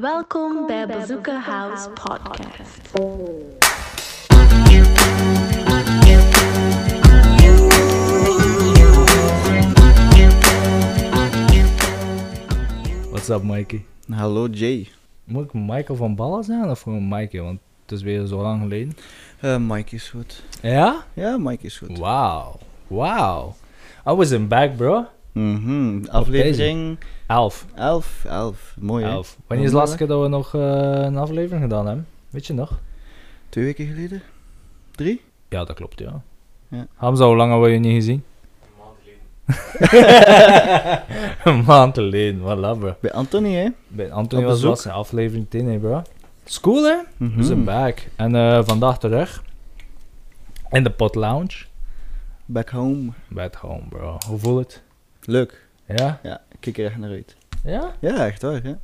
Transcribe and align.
Welkom 0.00 0.66
bij 0.66 0.86
Bazooka 0.86 1.40
House 1.40 1.90
Podcast. 1.90 2.92
What's 13.10 13.28
up, 13.28 13.42
Mikey? 13.42 13.84
Hallo 14.10 14.46
Jay. 14.46 14.88
Moet 15.24 15.44
ik 15.44 15.52
Michael 15.52 15.96
van 15.96 16.14
Ballen 16.14 16.44
zijn 16.44 16.70
of 16.70 16.80
gewoon 16.80 17.08
Mikey? 17.08 17.40
Want 17.40 17.60
het 17.82 17.92
is 17.92 18.02
weer 18.02 18.26
zo 18.26 18.42
lang 18.42 18.60
geleden. 18.60 18.96
Eh, 19.40 19.56
Mike 19.56 19.94
is 19.94 20.08
goed. 20.08 20.42
Ja? 20.62 21.04
Ja, 21.14 21.36
Mike 21.38 21.66
is 21.66 21.78
goed. 21.78 21.98
Wauw. 21.98 22.58
Wauw. 22.86 23.54
I 24.06 24.12
was 24.12 24.30
in 24.30 24.48
back, 24.48 24.76
bro. 24.76 25.06
Mhm. 25.32 26.06
Aflevering 26.06 26.98
Elf. 27.26 27.66
11. 27.74 28.24
11. 28.24 28.74
Mooi? 28.80 29.04
Elf. 29.04 29.36
Wanneer 29.46 29.66
is 29.66 29.72
de 29.72 29.76
laatste 29.76 29.96
keer 29.96 30.06
dat 30.06 30.22
we 30.22 30.28
nog 30.28 30.54
eh, 30.54 30.60
een 30.92 31.16
aflevering 31.16 31.62
gedaan 31.62 31.86
hebben? 31.86 32.06
Weet 32.30 32.46
je 32.46 32.52
nog? 32.52 32.78
Twee 33.48 33.64
weken 33.64 33.86
geleden? 33.86 34.22
Drie? 34.90 35.22
Ja, 35.48 35.64
dat 35.64 35.76
klopt, 35.76 35.98
ja. 35.98 36.22
Ja. 36.68 36.86
Hamza, 36.94 37.26
hoe 37.26 37.36
lang 37.36 37.50
hebben 37.50 37.68
we 37.68 37.74
je 37.74 37.80
niet 37.80 37.94
gezien? 37.94 38.24
een 41.44 41.64
maand 41.64 41.94
geleden, 41.94 42.40
voilà, 42.46 42.78
bro. 42.78 42.96
Bij 43.00 43.12
Anthony 43.12 43.54
hè? 43.54 43.68
Bij 43.88 44.12
Anthony 44.12 44.44
was 44.44 44.62
was 44.62 44.84
in 44.86 44.92
aflevering 44.92 45.46
10, 45.48 45.66
hè, 45.66 45.78
bro. 45.78 46.02
School, 46.44 46.84
hè? 46.84 46.96
Mhm. 47.16 47.36
We 47.36 47.42
zijn 47.42 47.64
back. 47.64 48.08
En 48.16 48.34
eh, 48.34 48.60
vandaag 48.64 48.98
terug. 48.98 49.42
In 50.70 50.82
de 50.82 50.90
pot 50.90 51.14
lounge. 51.14 51.64
Back 52.44 52.68
home. 52.68 53.12
Back 53.28 53.54
home, 53.54 53.82
bro. 53.88 54.18
Hoe 54.28 54.38
voelt 54.38 54.58
het? 54.58 54.82
Leuk. 55.24 55.65
Ja? 55.86 56.20
Ja, 56.22 56.42
ik 56.52 56.56
kijk 56.60 56.78
er 56.78 56.84
echt 56.84 56.96
naar 56.96 57.10
uit. 57.10 57.36
Ja? 57.64 57.94
Ja, 58.00 58.26
echt 58.26 58.42
waar 58.42 58.62
hè? 58.62 58.74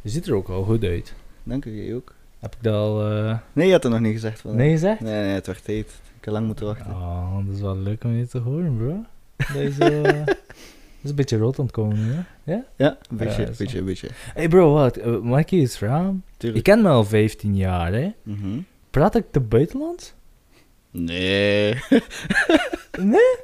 Je 0.00 0.08
ziet 0.10 0.26
er 0.26 0.34
ook 0.34 0.48
wel 0.48 0.62
goed 0.62 0.84
uit. 0.84 1.14
Dank 1.42 1.64
u, 1.64 1.82
jij 1.84 1.94
ook. 1.94 2.14
Heb 2.38 2.54
ik 2.54 2.62
dat 2.62 2.74
al... 2.74 3.10
eh, 3.10 3.38
Nee, 3.52 3.66
je 3.66 3.72
had 3.72 3.84
er 3.84 3.90
nog 3.90 4.00
niet 4.00 4.12
gezegd 4.12 4.40
van. 4.40 4.56
nee 4.56 4.70
gezegd? 4.70 5.00
Nee, 5.00 5.22
nee, 5.24 5.32
het 5.34 5.46
werd 5.46 5.64
tijd. 5.64 5.86
Ik 6.18 6.24
heb 6.26 6.34
lang 6.34 6.46
moeten 6.46 6.66
wachten. 6.66 6.90
Oh, 6.90 7.46
dat 7.46 7.54
is 7.54 7.60
wel 7.60 7.76
leuk 7.76 8.04
om 8.04 8.12
je 8.12 8.26
te 8.26 8.38
horen, 8.38 8.76
bro. 8.76 9.04
Deze... 9.58 9.84
eh, 10.02 10.26
dat 10.26 10.36
is 11.02 11.10
een 11.10 11.16
beetje 11.16 11.36
rood 11.38 11.58
aan 11.58 11.64
het 11.64 11.74
komen 11.74 12.06
nu, 12.06 12.12
hè? 12.12 12.52
Ja? 12.52 12.64
Ja, 12.76 12.98
een 13.10 13.16
beetje, 13.16 13.42
Ja, 13.42 13.50
beetje, 13.58 13.78
een 13.78 13.84
beetje. 13.84 14.08
Hey 14.34 14.48
bro, 14.48 14.72
wat? 14.72 14.98
Uh, 14.98 15.20
Mikey 15.20 15.58
is 15.58 15.78
raam. 15.80 16.22
Je 16.26 16.34
Tuurlijk. 16.36 16.64
kent 16.64 16.82
me 16.82 16.88
al 16.88 17.04
15 17.04 17.56
jaar, 17.56 17.92
hè? 17.92 18.12
Mhm. 18.22 18.58
Praat 18.90 19.14
ik 19.14 19.24
te 19.30 19.40
buitenlands? 19.40 20.14
Nee. 20.90 21.74
Nee? 23.00 23.36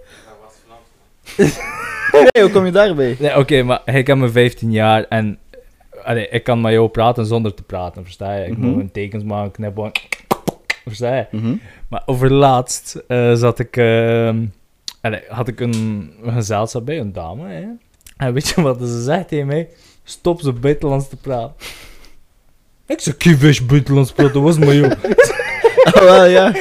Nee, 1.37 2.43
hoe 2.43 2.51
kom 2.53 2.65
je 2.65 2.73
daarbij? 2.73 3.17
Nee, 3.19 3.37
oké, 3.39 3.63
maar 3.63 3.81
hij 3.85 4.03
kent 4.03 4.21
me 4.21 4.29
15 4.31 4.71
jaar 4.73 5.05
en... 5.09 5.39
Allee, 6.05 6.29
ik 6.29 6.45
kan 6.45 6.61
met 6.61 6.73
jou 6.73 6.89
praten 6.89 7.27
zonder 7.27 7.55
te 7.55 7.63
praten, 7.63 8.05
versta 8.05 8.35
je? 8.37 8.47
Ik 8.47 8.59
Mhm. 8.59 8.67
moet 8.67 8.81
een 8.81 8.91
tekens 8.93 9.25
maken, 9.25 9.51
knippen... 9.53 9.91
Versta 10.85 11.17
je? 11.17 11.27
Mhm. 11.31 11.55
Maar 11.89 12.03
overlaatst 12.07 13.03
eh 13.09 13.35
zat 13.35 13.59
ik, 13.59 13.77
allee, 15.01 15.21
had 15.29 15.49
ik 15.49 15.61
een, 15.61 16.11
gezelschap 16.25 16.87
bij, 16.87 16.99
een 16.99 17.13
dame. 17.13 17.49
Hè? 17.49 17.65
En 18.17 18.33
weet 18.33 18.49
je 18.49 18.61
wat 18.63 18.79
ze 18.81 19.03
zegt 19.03 19.29
tegen 19.29 19.47
mij? 19.47 19.69
Stop 20.05 20.41
ze 20.41 20.53
buitenlands 20.53 21.09
te 21.09 21.17
praten. 21.17 21.55
Ik 22.87 23.01
zeg, 23.01 23.17
kies 23.17 23.67
buitenlands 23.67 24.13
praten, 24.13 24.33
dat 24.35 24.43
was 24.43 24.59
maar 24.59 24.75
joh. 24.75 24.91
Oh, 25.95 26.01
wel, 26.13 26.25
ja. 26.25 26.53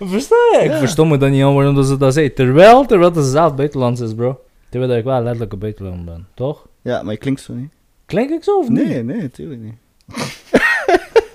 Versta 0.00 0.34
je? 0.52 0.58
Ik 0.62 0.70
Ja. 0.70 0.78
verstond 0.78 1.10
me 1.10 1.16
dan 1.16 1.30
niet 1.30 1.42
aan 1.42 1.54
waarom 1.54 1.74
dat 1.74 1.86
ze 1.86 1.96
dat 1.96 2.12
zei. 2.14 2.32
Terwijl, 2.32 2.84
terwijl 2.86 3.14
ze 3.14 3.22
zelf 3.30 3.54
buitenlands 3.54 4.00
is, 4.00 4.14
bro. 4.14 4.40
Terwijl 4.68 4.90
dat 4.90 5.00
ik 5.00 5.06
wel 5.06 5.20
letterlijk 5.22 5.52
een 5.52 5.58
buitenland 5.58 6.04
ben, 6.04 6.26
toch? 6.34 6.66
Ja, 6.82 7.02
maar 7.02 7.12
je 7.12 7.18
klinkt 7.18 7.40
zo 7.40 7.52
niet. 7.52 7.70
Klink 8.06 8.30
ik 8.30 8.42
zo 8.44 8.58
of 8.58 8.68
niet? 8.68 8.86
Nee, 8.88 9.02
nee, 9.02 9.20
natuurlijk 9.20 9.60
niet. 9.60 9.74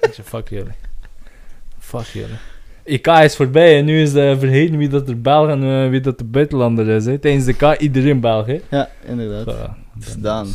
Ik 0.02 0.14
zeg, 0.14 0.26
fuck 0.26 0.50
jullie. 0.50 0.72
Fuck 1.80 2.06
jullie. 2.06 2.36
IK 2.84 3.08
is 3.08 3.36
voorbij 3.36 3.78
en 3.78 3.86
nu 3.86 4.02
is 4.02 4.14
eh, 4.14 4.38
vergeten 4.40 4.78
wie 4.78 4.88
dat 4.90 5.08
er 5.10 5.22
Belg 5.22 5.50
en 5.50 5.64
eh, 5.64 5.90
wie 5.90 6.00
dat 6.00 6.18
de 6.18 6.24
buitenlander 6.24 6.88
is. 6.88 7.06
Hè. 7.06 7.18
Tijdens 7.18 7.46
de 7.46 7.54
K 7.54 7.76
iedereen 7.80 8.20
Belg, 8.20 8.46
hè. 8.46 8.62
Ja, 8.70 8.90
inderdaad. 9.06 9.46
Ja, 9.56 9.78
Het 10.00 10.08
is 10.08 10.16
dan- 10.16 10.48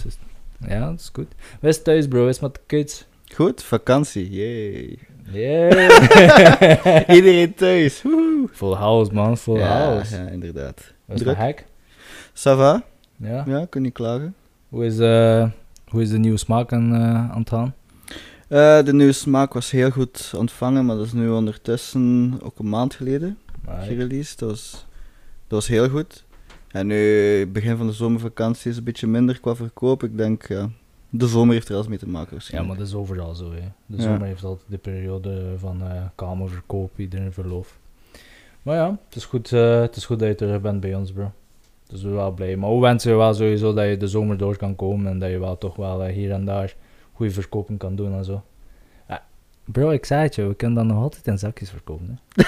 Ja, 0.69 0.86
dat 0.91 1.00
is 1.00 1.10
goed. 1.12 1.26
Wees 1.60 1.82
thuis, 1.82 2.08
bro. 2.08 2.25
Wees 2.25 2.41
met 2.41 2.54
de 2.54 2.60
kids. 2.66 3.04
Goed, 3.34 3.62
vakantie. 3.62 4.31
Yay. 4.31 4.98
Yeah. 5.30 7.08
Iedereen 7.16 7.54
thuis. 7.54 8.02
Woehoe. 8.02 8.48
Full 8.52 8.74
house, 8.74 9.12
man. 9.12 9.36
Full 9.36 9.58
ja, 9.58 9.66
house. 9.66 10.16
ja, 10.16 10.26
inderdaad. 10.28 10.92
Is 11.08 11.20
Druk. 11.20 11.36
een 11.36 11.42
hack. 11.42 11.64
Ça 12.34 12.56
va? 12.56 12.82
Ja. 13.16 13.44
Ja, 13.46 13.66
kun 13.70 13.82
niet 13.82 13.92
klagen. 13.92 14.34
Hoe, 14.68 14.84
is, 14.84 14.98
eh, 14.98 15.48
hoe 15.88 16.02
is 16.02 16.10
de 16.10 16.18
nieuwe 16.18 16.38
smaak 16.38 16.72
aan, 16.72 16.94
eh, 16.94 17.30
aan 17.30 17.38
het 17.38 17.48
gaan? 17.48 17.74
Eh, 18.48 18.82
de 18.84 18.94
nieuwe 18.94 19.12
smaak 19.12 19.52
was 19.52 19.70
heel 19.70 19.90
goed 19.90 20.32
ontvangen, 20.36 20.86
maar 20.86 20.96
dat 20.96 21.06
is 21.06 21.12
nu 21.12 21.28
ondertussen 21.30 22.38
ook 22.42 22.58
een 22.58 22.68
maand 22.68 22.94
geleden 22.94 23.38
ik- 23.64 23.70
gereleased. 23.86 24.38
Dat 24.38 24.48
was, 24.50 24.70
dat 25.46 25.58
was 25.58 25.68
heel 25.68 25.88
goed. 25.88 26.24
En 26.68 26.86
nu, 26.86 27.46
begin 27.46 27.76
van 27.76 27.86
de 27.86 27.92
zomervakantie, 27.92 28.70
is 28.70 28.76
een 28.76 28.84
beetje 28.84 29.06
minder 29.06 29.40
qua 29.40 29.54
verkoop. 29.54 30.02
Ik 30.02 30.16
denk, 30.16 30.48
ja, 30.48 30.68
de 31.14 31.26
zomer 31.26 31.54
heeft 31.54 31.68
er 31.68 31.74
alles 31.74 31.86
mee 31.86 31.98
te 31.98 32.08
maken. 32.08 32.36
Ja, 32.40 32.62
maar 32.62 32.76
dat 32.76 32.86
is 32.86 32.94
overal 32.94 33.34
zo. 33.34 33.52
Hè. 33.52 33.60
De 33.86 34.02
zomer 34.02 34.26
heeft 34.26 34.44
altijd 34.44 34.70
de 34.70 34.78
periode 34.78 35.54
van 35.56 35.82
uh, 35.82 36.02
kamerverkoop, 36.14 36.98
iedereen 36.98 37.32
verlof. 37.32 37.78
Maar 38.62 38.76
ja, 38.76 38.98
het 39.06 39.16
is, 39.16 39.24
goed, 39.24 39.52
eh, 39.52 39.80
het 39.80 39.96
is 39.96 40.04
goed 40.04 40.18
dat 40.18 40.28
je 40.28 40.34
terug 40.34 40.60
bent 40.60 40.80
bij 40.80 40.94
ons, 40.94 41.12
bro. 41.12 41.32
Dus 41.86 41.90
we 41.90 41.96
zijn 41.98 42.14
wel 42.14 42.32
blij. 42.32 42.56
Maar 42.56 42.74
we 42.74 42.80
wensen 42.80 43.10
je 43.10 43.16
wel 43.16 43.34
sowieso 43.34 43.74
dat 43.74 43.88
je 43.88 43.96
de 43.96 44.08
zomer 44.08 44.36
door 44.36 44.56
kan 44.56 44.76
komen 44.76 45.12
en 45.12 45.18
dat 45.18 45.30
je 45.30 45.38
wel 45.38 45.58
toch 45.58 45.76
wel 45.76 46.04
eh, 46.04 46.14
hier 46.14 46.30
en 46.30 46.44
daar 46.44 46.74
goede 47.12 47.32
verkoping 47.32 47.78
kan 47.78 47.96
doen 47.96 48.12
en 48.12 48.24
zo. 48.24 48.42
Bro, 49.64 49.90
ik 49.90 50.04
zei 50.04 50.22
het 50.22 50.34
je, 50.34 50.46
we 50.46 50.54
kunnen 50.54 50.76
dan 50.76 50.86
nog 50.86 51.02
altijd 51.02 51.26
in 51.26 51.38
zakjes 51.38 51.70
verkopen. 51.70 52.18
Hè? 52.34 52.44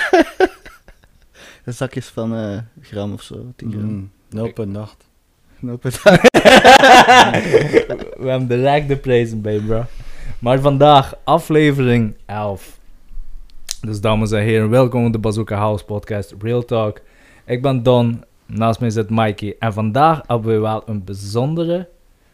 zakjes 1.72 2.08
van 2.08 2.62
gram 2.80 3.12
of 3.12 3.22
zo, 3.22 3.52
10 3.56 3.72
gram. 3.72 4.10
Mm, 4.30 4.52
0,8. 4.54 4.68
nacht. 4.68 5.04
we 8.18 8.28
hebben 8.28 8.48
direct 8.48 8.88
de 8.88 8.96
prijzen 8.96 9.40
bij, 9.40 9.58
bro. 9.58 9.84
Maar 10.38 10.60
vandaag 10.60 11.14
aflevering 11.24 12.16
11. 12.26 12.78
Dus 13.80 14.00
dames 14.00 14.32
en 14.32 14.42
heren, 14.42 14.70
welkom 14.70 15.04
op 15.06 15.12
de 15.12 15.18
Bazooka 15.18 15.56
House 15.56 15.84
podcast 15.84 16.34
Real 16.38 16.64
Talk. 16.64 17.00
Ik 17.44 17.62
ben 17.62 17.82
Don, 17.82 18.24
naast 18.46 18.80
mij 18.80 18.90
zit 18.90 19.10
Mikey. 19.10 19.56
En 19.58 19.72
vandaag 19.72 20.20
hebben 20.26 20.52
we 20.52 20.58
wel 20.58 20.82
een 20.86 21.04
bijzondere, 21.04 21.78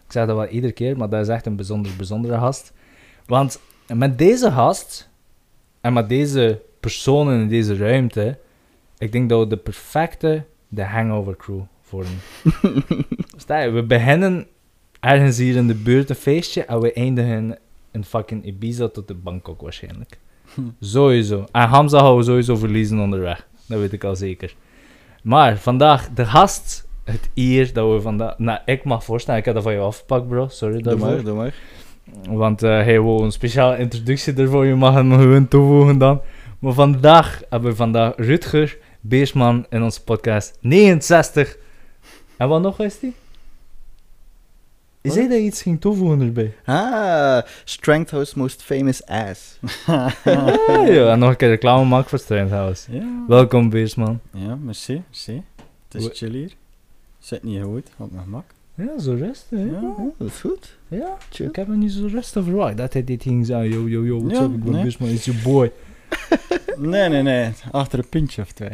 ik 0.06 0.12
zeg 0.12 0.26
dat 0.26 0.36
wel 0.36 0.46
iedere 0.46 0.72
keer, 0.72 0.96
maar 0.96 1.08
dat 1.08 1.20
is 1.20 1.28
echt 1.28 1.46
een 1.46 1.56
bijzonder, 1.56 1.92
bijzondere 1.96 2.38
gast. 2.38 2.72
Want 3.26 3.60
met 3.94 4.18
deze 4.18 4.50
gast 4.50 5.10
en 5.80 5.92
met 5.92 6.08
deze 6.08 6.60
personen 6.80 7.40
in 7.40 7.48
deze 7.48 7.76
ruimte, 7.76 8.38
ik 8.98 9.12
denk 9.12 9.28
dat 9.28 9.40
we 9.40 9.46
de 9.46 9.56
perfecte 9.56 10.44
The 10.74 10.82
Hangover 10.82 11.36
Crew 11.36 11.60
je, 13.46 13.70
we 13.70 13.82
beginnen 13.82 14.46
ergens 15.00 15.38
hier 15.38 15.56
in 15.56 15.66
de 15.66 15.74
buurt 15.74 16.10
een 16.10 16.16
feestje 16.16 16.64
en 16.64 16.80
we 16.80 16.92
eindigen 16.92 17.58
in 17.92 18.04
fucking 18.04 18.44
Ibiza 18.44 18.88
tot 18.88 19.08
de 19.08 19.14
Bangkok 19.14 19.60
waarschijnlijk. 19.60 20.18
Sowieso. 20.80 21.44
En 21.52 21.68
Hamza 21.68 21.98
gaan 21.98 22.16
we 22.16 22.22
sowieso 22.22 22.56
verliezen 22.56 22.98
onderweg. 22.98 23.46
Dat 23.66 23.78
weet 23.78 23.92
ik 23.92 24.04
al 24.04 24.16
zeker. 24.16 24.54
Maar 25.22 25.58
vandaag, 25.58 26.08
de 26.14 26.24
gast, 26.24 26.88
het 27.04 27.30
eer 27.34 27.72
dat 27.72 27.92
we 27.92 28.00
vandaag... 28.00 28.38
Nou, 28.38 28.58
ik 28.64 28.84
mag 28.84 29.04
voorstellen, 29.04 29.40
ik 29.40 29.46
heb 29.46 29.54
dat 29.54 29.62
van 29.62 29.72
jou 29.72 29.84
afgepakt, 29.84 30.28
bro. 30.28 30.48
Sorry 30.48 30.74
Doe 30.74 30.82
daarvoor. 30.82 31.08
maar, 31.08 31.24
doe 31.24 31.34
maar. 31.34 31.54
Want 32.28 32.62
eh 32.62 32.70
hij 32.70 33.02
wil 33.02 33.22
een 33.22 33.32
speciale 33.32 33.78
introductie 33.78 34.34
ervoor. 34.34 34.66
Je 34.66 34.74
mag 34.74 34.94
hem 34.94 35.12
gewoon 35.12 35.48
toevoegen 35.48 35.98
dan. 35.98 36.20
Maar 36.58 36.72
vandaag 36.72 37.42
hebben 37.48 37.70
we 37.70 37.76
vandaag 37.76 38.12
Rutger 38.16 38.78
Beersman 39.00 39.66
in 39.68 39.82
onze 39.82 40.02
podcast 40.04 40.58
69. 40.60 41.56
En 42.40 42.48
wat 42.48 42.60
nog 42.62 42.80
is 42.80 42.98
die? 42.98 43.14
Je 45.00 45.08
Wat? 45.08 45.12
zei 45.12 45.28
dat 45.28 45.36
je 45.38 45.42
iets 45.44 45.62
ging 45.62 45.80
toevoegen 45.80 46.20
erbij. 46.20 46.54
Ah, 46.64 47.42
Strength 47.64 48.10
House 48.10 48.38
Most 48.38 48.62
Famous 48.62 49.06
Ass. 49.06 49.58
Ah, 49.86 50.10
ja, 50.24 51.10
en 51.12 51.18
nog 51.18 51.28
een 51.30 51.36
keer 51.36 51.48
reclame 51.48 51.84
maken 51.84 52.08
voor 52.08 52.18
Strandhouse. 52.18 52.92
Ja. 52.92 53.24
Welkom 53.28 53.70
Beersman. 53.70 54.20
Ja, 54.32 54.54
merci, 54.54 55.02
merci. 55.08 55.42
Het 55.88 56.00
is 56.00 56.04
We- 56.08 56.14
chill 56.14 56.30
hier. 56.32 56.52
Zit 57.18 57.42
niet 57.42 57.62
goed, 57.62 57.88
op 57.96 58.10
mijn 58.10 58.22
gemak. 58.24 58.44
Ja, 58.74 58.98
zo 58.98 59.12
rustig. 59.14 59.58
hè? 59.58 59.64
Ja. 59.64 59.70
Ja, 59.80 59.94
dat 60.18 60.28
is 60.28 60.40
goed. 60.40 60.76
Ja, 60.88 61.16
Chill. 61.30 61.46
ik 61.48 61.56
heb 61.56 61.66
me 61.66 61.76
niet 61.76 61.92
zo 61.92 62.06
rustig 62.06 62.44
verwacht 62.44 62.76
dat 62.76 62.92
hij 62.92 63.04
dit 63.04 63.22
ging 63.22 63.46
zeggen. 63.46 63.70
Yo, 63.70 63.88
yo, 63.88 64.04
yo, 64.04 64.18
what's 64.20 64.38
Ja, 64.38 64.44
up? 64.44 64.52
Ik 64.54 64.62
ben 64.64 64.72
nee. 64.72 64.82
Beersman, 64.82 65.08
is 65.08 65.24
your 65.24 65.40
boy. 65.42 65.72
Nee, 66.76 67.08
nee, 67.08 67.22
nee. 67.22 67.50
Achter 67.70 67.98
een 67.98 68.08
pintje 68.08 68.42
of 68.42 68.52
twee. 68.52 68.70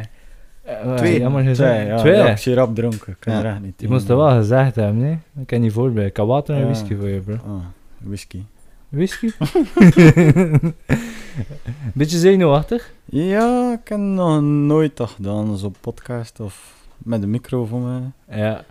Eh, 0.67 0.95
Twee. 0.95 1.19
Jammer 1.21 1.41
Twee, 1.43 1.55
gezegd. 1.55 1.87
ja. 1.87 1.97
Twee? 1.99 2.15
ja, 2.15 2.27
ik 2.31 2.37
zie 2.39 2.55
rap 2.55 2.75
dronken. 2.75 3.13
Ik 3.13 3.17
kan 3.21 3.33
Ja. 3.33 3.39
er 3.39 3.47
echt 3.47 3.61
niet 3.61 3.75
Je 3.81 3.89
moest 3.89 4.07
dat 4.07 4.17
wel 4.17 4.31
gezegd 4.37 4.75
hebben, 4.75 4.99
nee? 5.01 5.19
Ik 5.41 5.47
kan 5.47 5.61
niet 5.61 5.73
voorbij. 5.73 6.07
Ik 6.07 6.17
heb 6.17 6.27
water 6.27 6.55
en 6.55 6.61
Ja. 6.61 6.67
whisky 6.67 6.97
voor 6.97 7.09
je, 7.09 7.21
bro. 7.21 7.35
Ah, 7.35 7.65
whisky. 7.99 8.43
Whisky? 8.89 9.31
Beetje 11.95 12.19
zenuwachtig? 12.19 12.93
Ja, 13.05 13.73
ik 13.83 13.89
heb 13.89 13.99
nog 13.99 14.41
nooit 14.43 14.97
dat 14.97 15.11
gedaan. 15.11 15.57
Zo'n 15.57 15.75
podcast 15.81 16.41
of 16.41 16.75
met 16.99 17.23
een 17.23 17.31
micro 17.31 17.65
voor 17.65 17.81
mij. 17.81 18.01
Ja. 18.31 18.65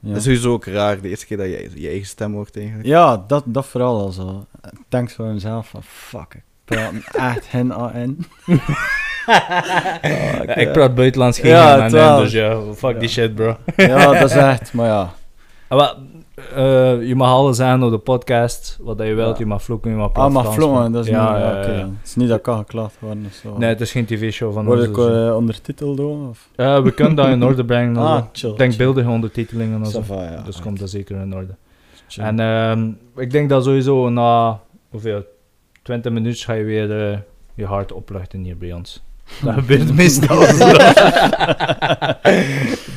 Ja. 0.00 0.08
Dat 0.08 0.16
is 0.16 0.22
sowieso 0.22 0.52
ook 0.52 0.64
raar, 0.64 1.00
de 1.00 1.08
eerste 1.08 1.26
keer 1.26 1.36
dat 1.36 1.46
je 1.46 1.70
je 1.74 1.88
eigen 1.88 2.06
stem 2.06 2.32
hoort 2.32 2.56
eigenlijk. 2.56 2.86
Ja, 2.88 3.24
dat, 3.26 3.44
dat 3.46 3.66
vooral 3.66 4.00
al 4.00 4.10
zo. 4.10 4.46
Ik 4.90 5.08
zo 5.08 5.26
aan 5.26 5.32
mezelf 5.32 5.68
van, 5.68 5.82
fuck, 5.82 6.34
ik 6.34 6.42
praat 6.64 6.92
echt 7.12 7.50
hen 7.50 7.74
aan 7.74 7.92
en. 7.92 8.18
Ja, 9.26 10.54
ik 10.56 10.72
praat 10.72 10.94
buitenlands 10.94 11.38
geen 11.38 11.50
Ja, 11.50 11.76
ja, 11.76 11.90
wel. 11.90 12.18
dus 12.18 12.32
ja, 12.32 12.60
fuck 12.74 12.92
Ja. 12.92 12.98
die 12.98 13.08
shit, 13.08 13.34
bro. 13.34 13.56
Ja, 13.76 14.12
dat 14.12 14.30
is 14.30 14.36
echt, 14.36 14.72
maar 14.72 14.86
ja. 14.86 15.10
Ah, 15.68 15.78
maar, 15.78 15.94
eh, 16.54 17.06
je 17.08 17.14
mag 17.14 17.28
alles 17.30 17.56
zijn 17.56 17.82
op 17.82 17.90
de 17.90 17.98
podcast, 17.98 18.78
wat 18.80 18.98
je 18.98 19.14
wilt. 19.14 19.32
Ja. 19.32 19.38
Je 19.38 19.46
mag 19.46 19.62
vloeken, 19.62 19.90
je 19.90 19.96
mag 19.96 20.06
Ah, 20.06 20.12
praten 20.12 20.32
maar 20.32 20.42
Frans, 20.42 20.56
vlogen, 20.56 20.92
dat 20.92 21.04
is 21.04 21.10
ja, 21.10 21.32
niet, 21.32 21.40
ja, 21.42 21.50
ja, 21.52 21.58
oké, 21.60 21.70
ja. 21.70 21.76
ja. 21.78 21.84
Het 21.84 22.06
is 22.08 22.14
niet 22.14 22.28
dat 22.28 22.36
ik 22.36 22.42
kan 22.42 22.58
geklaagd 22.58 22.94
worden 22.98 23.24
of 23.26 23.32
zo. 23.34 23.58
Nee, 23.58 23.68
het 23.68 23.80
is 23.80 23.90
geen 23.92 24.04
tv-show 24.04 24.52
van 24.52 24.64
Word 24.64 24.78
ons. 24.78 24.88
ik 24.88 24.94
dus, 24.94 25.26
eh. 25.28 25.36
ondertiteld 25.36 25.96
doen? 25.96 26.28
Of? 26.28 26.48
Eh, 26.56 26.82
we 26.82 26.92
kunnen 26.92 27.14
dat 27.14 27.26
in 27.26 27.44
orde 27.48 27.64
brengen. 27.64 27.96
Ah, 27.96 28.10
also. 28.10 28.26
chill. 28.32 28.50
Ik 28.50 28.58
denk 28.58 28.76
beeldige 28.76 29.08
ondertitelingen. 29.08 29.82
en 29.84 29.90
zo. 29.90 30.02
Ja. 30.08 30.42
dus 30.44 30.60
komt 30.60 30.78
dat 30.78 30.90
zeker 30.90 31.16
in 31.20 31.34
orde. 31.34 31.54
Chill. 32.08 32.24
En 32.24 32.40
ehm, 32.40 32.90
ik 33.16 33.30
denk 33.30 33.48
dat 33.48 33.64
sowieso 33.64 34.08
na 34.08 34.60
hoeveel, 34.90 35.24
20 35.82 36.12
minuten 36.12 36.40
ga 36.44 36.52
je 36.52 36.64
weer 36.64 37.10
eh, 37.12 37.18
je 37.54 37.66
hart 37.66 37.92
opluchten 37.92 38.42
hier 38.42 38.58
bij 38.58 38.72
ons. 38.72 39.02
Dat 39.44 39.54
gebeurt 39.54 39.94
meestal 39.94 40.38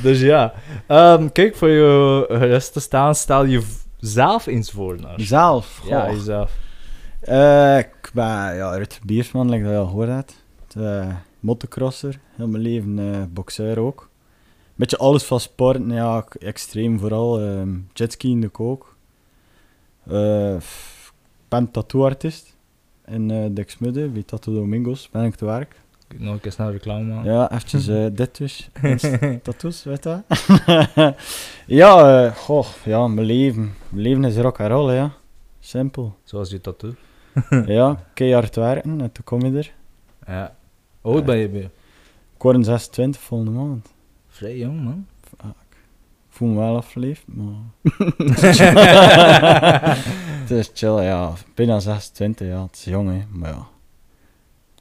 dus 0.03 0.19
ja. 0.19 0.53
Ehm, 0.87 1.29
kijk, 1.31 1.55
voor 1.55 1.69
je 1.69 2.25
gerust 2.29 2.73
te 2.73 2.79
staan, 2.79 3.15
stel 3.15 3.45
je 3.45 3.61
zelf 3.99 4.45
eens 4.45 4.71
voor. 4.71 4.99
Naar. 5.01 5.13
Zelf? 5.21 5.81
Ja, 5.87 6.01
goh. 6.05 6.11
jezelf. 6.13 6.51
Eh, 7.19 7.77
ik 7.77 8.09
ben 8.13 8.55
ja, 8.55 8.75
Rut 8.75 8.99
Biersman, 9.05 9.49
like 9.49 9.63
dat 9.63 9.71
je 9.71 9.77
al 9.77 9.85
gehoord 9.85 10.09
hebt. 10.09 10.43
Uh, 10.77 11.07
motocrosser, 11.39 12.19
heel 12.35 12.47
mijn 12.47 12.63
leven 12.63 12.99
eh 12.99 13.21
boxeur 13.29 13.79
ook. 13.79 14.09
Beetje 14.75 14.97
alles 14.97 15.23
van 15.23 15.39
sport, 15.39 15.79
ja, 15.87 16.25
extreem 16.39 16.99
vooral. 16.99 17.39
ehm 17.41 17.69
jetskiën 17.93 18.39
doe 18.41 18.49
ik 18.49 18.59
ook. 18.59 18.95
Eh, 20.07 20.55
f- 20.59 21.13
ik 21.15 21.45
ben 21.47 21.71
tattooartist 21.71 22.54
in 23.07 23.29
uh, 23.29 23.45
Dexmudde, 23.51 24.07
bij 24.07 24.23
Tattoo 24.23 24.53
Domingos, 24.53 25.09
ben 25.09 25.23
ik 25.23 25.35
te 25.35 25.45
werk. 25.45 25.75
Nog 26.17 26.33
een 26.33 26.39
keer 26.39 26.51
snel 26.51 26.71
reclame 26.71 27.13
maken. 27.13 27.31
Ja, 27.31 27.51
eventjes 27.51 27.87
eh, 27.87 28.05
dit 28.13 28.37
dus. 28.37 28.69
Tattoos, 29.41 29.83
weet 29.83 30.03
je 30.03 30.21
dat? 30.27 30.45
ja, 31.65 32.23
eh, 32.25 32.35
goh, 32.35 32.67
ja, 32.85 33.07
mijn 33.07 33.27
leven. 33.27 33.73
Mijn 33.89 34.01
leven 34.01 34.23
is 34.23 34.37
rock 34.37 34.59
and 34.59 34.69
roll, 34.69 34.93
ja. 34.93 35.11
Simpel. 35.59 36.15
Zoals 36.23 36.49
je 36.49 36.61
tattoo. 36.61 36.93
ja, 37.65 38.03
keihard 38.13 38.55
werken 38.55 39.01
en 39.01 39.11
toen 39.11 39.23
kom 39.23 39.41
je 39.41 39.57
er. 39.57 39.73
Ja. 40.27 40.55
Hoe 41.01 41.13
oud 41.13 41.25
ben 41.25 41.37
je? 41.37 41.51
je? 41.51 41.69
Ik 42.35 42.41
word 42.41 42.65
26 42.65 43.21
volgende 43.21 43.51
maand. 43.51 43.93
Vrij 44.27 44.57
jong, 44.57 44.83
man. 44.83 45.07
Ik 46.35 46.41
voel 46.41 46.49
me 46.49 46.59
wel 46.59 46.75
afgeleefd, 46.75 47.23
maar... 47.25 47.55
het 50.41 50.51
is 50.51 50.71
chill, 50.73 51.01
ja. 51.03 51.33
Bijna 51.53 51.79
26, 51.79 52.47
ja. 52.47 52.61
Het 52.63 52.75
is 52.75 52.83
jong, 52.83 53.09
hè. 53.09 53.23
Maar 53.31 53.49
ja. 53.49 53.67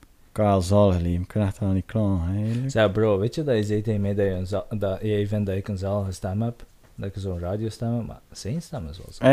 Ik 0.01 0.07
kan 0.33 0.45
wel 0.45 0.63
zalig 0.63 1.01
leven. 1.01 1.23
Ik 1.23 1.29
kan 1.29 1.43
echt 1.43 1.59
wel 1.59 1.69
niet 1.69 1.87
klagen, 1.87 2.35
eigenlijk. 2.37 2.71
Zeg 2.71 2.93
bro, 2.93 3.19
weet 3.19 3.35
je 3.35 3.45
dat 3.45 3.57
je 3.57 3.63
zei 3.63 3.81
tegen 3.81 4.01
mij 4.01 4.15
dat, 4.15 4.27
je 4.27 4.65
een 4.69 4.79
dat 4.79 4.99
jij 5.03 5.27
vindt 5.27 5.47
dat 5.47 5.57
ik 5.57 5.69
een 5.69 5.79
zalige 5.79 6.13
stem 6.13 6.43
heb? 6.43 6.67
Dat 6.97 7.07
ik 7.09 7.13
zo'n 7.17 7.39
radiostem 7.39 7.95
heb? 7.97 8.07
Maar 8.07 8.21
zijn 8.33 8.63
stem 8.63 8.89
is 8.91 8.99
wel 8.99 9.07
zo. 9.13 9.25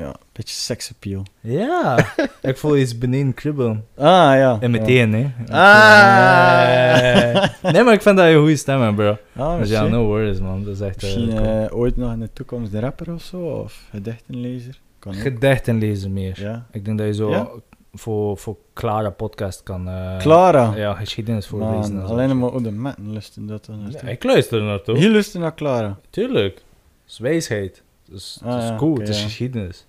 Ja, 0.00 0.14
beetje 0.32 0.54
seksappeal. 0.54 1.22
Ja, 1.40 2.06
ik 2.42 2.56
voel 2.56 2.76
iets 2.76 2.98
beneden 2.98 3.34
kribbelen. 3.34 3.84
Ah, 3.96 4.04
ja. 4.14 4.56
En 4.60 4.72
ja. 4.72 4.78
meteen, 4.78 5.12
hè. 5.14 5.30
Ah. 5.54 7.44
Nee, 7.72 7.82
maar 7.82 7.92
ik 7.94 8.02
vind 8.02 8.16
dat 8.16 8.26
je 8.26 8.32
een 8.32 8.38
goede 8.40 8.56
stem 8.56 8.80
hebt, 8.80 8.96
bro. 8.96 9.16
Ah, 9.36 9.58
Dus 9.58 9.68
ja, 9.70 9.86
no 9.86 10.04
worries, 10.04 10.40
man. 10.40 10.64
Dat 10.64 10.74
is 10.74 10.80
echt... 10.80 10.96
eh, 10.96 11.02
Misschien 11.02 11.28
cool. 11.36 11.66
eh, 11.66 11.76
ooit 11.78 11.96
nog 11.96 12.12
in 12.12 12.20
de 12.20 12.30
toekomst 12.32 12.72
de 12.72 12.80
rapper 12.80 13.12
of 13.12 13.22
zo, 13.22 13.40
of 13.46 13.82
gedichtenlezer. 13.90 14.78
Kan 14.98 15.14
ook. 15.14 15.20
Gedichten 15.20 15.78
lezen 15.78 16.12
meer. 16.12 16.40
Ja. 16.40 16.66
Ik 16.72 16.84
denk 16.84 16.98
dat 16.98 17.06
je 17.06 17.14
zo 17.14 17.30
Ja? 17.30 17.48
voor, 17.92 18.36
voor 18.38 18.56
Clara 18.74 19.10
podcast 19.10 19.62
kan... 19.62 19.88
eh, 19.88 20.16
Clara. 20.18 20.72
Ja, 20.76 20.94
geschiedenis 20.94 21.46
voorlezen. 21.46 21.96
Man, 21.96 22.06
alleen 22.06 22.38
maar 22.38 22.50
hoe 22.50 22.62
de 22.62 22.70
metten 22.70 23.12
lusten 23.12 23.46
dat 23.46 23.64
dan. 23.64 23.80
Ja, 24.02 24.08
ik 24.08 24.24
luister 24.24 24.58
er 24.58 24.64
naartoe. 24.64 24.96
Hier 24.98 25.10
lusten 25.10 25.40
naar 25.40 25.54
Clara. 25.54 25.98
Tuurlijk. 26.10 26.64
Is 27.08 27.18
wijsheid. 27.18 27.82
Dus 28.10 28.40
Ah, 28.44 28.54
het 28.54 28.62
is 28.62 28.68
ja, 28.68 28.76
cool, 28.76 28.90
oké, 28.90 29.00
het 29.00 29.08
is 29.08 29.18
ja. 29.18 29.24
geschiedenis. 29.24 29.86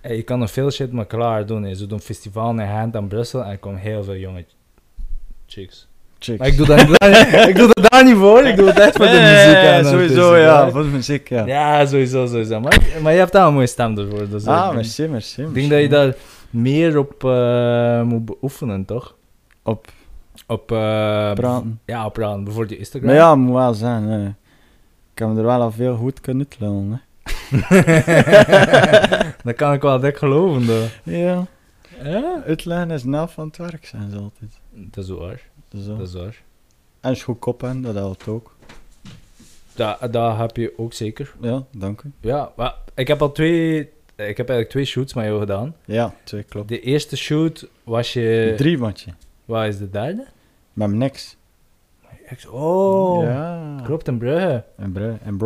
En 0.00 0.16
je 0.16 0.22
kan 0.22 0.42
er 0.42 0.48
veel 0.48 0.70
shit 0.70 0.92
met 0.92 1.06
klaar 1.06 1.46
doen. 1.46 1.62
hè. 1.62 1.74
Ze 1.74 1.86
doen 1.86 2.00
festival 2.00 2.50
in 2.50 2.68
Gent 2.68 2.94
en 2.94 3.08
Brussel 3.08 3.44
en 3.44 3.50
er 3.50 3.58
komen 3.58 3.80
heel 3.80 4.04
veel 4.04 4.16
jonge 4.16 4.44
chicks. 5.46 5.86
Chicks. 6.18 6.38
Maar 6.38 6.48
ik 6.48 6.56
doe, 6.56 6.66
dat, 6.66 6.80
ik 7.50 7.56
doe 7.56 7.70
dat 7.72 7.90
daar 7.90 8.04
niet 8.04 8.16
voor, 8.16 8.44
ik 8.46 8.56
doe 8.56 8.66
het 8.68 8.78
echt 8.78 8.96
voor 8.96 9.06
de 9.06 9.12
Nee, 9.12 9.32
muziek. 9.46 9.62
nee, 9.62 9.70
en 9.72 9.84
sowieso, 9.84 10.36
ja. 10.36 10.70
Voor 10.70 10.82
de 10.82 10.88
muziek, 10.88 11.28
ja. 11.28 11.46
Ja, 11.46 11.86
sowieso, 11.86 12.26
sowieso. 12.26 12.60
Maar, 12.60 12.78
maar 13.02 13.12
je 13.12 13.18
hebt 13.18 13.32
daar 13.32 13.46
een 13.46 13.54
mooie 13.54 13.66
stem 13.66 13.98
ervoor. 13.98 14.28
Dus 14.28 14.46
Ah, 14.46 14.74
merci, 14.74 15.06
merci. 15.08 15.42
ik 15.42 15.54
denk 15.54 15.70
dat 15.70 15.80
je 15.80 15.88
daar 15.88 16.14
meer 16.50 16.98
op 16.98 17.24
eh, 17.24 18.02
moet 18.02 18.24
beoefenen, 18.24 18.84
toch? 18.84 19.14
Op 19.62 19.86
Op 20.46 20.72
eh, 20.72 20.76
praten. 21.32 21.80
Ja, 21.84 22.06
op 22.06 22.12
praten. 22.12 22.44
Bijvoorbeeld 22.44 22.72
je 22.72 22.78
Instagram. 22.78 23.10
Maar 23.10 23.18
ja, 23.18 23.34
moet 23.34 23.54
wel 23.54 23.74
zijn. 23.74 24.02
hè. 24.02 24.28
Ik 25.18 25.24
heb 25.26 25.36
er 25.36 25.42
wel 25.42 25.60
al 25.60 25.72
veel 25.72 25.96
goed 25.96 26.20
kunnen 26.20 26.46
uitlullen, 26.48 26.90
hè. 26.90 26.98
dat 29.44 29.54
kan 29.54 29.72
ik 29.72 29.82
wel 29.82 30.00
dik 30.00 30.16
geloven, 30.16 30.66
though. 30.66 30.88
Ja. 31.02 31.46
Ja? 32.02 32.42
Uitleggen 32.46 32.90
is 32.90 33.04
na 33.04 33.28
van 33.28 33.46
het 33.46 33.56
werk, 33.56 33.86
zijn 33.86 34.10
ze 34.10 34.16
altijd. 34.16 34.58
Dat 34.72 35.04
is 35.04 35.10
waar. 35.10 35.42
Dat 35.68 36.00
is 36.00 36.12
waar. 36.12 36.42
En 37.00 37.08
als 37.10 37.18
je 37.18 37.24
goed 37.24 37.38
kop 37.38 37.60
hebt, 37.60 37.82
dat 37.82 37.94
helpt 37.94 38.28
ook. 38.28 38.56
Dat, 39.74 40.12
dat 40.12 40.36
heb 40.36 40.56
je 40.56 40.72
ook 40.76 40.92
zeker. 40.92 41.34
Ja, 41.40 41.64
dank 41.70 42.02
u. 42.02 42.12
Ja, 42.20 42.52
maar 42.56 42.74
ik 42.94 43.08
heb 43.08 43.22
al 43.22 43.32
twee... 43.32 43.78
Ik 44.16 44.36
heb 44.36 44.48
eigenlijk 44.48 44.70
twee 44.70 44.84
shoots 44.84 45.14
met 45.14 45.24
jou 45.24 45.38
gedaan. 45.38 45.74
Ja, 45.84 46.14
twee 46.24 46.42
klopt. 46.42 46.68
De 46.68 46.80
eerste 46.80 47.16
shoot 47.16 47.68
was 47.84 48.12
je... 48.12 48.54
Drie 48.56 48.78
matje. 48.78 49.10
Waar 49.44 49.68
is 49.68 49.78
de 49.78 49.90
derde? 49.90 50.26
Met 50.72 50.92
niks. 50.92 51.36
Ik 52.30 52.46
oh, 52.52 53.22
Ja. 53.22 53.76
klopt, 53.84 54.08
in 54.08 54.18
Brugge. 54.18 54.64
En 54.76 54.92
bruh. 54.92 55.14
In 55.26 55.36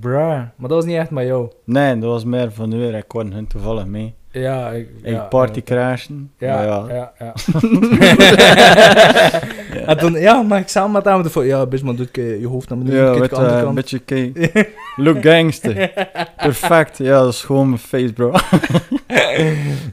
Brugge. 0.00 0.48
Maar 0.56 0.68
dat 0.68 0.70
was 0.70 0.84
niet 0.84 0.96
echt 0.96 1.10
met 1.10 1.26
jou. 1.26 1.50
Nee, 1.64 1.98
dat 1.98 2.10
was 2.10 2.24
meer 2.24 2.52
van 2.52 2.68
nu. 2.68 2.86
Ik 2.96 3.04
kon 3.08 3.32
hun 3.32 3.46
toevallig 3.46 3.86
mee. 3.86 4.14
Ja, 4.30 4.70
ik... 4.70 4.88
Ik 5.02 5.12
ja, 5.12 5.20
party 5.22 5.58
ja. 5.58 5.64
crashen. 5.64 6.32
Ja, 6.38 6.62
ja, 6.62 6.84
ja. 6.88 7.12
ja. 7.18 7.34
En 9.86 9.98
toen, 9.98 10.12
ja, 10.12 10.42
maar 10.42 10.58
ik 10.58 10.68
samen 10.68 10.92
met 10.92 11.04
hem 11.04 11.22
de 11.22 11.46
Ja, 11.46 11.66
best 11.66 11.82
maar 11.82 11.94
doe 11.96 12.06
ik 12.06 12.16
eh, 12.16 12.40
je 12.40 12.46
hoofd 12.46 12.68
naar 12.68 12.78
beneden, 12.78 13.00
Ja, 13.04 13.18
weet 13.18 13.30
de 13.30 13.36
andere 13.36 13.56
je, 13.56 13.58
een 13.66 13.74
kant. 13.74 14.04
beetje. 14.04 14.70
Look 15.04 15.22
gangster. 15.22 15.92
Perfect. 16.36 16.98
Ja, 16.98 17.20
dat 17.20 17.32
is 17.32 17.42
gewoon 17.42 17.68
mijn 17.68 17.80
face, 17.80 18.12
bro. 18.12 18.32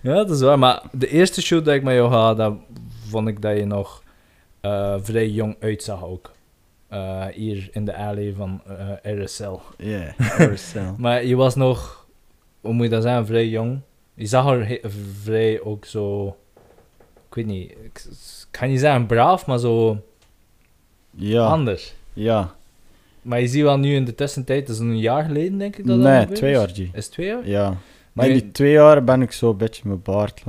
Ja, 0.01 0.13
dat 0.13 0.29
is 0.29 0.41
waar. 0.41 0.59
Maar 0.59 0.81
de 0.91 1.07
eerste 1.07 1.41
shoot 1.41 1.65
dat 1.65 1.73
ik 1.73 1.83
met 1.83 1.93
jou 1.93 2.11
had, 2.11 2.37
dat 2.37 2.53
vond 3.09 3.27
ik 3.27 3.41
dat 3.41 3.57
je 3.57 3.65
nog 3.65 4.00
eh, 4.61 4.95
vrij 5.01 5.29
jong 5.29 5.55
uitzag 5.59 6.03
ook. 6.05 6.31
Eh, 6.87 7.25
hier 7.25 7.69
in 7.71 7.85
de 7.85 7.95
alley 7.95 8.33
van 8.37 8.61
eh, 9.03 9.23
RSL. 9.23 9.59
Ja, 9.77 10.13
yeah, 10.73 10.97
Maar 10.97 11.25
je 11.25 11.35
was 11.35 11.55
nog, 11.55 12.07
hoe 12.61 12.73
moet 12.73 12.83
je 12.85 12.89
dat 12.91 13.03
zeggen, 13.03 13.25
vrij 13.25 13.47
jong. 13.47 13.79
Je 14.13 14.25
zag 14.25 14.47
er 14.51 14.79
vrij 15.23 15.61
ook 15.61 15.85
zo, 15.85 16.27
ik 17.29 17.35
weet 17.35 17.45
niet, 17.45 17.71
ik 17.71 18.05
kan 18.51 18.69
niet 18.69 18.79
zeggen 18.79 19.05
braaf, 19.05 19.45
maar 19.45 19.59
zo 19.59 19.97
Ja, 21.11 21.45
anders. 21.45 21.93
ja. 22.13 22.55
Maar 23.21 23.39
je 23.41 23.47
ziet 23.47 23.61
wel 23.63 23.77
nu 23.77 23.95
in 23.95 24.05
de 24.05 24.15
tussentijd, 24.15 24.67
dat 24.67 24.75
is 24.75 24.81
een 24.81 24.99
jaar 24.99 25.23
geleden 25.23 25.57
denk 25.57 25.75
ik 25.75 25.85
dat 25.87 25.95
dat 25.97 26.05
Nee, 26.05 26.19
gebeurd 26.19 26.37
twee 26.39 26.51
jaar. 26.51 26.69
Is 26.69 26.89
het 26.93 27.11
twee 27.11 27.27
jaar? 27.27 27.47
Ja. 27.47 27.77
Maar 28.13 28.27
in 28.27 28.33
die 28.33 28.51
twee 28.51 28.71
jaar 28.71 29.03
ben 29.03 29.21
ik 29.21 29.31
zo 29.31 29.49
een 29.49 29.57
beetje 29.57 29.81
mijn 29.85 30.01
baard 30.01 30.41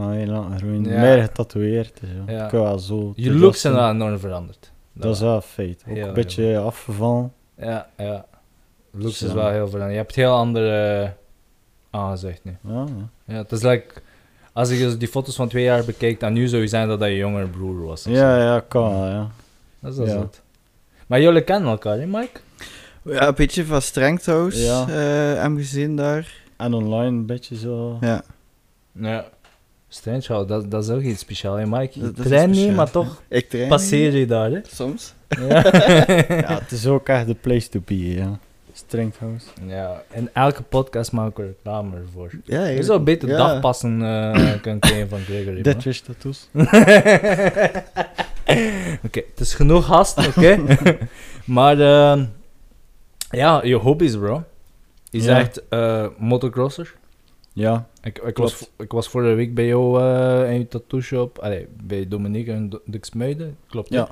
groeien. 0.57 0.85
Ja. 0.85 1.01
Meer 1.01 1.23
getatoeëerd. 1.23 2.01
Dus 2.01 2.11
ja. 2.27 2.33
Ja. 2.33 2.45
Ik 2.45 2.51
wel 2.51 2.79
zo... 2.79 3.13
Je 3.17 3.31
dat 3.31 3.39
looks 3.41 3.55
is 3.55 3.61
zijn 3.61 3.75
wel 3.75 3.91
enorm 3.91 4.19
veranderd. 4.19 4.73
Dat 4.93 5.15
is 5.15 5.21
wel 5.21 5.35
een 5.35 5.43
feit. 5.43 5.85
Ook 5.89 5.95
Heel, 5.95 6.07
een 6.09 6.15
beetje 6.15 6.59
afgevallen. 6.59 7.33
Ja, 7.59 7.87
ja. 7.97 8.25
Looks 8.91 9.19
Zo. 9.19 9.27
is 9.27 9.33
wel 9.33 9.51
heel 9.51 9.67
veranderd. 9.67 9.91
Je 9.93 9.97
hebt 9.99 10.15
heel 10.15 10.33
andere 10.33 11.03
uh, 11.03 11.09
aangezicht 11.91 12.45
nu. 12.45 12.57
Ja, 12.69 12.85
ja. 12.85 13.09
Ja, 13.35 13.37
het 13.43 13.53
is 13.53 13.63
like, 13.63 13.95
als 14.53 14.71
ik 14.71 14.79
dus 14.79 14.99
die 14.99 15.09
foto's 15.09 15.35
van 15.37 15.49
twee 15.49 15.65
jaar 15.65 15.85
bekijk, 15.85 16.21
dan 16.21 16.33
nu 16.33 16.49
zou 16.49 16.63
je 16.63 16.69
zijn 16.69 16.89
dat 16.89 16.99
dat 17.01 17.09
je 17.09 17.17
jongere 17.17 17.47
broer 17.47 17.85
was. 17.85 18.07
of 18.07 18.13
zo. 18.13 18.19
Ja, 18.19 18.39
ja, 18.39 18.61
kan 18.69 18.91
wel, 19.01 19.07
ja. 19.09 19.31
Dat 19.81 19.99
is 19.99 20.07
Ja. 20.09 20.13
zot. 20.19 20.43
Maar 21.07 21.21
jullie 21.21 21.43
kennen 21.45 21.71
elkaar, 21.71 21.99
hè, 21.99 22.07
Mike? 22.07 22.41
Ja, 23.05 23.29
een 23.29 23.35
beetje 23.35 23.65
van 23.65 23.83
Strengthouse 23.83 24.59
Ja. 24.63 24.81
eh, 24.89 25.41
hem 25.43 25.57
gezien 25.57 25.97
daar. 25.97 26.41
En 26.63 26.75
online 26.75 27.07
een 27.07 27.27
beetje 27.27 27.57
zo... 27.57 27.97
Ja. 28.01 28.23
Ja. 28.93 29.25
Strange, 29.89 30.47
dat, 30.47 30.71
dat 30.71 30.85
is 30.85 30.91
ook 30.91 31.01
iets 31.03 31.21
speciaals, 31.21 31.59
hè, 31.61 31.67
Mike? 31.67 31.99
Dat- 32.01 32.17
dat 32.17 32.25
is 32.25 32.31
traint 32.31 32.55
niet, 32.55 32.75
maar 32.75 32.91
toch 32.91 33.23
Ik 33.29 33.49
train. 33.49 33.69
passeer 33.69 34.17
je 34.17 34.27
daar, 34.27 34.51
hè? 34.51 34.59
Soms. 34.67 35.15
Ja. 35.29 35.49
Ja, 36.29 36.59
het 36.59 36.71
is 36.71 36.87
ook 36.87 37.09
echt 37.09 37.27
de 37.27 37.35
place 37.35 37.69
to 37.69 37.81
be, 37.85 38.09
ja. 38.15 38.39
Strengthouse. 38.73 39.47
ja. 39.67 40.03
In 40.13 40.29
elke 40.33 40.63
podcast 40.63 41.13
maken 41.13 41.45
we 41.45 41.51
reclame 41.57 41.97
ervoor. 41.97 42.31
Ja, 42.45 42.65
Je 42.67 42.83
zou 42.83 43.01
beter 43.01 43.29
ja. 43.29 43.37
dagpassen 43.37 44.03
eh 44.03 44.61
kunnen 44.61 44.81
krijgen 44.81 45.09
van 45.09 45.19
Gregory. 45.21 45.61
Man. 45.65 45.75
wist 45.85 46.05
tattoos. 46.05 46.49
Oké, 49.05 49.21
het 49.31 49.41
is 49.41 49.55
genoeg 49.55 49.85
gast, 49.87 50.27
oké? 50.27 50.59
maar 51.45 51.81
ehm, 51.81 52.25
ja, 53.31 53.61
je 53.65 53.75
hobby's, 53.75 54.17
bro. 54.17 54.45
Je 55.13 55.19
Ja. 55.19 55.25
zegt 55.25 55.69
eh 55.69 56.07
motocrosser. 56.19 56.95
Ja, 57.53 57.89
Ik, 58.03 58.19
ik, 58.19 58.35
Klopt. 58.35 58.39
was, 58.59 58.71
ik 58.79 58.93
was 58.93 59.09
vorige 59.09 59.35
week 59.35 59.55
bij 59.55 59.67
jou 59.67 60.01
eh, 60.03 60.53
in 60.53 60.59
je 60.59 60.69
tattoo 60.69 61.01
shop. 61.01 61.39
Allee, 61.39 61.69
bij 61.83 62.09
Dominique 62.09 62.53
en 62.53 62.71
Smuiden. 63.01 63.57
Klopt. 63.69 63.89
Ja. 63.89 64.09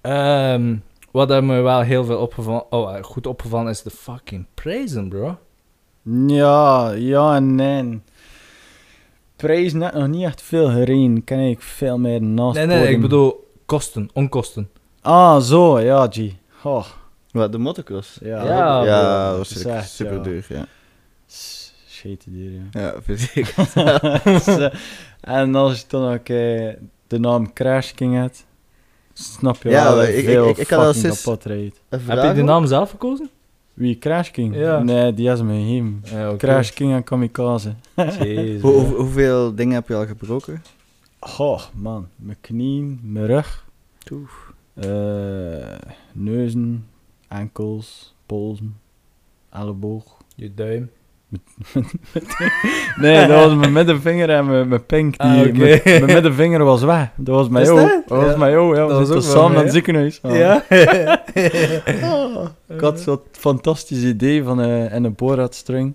Ehm, 0.00 0.76
wat 1.10 1.30
er 1.30 1.44
me 1.44 1.60
wel 1.60 1.80
heel 1.80 2.04
veel 2.04 2.18
opgevallen, 2.18 2.72
oh, 2.72 2.96
eh, 2.96 3.02
goed 3.02 3.26
opgevallen 3.26 3.70
is 3.70 3.82
de 3.82 3.90
fucking 3.90 4.46
prijzen, 4.54 5.08
bro. 5.08 5.38
Ja, 6.26 6.90
ja 6.90 7.34
en 7.36 7.54
nee. 7.54 8.00
Prijs 9.36 9.72
net 9.72 9.94
nog 9.94 10.08
niet 10.08 10.24
echt 10.24 10.42
veel 10.42 10.68
gereden. 10.70 11.24
Ken 11.24 11.38
ik 11.38 11.62
veel 11.62 11.98
meer 11.98 12.22
naast 12.22 12.56
Nee, 12.56 12.66
nee, 12.66 12.88
ik 12.88 13.00
bedoel 13.00 13.50
kosten, 13.66 14.08
onkosten. 14.12 14.70
Ah, 15.00 15.40
zo, 15.40 15.80
ja, 15.80 16.06
G. 16.10 16.18
Oh, 16.64 16.84
Wat, 17.32 17.52
de 17.52 17.58
motocross? 17.58 18.18
ja. 18.22 18.44
Ja. 18.44 18.84
ja, 18.84 19.36
waarschijnlijk 19.36 19.76
Zegt, 19.78 19.90
super 19.90 20.14
ja. 20.14 20.22
duur, 20.22 20.46
ja. 20.48 20.66
Shit 21.88 22.24
duur, 22.28 22.50
ja. 22.52 22.80
Ja, 22.80 22.94
vind 23.02 23.30
ik. 23.34 23.46
Zo. 24.42 24.68
en 25.20 25.54
als 25.54 25.80
je 25.80 25.84
dan 25.88 26.12
ook 26.12 26.28
eh, 26.28 26.68
de 27.06 27.18
naam 27.18 27.52
Crash 27.52 27.92
King 27.92 28.14
hebt, 28.14 28.46
snap 29.12 29.62
je 29.62 29.68
Ja, 29.68 29.84
wel 29.94 30.02
ik- 30.02 30.24
veel 30.24 30.48
ik- 30.48 30.56
ik 30.56 30.68
had 30.70 30.84
al 30.86 30.92
sinds- 30.94 31.22
kapot 31.22 31.44
rijdt. 31.44 31.80
Heb 31.88 32.00
je 32.06 32.32
de 32.34 32.42
naam 32.42 32.66
zelf 32.66 32.90
gekozen? 32.90 33.30
Wie, 33.74 33.98
Crash 33.98 34.30
King? 34.30 34.56
Ja. 34.56 34.78
Nee, 34.82 35.14
die 35.14 35.30
is 35.30 35.42
me 35.42 35.52
gegeven. 35.60 36.02
Ja, 36.04 36.28
oké. 36.28 36.36
Crash 36.36 36.70
King 36.70 36.92
en 36.92 37.04
Kamikaze. 37.04 37.74
Jezus, 37.96 38.60
Hoe- 38.60 38.60
bro. 38.60 38.70
hoe- 38.84 38.94
hoeveel 38.96 39.54
dingen 39.54 39.74
heb 39.74 39.88
je 39.88 39.94
al 39.94 40.06
gebroken? 40.06 40.62
Oh, 41.38 41.60
man. 41.74 42.08
Mijn 42.16 42.36
knieën, 42.40 43.00
mijn 43.02 43.26
rug, 43.26 43.64
Oef. 44.12 44.52
eh, 44.74 44.88
neuzen, 46.12 46.86
enkels, 47.30 48.14
polsen, 48.26 48.76
elleboog. 49.50 50.16
Je 50.36 50.54
duim. 50.54 50.90
Nee, 53.00 53.26
dat 53.26 53.44
was 53.44 53.54
mijn 53.58 53.72
middenvinger 53.72 54.30
en 54.30 54.46
mijn, 54.46 54.68
mijn 54.68 54.86
pink. 54.86 55.18
Die, 55.18 55.28
Ah, 55.28 55.52
mijn, 55.56 55.80
mijn 55.84 56.04
middenvinger 56.04 56.64
was 56.64 56.82
weg. 56.82 57.10
Dat 57.16 57.34
was 57.34 57.48
mijn 57.48 57.64
jou. 57.64 58.02
dat? 58.06 58.18
Was 58.18 58.36
mijn 58.36 58.52
jou, 58.52 58.76
ja. 58.76 58.86
Dat 58.86 58.90
was 58.90 58.98
zitten 59.08 59.16
ook 59.16 59.22
wel 59.22 59.32
samen 59.32 59.52
naar 59.54 59.64
het 59.64 59.72
ziekenhuis. 59.72 60.22
Ah. 60.22 60.36
Ja. 60.36 60.64
Ik 62.68 62.80
had 62.80 63.00
zo'n 63.00 63.20
fantastisch 63.32 64.02
idee 64.02 64.42
van 64.44 64.60
eh, 64.60 64.94
in 64.94 65.04
een 65.04 65.14
boorradstring 65.14 65.94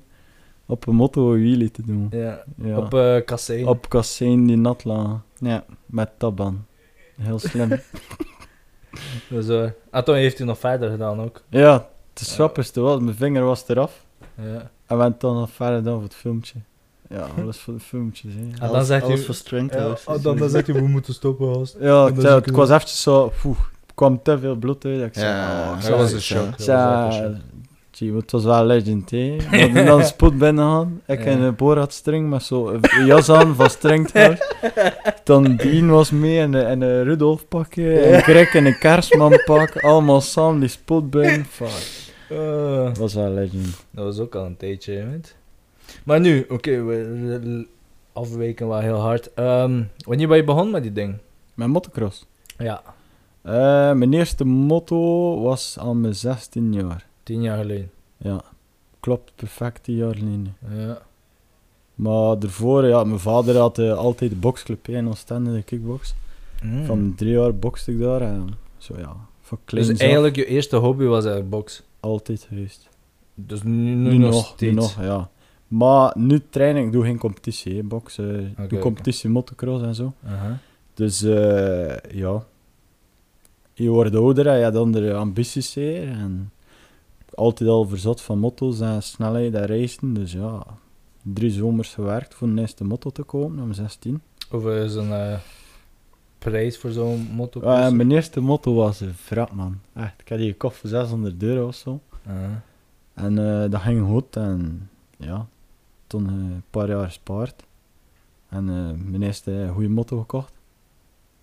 op 0.65 0.87
een 0.87 0.95
motto 0.95 1.33
een 1.33 1.39
wheelie 1.41 1.71
te 1.71 1.81
doen. 1.85 2.07
ja. 2.11 2.43
Ja. 2.63 2.77
Op 2.77 2.93
eh 2.93 3.15
Kassei. 3.25 3.65
Op 3.65 3.89
kassein 3.89 4.45
die 4.47 4.57
nat 4.57 4.83
lagen. 4.83 5.23
Ja. 5.39 5.63
Met 5.85 6.09
taban. 6.17 6.65
Heel 7.21 7.39
slim. 7.39 7.69
Dus, 9.29 9.47
eh, 9.47 9.69
ah, 9.89 10.03
toen 10.03 10.15
heeft 10.15 10.37
hij 10.37 10.47
nog 10.47 10.59
verder 10.59 10.89
gedaan 10.89 11.21
ook. 11.21 11.41
ja, 11.49 11.87
het 12.13 12.27
grappigste 12.29 12.79
was, 12.81 12.99
mijn 12.99 13.15
vinger 13.15 13.43
was 13.43 13.63
eraf. 13.67 14.05
Ja. 14.35 14.43
En 14.85 14.95
we 14.97 15.01
hebben 15.01 15.15
dan 15.19 15.35
nog 15.35 15.49
verder 15.51 15.83
dan 15.83 15.93
voor 15.93 16.03
het 16.03 16.15
filmpje. 16.15 16.59
Ja, 17.09 17.27
alles 17.41 17.57
voor 17.59 17.73
de 17.73 17.79
filmpjes. 17.79 18.33
Hè. 18.33 18.39
Ah, 18.53 18.59
dan 18.59 18.69
Alles- 18.69 18.87
zegt 18.87 19.03
alles 19.03 19.15
hij- 19.15 19.25
voor 19.25 19.35
strength. 19.35 19.73
Ja, 19.73 19.87
oh, 20.05 20.23
dan, 20.23 20.37
dan 20.37 20.49
zegt 20.49 20.67
hij, 20.67 20.75
we 20.75 20.87
moeten 20.87 21.13
stoppen, 21.13 21.55
gast. 21.55 21.75
Ja, 21.79 22.01
En 22.01 22.07
ik, 22.07 22.13
dan 22.13 22.21
zei, 22.21 22.27
zie 22.27 22.29
ik 22.31 22.37
ik 22.39 22.45
hem- 22.45 22.55
was 22.55 22.69
eventjes 22.69 23.01
zo... 23.01 23.31
Poeh, 23.41 23.57
er 23.87 23.93
kwam 23.95 24.23
te 24.23 24.39
veel 24.39 24.55
bloed 24.55 24.85
uit. 24.85 24.97
dat 24.99 25.07
Ik 25.07 25.13
zei, 25.13 25.25
Ja, 25.27 25.71
oh, 25.71 25.77
ik 25.79 25.85
dat 25.87 25.97
was 25.99 26.11
een 26.11 26.21
shock. 26.21 26.57
Ja, 26.57 27.09
gee, 27.97 28.13
het 28.15 28.31
was 28.31 28.43
wel 28.43 28.65
legend, 28.65 29.09
hè. 29.11 29.35
We 29.49 29.59
hadden 29.61 29.85
dan 29.85 30.37
binnen 30.37 30.63
gaan. 30.65 31.01
Ik 31.07 31.25
in 31.25 31.41
een 31.41 31.55
boorradstring 31.55 32.29
met 32.29 32.43
zo'n 32.43 32.79
jas 33.05 33.29
aan 33.29 33.55
van 33.55 33.69
stringthout. 33.69 34.55
Dan 35.23 35.55
Dean 35.55 35.89
was 35.89 36.11
mee 36.11 36.37
in 36.37 36.53
een, 36.53 36.67
in 36.69 36.81
een 36.81 37.03
Rudolf 37.03 37.47
pakje. 37.47 37.99
En 37.99 38.21
Greg 38.21 38.53
in 38.53 38.65
een 38.65 38.77
kerstman 38.79 39.41
pak. 39.45 39.77
Allemaal 39.83 40.21
samen 40.21 40.59
die 40.59 40.69
spoed 40.69 41.09
binnen. 41.09 41.45
Fuck. 41.45 42.03
Eh, 42.29 42.83
Dat 42.85 42.97
was 42.97 43.13
wel 43.13 43.29
legend. 43.29 43.85
dat 43.91 44.05
was 44.05 44.19
ook 44.19 44.35
al 44.35 44.45
een 44.45 44.57
tijdje, 44.57 45.05
weet. 45.05 45.35
Maar 46.03 46.19
nu, 46.19 46.45
oké, 46.49 46.83
we 46.83 47.03
we 47.29 47.67
afweken 48.13 48.67
wel 48.67 48.79
heel 48.79 48.99
hard. 48.99 49.33
Ehm, 49.33 49.83
wanneer 49.97 50.27
ben 50.27 50.37
je 50.37 50.43
begonnen 50.43 50.71
met 50.71 50.83
die 50.83 50.91
ding? 50.91 51.17
Mijn 51.53 51.69
motocross. 51.69 52.25
Ja, 52.57 52.81
Eh, 53.41 53.51
mijn 53.93 54.13
eerste 54.13 54.43
motto 54.45 55.41
was 55.41 55.77
al 55.79 55.93
mijn 55.95 56.15
16 56.15 56.73
jaar. 56.73 57.05
Tien 57.25 57.41
jaar 57.41 57.57
geleden. 57.57 57.91
Ja. 58.17 58.43
Klopt, 58.99 59.31
perfect 59.35 59.83
tien 59.83 59.95
jaar 59.95 60.15
geleden. 60.15 60.55
Ja. 60.75 61.01
Maar 61.95 62.39
daarvoor, 62.39 62.85
ja, 62.85 63.03
mijn 63.03 63.19
vader 63.19 63.57
had 63.57 63.77
eh, 63.77 63.97
altijd 63.97 64.29
de 64.29 64.35
boxclub 64.35 64.87
in 64.87 65.07
Oostende, 65.07 65.53
de 65.53 65.63
kickbox. 65.63 66.15
Mm. 66.63 66.85
Van 66.85 67.13
drie 67.15 67.31
jaar 67.31 67.55
bokste 67.55 67.91
ik 67.91 67.99
daar 67.99 68.21
en 68.21 68.49
zo 68.77 68.93
ja, 68.97 69.15
van 69.41 69.57
klein 69.65 69.87
dus 69.87 69.99
eigenlijk 69.99 70.35
je 70.35 70.45
eerste 70.45 70.75
hobby 70.75 71.03
was 71.03 71.23
eigenlijk 71.25 71.49
box. 71.49 71.83
altijd 71.99 72.45
geweest. 72.49 72.89
Dus 73.33 73.63
nu, 73.63 73.93
nu, 73.93 74.17
nog, 74.17 74.59
nu 74.59 74.71
nog, 74.71 75.01
ja. 75.01 75.29
Maar 75.67 76.13
nu 76.17 76.41
train 76.49 76.75
ik, 76.75 76.91
doe 76.91 77.03
geen 77.03 77.17
competitie, 77.17 77.75
hè, 77.75 77.83
boksen. 77.83 78.55
Ik 78.57 78.69
doe 78.69 78.79
competitie 78.79 79.29
motocross 79.29 79.83
en 79.83 79.95
zo. 79.95 80.13
Dus 80.93 81.21
eh, 81.23 81.97
ja, 81.97 82.45
je 83.73 83.89
wordt 83.89 84.15
ouder 84.15 84.47
en 84.47 84.57
je 84.57 84.63
hebt 84.63 84.75
andere 84.75 85.13
ambities 85.13 85.73
hier. 85.73 86.07
En 86.07 86.51
altijd 87.35 87.69
al 87.69 87.87
verzot 87.87 88.21
van 88.21 88.39
motto's 88.39 88.79
en 88.79 89.03
snelheid 89.03 89.53
en 89.53 89.65
racen. 89.65 90.13
Dus 90.13 90.31
ja, 90.31 90.65
drie 91.21 91.51
zomers 91.51 91.93
gewerkt 91.93 92.33
voor 92.33 92.47
een 92.47 92.57
eerste 92.57 92.83
motto 92.83 93.09
te 93.09 93.23
kopen, 93.23 93.59
om 93.59 93.73
16. 93.73 94.21
Hoeveel 94.49 94.83
is 94.83 94.95
een 94.95 95.11
eh, 95.11 95.39
prijs 96.37 96.77
voor 96.77 96.91
zo'n 96.91 97.29
motto? 97.31 97.61
Eh, 97.61 97.89
mijn 97.89 98.11
eerste 98.11 98.39
motto 98.39 98.73
was 98.73 98.99
een 98.99 99.13
vrat, 99.13 99.51
man. 99.51 99.79
Echt, 99.93 100.21
ik 100.21 100.29
had 100.29 100.37
die 100.37 100.51
gekocht 100.51 100.77
voor 100.77 100.89
600 100.89 101.43
euro 101.43 101.67
of 101.67 101.75
zo. 101.75 101.99
Aha. 102.27 102.63
En 103.15 103.37
eh, 103.37 103.69
dat 103.69 103.81
ging 103.81 104.07
goed 104.07 104.35
en 104.35 104.89
ja, 105.17 105.47
toen 106.07 106.27
eh, 106.27 106.33
een 106.33 106.63
paar 106.69 106.87
jaar 106.87 107.05
gespaard. 107.05 107.63
En 108.49 108.69
eh, 108.69 109.09
mijn 109.09 109.23
eerste 109.23 109.69
goede 109.73 109.89
motto 109.89 110.19
gekocht. 110.19 110.53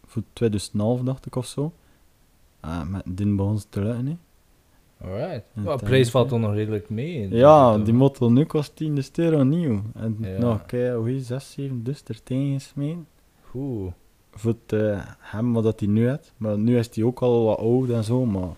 Voor 0.06 0.22
2011 0.32 1.00
dacht 1.00 1.26
ik 1.26 1.36
of 1.36 1.46
zo. 1.46 1.72
Met 2.86 3.02
die 3.04 3.34
begon 3.34 3.58
ze 3.58 3.68
te 3.68 3.80
lukken. 3.80 4.20
Alright. 5.04 5.82
Prijs 5.82 6.06
eh, 6.06 6.12
valt 6.12 6.28
toch 6.28 6.38
nog 6.40 6.54
redelijk 6.54 6.90
mee. 6.90 7.28
Ja, 7.30 7.78
die 7.78 7.94
motto 7.94 8.28
nu 8.28 8.44
kost 8.44 8.76
10 8.76 9.04
euro 9.14 9.42
nieuw. 9.42 9.82
En 9.94 10.16
Ja. 10.20 10.38
nog, 10.38 10.70
hoe 10.70 11.14
is 11.14 11.26
6, 11.26 11.50
7 11.52 11.82
dus 11.82 12.02
er 12.06 12.22
tegen 12.22 12.52
gesmeten. 12.52 13.06
Oeh. 13.54 13.92
Voor 14.30 14.54
het, 14.64 14.80
eh, 14.80 15.00
hem 15.18 15.52
wat 15.52 15.62
dat 15.62 15.80
hij 15.80 15.88
nu 15.88 16.08
heeft. 16.08 16.32
Maar 16.36 16.58
nu 16.58 16.78
is 16.78 16.88
hij 16.94 17.04
ook 17.04 17.20
al 17.22 17.44
wat 17.44 17.58
oud 17.58 17.90
en 17.90 18.04
zo. 18.04 18.24
Maar 18.26 18.50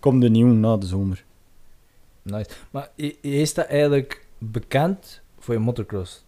komt 0.00 0.20
de 0.22 0.30
nieuw 0.30 0.46
na 0.52 0.76
de 0.76 0.86
zomer. 0.86 1.24
Nice. 2.22 2.50
Maar 2.70 2.90
is 3.20 3.54
dat 3.54 3.66
eigenlijk 3.66 4.26
bekend 4.38 5.20
voor 5.38 5.54
je 5.54 5.60
motocross? 5.60 6.24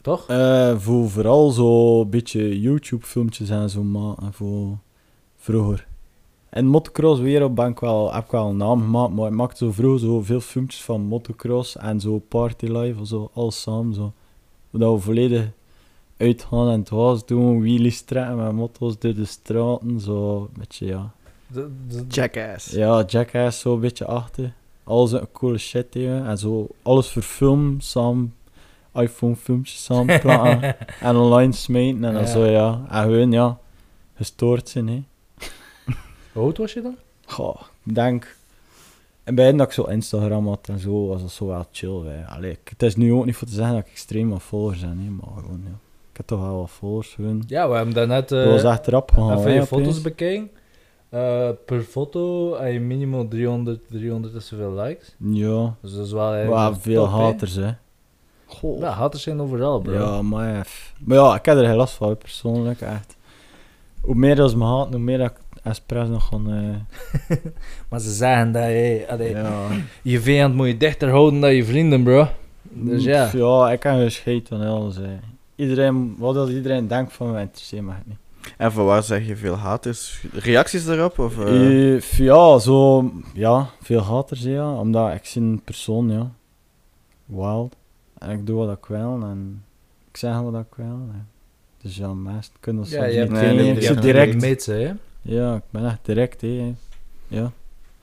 Toch? 0.00 0.28
Eh, 0.28 0.78
voor 0.78 1.10
vooral 1.10 1.50
zo 1.50 2.04
beetje 2.06 2.60
YouTube-filmpjes 2.60 3.50
en 3.50 3.70
zo 3.70 3.82
maken 3.82 4.32
voor 4.32 4.78
vroeger. 5.36 5.86
In 6.52 6.66
motocross 6.66 7.20
wereld 7.20 7.54
ben 7.54 7.68
ik 7.68 7.78
wel, 7.80 8.12
heb 8.14 8.24
ik 8.24 8.30
wel 8.30 8.48
een 8.48 8.56
naam 8.56 8.80
gemaakt, 8.80 9.12
maar 9.12 9.26
ik 9.26 9.32
maakte 9.34 9.64
zo 9.64 9.72
vroeger 9.72 10.00
zo 10.00 10.20
veel 10.20 10.40
filmpjes 10.40 10.82
van 10.82 11.00
motocross 11.00 11.76
en 11.76 12.00
zo 12.00 12.18
party 12.28 12.66
life 12.66 13.00
of 13.00 13.06
zo, 13.06 13.30
alles 13.34 13.60
samen 13.62 13.94
zo. 13.94 14.12
Dat 14.70 14.94
we 14.94 15.00
volledig 15.00 15.48
uitgaan 16.16 16.68
en 16.70 16.78
het 16.78 16.90
huis 16.90 17.24
doen, 17.24 17.60
wheelies 17.60 18.00
trekken 18.02 18.36
met 18.36 18.52
motto's 18.52 18.98
door 18.98 19.14
de 19.14 19.24
straten, 19.24 20.00
zo 20.00 20.40
een 20.40 20.58
beetje 20.58 20.86
ja. 20.86 21.10
D- 21.52 21.54
d- 21.88 22.14
Jackass. 22.14 22.70
Ja, 22.70 23.04
Jackass 23.06 23.60
zo 23.60 23.74
een 23.74 23.80
beetje 23.80 24.06
achter. 24.06 24.52
Alles 24.84 25.12
een 25.12 25.32
coole 25.32 25.58
shit 25.58 25.90
tegen 25.90 26.26
en 26.26 26.38
zo 26.38 26.66
alles 26.82 27.08
voor 27.08 27.22
film, 27.22 27.80
samen 27.80 28.34
iPhone 28.94 29.36
filmpjes 29.36 29.84
samen 29.84 30.20
en 31.00 31.16
online 31.16 31.52
smijten 31.52 32.04
en 32.04 32.12
dan 32.12 32.22
Ja. 32.22 32.28
zo 32.28 32.44
ja. 32.44 32.84
En 32.90 33.02
gewoon 33.02 33.32
ja, 33.32 33.58
gestoord 34.14 34.68
zijn 34.68 34.88
hè. 34.88 35.02
Hoe 36.32 36.42
oud 36.42 36.58
was 36.58 36.72
je 36.72 36.82
dan? 36.82 36.96
Goh, 37.26 37.60
ik 37.84 37.94
denk... 37.94 38.36
En 39.24 39.34
bij 39.34 39.52
dat 39.52 39.66
ik 39.66 39.72
zo 39.72 39.82
Instagram 39.82 40.48
had 40.48 40.68
en 40.68 40.78
zo, 40.78 41.06
was 41.06 41.20
dat 41.20 41.30
zo 41.30 41.46
wel 41.46 41.66
chill. 41.72 42.02
Hè. 42.04 42.26
Allee, 42.26 42.58
het 42.64 42.82
is 42.82 42.96
nu 42.96 43.12
ook 43.12 43.24
niet 43.24 43.36
voor 43.36 43.48
te 43.48 43.54
zeggen 43.54 43.74
dat 43.74 43.84
ik 43.84 43.90
extreem 43.90 44.30
wat 44.30 44.42
volgers 44.42 44.80
heb, 44.80 44.90
hè, 44.90 45.10
maar 45.10 45.42
gewoon, 45.42 45.60
ja. 45.64 45.78
Ik 46.10 46.16
heb 46.16 46.26
toch 46.26 46.40
wel 46.40 46.56
wat 46.58 46.70
volgers, 46.70 47.14
gewoon. 47.14 47.42
Ja, 47.46 47.68
we 47.68 47.74
hebben 47.74 47.94
daarnet 47.94 48.32
uh, 48.32 48.44
dat 48.44 48.62
was 48.62 48.72
echt 48.72 48.86
rap 48.86 49.10
gegaan, 49.10 49.38
even 49.38 49.50
hè, 49.50 49.56
je 49.56 49.66
foto's 49.66 50.00
bekeken. 50.00 50.50
Eh, 51.08 51.48
per 51.66 51.82
foto 51.82 52.54
heb 52.60 52.72
je 52.72 52.80
minimaal 52.80 53.28
300, 53.28 53.80
300 53.88 54.34
en 54.34 54.42
zoveel 54.42 54.74
likes. 54.74 55.14
Ja, 55.18 55.74
Dus 55.80 55.94
dat 55.94 56.06
is 56.06 56.12
wel 56.12 56.74
veel 56.74 57.04
top, 57.04 57.12
haters, 57.12 57.54
hè. 57.54 57.70
Ja, 58.78 58.90
haters 58.90 59.22
zijn 59.22 59.40
overal, 59.40 59.80
bro. 59.80 59.92
Ja, 59.92 60.22
maar. 60.22 60.92
Maar 60.98 61.16
ja, 61.16 61.34
ik 61.34 61.44
heb 61.44 61.56
er 61.56 61.64
geen 61.64 61.76
last 61.76 61.94
van, 61.94 62.16
persoonlijk, 62.16 62.80
echt. 62.80 63.16
Hoe 64.00 64.14
meer 64.14 64.36
dat 64.36 64.50
ze 64.50 64.56
me 64.56 64.64
haat, 64.64 64.88
hoe 64.88 64.98
meer 64.98 65.18
dat 65.18 65.30
ik 65.30 65.36
expres 65.62 66.08
nog 66.08 66.26
gewoon... 66.26 66.52
eh, 66.52 67.36
Maar 67.88 68.00
ze 68.00 68.12
zeggen 68.12 68.52
dat 68.52 68.62
je... 68.64 69.04
allee, 69.08 69.30
ja. 69.30 69.66
Je 70.02 70.20
vijand 70.20 70.54
moet 70.54 70.66
je 70.66 70.76
dichter 70.76 71.10
houden 71.10 71.40
dan 71.40 71.54
je 71.54 71.64
vrienden, 71.64 72.02
bro. 72.02 72.28
Dus 72.62 73.04
ja. 73.04 73.30
Ja, 73.32 73.72
ik 73.72 73.80
kan 73.80 73.96
geen 73.96 74.10
scheid 74.10 74.48
van 74.48 74.60
alles, 74.60 74.96
hè. 74.96 75.18
Iedereen, 75.54 76.14
wat 76.18 76.36
als 76.36 76.50
iedereen 76.50 76.86
denkt 76.88 77.12
van 77.12 77.30
me, 77.32 77.40
interesseert 77.40 77.82
me 77.82 77.90
echt 77.90 78.06
niet. 78.06 78.16
En 78.56 78.72
van 78.72 78.84
waar 78.84 79.02
zeg 79.02 79.26
je 79.26 79.36
veel 79.36 79.54
haters? 79.54 80.24
Reacties 80.32 80.84
daarop? 80.84 81.18
Of, 81.18 81.32
f- 82.00 82.16
ja, 82.16 82.58
zo, 82.58 83.10
ja, 83.34 83.66
veel 83.82 84.00
haters, 84.00 84.42
ja. 84.42 84.72
Omdat 84.74 85.14
ik 85.14 85.24
zie 85.24 85.42
een 85.42 85.60
persoon, 85.64 86.10
ja. 86.10 86.30
wild. 87.26 87.76
En 88.18 88.30
ik 88.30 88.46
doe 88.46 88.66
wat 88.66 88.76
ik 88.76 88.84
wil 88.86 89.20
en 89.22 89.64
ik 90.10 90.16
zeg 90.16 90.40
wat 90.40 90.54
ik 90.54 90.74
wil. 90.76 90.98
Dus 91.82 91.96
ja, 91.96 92.14
meest 92.14 92.52
kunnen 92.60 92.86
ze 92.86 92.96
Ja, 92.96 93.04
niet 93.06 93.14
hebt, 93.14 93.30
nee, 93.30 93.54
nee, 93.74 93.94
direct. 94.00 94.40
Mitsen, 94.40 94.80
hè? 94.86 94.92
Ja, 95.22 95.54
ik 95.54 95.62
ben 95.70 95.86
echt 95.86 96.04
direct, 96.04 96.40
hè. 96.40 96.74
Ja. 97.28 97.52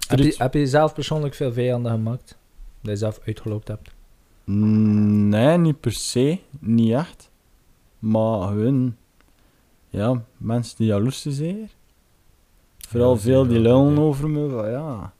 Heb 0.07 0.19
je, 0.19 0.35
heb 0.37 0.53
je 0.53 0.67
zelf 0.67 0.93
persoonlijk 0.93 1.33
veel 1.33 1.53
vijanden 1.53 1.91
gemaakt? 1.91 2.37
Dat 2.81 2.91
je 2.91 2.97
zelf 2.97 3.19
uitgeloopt 3.25 3.67
hebt? 3.67 3.91
Mm, 4.43 5.29
Nee, 5.29 5.57
niet 5.57 5.79
per 5.79 5.91
se. 5.91 6.39
Niet 6.59 6.93
echt. 6.93 7.29
Maar 7.99 8.47
gewoon... 8.47 8.95
Ja, 9.89 10.23
mensen 10.37 10.77
die 10.77 10.87
jaloers 10.87 11.21
zijn. 11.21 11.69
Vooral 12.87 13.13
Ja, 13.13 13.19
veel 13.19 13.47
die 13.47 13.59
wel, 13.59 13.61
lullen 13.83 13.93
ja. 13.95 13.99
over 14.01 14.29
me. 14.29 14.49
Van, 14.49 14.69
ja. 14.69 15.13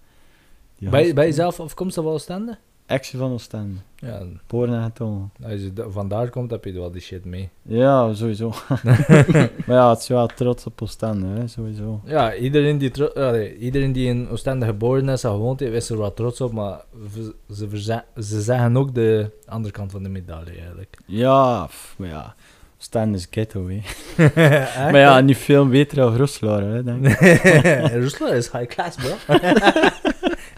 Ben 0.80 0.90
je, 0.90 0.96
gasten- 0.98 1.16
ben 1.16 1.26
je 1.26 1.34
zelf 1.34 1.60
afkomstig 1.60 2.04
van 2.04 2.14
Oostende? 2.14 2.58
Actie 2.90 3.20
van 3.20 3.32
Oostende. 3.32 3.80
Ja, 3.96 4.22
Poren 4.48 4.94
en 4.98 5.32
als 5.44 5.62
je 5.62 5.74
da- 5.74 5.90
vandaar 5.90 6.30
komt, 6.30 6.52
heb 6.52 6.66
je 6.66 6.74
wel 6.74 6.92
die 6.92 7.02
shit 7.02 7.26
mee. 7.26 7.50
Ja, 7.62 8.14
sowieso. 8.14 8.50
maar 9.66 9.76
ja, 9.78 9.90
het 9.90 10.00
is 10.00 10.08
wel 10.08 10.28
trots 10.28 10.66
op 10.66 10.82
Oostende, 10.82 11.28
hè, 11.40 11.48
sowieso. 11.48 12.02
Ja, 12.06 12.36
iedereen 12.36 12.78
die, 12.78 12.92
tro- 12.92 13.12
allee, 13.14 13.58
iedereen 13.58 13.92
die 13.92 14.08
in 14.08 14.30
Oostende 14.30 14.66
geboren 14.66 15.10
is 15.10 15.24
en 15.24 15.30
gewoond 15.32 15.60
heeft, 15.60 15.74
is 15.74 15.90
er 15.90 15.98
wat 15.98 16.16
trots 16.16 16.42
op, 16.42 16.52
maar 16.52 16.82
ze, 17.54 18.04
ze 18.22 18.42
zeggen 18.42 18.78
ook 18.78 18.96
de 18.96 19.32
andere 19.46 19.74
kant 19.74 19.92
van 19.92 20.04
de 20.04 20.10
medaille 20.10 20.52
eigenlijk. 20.60 20.98
Ja, 21.06 21.66
pff, 21.66 21.94
maar 21.98 22.10
ja. 22.10 22.36
Oostende 22.80 23.18
is 23.18 23.28
ghetto, 23.32 23.68
hè. 23.70 23.82
Maar 24.92 24.98
ja, 25.00 25.20
niet 25.20 25.38
veel 25.38 25.68
beter 25.68 25.98
dan 25.98 26.16
Roeslaar, 26.18 26.62
hè, 26.62 26.84
denk 26.84 27.08
ik. 27.08 27.20
Is 28.34 28.52
high 28.52 28.66
class, 28.66 28.96
bro. 28.96 29.38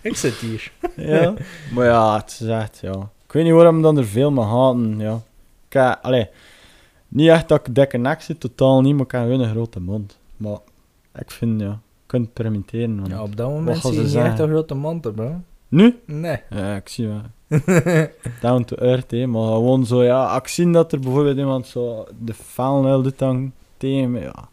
Ik 0.02 0.16
zit 0.16 0.34
hier. 0.34 0.72
ja. 0.96 1.34
Maar 1.74 1.86
ja, 1.86 2.16
het 2.18 2.38
is 2.42 2.48
echt, 2.48 2.80
ja. 2.82 3.10
Ik 3.26 3.32
weet 3.32 3.44
niet 3.44 3.54
waarom 3.54 3.82
dan 3.82 3.98
er 3.98 4.06
veel 4.06 4.32
mee 4.32 4.46
haten, 4.46 5.00
ja. 5.00 5.20
Kijk, 5.68 5.98
allee, 6.02 6.28
niet 7.08 7.30
echt 7.30 7.48
dat 7.48 7.68
ik 7.68 7.76
dikke 7.76 7.98
nek 7.98 8.22
zit, 8.22 8.40
totaal 8.40 8.82
niet, 8.82 8.96
maar 8.96 9.06
ik 9.06 9.12
heb 9.12 9.22
gewoon 9.22 9.40
een 9.40 9.50
grote 9.52 9.80
mond. 9.82 10.18
Maar 10.38 10.58
ik 11.16 11.32
vind, 11.32 11.62
ja, 11.62 11.68
je 11.68 11.76
kunt 12.06 12.26
het 12.26 12.34
permitteren. 12.34 12.96
want- 12.96 13.08
Ja, 13.12 13.22
op 13.24 13.36
dat 13.36 13.50
moment 13.50 13.78
gaan 13.80 13.92
zie 13.94 14.00
ze 14.00 14.06
je 14.06 14.08
niet 14.08 14.16
echt 14.16 14.26
zeggen? 14.26 14.44
een 14.46 14.50
grote 14.52 14.74
mond, 14.76 15.16
bro. 15.16 15.36
Nu? 15.68 16.00
Nee. 16.06 16.40
Ja, 16.50 16.76
ik 16.76 16.90
zie 16.90 17.08
wel. 17.08 17.22
Down 18.42 18.64
to 18.64 18.76
earth, 18.76 19.12
hè. 19.12 19.26
Maar 19.28 19.42
gewoon 19.44 19.86
zo, 19.86 20.04
ja, 20.04 20.36
ik 20.36 20.48
zie 20.48 20.72
dat 20.72 20.92
er 20.92 21.00
bijvoorbeeld 21.00 21.38
iemand 21.38 21.68
zo 21.68 22.06
de 22.20 22.34
vuilnel 22.34 23.02
doet 23.02 23.20
dan 23.20 23.52
tegen 23.78 24.12
me, 24.12 24.20
ja. 24.20 24.50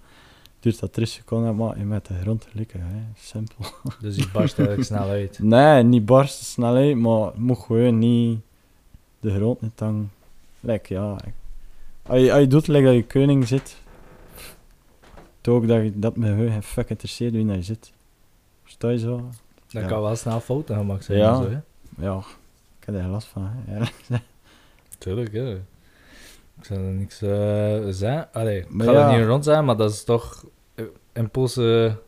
Duurt 0.69 0.81
dat 0.81 0.93
3 0.93 1.07
seconden, 1.07 1.57
maar 1.57 1.79
je 1.79 1.85
met 1.85 2.07
de 2.07 2.15
grond 2.21 2.47
liggen, 2.53 2.81
hè. 2.81 3.01
Simpel. 3.17 3.65
Dus 4.01 4.15
die 4.17 4.29
barst 4.33 4.59
eigenlijk 4.59 4.89
snel 4.89 5.09
uit. 5.09 5.39
Nee, 5.39 5.83
niet 5.83 6.05
barsten 6.07 6.47
snel 6.47 6.75
uit, 6.75 6.97
maar 6.97 7.31
moet 7.35 7.59
gewoon 7.59 7.99
niet 7.99 8.41
de 9.21 9.35
grond 9.35 9.61
niet 9.61 9.79
dan. 9.79 10.11
Like, 10.61 10.95
ja. 10.95 11.17
Als 12.03 12.21
je, 12.21 12.33
als 12.33 12.41
je 12.41 12.47
doet 12.47 12.67
like 12.67 12.85
dat 12.85 12.95
je 12.95 13.05
koning 13.07 13.49
zit, 13.49 13.77
toch 15.41 15.55
ook 15.55 15.67
dat, 15.69 15.83
je, 15.83 15.99
dat 15.99 16.17
me 16.17 16.49
geen 16.51 16.63
fuck 16.63 16.91
interesseert 16.91 17.33
wie 17.33 17.47
dat 17.47 17.57
je 17.57 17.63
zit. 17.63 17.93
Versta 18.63 18.89
je 18.91 18.99
zo? 18.99 19.17
Dat 19.69 19.83
Ja. 19.83 19.89
kan 19.89 20.03
wel 20.03 20.17
snel 20.17 20.41
fouten 20.41 20.77
gemaakt 20.77 21.05
zijn. 21.05 21.19
Ja. 21.19 21.35
Zo, 21.43 21.51
hè? 21.51 21.59
Ja, 22.07 22.19
ik 22.81 22.87
heb 22.87 22.95
er 22.95 23.07
last 23.07 23.27
van. 23.27 23.51
Hè. 23.67 23.85
Tuurlijk, 24.99 25.33
hè. 25.33 25.55
Ik 26.59 26.65
zou 26.65 26.81
er 26.81 26.93
niks 26.93 27.23
eh 27.23 27.79
zeggen. 27.91 28.29
Allee, 28.33 28.59
ik 28.61 28.71
Maar 28.71 28.87
ga 28.87 28.93
ja. 28.93 29.11
er 29.13 29.19
niet 29.19 29.29
rond 29.29 29.45
zijn, 29.45 29.65
maar 29.65 29.77
dat 29.77 29.91
is 29.93 30.05
toch 30.05 30.45
eh, 31.19 31.23
impulsen, 31.25 31.99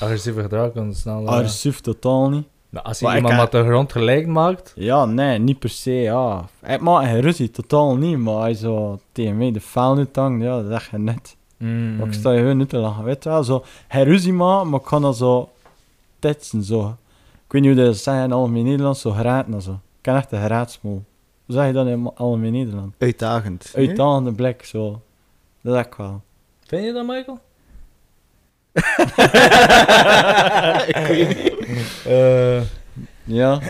agressieve 0.00 0.40
gedrag 0.42 0.72
kan 0.72 0.94
snel... 0.94 1.22
eh, 1.26 1.28
Agressief 1.32 1.80
totaal 1.80 2.30
niet. 2.30 2.46
maar 2.68 2.82
als 2.82 2.98
je 2.98 3.04
Maar 3.04 3.16
iemand 3.16 3.34
heb- 3.34 3.42
met 3.42 3.52
de 3.52 3.68
grond 3.68 3.92
gelijk 3.92 4.26
maakt, 4.26 4.72
Ja, 4.76 5.04
nee, 5.04 5.38
niet 5.38 5.58
per 5.58 5.68
se, 5.68 5.92
ja. 5.92 6.44
Ik 6.66 6.80
maak 6.80 7.04
geen 7.04 7.20
ruzie, 7.20 7.50
totaal 7.50 7.96
niet, 7.96 8.18
maar 8.18 8.34
als 8.34 8.48
je 8.48 8.54
zo 8.56 8.98
tegen 9.12 9.36
mij 9.36 9.52
de 9.52 9.60
vuil 9.60 9.94
niet 9.94 10.16
hangt, 10.16 10.42
ja, 10.44 10.56
dat 10.56 10.64
is 10.70 10.74
echt 10.74 10.92
net. 10.92 11.36
mm, 11.56 11.96
Maar 11.96 12.06
ik 12.06 12.12
sta 12.12 12.32
je 12.32 12.38
gewoon 12.38 12.56
niet 12.56 12.68
te 12.68 12.76
lachen, 12.76 13.04
weet 13.04 13.22
je 13.24 13.28
wel. 13.30 13.44
Zo, 13.44 13.64
geen 13.88 14.04
ruzie 14.04 14.32
maken, 14.32 14.68
maar 14.68 14.80
ik 14.80 14.86
kan 14.86 15.02
dat 15.02 15.16
zo 15.16 15.48
tetsen, 16.18 16.62
zo. 16.62 16.96
Ik 17.46 17.52
weet 17.54 17.62
niet 17.62 17.76
hoe 17.76 17.84
dat 17.84 17.96
ze 17.96 18.02
zeggen 18.02 18.24
in 18.24 18.32
algemeen 18.32 18.64
Nederlands, 18.64 19.00
zo 19.00 19.10
geraten 19.10 19.54
en 19.54 19.62
zo. 19.62 19.70
Ik 19.72 19.78
ken 20.00 20.16
echt 20.16 20.32
een 20.32 20.40
geraatsmol. 20.40 21.04
Hoe 21.46 21.54
zeg 21.56 21.66
je 21.66 21.72
dat 21.72 21.86
in 21.86 22.10
algemeen 22.14 22.52
Nederland? 22.52 22.94
Uitdagend. 22.98 23.72
nee? 23.76 23.88
Uitdagende 23.88 24.32
blik, 24.32 24.64
zo. 24.64 25.00
Dat 25.60 25.74
is 25.76 25.84
ik 25.86 25.94
wel. 25.94 26.22
Vind 26.66 26.84
je 26.84 26.92
dat, 26.92 27.06
Michael? 27.06 27.38
Eh, 32.04 32.60
Ja, 33.24 33.60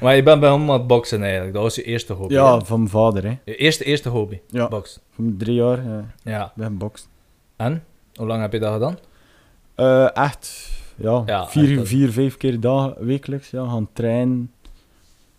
maar 0.00 0.16
je 0.16 0.22
bent 0.22 0.40
bij 0.40 0.50
hem 0.50 0.70
aan 0.70 0.78
het 0.78 0.86
boksen 0.86 1.22
eigenlijk. 1.22 1.52
Dat 1.52 1.62
was 1.62 1.74
je 1.74 1.82
eerste 1.82 2.12
hobby. 2.12 2.34
ja 2.34 2.58
hè? 2.58 2.64
van 2.64 2.78
mijn 2.78 2.90
vader, 2.90 3.22
hè. 3.24 3.38
Je 3.44 3.56
eerste, 3.56 3.84
eerste 3.84 4.08
hobby. 4.08 4.40
Ja. 4.48 4.68
Boksen. 4.68 5.02
Van 5.10 5.34
drie 5.38 5.54
jaar, 5.54 5.84
ja. 5.84 6.04
Ja. 6.22 6.44
Ik 6.44 6.50
ben 6.54 6.76
boksen. 6.78 7.08
En? 7.56 7.84
Hoe 8.14 8.26
lang 8.26 8.40
heb 8.40 8.52
je 8.52 8.58
dat 8.58 8.72
gedaan? 8.72 8.98
Eh, 9.74 10.16
echt, 10.24 10.70
ja, 10.96 11.22
Ja, 11.26 11.46
vier, 11.46 11.78
echt. 11.78 11.88
vier, 11.88 12.10
vijf 12.12 12.36
keer 12.36 12.60
dag, 12.60 12.94
wekelijks, 12.98 13.50
ja. 13.50 13.64
Gaan 13.68 13.88
trainen 13.92 14.52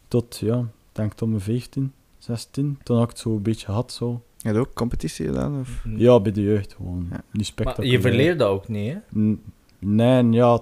tot, 0.07 0.37
ja, 0.41 0.57
ik 0.59 0.65
denk 0.91 1.13
tot 1.13 1.27
mijn 1.29 1.41
15, 1.41 1.93
16. 2.17 2.79
Toen 2.83 2.95
had 2.95 3.03
ik 3.05 3.09
het 3.11 3.19
zo 3.19 3.29
een 3.29 3.41
beetje 3.41 3.65
gehad, 3.65 3.91
zo. 3.91 4.21
Heb 4.45 4.53
je 4.55 4.59
ook 4.59 4.73
competitie 4.73 5.25
gedaan? 5.25 5.59
Of? 5.59 5.81
Ja, 5.97 6.19
bij 6.19 6.31
de 6.31 6.41
jeugd 6.41 6.73
gewoon. 6.73 7.07
Ja. 7.11 7.21
Niet 7.31 7.51
maar 7.63 7.85
je 7.85 8.01
verleert 8.01 8.39
dat 8.39 8.49
ook 8.49 8.67
niet, 8.67 8.93
hè? 8.93 9.19
N- 9.19 9.43
Nee, 9.79 10.29
ja. 10.29 10.59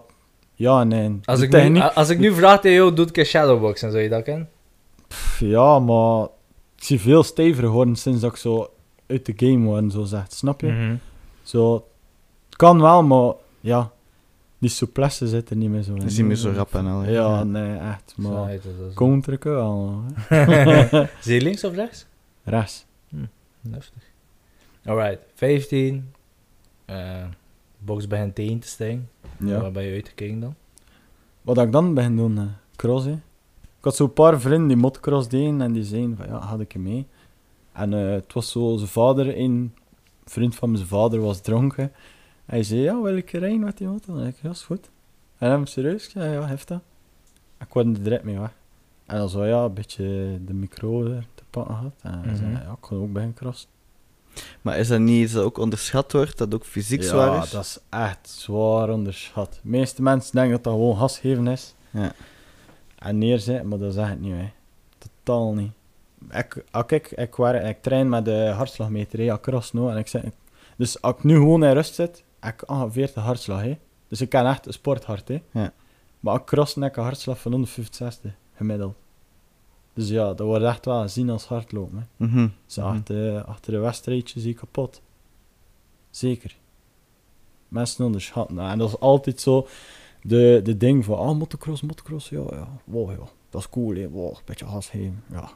Ja, 0.53 0.83
nee. 0.83 1.19
Als 1.25 1.41
ik, 1.41 1.51
nu, 1.51 1.59
techniek- 1.59 1.83
als 1.93 2.09
ik 2.09 2.19
nu 2.19 2.33
vraag 2.33 2.61
tegen 2.61 2.77
jou, 2.77 2.93
doe 2.93 3.07
ik 3.07 3.17
een 3.17 3.25
shadowboxen, 3.25 3.91
zou 3.91 4.03
je 4.03 4.09
dat 4.09 4.23
kennen? 4.23 4.49
Pff, 5.07 5.39
Ja, 5.39 5.79
maar 5.79 6.23
ik 6.75 6.83
zie 6.83 6.99
veel 6.99 7.23
steviger 7.23 7.63
geworden 7.63 7.95
sinds 7.95 8.21
dat 8.21 8.31
ik 8.31 8.37
zo 8.37 8.69
uit 9.07 9.25
de 9.25 9.33
game 9.35 9.65
word, 9.65 9.91
zo 9.91 10.03
zegt. 10.03 10.33
Snap 10.33 10.61
je? 10.61 10.67
Mhm. 10.67 10.95
Zo, 11.41 11.73
het 12.45 12.55
kan 12.55 12.81
wel, 12.81 13.03
maar 13.03 13.33
ja, 13.59 13.91
die 14.59 14.69
souplesse 14.69 15.27
zit 15.27 15.49
er 15.49 15.55
niet 15.55 15.69
meer 15.69 15.81
zo 15.83 15.93
in. 15.93 16.01
Je 16.01 16.09
ziet 16.09 16.25
me 16.25 16.35
zo 16.35 16.51
rap 16.55 16.73
en 16.75 16.87
al. 16.87 17.03
Ja, 17.03 17.43
nee, 17.43 17.77
echt. 17.77 18.13
Zo 18.21 18.29
Maar 18.29 18.47
heet 18.47 18.63
het 18.63 18.77
dus. 18.77 18.93
counteren 18.93 19.39
wel. 19.55 20.01
Zie 21.21 21.33
je 21.33 21.41
links 21.41 21.63
of 21.63 21.75
rechts? 21.75 22.05
Rechts. 22.43 22.85
Heftig. 23.71 24.03
Alright, 24.85 25.19
15. 25.33 26.11
eh 26.85 27.25
box 27.85 28.07
bij 28.07 28.21
een 28.21 28.33
teen 28.33 28.59
te 28.59 28.67
stijgen. 28.67 29.09
Ja. 29.39 29.61
Waar 29.61 29.71
ben 29.71 29.83
je 29.83 29.93
uitgekeken 29.93 30.39
dan? 30.39 30.55
Wat 31.41 31.57
ik 31.57 31.71
dan 31.71 31.93
begin 31.93 32.15
doen, 32.15 32.49
cross, 32.75 33.05
hè. 33.05 33.11
Ik 33.61 33.89
had 33.89 33.95
zo'n 33.95 34.13
paar 34.13 34.39
vrienden 34.41 34.67
die 34.67 34.77
motocross 34.77 35.27
deden 35.27 35.61
en 35.61 35.71
die 35.71 35.83
zeiden 35.83 36.17
van, 36.17 36.25
ja, 36.27 36.37
had 36.39 36.59
ik 36.59 36.71
hem 36.71 36.81
mee. 36.81 37.07
En 37.71 37.93
eh, 37.93 38.11
het 38.11 38.33
was 38.33 38.51
zo, 38.51 38.75
zijn 38.77 38.89
vader, 38.89 39.37
een 39.37 39.73
vriend 40.25 40.55
van 40.55 40.71
mijn 40.71 40.85
vader 40.85 41.19
was 41.21 41.41
dronken. 41.41 41.91
Hij 42.45 42.63
zei, 42.63 42.81
ja, 42.81 43.01
wil 43.01 43.17
ik 43.17 43.31
rijden 43.31 43.59
met 43.59 43.77
die 43.77 43.87
motor? 43.87 44.19
En 44.19 44.27
ik, 44.27 44.35
ja, 44.41 44.49
is 44.49 44.63
goed. 44.63 44.89
En 45.37 45.49
hem 45.49 45.65
serieus, 45.65 46.09
zei, 46.09 46.33
ja, 46.33 46.45
heeft 46.45 46.67
dat. 46.67 46.81
Ik 47.59 47.73
word 47.73 47.85
er 47.85 48.03
direct 48.03 48.23
mee 48.23 48.39
weg. 48.39 48.53
En 49.05 49.17
dan 49.17 49.29
zo, 49.29 49.45
ja, 49.45 49.63
een 49.63 49.73
beetje 49.73 50.39
de 50.45 50.53
micro 50.53 51.21
pakken 51.53 51.75
gehad. 51.75 51.93
En 52.25 52.35
zei, 52.37 52.49
Mhm. 52.51 52.61
ja, 52.63 52.71
ik 52.71 52.77
kon 52.79 53.01
ook 53.01 53.13
bij 53.13 53.23
een 53.23 53.33
cross. 53.33 53.67
Maar 54.61 54.77
is 54.77 54.87
dat 54.87 54.99
niet 54.99 55.23
iets 55.23 55.33
dat 55.33 55.43
ook 55.43 55.57
onderschat 55.57 56.11
wordt, 56.11 56.37
dat 56.37 56.53
ook 56.53 56.65
fysiek 56.65 57.03
zwaar 57.03 57.43
is? 57.43 57.49
dat 57.51 57.63
is 57.63 57.79
echt 57.89 58.29
zwaar 58.29 58.89
onderschat. 58.89 59.53
De 59.53 59.69
meeste 59.69 60.01
mensen 60.01 60.31
denken 60.35 60.51
dat 60.53 60.63
dat 60.63 60.73
gewoon 60.73 60.97
gas 60.97 61.19
geven 61.19 61.47
is. 61.47 61.75
Ja. 61.91 62.11
En 62.97 63.17
neerzetten, 63.17 63.67
maar 63.67 63.77
dat 63.79 63.93
zeg 63.93 64.11
ik 64.11 64.19
niet, 64.19 64.33
hè. 64.33 64.49
Totaal 64.97 65.53
niet. 65.53 65.71
Ik, 66.31 66.63
als 66.71 66.83
ik, 66.87 67.11
ik, 67.11 67.35
waar, 67.35 67.55
ik 67.55 67.81
train 67.81 68.09
met 68.09 68.25
de 68.25 68.51
hartslagmeter, 68.55 69.19
hè, 69.19 69.31
across 69.31 69.71
no, 69.71 69.89
en 69.89 69.97
ik 69.97 70.07
zeg, 70.07 70.23
dus 70.77 71.01
als 71.01 71.13
ik 71.15 71.23
nu 71.23 71.35
gewoon 71.35 71.63
in 71.63 71.71
rust 71.73 71.93
zit, 71.95 72.23
heb 72.39 72.53
ik 72.61 72.69
ongeveer 72.69 73.11
de 73.13 73.19
hartslag, 73.19 73.61
hè. 73.61 73.77
Dus 74.07 74.21
ik 74.21 74.29
kan 74.29 74.45
echt 74.45 74.65
een 74.65 74.73
sporthart, 74.73 75.27
hè. 75.27 75.41
Ja. 75.51 75.71
Maar 76.19 76.33
als 76.33 76.41
ik 76.41 76.47
cross, 76.47 76.75
heb 76.75 76.83
ik 76.83 76.95
een 76.97 77.03
hartslag 77.03 77.39
van 77.39 77.51
165, 77.51 78.31
gemiddeld. 78.55 78.95
Dus 79.93 80.09
ja, 80.09 80.25
dat 80.33 80.39
wordt 80.47 80.63
echt 80.65 80.85
wel 80.85 81.01
gezien 81.01 81.29
als 81.29 81.45
hardlopen, 81.45 81.97
hè. 82.17 82.25
Mhm. 82.25 82.47
Dus 82.65 82.75
Mhm. 82.77 82.85
achter, 82.87 83.43
achter 83.43 83.73
een 83.73 83.81
wedstrijdje 83.81 84.39
zie 84.39 84.49
ik 84.51 84.55
kapot. 84.57 85.01
Zeker. 86.09 86.55
Mensen 87.67 88.05
onderschatten 88.05 88.55
dat. 88.55 88.69
En 88.69 88.77
dat 88.77 88.87
is 88.89 88.99
altijd 88.99 89.41
zo 89.41 89.67
de, 90.21 90.59
de 90.63 90.77
ding 90.77 91.05
van, 91.05 91.17
ah, 91.17 91.37
motocross, 91.37 91.81
motocross, 91.81 92.29
ja, 92.29 92.41
ja, 92.49 92.67
wow, 92.83 93.11
ja, 93.11 93.17
dat 93.49 93.61
is 93.61 93.69
cool, 93.69 93.95
hè, 93.95 94.09
wow, 94.09 94.29
een 94.35 94.41
beetje 94.45 94.65
gas 94.65 94.89
geven, 94.89 95.23
ja. 95.31 95.49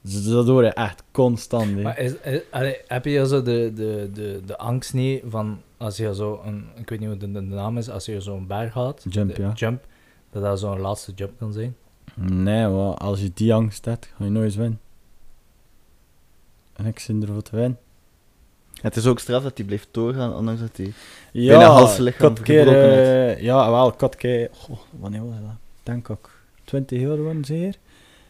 Dus 0.00 0.24
dat 0.24 0.46
hoor 0.46 0.64
je 0.64 0.72
echt 0.72 1.02
constant, 1.10 1.74
hè. 1.74 1.82
Maar 1.82 1.98
is, 1.98 2.14
is- 2.20 2.40
allee, 2.50 2.76
heb 2.86 3.04
je 3.04 3.26
zo 3.26 3.42
de, 3.42 3.72
de, 3.74 4.10
de, 4.12 4.40
de 4.46 4.58
angst 4.58 4.94
niet 4.94 5.22
van 5.26 5.60
als 5.76 5.96
je 5.96 6.14
zo 6.14 6.40
een, 6.44 6.64
ik 6.76 6.88
weet 6.88 6.98
niet 7.00 7.08
hoe 7.08 7.16
de, 7.18 7.32
de 7.32 7.40
naam 7.40 7.78
is, 7.78 7.88
als 7.90 8.04
je 8.06 8.20
zo'n 8.20 8.46
berg 8.46 8.72
gaat, 8.72 9.04
Jump, 9.08 9.34
de 9.34 9.42
ja. 9.42 9.52
jump, 9.52 9.86
dat 10.30 10.42
dat 10.42 10.58
zo'n 10.60 10.78
laatste 10.80 11.12
jump 11.14 11.38
kan 11.38 11.52
zijn? 11.52 11.76
Nee, 12.14 12.64
als 12.66 13.20
je 13.20 13.30
die 13.34 13.54
angst 13.54 13.84
hebt, 13.84 14.12
ga 14.16 14.24
je 14.24 14.30
nooit 14.30 14.54
winnen. 14.54 14.80
En 16.72 16.86
ik 16.86 16.98
zit 16.98 17.22
ervoor 17.22 17.42
te 17.42 17.56
winnen. 17.56 17.78
Het 18.80 18.96
is 18.96 19.06
ook 19.06 19.18
straf 19.18 19.42
dat 19.42 19.56
hij 19.56 19.66
blijft 19.66 19.88
doorgaan, 19.90 20.34
ondanks 20.34 20.60
dat 20.60 20.76
hij... 20.76 20.92
Ja, 21.32 21.56
Bijna 21.56 21.72
half 21.72 21.90
zijn 21.90 22.06
ik 22.06 22.12
lichaam 22.12 22.34
keer, 22.34 22.68
eh, 22.68 23.42
ja, 23.42 23.70
wel, 23.70 23.88
ik 23.88 24.00
had 24.00 24.12
een 24.12 24.18
keer, 24.18 24.48
goh, 24.52 24.78
wanneer 24.98 25.24
was 25.24 25.34
dat? 25.34 25.56
Denk 25.82 26.08
ik, 26.08 26.28
20 26.64 27.00
jaar 27.00 27.22
waren 27.22 27.44
zeer. 27.44 27.76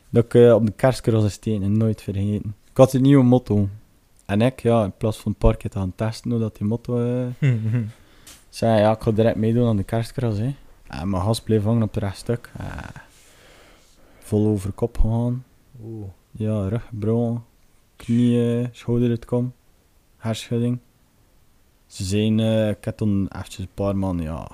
Dat 0.08 0.24
ik 0.24 0.34
eh, 0.34 0.54
op 0.54 0.66
de 0.66 0.72
kerstcross 0.72 1.26
is 1.26 1.32
steken, 1.32 1.76
nooit 1.76 2.02
vergeten. 2.02 2.54
Ik 2.70 2.76
had 2.76 2.92
een 2.92 3.02
nieuwe 3.02 3.24
motto. 3.24 3.68
En 4.26 4.40
ik, 4.40 4.60
ja, 4.60 4.84
in 4.84 4.92
plaats 4.96 5.18
van 5.18 5.30
het 5.30 5.40
parkje 5.40 5.68
te 5.68 5.78
gaan 5.78 5.92
testen 5.94 6.30
hoe 6.30 6.40
dat 6.40 6.56
die 6.56 6.66
motto... 6.66 6.98
eh 7.40 7.50
zei, 8.48 8.80
ja, 8.80 8.92
ik 8.92 9.02
ga 9.02 9.10
direct 9.10 9.36
meedoen 9.36 9.68
aan 9.68 9.76
de 9.76 9.82
kerstcross, 9.82 10.38
hè. 10.38 10.54
En 10.86 11.10
mijn 11.10 11.22
gas 11.22 11.40
bleef 11.40 11.62
hangen 11.62 11.82
op 11.82 11.94
het 11.94 12.02
rechtstuk. 12.02 12.50
Vol 14.32 14.46
over 14.46 14.72
kop 14.72 14.98
gegaan. 14.98 15.44
Oeh. 15.84 16.04
Ja, 16.30 16.68
rug 16.68 16.86
gebroken, 16.86 17.44
knieën, 17.96 18.68
schouder 18.72 19.10
het 19.10 19.24
kom, 19.24 19.52
herschudding. 20.16 20.78
Ze 21.86 22.04
zijn, 22.04 22.40
eh, 22.40 22.68
ik 22.68 22.84
heb 22.84 22.96
toen 22.96 23.28
eventjes 23.32 23.64
een 23.64 23.74
paar 23.74 23.96
maanden, 23.96 24.24
ja, 24.26 24.50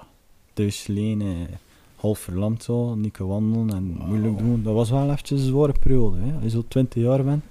thuis 0.53 0.83
gelegen, 0.83 1.21
eh, 1.21 1.55
half 1.97 2.19
verlamd 2.19 2.63
zo, 2.63 2.95
niet 2.95 3.13
kunnen 3.13 3.33
wandelen 3.35 3.77
en 3.77 4.07
moeilijk 4.07 4.39
doen. 4.39 4.63
Dat 4.63 4.75
was 4.75 4.91
wel 4.91 5.11
eventjes 5.11 5.41
een 5.41 5.47
zware 5.47 5.75
periode, 5.81 6.19
hè. 6.21 6.33
Als 6.35 6.43
je 6.43 6.51
zo 6.51 6.65
20 6.69 7.03
jaar 7.03 7.25
bent, 7.25 7.45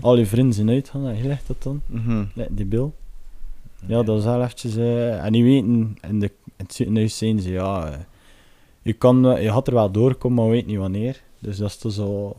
al 0.00 0.16
je 0.16 0.26
vrienden 0.26 0.54
zijn 0.54 0.68
uitgaan, 0.68 1.06
en 1.06 1.16
je 1.16 1.24
legt 1.24 1.46
dat 1.46 1.62
dan, 1.62 1.80
Mhm. 1.86 2.24
Like 2.34 2.54
die 2.54 2.66
bil. 2.66 2.94
Ja, 3.86 4.02
dat 4.02 4.18
is 4.18 4.24
wel 4.24 4.42
eventjes, 4.42 4.76
eh, 4.76 5.24
en 5.24 5.32
die 5.32 5.44
weten, 5.44 5.96
in, 6.08 6.20
de, 6.20 6.26
in 6.26 6.52
het 6.56 6.74
ziekenhuis 6.74 7.18
zijn 7.18 7.40
ze, 7.40 7.50
ja, 7.50 8.06
je, 8.82 8.92
kan, 8.92 9.42
je 9.42 9.50
had 9.50 9.66
er 9.66 9.74
wel 9.74 9.90
doorkomen, 9.90 10.42
maar 10.42 10.52
weet 10.52 10.66
niet 10.66 10.78
wanneer. 10.78 11.28
Dus 11.40 11.56
dat 11.56 11.68
is 11.68 11.76
toch 11.76 11.92
zo 11.92 12.36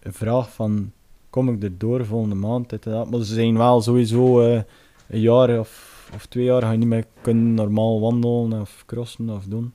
een 0.00 0.12
vraag 0.12 0.52
van, 0.52 0.92
kom 1.30 1.48
ik 1.48 1.62
er 1.62 1.78
door 1.78 2.06
volgende 2.06 2.34
maand, 2.34 2.70
dit 2.70 2.86
en 2.86 2.92
dat. 2.92 3.10
Maar 3.10 3.20
ze 3.20 3.34
zijn 3.34 3.56
wel 3.56 3.82
sowieso 3.82 4.40
eh, 4.40 4.62
een 5.08 5.20
jaar 5.20 5.58
of, 5.58 6.10
of 6.14 6.26
twee 6.26 6.44
jaar 6.44 6.62
ga 6.62 6.70
je 6.70 6.78
niet 6.78 6.88
meer 6.88 7.04
kunnen 7.20 7.54
normaal 7.54 8.00
wandelen 8.00 8.60
of 8.60 8.82
crossen 8.86 9.30
of 9.30 9.44
doen. 9.44 9.72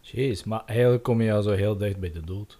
Jeez, 0.00 0.42
maar 0.42 0.62
eigenlijk 0.66 1.02
kom 1.02 1.20
je 1.20 1.32
al 1.32 1.42
zo 1.42 1.50
heel 1.50 1.76
dicht 1.76 1.98
bij 1.98 2.12
de 2.12 2.20
dood. 2.20 2.58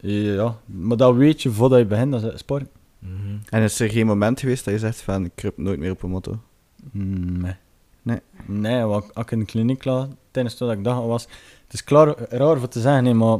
Ja, 0.00 0.58
maar 0.64 0.96
dat 0.96 1.14
weet 1.14 1.42
je 1.42 1.50
voordat 1.50 1.78
je 1.78 1.84
begint, 1.84 2.12
dat 2.12 2.32
is 2.32 2.38
sport. 2.38 2.66
Mhm. 2.98 3.36
En 3.48 3.62
is 3.62 3.80
er 3.80 3.90
geen 3.90 4.06
moment 4.06 4.40
geweest 4.40 4.64
dat 4.64 4.74
je 4.74 4.80
zegt 4.80 5.00
van, 5.00 5.24
ik 5.24 5.32
kruip 5.34 5.58
nooit 5.58 5.78
meer 5.78 5.90
op 5.90 6.02
een 6.02 6.10
motto? 6.10 6.38
Mm, 6.90 7.40
Nee. 7.40 7.54
Nee. 8.02 8.20
Nee, 8.46 8.82
want 8.84 9.14
als 9.14 9.24
ik 9.24 9.30
in 9.30 9.38
de 9.38 9.44
kliniek 9.44 9.84
lag, 9.84 10.08
tijdens 10.30 10.56
dat 10.56 10.72
ik 10.72 10.84
dag 10.84 11.00
was... 11.00 11.22
Het 11.64 11.72
is 11.72 11.84
klaar, 11.84 12.14
raar 12.28 12.58
voor 12.58 12.68
te 12.68 12.80
zeggen, 12.80 13.04
nee, 13.04 13.14
maar... 13.14 13.38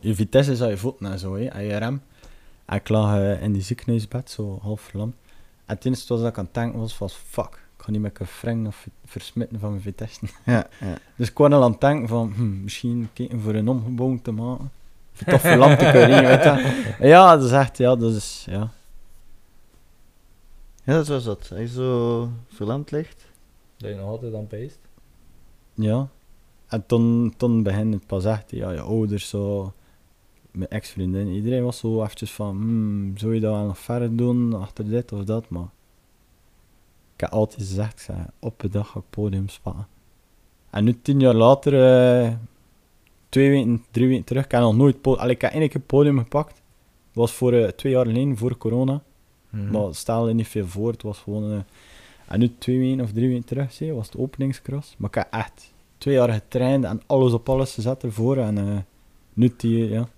Je 0.00 0.14
vitesse 0.14 0.52
is 0.52 0.62
aan 0.62 0.68
je 0.68 0.76
voeten 0.76 1.12
en 1.12 1.18
zo, 1.18 1.36
hè, 1.36 1.52
aan 1.52 1.62
je 1.62 1.76
rem. 1.76 2.02
En 2.64 2.76
ik 2.76 2.88
lag 2.88 3.16
eh, 3.16 3.42
in 3.42 3.52
die 3.52 3.62
ziekenhuisbed, 3.62 4.30
zo 4.30 4.58
half 4.62 4.80
verlamd. 4.80 5.14
En 5.66 5.74
het 5.74 5.84
eerste 5.84 6.16
wat 6.16 6.26
ik 6.26 6.38
aan 6.38 6.44
het 6.44 6.54
denken 6.54 6.80
was, 6.80 6.98
was... 6.98 7.14
Fuck, 7.14 7.68
ik 7.76 7.84
ga 7.84 7.90
niet 7.90 8.00
meer 8.00 8.10
kunnen 8.10 8.34
wringen 8.40 8.66
of 8.66 8.88
versmitten 9.04 9.60
van 9.60 9.70
mijn 9.70 9.82
vitesse. 9.82 10.20
Ja, 10.44 10.66
ja. 10.80 10.98
Dus 11.16 11.28
ik 11.28 11.34
kwam 11.34 11.52
al 11.52 11.62
aan 11.62 11.70
het 11.70 11.80
denken 11.80 12.08
van... 12.08 12.32
Hm, 12.34 12.62
misschien 12.62 13.08
kijken 13.12 13.40
voor 13.40 13.54
een 13.54 13.68
omgebouwing 13.68 14.22
te 14.22 14.30
maken. 14.30 14.70
Of 15.12 15.22
toch 15.26 15.40
verlamd 15.40 15.78
te 15.78 15.90
kunnen, 15.90 16.24
weet 16.24 16.42
je. 16.42 16.86
Ja, 17.08 17.36
dat 17.36 17.44
is 17.44 17.52
echt... 17.52 17.78
Ja, 17.78 17.96
dat 17.96 18.14
is... 18.14 18.46
Ja. 18.50 18.70
Ja, 20.84 20.92
dat 20.96 21.08
was 21.08 21.24
dat. 21.24 21.48
Als 21.50 21.60
je 21.60 21.68
zo 21.68 22.28
verlamd 22.48 22.90
ligt. 22.90 23.26
Dat 23.76 23.90
je 23.90 23.96
nog 23.96 24.06
altijd 24.08 24.34
aan 24.34 24.46
peest. 24.46 24.78
Ja. 25.74 26.08
En 26.68 26.86
toen, 26.86 27.34
toen 27.36 27.62
begint 27.62 27.94
het 27.94 28.06
pas 28.06 28.24
echt, 28.24 28.50
ja, 28.50 28.70
je 28.70 28.80
ouders 28.80 29.28
zo, 29.28 29.72
mijn 30.52 30.70
ex-vriendin, 30.70 31.28
iedereen 31.28 31.64
was 31.64 31.78
zo 31.78 32.02
eventjes 32.02 32.32
van, 32.32 32.56
hmm, 32.56 33.16
zou 33.16 33.34
je 33.34 33.40
dat 33.40 33.54
wel 33.54 33.66
nog 33.66 33.78
verder 33.78 34.16
doen, 34.16 34.54
achter 34.54 34.88
dit 34.88 35.12
of 35.12 35.24
dat, 35.24 35.48
maar 35.48 35.68
ik 37.14 37.20
heb 37.20 37.30
altijd 37.30 37.60
gezegd, 37.60 37.92
ik 37.92 37.98
zei, 37.98 38.18
op 38.38 38.62
een 38.62 38.70
dag 38.70 38.88
ga 38.90 38.98
ik 38.98 39.04
podium 39.10 39.48
spannen. 39.48 39.86
En 40.70 40.84
nu 40.84 40.98
tien 41.02 41.20
jaar 41.20 41.34
later, 41.34 41.72
eh, 41.74 42.32
twee 43.28 43.50
weken, 43.50 43.84
drie 43.90 44.08
weken 44.08 44.24
terug, 44.24 44.44
ik 44.44 44.50
heb 44.50 44.60
nog 44.60 44.76
nooit, 44.76 45.00
po- 45.00 45.14
Allee, 45.16 45.34
ik 45.34 45.40
heb 45.40 45.52
één 45.52 45.68
keer 45.68 45.80
podium 45.80 46.18
gepakt, 46.18 46.54
dat 46.54 46.62
was 47.12 47.32
voor 47.32 47.52
eh, 47.52 47.68
twee 47.68 47.92
jaar 47.92 48.06
geleden, 48.06 48.36
voor 48.36 48.56
corona, 48.56 49.02
Mhm. 49.50 49.70
maar 49.72 49.94
stelde 49.94 50.34
niet 50.34 50.48
veel 50.48 50.66
voor, 50.66 50.90
het 50.92 51.02
was 51.02 51.18
gewoon... 51.18 51.52
eh, 51.52 51.58
en 52.26 52.38
nu 52.38 52.54
twee 52.58 52.78
weken 52.78 53.00
of 53.00 53.12
drie 53.12 53.28
weken 53.28 53.44
terug, 53.44 53.72
zie 53.72 53.92
was 53.92 54.06
het 54.06 54.16
openingscross. 54.16 54.94
Maar 54.98 55.08
ik 55.08 55.14
heb 55.14 55.26
echt 55.30 55.72
twee 55.98 56.14
jaar 56.14 56.32
getraind 56.32 56.84
en 56.84 57.00
alles 57.06 57.32
op 57.32 57.48
alles 57.48 57.74
gezet 57.74 58.02
ervoor. 58.02 58.36
En 58.36 58.86
nu 59.32 59.54
die, 59.56 59.88
ja, 59.88 60.08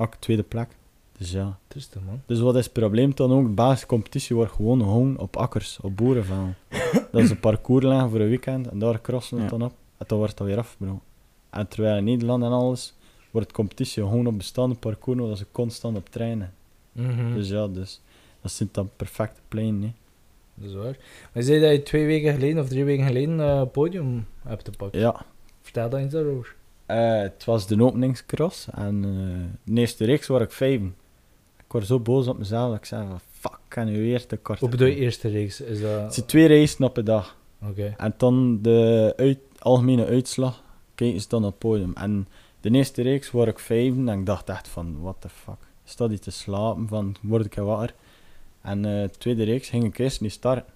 ook 0.00 0.14
tweede 0.14 0.42
plek. 0.42 0.68
Dus 1.18 1.30
ja. 1.32 1.58
Man. 2.06 2.22
Dus 2.26 2.40
wat 2.40 2.56
is 2.56 2.64
het 2.64 2.72
probleem 2.72 3.14
dan 3.14 3.32
ook? 3.32 3.42
De 3.44 3.48
basiscompetitie 3.52 4.36
wordt 4.36 4.52
gewoon 4.52 4.80
gehouden 4.80 5.18
op 5.18 5.36
akkers, 5.36 5.78
op 5.82 5.96
boerenvelden. 5.96 6.56
dat 7.12 7.22
is 7.22 7.30
een 7.30 7.40
parcours 7.40 7.84
leggen 7.84 8.10
voor 8.10 8.20
een 8.20 8.28
weekend 8.28 8.68
en 8.68 8.78
daar 8.78 9.00
crossen 9.00 9.36
we 9.36 9.42
het 9.42 9.52
Ja. 9.52 9.58
dan 9.58 9.66
op. 9.68 9.74
En 9.98 10.04
dan 10.08 10.18
wordt 10.18 10.36
dat 10.36 10.46
weer 10.46 10.58
afgebroken. 10.58 11.00
En 11.50 11.68
terwijl 11.68 11.96
in 11.96 12.04
Nederland 12.04 12.42
en 12.42 12.50
alles 12.50 12.94
wordt 13.30 13.48
de 13.48 13.54
competitie 13.54 14.02
gewoon 14.02 14.26
op 14.26 14.36
bestaande 14.36 14.74
parcours, 14.74 15.20
waar 15.20 15.36
ze 15.36 15.46
constant 15.52 15.96
op 15.96 16.08
trainen. 16.08 16.52
Mhm. 16.92 17.34
Dus 17.34 17.48
ja, 17.48 17.66
dus 17.68 18.00
dat 18.42 18.50
zit 18.50 18.74
dan 18.74 18.90
perfecte 18.96 19.40
plein, 19.48 19.82
hè. 19.82 19.92
Dat 20.54 20.68
is 20.68 20.74
waar. 20.74 20.96
Maar 21.22 21.30
je 21.32 21.42
zei 21.42 21.60
dat 21.60 21.70
je 21.70 21.82
twee 21.82 22.06
weken 22.06 22.32
geleden 22.32 22.62
of 22.62 22.68
drie 22.68 22.84
weken 22.84 23.06
geleden 23.06 23.40
eh 23.40 23.62
podium 23.72 24.26
hebt 24.42 24.68
gepakt. 24.68 24.94
Ja, 24.94 25.24
Vertel 25.62 25.88
dat 25.90 26.00
eens 26.00 26.12
daarover. 26.12 26.54
Eh, 26.90 27.20
het 27.20 27.44
was 27.44 27.66
de 27.66 27.82
openingscross 27.84 28.68
en 28.70 29.04
eh, 29.04 29.72
de 29.74 29.80
eerste 29.80 30.04
reeks 30.04 30.26
waar 30.26 30.40
ik 30.40 30.52
vijf. 30.52 30.80
Ik 31.56 31.72
was 31.72 31.86
zo 31.86 32.00
boos 32.00 32.26
op 32.26 32.38
mezelf 32.38 32.68
dat 32.68 32.78
ik 32.78 32.84
zei 32.84 33.06
van 33.08 33.20
fuck, 33.30 33.52
ik 33.52 33.58
kan 33.68 33.86
nu 33.86 33.98
weer 33.98 34.26
te 34.26 34.36
kort. 34.36 34.60
Hoe 34.60 34.68
bedoel 34.68 34.86
je 34.86 34.94
eerste 34.94 35.28
reeks? 35.28 35.60
Is 35.60 35.80
Het 35.80 36.02
dat... 36.02 36.14
zijn 36.14 36.26
twee 36.26 36.48
races 36.48 36.76
op 36.76 36.96
een 36.96 37.04
dag. 37.04 37.36
Oké. 37.62 37.94
En 37.96 38.14
dan 38.16 38.62
de 38.62 39.12
uit, 39.16 39.38
algemene 39.58 40.06
uitslag 40.06 40.62
kijken 40.94 41.20
ze 41.20 41.28
dan 41.28 41.44
op 41.44 41.50
het 41.50 41.58
podium. 41.58 41.92
En 41.94 42.28
de 42.60 42.70
eerste 42.70 43.02
reeks 43.02 43.30
waar 43.30 43.48
ik 43.48 43.58
vijf 43.58 43.94
en 43.94 44.08
ik 44.08 44.26
dacht 44.26 44.48
echt 44.48 44.68
van 44.68 45.00
what 45.00 45.16
the 45.20 45.28
fuck. 45.28 45.68
Staat 45.84 46.08
hij 46.08 46.18
te 46.18 46.30
slapen 46.30 46.88
van 46.88 47.16
word 47.22 47.44
ik 47.44 47.54
wakker. 47.54 47.94
En 48.62 48.84
eh, 48.84 49.02
de 49.02 49.18
tweede 49.18 49.44
reeks 49.44 49.68
ging 49.68 49.84
ik 49.84 49.98
eerst 49.98 50.20
niet 50.20 50.32
starten. 50.32 50.72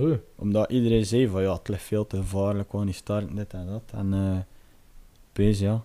Oei. 0.00 0.20
Omdat 0.36 0.70
iedereen 0.70 1.06
zei 1.06 1.28
van 1.28 1.42
ja, 1.42 1.52
het 1.52 1.68
ligt 1.68 1.82
veel 1.82 2.06
te 2.06 2.16
gevaarlijk, 2.16 2.70
gewoon 2.70 2.86
niet 2.86 2.94
starten, 2.94 3.36
dit 3.36 3.52
en 3.52 3.66
dat. 3.66 3.82
En 3.92 4.46
eh 5.38 5.44
opeens, 5.44 5.58
ja. 5.58 5.82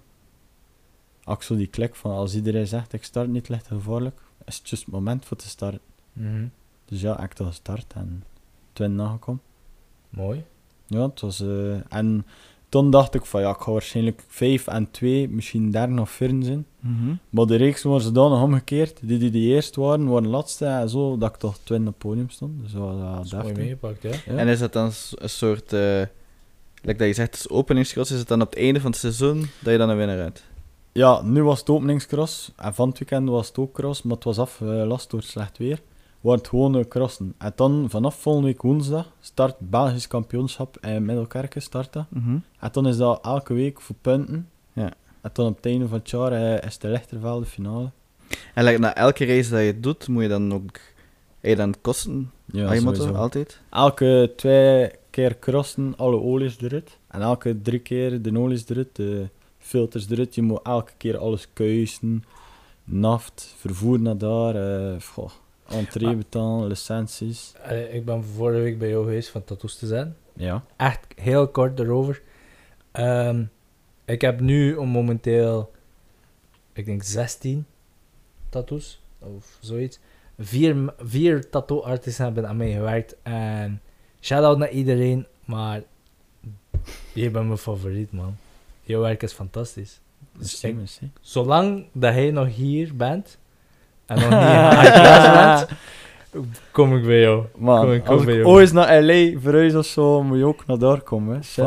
Zo 1.40 1.56
die 1.56 1.68
klik 1.68 1.96
van 1.96 2.12
als 2.12 2.36
iedereen 2.36 2.68
zegt 2.68 2.94
ik 2.94 3.04
start 3.04 3.28
niet, 3.28 3.46
te 3.46 3.60
gevaarlijk, 3.64 4.22
is 4.46 4.58
het 4.58 4.70
juist 4.70 4.86
het 4.86 4.94
moment 4.94 5.26
voor 5.26 5.38
te 5.38 5.48
starten. 5.48 5.80
Mhm. 6.14 6.48
Dus 6.86 7.02
ja, 7.02 7.14
ik 7.24 7.38
heb 7.38 7.48
gestart 7.48 7.94
en 7.94 8.24
twin 8.74 8.96
nagekomen. 8.96 9.42
Mooi. 10.10 10.44
Ja, 10.88 11.02
het 11.02 11.22
was... 11.22 11.40
eh, 11.40 11.94
en 11.94 12.26
toen 12.70 12.92
dacht 12.92 13.16
ik 13.16 13.26
van 13.26 13.42
ja, 13.42 13.50
ik 13.50 13.60
ga 13.60 13.72
waarschijnlijk 13.72 14.24
5 14.28 14.68
en 14.68 14.92
2, 14.92 15.30
misschien 15.30 15.72
derde 15.72 16.02
of 16.02 16.10
vierde 16.10 16.46
zijn. 16.46 16.66
Mhm. 16.80 17.14
Maar 17.30 17.46
de 17.46 17.56
reeks 17.56 17.84
waren 17.84 18.02
ze 18.02 18.12
dan 18.12 18.32
nog 18.32 18.42
omgekeerd. 18.42 19.00
Die 19.02 19.18
die 19.20 19.32
de 19.32 19.40
eerste 19.40 19.82
waren, 19.82 20.08
waren 20.08 20.24
de 20.24 20.30
laatste 20.30 20.66
en 20.66 20.90
zo, 20.90 21.18
dat 21.18 21.30
ik 21.30 21.40
toch 21.40 21.58
twin 21.64 21.80
op 21.82 21.86
het 21.88 21.98
podium 21.98 22.30
stond. 22.30 22.62
Dus 22.62 22.72
dat 22.72 22.82
was 22.82 22.96
wel 22.96 23.16
Dat 23.16 23.26
is 23.26 23.32
mooi 23.32 23.54
meegepakt, 23.54 24.02
ja. 24.02 24.10
Ja. 24.10 24.38
En 24.38 24.48
is 24.48 24.60
dat 24.60 24.74
dan 24.74 24.92
een 25.16 25.30
soort... 25.30 25.74
eh 25.74 26.02
like 26.82 26.98
dat 26.98 27.08
je 27.08 27.14
zegt, 27.14 27.32
het 27.32 27.40
is 27.40 27.50
openingscross, 27.50 28.12
is 28.12 28.20
het 28.20 28.28
dan 28.28 28.42
op 28.42 28.50
het 28.50 28.60
einde 28.60 28.82
van 28.82 28.92
het 28.92 29.00
seizoen 29.00 29.40
dat 29.60 29.72
je 29.72 29.78
dan 29.78 29.90
een 29.90 29.98
winnaar 29.98 30.20
uit? 30.20 30.44
Ja, 30.92 31.22
nu 31.22 31.44
was 31.44 31.60
het 31.60 31.70
openingscross. 31.70 32.52
En 32.56 32.74
van 32.74 32.90
het 32.90 33.00
weekend 33.00 33.30
was 33.30 33.48
het 33.48 33.58
ook 33.58 33.74
cross, 33.74 34.02
maar 34.02 34.16
het 34.16 34.24
was 34.24 34.40
afgelast 34.40 35.10
door 35.10 35.24
slecht 35.24 35.58
weer. 35.58 35.82
Het 36.22 36.48
gewoon 36.48 36.78
eh, 36.78 36.86
crossen. 36.88 37.34
En 37.38 37.52
dan 37.56 37.86
vanaf 37.90 38.16
volgende 38.16 38.48
week 38.48 38.62
woensdag 38.62 39.12
start 39.20 39.56
het 39.60 39.70
Belgisch 39.70 40.08
kampioenschap 40.08 40.78
in 40.78 41.06
Middelkerken. 41.06 41.62
Start 41.62 41.94
dat. 41.94 42.06
En 42.60 42.70
dan 42.72 42.88
is 42.88 42.98
dat 42.98 43.26
elke 43.26 43.54
week 43.54 43.82
voor 43.82 43.96
punten. 44.02 44.50
Ja. 44.74 44.94
En 45.22 45.30
dan 45.34 45.48
op 45.48 45.56
het 45.56 45.66
einde 45.66 45.88
van 45.88 45.98
het 45.98 46.10
jaar 46.10 46.32
eh, 46.32 46.68
is 46.68 46.78
de 46.78 46.88
Lichtervelde 46.88 47.46
finale. 47.46 47.90
En 48.54 48.64
like, 48.64 48.80
na 48.80 48.96
elke 48.96 49.26
race 49.26 49.50
dat 49.50 49.62
je 49.62 49.80
doet, 49.80 50.08
moet 50.08 50.24
je 50.24 50.30
dan 50.30 50.54
ook... 50.54 50.80
Je 51.40 51.56
dan 51.56 51.76
kosten 51.82 52.32
Ja, 52.46 52.74
je 52.74 52.82
motto, 52.82 53.14
altijd? 53.14 53.60
Elke 53.70 54.34
twee 54.36 54.92
keer 55.12 55.40
crossen, 55.40 55.94
alle 55.98 56.20
olies 56.20 56.62
eruit. 56.62 56.98
En 57.08 57.22
elke 57.22 57.62
drie 57.62 57.80
keer 57.80 58.22
de 58.22 58.38
olies 58.40 58.70
eruit, 58.70 58.96
de 58.96 59.30
filters 59.58 60.10
eruit. 60.10 60.36
Je 60.36 60.42
moet 60.42 60.60
elke 60.64 60.92
keer 60.98 61.18
alles 61.18 61.48
kuisen, 61.54 62.24
naft, 62.84 63.54
vervoer 63.58 64.00
naar 64.00 64.18
daar. 64.18 64.56
eh 64.56 65.02
goh, 65.02 65.30
entree 65.68 66.08
Ah. 66.08 66.18
betalen, 66.18 66.68
licenties. 66.68 67.54
Ik 67.92 68.06
ben 68.06 68.24
vorige 68.24 68.60
week 68.62 68.80
bij 68.80 68.90
jou 68.90 69.04
geweest 69.04 69.30
van 69.30 69.44
tattoos 69.44 69.76
te 69.78 69.88
zijn. 69.88 70.16
Ja. 70.34 70.64
Echt 70.78 71.06
heel 71.16 71.48
kort 71.48 71.80
erover. 71.80 72.22
Ehm, 72.92 73.44
ik 74.06 74.22
heb 74.22 74.40
nu 74.40 74.82
momenteel, 74.82 75.72
ik 76.74 76.86
denk 76.86 77.04
16 77.04 77.66
tattoos 78.50 79.02
of 79.20 79.58
zoiets. 79.62 80.00
Vier, 80.40 80.94
vier 81.00 81.50
tattoo-artisten 81.50 82.26
hebben 82.26 82.48
aan 82.48 82.58
mij 82.58 82.72
gewerkt. 82.72 83.16
En 83.24 83.82
shout-out 84.22 84.58
naar 84.58 84.70
iedereen, 84.70 85.26
maar 85.46 85.82
jij 87.14 87.32
bent 87.32 87.46
mijn 87.46 87.58
favoriet, 87.58 88.12
man. 88.12 88.36
Jouw 88.84 89.02
werk 89.02 89.24
is 89.24 89.34
fantastisch. 89.34 90.00
Dus 90.38 90.64
ik, 90.64 90.76
zolang 91.22 91.86
dat 91.92 92.14
hij 92.14 92.32
nog 92.32 92.56
hier 92.56 92.96
bent 92.96 93.38
en 94.06 94.16
nog 94.16 94.30
niet 94.30 94.92
klas 95.02 95.66
bent, 95.66 95.68
Kom 96.72 96.96
ik 96.98 97.04
bij 97.04 97.20
jou. 97.20 97.46
Man, 97.58 97.82
Kom 97.82 97.92
ik 97.92 98.08
als 98.08 98.24
bij 98.26 98.34
ik 98.34 98.40
jou. 98.40 98.52
ooit 98.52 98.74
naar 98.74 99.02
L.A. 99.04 99.40
verhuis 99.40 99.76
of 99.76 99.86
zo, 99.86 100.24
moet 100.24 100.38
je 100.38 100.46
ook 100.46 100.66
naar 100.66 100.78
daar 100.78 101.02
komen. 101.02 101.44
Shit. 101.44 101.66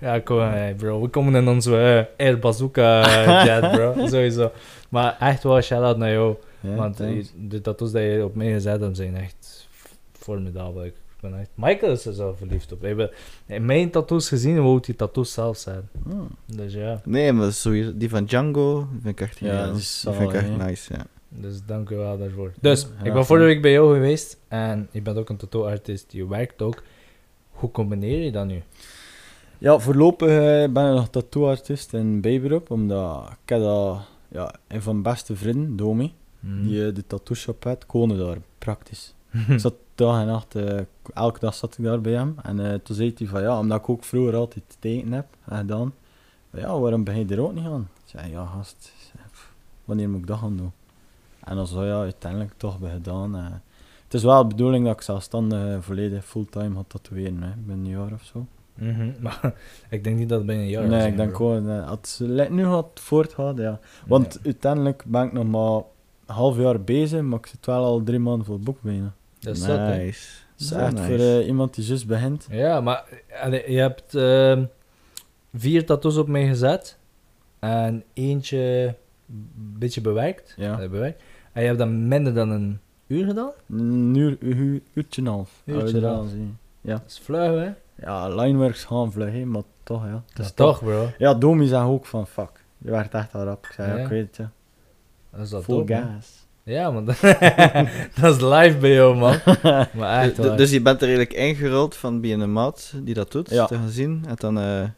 Ja, 0.00 0.18
kom 0.24 0.38
hey, 0.38 0.74
bro. 0.74 1.00
We 1.02 1.08
komen 1.08 1.34
in 1.34 1.48
onze 1.48 2.06
eh, 2.18 2.26
Air 2.26 2.38
Bazooka 2.38 3.02
eh, 3.02 3.44
jet, 3.44 3.70
bro. 3.72 3.94
Sowieso. 4.12 4.50
Maar 4.88 5.16
echt 5.20 5.42
wel 5.42 5.60
shout-out 5.60 5.96
naar 5.96 6.10
jou. 6.12 6.36
Ja, 6.60 6.74
want 6.74 6.96
die- 6.96 7.30
de 7.48 7.60
tattoos 7.60 7.92
die 7.92 8.02
je 8.02 8.24
op 8.24 8.34
mij 8.34 8.52
gezet 8.52 8.80
hebt, 8.80 8.96
zijn 8.96 9.16
echt 9.16 9.68
formidabel. 10.12 10.84
Ik 10.84 10.94
ben 11.20 11.38
echt... 11.40 11.50
Michael 11.54 11.92
is 11.92 12.06
er 12.06 12.12
zelf 12.12 12.38
verliefd 12.38 12.72
op. 12.72 12.84
Ik 12.84 12.98
heb 12.98 13.14
in 13.46 13.64
mijn 13.64 13.90
tattoos 13.90 14.28
gezien, 14.28 14.62
wou 14.62 14.80
die 14.80 14.94
tattoos 14.96 15.32
zelf 15.32 15.56
zijn. 15.56 15.88
Hmm. 16.02 16.28
Dus 16.46 16.72
ja. 16.72 17.00
Nee, 17.04 17.32
maar 17.32 17.52
sowieso, 17.52 17.96
die 17.96 18.08
van 18.08 18.24
Django 18.24 18.88
vind 18.92 19.06
ik 19.06 19.20
echt, 19.20 19.38
Ja, 19.38 19.72
die 19.72 19.82
vind 19.82 20.20
ik 20.20 20.32
echt 20.32 20.56
nice, 20.56 20.92
ja. 20.94 21.06
Dus 21.28 21.60
dank 21.66 21.90
u 21.90 21.96
wel 21.96 22.18
daarvoor. 22.18 22.52
Dus, 22.60 22.82
Ja, 22.98 23.04
ik 23.04 23.12
ben 23.12 23.26
vorige 23.26 23.46
week 23.46 23.62
bij 23.62 23.72
jou 23.72 23.94
geweest 23.94 24.38
en 24.48 24.88
je 24.90 25.02
bent 25.02 25.16
ook 25.16 25.28
een 25.28 25.36
tattoo-artist, 25.36 26.12
je 26.12 26.28
werkt 26.28 26.62
ook. 26.62 26.82
Hoe 27.50 27.70
combineer 27.70 28.22
je 28.24 28.32
dat 28.32 28.46
nu? 28.46 28.62
Ja, 29.58 29.78
voorlopig 29.78 30.28
eh, 30.28 30.72
ben 30.72 30.88
ik 30.88 30.94
nog 30.94 31.08
tattooartist 31.08 31.92
in 31.92 32.20
bijberoep, 32.20 32.70
omdat 32.70 33.28
ik 33.30 33.48
heb 33.48 33.60
dat, 33.60 33.98
ja, 34.28 34.54
een 34.68 34.82
van 34.82 35.00
mijn 35.00 35.14
beste 35.14 35.36
vrienden, 35.36 35.76
Domi, 35.76 36.14
Hmm. 36.40 36.62
die 36.66 36.86
eh, 36.86 36.94
de 36.94 37.06
tattoo 37.06 37.34
shop 37.36 37.64
had, 37.64 37.86
konen 37.86 38.18
daar, 38.18 38.36
praktisch. 38.58 39.14
ik 39.48 39.58
zat 39.66 39.74
dag 39.96 40.20
en 40.20 40.26
nacht, 40.26 40.54
eh, 40.54 40.78
elke 41.14 41.38
dag 41.40 41.54
zat 41.54 41.78
ik 41.78 41.84
daar 41.84 42.00
bij 42.00 42.12
hem. 42.12 42.36
En 42.42 42.72
eh, 42.72 42.74
toen 42.78 42.96
zei 42.96 43.14
hij 43.18 43.26
van 43.26 43.42
ja, 43.42 43.58
omdat 43.58 43.78
ik 43.80 43.88
ook 43.88 44.04
vroeger 44.04 44.36
altijd 44.36 44.76
tekenen 44.78 45.12
heb 45.12 45.26
en 45.44 45.56
gedaan. 45.56 45.94
Ja, 46.50 46.78
waarom 46.78 47.04
ben 47.04 47.18
je 47.18 47.34
er 47.34 47.40
ook 47.40 47.54
niet 47.54 47.66
aan? 47.66 47.88
Ik 48.04 48.10
zei 48.10 48.30
ja, 48.30 48.46
gast, 48.46 48.92
wanneer 49.84 50.08
moet 50.08 50.20
ik 50.20 50.26
dat 50.26 50.38
gaan 50.38 50.56
doen? 50.56 50.72
En 51.44 51.56
dan 51.56 51.66
zei 51.66 51.86
ja, 51.86 51.98
uiteindelijk 52.00 52.52
toch 52.56 52.78
bij 52.78 52.90
gedaan. 52.92 53.36
eh. 53.36 53.44
het 54.04 54.14
is 54.14 54.22
wel 54.22 54.42
de 54.42 54.48
bedoeling 54.48 54.84
dat 54.84 54.94
ik 54.94 55.00
zelfstandig 55.02 55.84
volledig 55.84 56.24
fulltime 56.24 56.74
ga 56.74 56.82
tatoeëren, 56.86 57.42
hè, 57.42 57.50
binnen 57.66 57.84
een 57.86 57.90
jaar 57.90 58.12
of 58.12 58.22
zo. 58.22 58.46
Mhm, 58.74 59.10
Maar 59.22 59.54
ik 59.90 60.04
denk 60.04 60.16
niet 60.18 60.28
dat 60.28 60.38
het 60.38 60.46
binnen 60.46 60.64
een 60.64 60.70
jaar 60.70 60.86
nee, 60.88 61.00
gaat 61.00 61.08
ik 61.08 61.16
denk 61.16 61.36
gewoon, 61.36 61.84
als 61.86 62.18
het 62.18 62.50
nu 62.50 62.64
gaat 62.64 62.86
voortgaan, 62.94 63.56
ja. 63.56 63.80
Want 64.06 64.34
Ja, 64.34 64.40
uiteindelijk 64.44 65.04
ben 65.06 65.24
ik 65.26 65.32
nog 65.32 65.46
maar 65.46 65.82
een 66.26 66.34
half 66.34 66.56
jaar 66.58 66.80
bezig, 66.80 67.22
maar 67.22 67.38
ik 67.38 67.46
zit 67.46 67.66
wel 67.66 67.84
al 67.84 68.02
drie 68.02 68.18
maanden 68.18 68.46
voor 68.46 68.54
het 68.54 68.64
boek 68.64 68.82
bijna. 68.82 69.12
Dat 69.46 69.56
is 69.56 69.66
hè. 69.66 69.96
nice. 69.96 70.28
Dat 70.56 70.60
is 70.60 70.68
Zo 70.68 70.78
echt 70.78 70.92
nice. 70.92 71.06
voor 71.06 71.18
eh, 71.18 71.46
iemand 71.46 71.74
die 71.74 71.84
juist 71.84 72.06
begint. 72.06 72.46
Ja, 72.50 72.80
maar 72.80 73.04
allee, 73.42 73.72
je 73.72 73.78
hebt 73.78 74.14
ehm, 74.14 74.64
vier 75.54 75.86
tattoos 75.86 76.16
op 76.16 76.28
mij 76.28 76.46
gezet 76.46 76.98
en 77.58 78.04
eentje 78.12 78.94
een 79.28 79.74
beetje 79.78 80.00
bewerkt. 80.00 80.54
Ja. 80.56 80.74
Allee, 80.74 80.88
bewerkt. 80.88 81.22
En 81.52 81.60
je 81.62 81.66
hebt 81.66 81.78
dat 81.78 81.88
minder 81.88 82.34
dan 82.34 82.50
een 82.50 82.80
uur 83.06 83.26
gedaan? 83.26 83.50
Een 83.70 84.14
uur, 84.14 84.36
uur, 84.40 84.80
uurtje 84.94 85.22
en 85.22 85.28
half. 85.28 85.62
Uurtje 85.64 85.96
en 85.98 86.04
half. 86.04 86.28
zien. 86.28 86.58
Dat 86.80 87.02
is 87.06 87.18
vlug, 87.18 87.64
hè? 87.64 87.72
Ja, 88.06 88.28
lineworks 88.28 88.84
gaan 88.84 89.12
vlug, 89.12 89.32
hè, 89.32 89.44
maar 89.44 89.62
toch, 89.82 90.04
ja. 90.04 90.22
Dat 90.34 90.46
is 90.46 90.52
toch, 90.52 90.78
bro. 90.78 91.08
Ja, 91.18 91.34
Domi 91.34 91.66
zei 91.66 91.84
ook 91.88 92.06
van, 92.06 92.26
fuck. 92.26 92.64
Je 92.78 92.90
werd 92.90 93.14
echt 93.14 93.34
al 93.34 93.42
rap. 93.44 93.66
Ik 93.66 93.72
zei, 93.72 93.90
ja, 93.90 93.96
Ja. 93.96 94.02
ik 94.02 94.08
weet 94.08 94.26
het, 94.26 94.36
ja. 94.36 94.50
Dat 95.30 95.40
is 95.40 95.50
dat 95.50 95.62
Full 95.64 95.84
man. 95.84 96.20
Ja, 96.68 96.90
man. 96.90 97.04
dat 98.20 98.34
is 98.36 98.40
live 98.40 98.76
bij 98.80 98.92
jou, 98.92 99.16
man. 99.16 99.36
Maar 99.94 100.22
echt, 100.22 100.36
Du- 100.36 100.42
waar. 100.48 100.56
dus 100.56 100.70
je 100.70 100.80
bent 100.82 101.02
er 101.02 101.08
eigenlijk 101.08 101.38
ingerold 101.38 101.96
van 101.96 102.20
bij 102.20 102.32
een 102.32 102.52
maat 102.52 102.92
die 103.02 103.14
dat 103.14 103.32
doet, 103.32 103.50
Ja. 103.50 103.66
te 103.66 103.74
gaan 103.74 103.88
zien. 103.88 104.24
En 104.28 104.34
dan 104.36 104.58
eh, 104.58 104.78
een 104.80 104.92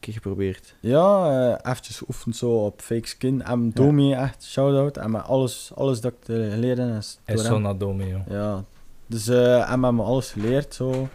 keer 0.00 0.12
geprobeerd. 0.12 0.74
Ja, 0.80 1.30
eh 1.62 1.70
eventjes 1.70 2.02
oefend 2.08 2.36
zo 2.36 2.50
op 2.64 2.80
fake 2.80 3.08
skin. 3.08 3.42
En 3.42 3.70
Domi 3.70 4.12
echt, 4.12 4.44
shout-out. 4.44 4.96
En 4.96 5.10
met 5.10 5.22
alles, 5.24 5.70
alles 5.74 6.00
dat 6.00 6.12
ik 6.12 6.18
geleerd 6.24 6.78
heb, 6.78 6.96
is 6.98 7.18
Hij 7.24 7.34
is 7.34 7.44
zo 7.44 7.58
naar 7.58 7.78
Domi, 7.78 8.06
joh. 8.06 8.20
Ja, 8.28 8.64
dus 9.06 9.28
eh 9.28 9.36
hij 9.36 9.56
heeft 9.80 9.92
me 9.92 10.02
alles 10.02 10.30
geleerd, 10.30 10.74
zo. 10.74 11.08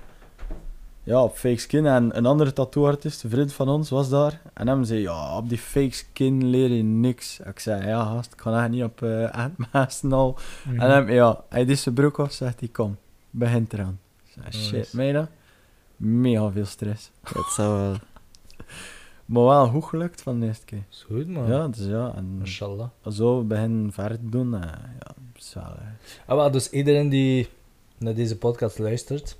Ja, 1.05 1.23
op 1.23 1.35
fake 1.35 1.57
skin. 1.59 1.85
En 1.85 2.17
een 2.17 2.25
andere 2.25 2.53
tattooartist, 2.53 3.23
een 3.23 3.29
vriend 3.29 3.53
van 3.53 3.69
ons, 3.69 3.89
was 3.89 4.09
daar. 4.09 4.41
En 4.53 4.67
hem 4.67 4.83
zei, 4.83 4.99
ja, 4.99 5.37
op 5.37 5.49
die 5.49 5.57
fake 5.57 5.93
skin 5.93 6.45
leer 6.49 6.69
je 6.71 6.83
niks. 6.83 7.39
Ik 7.39 7.59
zei, 7.59 7.87
ja 7.87 8.03
gast, 8.05 8.31
ik 8.31 8.37
kan 8.37 8.55
echt 8.57 8.69
niet 8.69 8.83
op 8.83 9.01
eh 9.01 9.29
handmasten 9.41 10.11
al. 10.13 10.37
Mhm. 10.67 10.79
En 10.79 10.89
hem, 10.91 11.09
ja, 11.09 11.43
hij 11.49 11.65
deed 11.65 11.79
zijn 11.79 11.95
broek 11.95 12.19
af, 12.19 12.31
zegt 12.31 12.59
hij, 12.59 12.69
kom, 12.69 12.97
begint 13.29 13.73
eraan. 13.73 13.99
Ik 14.25 14.31
zei, 14.33 14.63
shit, 14.63 14.71
Nice. 14.73 14.95
meen 14.95 15.13
dat? 15.13 15.27
Mega 15.97 16.51
veel 16.51 16.65
stress. 16.65 17.11
Dat 17.33 17.45
zou 17.55 17.79
wel... 17.81 17.95
Maar 19.25 19.43
wel 19.43 19.67
goed 19.67 19.83
gelukt 19.85 20.21
van 20.21 20.39
de 20.39 20.45
eerste 20.45 20.65
keer. 20.65 20.83
is 20.89 21.03
goed, 21.07 21.27
man. 21.27 21.47
Ja, 21.47 21.67
dus 21.67 21.85
ja, 21.85 22.13
en 22.15 22.37
Mashallah. 22.37 22.87
zo 23.09 23.43
beginnen 23.43 23.91
verder 23.93 24.17
te 24.19 24.29
doen, 24.29 24.53
eh, 24.53 24.61
ja, 24.99 25.13
wel... 25.53 25.63
eh, 25.63 25.69
Ah, 26.25 26.35
wel, 26.35 26.51
dus 26.51 26.69
iedereen 26.69 27.09
die 27.09 27.49
naar 27.97 28.13
deze 28.13 28.37
podcast 28.37 28.79
luistert, 28.79 29.37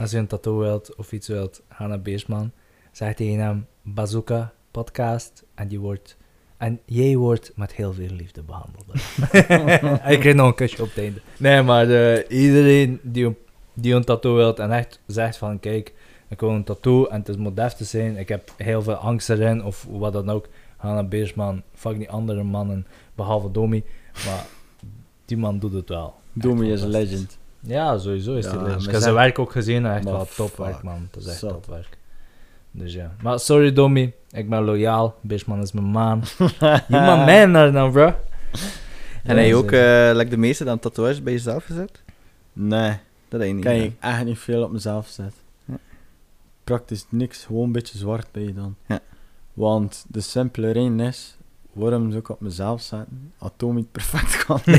als 0.00 0.10
je 0.10 0.18
een 0.18 0.26
tattoo 0.26 0.58
wilt 0.58 0.94
of 0.96 1.12
iets 1.12 1.28
wilt, 1.28 1.62
ga 1.68 1.86
naar 1.86 2.00
Beersman. 2.00 2.50
Zeg 2.92 3.14
tegen 3.14 3.38
hem 3.44 3.66
Bazooka 3.82 4.52
podcast 4.70 5.44
en, 5.54 5.68
die 5.68 5.80
wordt, 5.80 6.16
en 6.56 6.80
jij 6.84 7.16
wordt 7.16 7.52
met 7.54 7.72
heel 7.72 7.92
veel 7.92 8.08
liefde 8.10 8.42
behandeld. 8.42 8.86
je 10.12 10.18
krijgt 10.18 10.34
nog 10.34 10.46
een 10.46 10.54
kusje 10.54 10.82
op 10.82 10.88
het 10.88 10.98
einde. 10.98 11.20
Nee, 11.38 11.62
maar 11.62 11.90
eh, 11.90 12.24
iedereen 12.42 13.00
die, 13.02 13.24
een- 13.26 13.36
die 13.74 13.94
een 13.94 14.04
tattoo 14.04 14.34
wilt 14.36 14.58
en 14.58 14.70
echt 14.72 15.00
zegt 15.06 15.36
van 15.36 15.60
kijk, 15.60 15.94
ik 16.28 16.40
wil 16.40 16.50
een 16.50 16.64
tattoo 16.64 17.04
en 17.06 17.18
het 17.18 17.28
is 17.28 17.36
modef 17.36 17.72
te 17.72 17.84
zijn, 17.84 18.16
ik 18.16 18.28
heb 18.28 18.52
heel 18.56 18.82
veel 18.82 18.94
angst 18.94 19.30
erin 19.30 19.64
of 19.64 19.86
wat 19.90 20.12
dan 20.12 20.30
ook, 20.30 20.48
ga 20.78 20.92
naar 20.94 21.08
Beersman. 21.08 21.62
Fuck 21.74 21.96
die 21.98 22.10
andere 22.10 22.42
mannen, 22.42 22.86
behalve 23.14 23.50
Domi. 23.50 23.84
Maar 24.26 24.46
die 25.24 25.36
man 25.36 25.58
doet 25.58 25.72
het 25.72 25.88
wel. 25.88 26.14
Domi 26.32 26.72
is 26.72 26.82
een 26.82 26.88
legend. 26.88 27.38
Ja, 27.60 27.98
sowieso 27.98 28.34
is 28.34 28.44
Ja, 28.44 28.50
die 28.50 28.60
legend. 28.60 28.76
Ik 28.78 28.82
heb 28.84 28.90
zij- 28.94 29.00
zijn 29.00 29.14
werk 29.14 29.38
ook 29.38 29.52
gezien 29.52 29.86
en 29.86 29.94
echt 29.94 30.04
Maar 30.04 30.12
wel 30.12 30.28
topwerk, 30.36 30.82
man. 30.82 31.08
Dat 31.10 31.22
is 31.22 31.28
echt 31.28 31.38
Zot. 31.38 31.50
topwerk. 31.50 31.98
Dus 32.70 32.92
ja. 32.92 33.14
Maar 33.22 33.40
sorry, 33.40 33.72
Domi. 33.72 34.12
Ik 34.30 34.48
ben 34.48 34.62
loyaal. 34.64 35.14
Beersman 35.20 35.60
is 35.62 35.72
mijn 35.72 35.86
man. 35.86 36.22
Je 36.38 36.80
man 36.88 37.18
man 37.24 37.52
daar 37.52 37.72
dan, 37.72 37.92
bro. 37.92 38.14
En 39.22 39.36
heb 39.36 39.46
je 39.46 39.54
ook, 39.54 39.72
eh 39.72 40.10
like 40.14 40.30
de 40.30 40.36
meeste 40.36 40.64
dan 40.64 40.78
tatoeages 40.78 41.22
bij 41.22 41.32
jezelf 41.32 41.64
gezet? 41.64 42.02
Nee. 42.52 42.96
Dat 43.28 43.40
heb 43.40 43.48
je 43.48 43.54
niet 43.54 43.64
kan 43.64 43.72
ik 43.74 43.92
echt 44.00 44.24
niet 44.24 44.38
veel 44.38 44.62
op 44.62 44.72
mezelf 44.72 45.06
zetten. 45.08 45.38
Ja. 45.64 45.78
Praktisch 46.64 47.06
niks, 47.08 47.44
gewoon 47.44 47.64
een 47.64 47.72
beetje 47.72 47.98
zwart 47.98 48.26
bij 48.32 48.42
je 48.42 48.54
dan. 48.54 48.76
Ja. 48.86 49.00
Want 49.52 50.04
de 50.08 50.20
simpele 50.20 50.70
reden 50.70 51.00
is, 51.00 51.36
waarom 51.72 52.06
zou 52.08 52.20
ik 52.20 52.28
op 52.28 52.40
mezelf 52.40 52.80
zetten? 52.80 53.32
Atoom 53.38 53.74
niet 53.74 53.92
perfect 53.92 54.44
kan. 54.44 54.60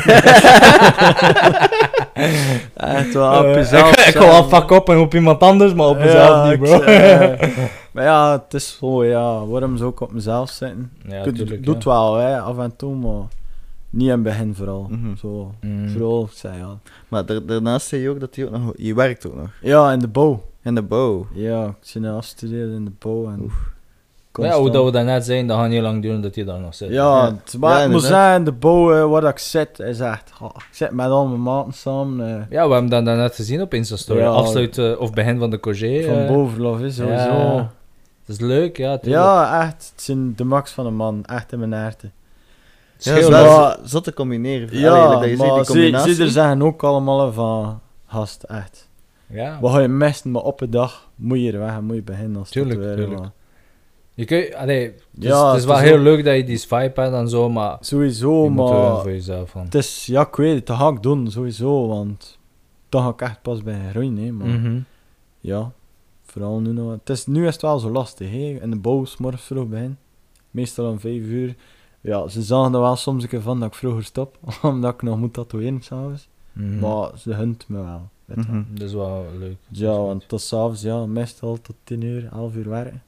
echt 2.73 3.13
wel 3.13 3.37
op 3.39 3.45
Eh, 3.45 3.53
jezelf 3.53 3.91
ik, 3.91 4.05
ik 4.05 4.15
ga 4.15 4.25
wel 4.25 4.43
fuck 4.43 4.69
op 4.71 4.89
en 4.89 4.97
op 4.97 5.13
iemand 5.13 5.39
anders, 5.41 5.73
maar 5.73 5.87
op 5.87 5.97
Ja, 5.97 6.03
mezelf 6.03 6.49
niet, 6.49 6.59
bro. 6.59 6.79
eh, 6.81 7.57
maar 7.93 8.03
ja, 8.03 8.31
het 8.31 8.53
is 8.53 8.77
zo, 8.77 9.05
ja, 9.05 9.45
waarom 9.45 9.77
zou 9.77 9.89
ik 9.91 9.99
op 9.99 10.11
mezelf 10.11 10.49
zetten? 10.49 10.91
ja, 11.07 11.23
ik 11.23 11.35
tuurlijk. 11.35 11.65
doe 11.65 11.73
het 11.75 11.83
ja. 11.83 11.89
wel, 11.89 12.15
hè, 12.15 12.39
af 12.41 12.57
en 12.57 12.75
toe, 12.75 12.95
maar 12.95 13.23
niet 13.89 14.05
in 14.07 14.11
het 14.13 14.23
begin 14.23 14.55
vooral. 14.55 14.87
Mhm. 14.89 15.15
Zo, 15.15 15.51
Mm. 15.61 15.89
vooral, 15.89 16.29
zei 16.33 16.57
ja. 16.57 16.77
Maar 17.07 17.25
daar- 17.25 17.45
daarnaast 17.45 17.87
zei 17.87 18.01
je 18.01 18.09
ook 18.09 18.19
dat 18.19 18.35
je 18.35 18.45
ook 18.45 18.51
nog... 18.51 18.71
Je 18.75 18.93
werkt 18.93 19.27
ook 19.27 19.35
nog. 19.35 19.49
Ja, 19.61 19.91
in 19.91 19.99
de 19.99 20.07
bouw. 20.07 20.43
In 20.63 20.75
de 20.75 20.81
bouw. 20.81 21.27
Ja, 21.33 21.65
ik 21.65 21.73
zit 21.79 22.01
nu 22.01 22.09
afstuderen 22.09 22.73
in 22.75 22.85
de 22.85 22.91
bouw 22.99 23.27
en... 23.31 23.51
ja, 24.33 24.59
hoe 24.59 24.69
dat 24.71 24.85
we 24.85 24.91
daarnet 24.91 25.25
zijn, 25.25 25.47
dat 25.47 25.57
gaat 25.59 25.69
niet 25.69 25.81
lang 25.81 26.01
duren 26.01 26.21
dat 26.21 26.35
je 26.35 26.43
daar 26.45 26.59
nog 26.59 26.75
zit. 26.75 26.89
Ja, 26.89 26.95
Ja. 26.95 27.25
het, 27.25 27.55
maar 27.59 27.81
Ja, 27.81 27.87
moet 27.87 28.01
zeggen, 28.03 28.43
de 28.43 28.51
bouw 28.51 28.93
eh, 28.93 29.09
waar 29.09 29.23
ik 29.23 29.37
zit, 29.39 29.79
is 29.79 29.99
echt... 29.99 30.31
oh, 30.41 30.49
ik 30.55 30.67
zit 30.71 30.91
met 30.91 31.07
al 31.09 31.27
mijn 31.27 31.41
maten 31.41 31.73
samen. 31.73 32.27
eh, 32.27 32.43
Ja, 32.49 32.67
we 32.67 32.71
hebben 32.73 32.89
dat 32.91 33.05
daarnet 33.05 33.35
gezien 33.35 33.61
op 33.61 33.73
Insta-story. 33.73 34.19
Ja. 34.19 34.27
Afsluit 34.29 34.77
eh, 34.77 34.99
of 34.99 35.11
begin 35.13 35.39
van 35.39 35.49
de 35.49 35.59
Cogé. 35.59 36.03
van 36.03 36.15
eh, 36.15 36.27
bovenlof 36.27 36.79
is 36.79 36.95
sowieso. 36.95 37.23
ja. 37.23 37.53
Ja. 37.53 37.71
Het 38.25 38.39
is 38.39 38.39
leuk, 38.39 38.77
ja. 38.77 38.97
tuurlijk. 38.97 39.23
echt. 39.61 39.91
Het 39.95 40.01
zijn 40.03 40.35
de 40.35 40.43
max 40.43 40.71
van 40.71 40.85
een 40.85 40.95
man. 40.95 41.25
Echt 41.25 41.51
in 41.51 41.59
mijn 41.59 41.71
herten. 41.71 42.11
Het 42.95 43.03
Ja, 43.03 43.11
dat 43.11 43.19
is 43.21 43.25
scheelt 43.27 43.43
wel 43.43 43.57
maar- 43.59 43.75
zo- 43.75 43.79
zot 43.87 44.03
te 44.03 44.13
combineren. 44.13 44.79
Ja, 44.79 44.89
Allee, 44.95 45.19
dat 45.19 45.29
je 45.73 45.91
maar 45.91 46.03
die 46.05 46.13
ze 46.13 46.23
er 46.23 46.29
zeggen 46.29 46.61
ook 46.61 46.83
allemaal 46.83 47.31
van... 47.33 47.79
Gast, 48.07 48.43
echt. 48.43 48.87
ja. 49.27 49.57
Wat 49.61 49.71
ga 49.71 49.79
je 49.79 49.87
mesten, 49.87 50.31
maar 50.31 50.41
op 50.41 50.61
een 50.61 50.69
dag 50.69 51.07
moet 51.15 51.39
je 51.41 51.51
er 51.51 51.59
weg 51.59 51.71
en 51.75 51.83
moet 51.83 51.95
je 51.95 52.01
beginnen 52.03 52.39
als 52.39 52.49
Tuurlijk, 52.49 52.75
tatoeëren, 52.79 52.99
tuurlijk. 53.03 53.21
maar 53.21 53.31
Je 54.13 54.57
allee, 54.57 54.83
het 54.83 55.03
is, 55.17 55.23
Ja, 55.23 55.45
het 55.47 55.55
is 55.55 55.61
het 55.61 55.71
wel 55.71 55.81
is 55.81 55.89
heel 55.89 55.99
leuk 55.99 56.23
dat 56.23 56.35
je 56.35 56.43
die 56.43 56.57
swipe 56.57 57.01
hebt 57.01 57.13
en 57.13 57.29
zo, 57.29 57.49
maar 57.49 57.77
Sowieso, 57.79 58.43
je 58.43 58.49
moet 58.49 58.69
er 58.69 58.75
maar... 58.75 59.01
voor 59.01 59.11
jezelf 59.11 59.49
van. 59.49 59.63
Het 59.63 59.75
is... 59.75 60.05
Ja, 60.05 60.27
ik 60.27 60.35
weet 60.35 60.55
het. 60.55 60.67
Dat 60.67 60.77
ga 60.77 60.87
ik 60.87 61.03
doen, 61.03 61.31
sowieso. 61.31 61.87
Want... 61.87 62.39
Dan 62.89 63.03
ga 63.03 63.09
ik 63.09 63.21
echt 63.21 63.41
pas 63.41 63.63
bij 63.63 63.89
groeien, 63.89 64.17
hè. 64.17 64.31
Maar... 64.31 64.47
Mhm. 64.47 64.79
Ja, 65.39 65.71
vooral 66.23 66.59
nu 66.59 66.71
nog. 66.71 66.91
Het 66.91 67.09
is, 67.09 67.25
nu 67.25 67.47
is 67.47 67.53
het 67.53 67.61
wel 67.61 67.79
zo 67.79 67.89
lastig, 67.89 68.29
hè. 68.31 68.59
In 68.61 68.69
de 68.69 68.79
bouw, 68.79 69.05
's 69.05 69.17
morgens 69.17 69.43
vroeg 69.43 69.67
begin. 69.67 69.97
Meestal 70.51 70.89
om 70.89 70.99
5 70.99 71.21
uur. 71.21 71.55
Ja, 72.01 72.27
ze 72.27 72.41
zagen 72.41 72.73
er 72.73 72.79
wel 72.81 72.95
soms 72.95 73.23
een 73.23 73.29
keer 73.29 73.41
van 73.41 73.59
dat 73.59 73.67
ik 73.67 73.75
vroeger 73.75 74.03
stop, 74.03 74.37
omdat 74.61 74.93
ik 74.93 75.01
nog 75.01 75.17
moet 75.17 75.33
tatoeëren 75.33 75.81
s'avonds. 75.81 76.27
Mhm. 76.53 76.79
Maar 76.79 77.11
ze 77.17 77.33
hunt 77.33 77.65
me 77.67 77.81
wel. 77.81 78.09
Mhm. 78.25 78.63
Dat 78.73 78.87
is 78.87 78.93
wel 78.93 79.25
leuk. 79.39 79.57
Ja, 79.67 79.97
want 79.97 80.27
tot 80.27 80.41
s'avonds, 80.41 80.81
ja, 80.81 81.05
meestal 81.05 81.61
tot 81.61 81.75
10 81.83 82.01
uur, 82.01 82.29
11 82.31 82.55
uur 82.55 82.69
werken. 82.69 83.03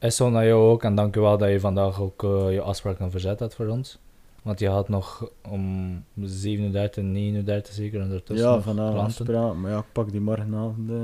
Is 0.00 0.16
zo 0.16 0.30
naar 0.30 0.46
jou 0.46 0.70
ook, 0.70 0.82
en 0.82 0.94
dankjewel 0.94 1.38
dat 1.38 1.48
je 1.50 1.60
vandaag 1.60 2.00
ook 2.00 2.24
eh, 2.24 2.52
je 2.52 2.60
afspraak 2.60 2.98
nog 2.98 3.10
verzet 3.10 3.40
hebt 3.40 3.54
voor 3.54 3.66
ons. 3.66 3.98
Want 4.42 4.58
je 4.58 4.68
had 4.68 4.88
nog 4.88 5.30
om 5.48 6.04
37, 6.22 7.02
39 7.04 7.74
zeker 7.74 8.02
ondertussen 8.02 8.48
ja, 8.48 8.60
klanten. 8.62 8.94
afspraak, 8.94 9.54
maar 9.54 9.70
ja, 9.70 9.78
ik 9.78 9.84
pak 9.92 10.10
die 10.10 10.20
morgenavond. 10.20 10.90
eh. 10.90 10.96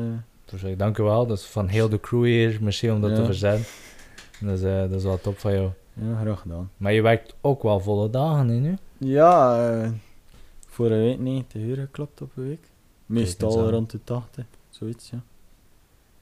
Dus 0.45 0.63
ik 0.63 0.79
dank 0.79 0.99
u 0.99 1.03
wel. 1.03 1.27
Dat 1.27 1.39
is 1.39 1.45
van 1.45 1.67
heel 1.69 1.89
de 1.89 2.01
crew 2.01 2.25
hier. 2.25 2.59
Merci 2.61 2.91
om 2.91 3.01
dat 3.01 3.11
Ja. 3.11 3.17
te 3.17 3.25
verzetten. 3.25 3.65
Dat 4.41 4.59
is, 4.59 4.63
eh, 4.65 4.81
dat 4.81 4.91
is 4.93 5.03
wel 5.05 5.21
top 5.21 5.39
van 5.39 5.53
jou. 5.53 5.71
ja, 5.93 6.21
graag 6.21 6.41
gedaan. 6.41 6.71
Maar 6.77 6.93
je 6.93 7.03
werkt 7.03 7.35
ook 7.41 7.63
wel 7.63 7.81
volle 7.81 8.11
dagen 8.11 8.61
nu? 8.63 8.77
Ja, 8.99 9.69
eh, 9.83 9.91
voor 10.67 10.91
een 10.91 11.03
week 11.03 11.19
90 11.19 11.63
uur 11.63 11.77
geklopt 11.77 12.21
op 12.21 12.31
een 12.37 12.49
week. 12.49 12.71
Meestal 13.07 13.71
rond 13.71 13.91
de 13.91 14.01
80, 14.05 14.45
zoiets, 14.71 15.11
ja. 15.11 15.21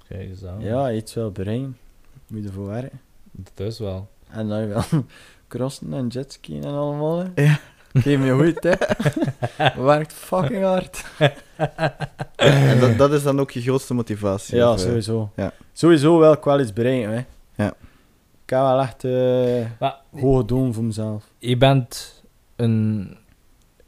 Kijk 0.08 0.28
eens 0.28 0.44
aan. 0.44 0.60
Ja, 0.60 0.92
iets 0.92 1.14
wel 1.14 1.30
bereiken. 1.30 1.76
Moet 2.34 2.42
je 2.42 2.48
ervoor 2.48 2.66
werken. 2.66 3.00
Dat 3.54 3.66
is 3.66 3.78
wel. 3.78 4.08
En 4.30 4.48
dan 4.48 4.68
wel 4.68 4.82
crossen 5.48 5.92
en 5.92 6.06
jetskiën 6.06 6.64
en 6.64 6.74
allemaal. 6.74 7.18
hè. 7.18 7.42
Ja. 7.42 7.58
Geef 7.92 8.18
me 8.18 8.28
een 8.30 8.36
goede 8.36 8.54
tip. 8.64 8.96
Werkt 9.76 10.12
fucking 10.12 10.62
hard. 10.64 11.04
En 12.36 12.80
dat, 12.80 12.98
dat 12.98 13.12
is 13.12 13.22
dan 13.22 13.40
ook 13.40 13.50
je 13.50 13.60
grootste 13.60 13.94
motivatie? 13.94 14.56
Ja, 14.56 14.72
of, 14.72 14.76
eh? 14.78 14.84
sowieso. 14.86 15.30
ja. 15.36 15.52
Sowieso 15.72 16.18
wel 16.18 16.32
ik 16.32 16.44
wel 16.44 16.60
iets 16.60 16.72
bereiken, 16.72 17.10
hè. 17.10 17.24
Ja. 17.64 17.68
Ik 18.44 18.50
heb 18.50 18.60
wel 18.60 18.80
echt 18.80 19.04
eh 19.04 19.66
Maar 19.80 19.96
hoge 20.20 20.44
doelen 20.44 20.74
voor 20.74 20.84
mezelf. 20.84 21.24
je 21.38 21.56
bent 21.56 22.22
een. 22.56 23.16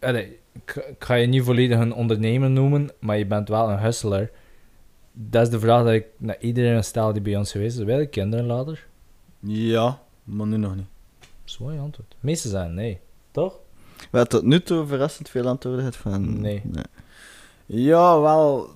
Allee, 0.01 0.39
ik, 0.53 0.75
ik 0.91 1.05
ga 1.05 1.15
je 1.15 1.27
niet 1.27 1.43
volledig 1.43 1.79
een 1.79 1.95
ondernemer 1.95 2.51
noemen, 2.51 2.91
maar 3.01 3.19
je 3.19 3.27
bent 3.27 3.49
wel 3.49 3.71
een 3.71 3.79
hustler. 3.79 4.31
Dat 5.19 5.43
is 5.43 5.51
de 5.51 5.61
vraag 5.61 5.85
dat 5.85 5.93
ik 5.93 6.07
naar 6.17 6.41
iedereen 6.41 6.85
stel 6.85 7.13
die 7.13 7.23
bij 7.23 7.37
ons 7.37 7.51
geweest 7.51 7.79
is. 7.79 7.85
Wil 7.85 7.99
je 7.99 8.07
kinderen 8.07 8.47
later? 8.47 8.87
Ja, 9.41 10.03
maar 10.25 10.47
nu 10.47 10.57
nog 10.57 10.77
niet. 10.77 10.87
Zwaar 11.45 11.79
antwoord. 11.79 12.11
De 12.11 12.17
meeste 12.21 12.49
zijn 12.49 12.75
nee. 12.75 13.01
Toch? 13.31 13.59
Waar 14.11 14.27
tot 14.27 14.43
nu 14.43 14.63
toe 14.63 14.87
verrassend 14.87 15.29
veel 15.29 15.47
antwoorden 15.47 15.93
van... 15.93 16.41
Nee. 16.41 16.63
Ja, 17.67 18.21
wel. 18.21 18.71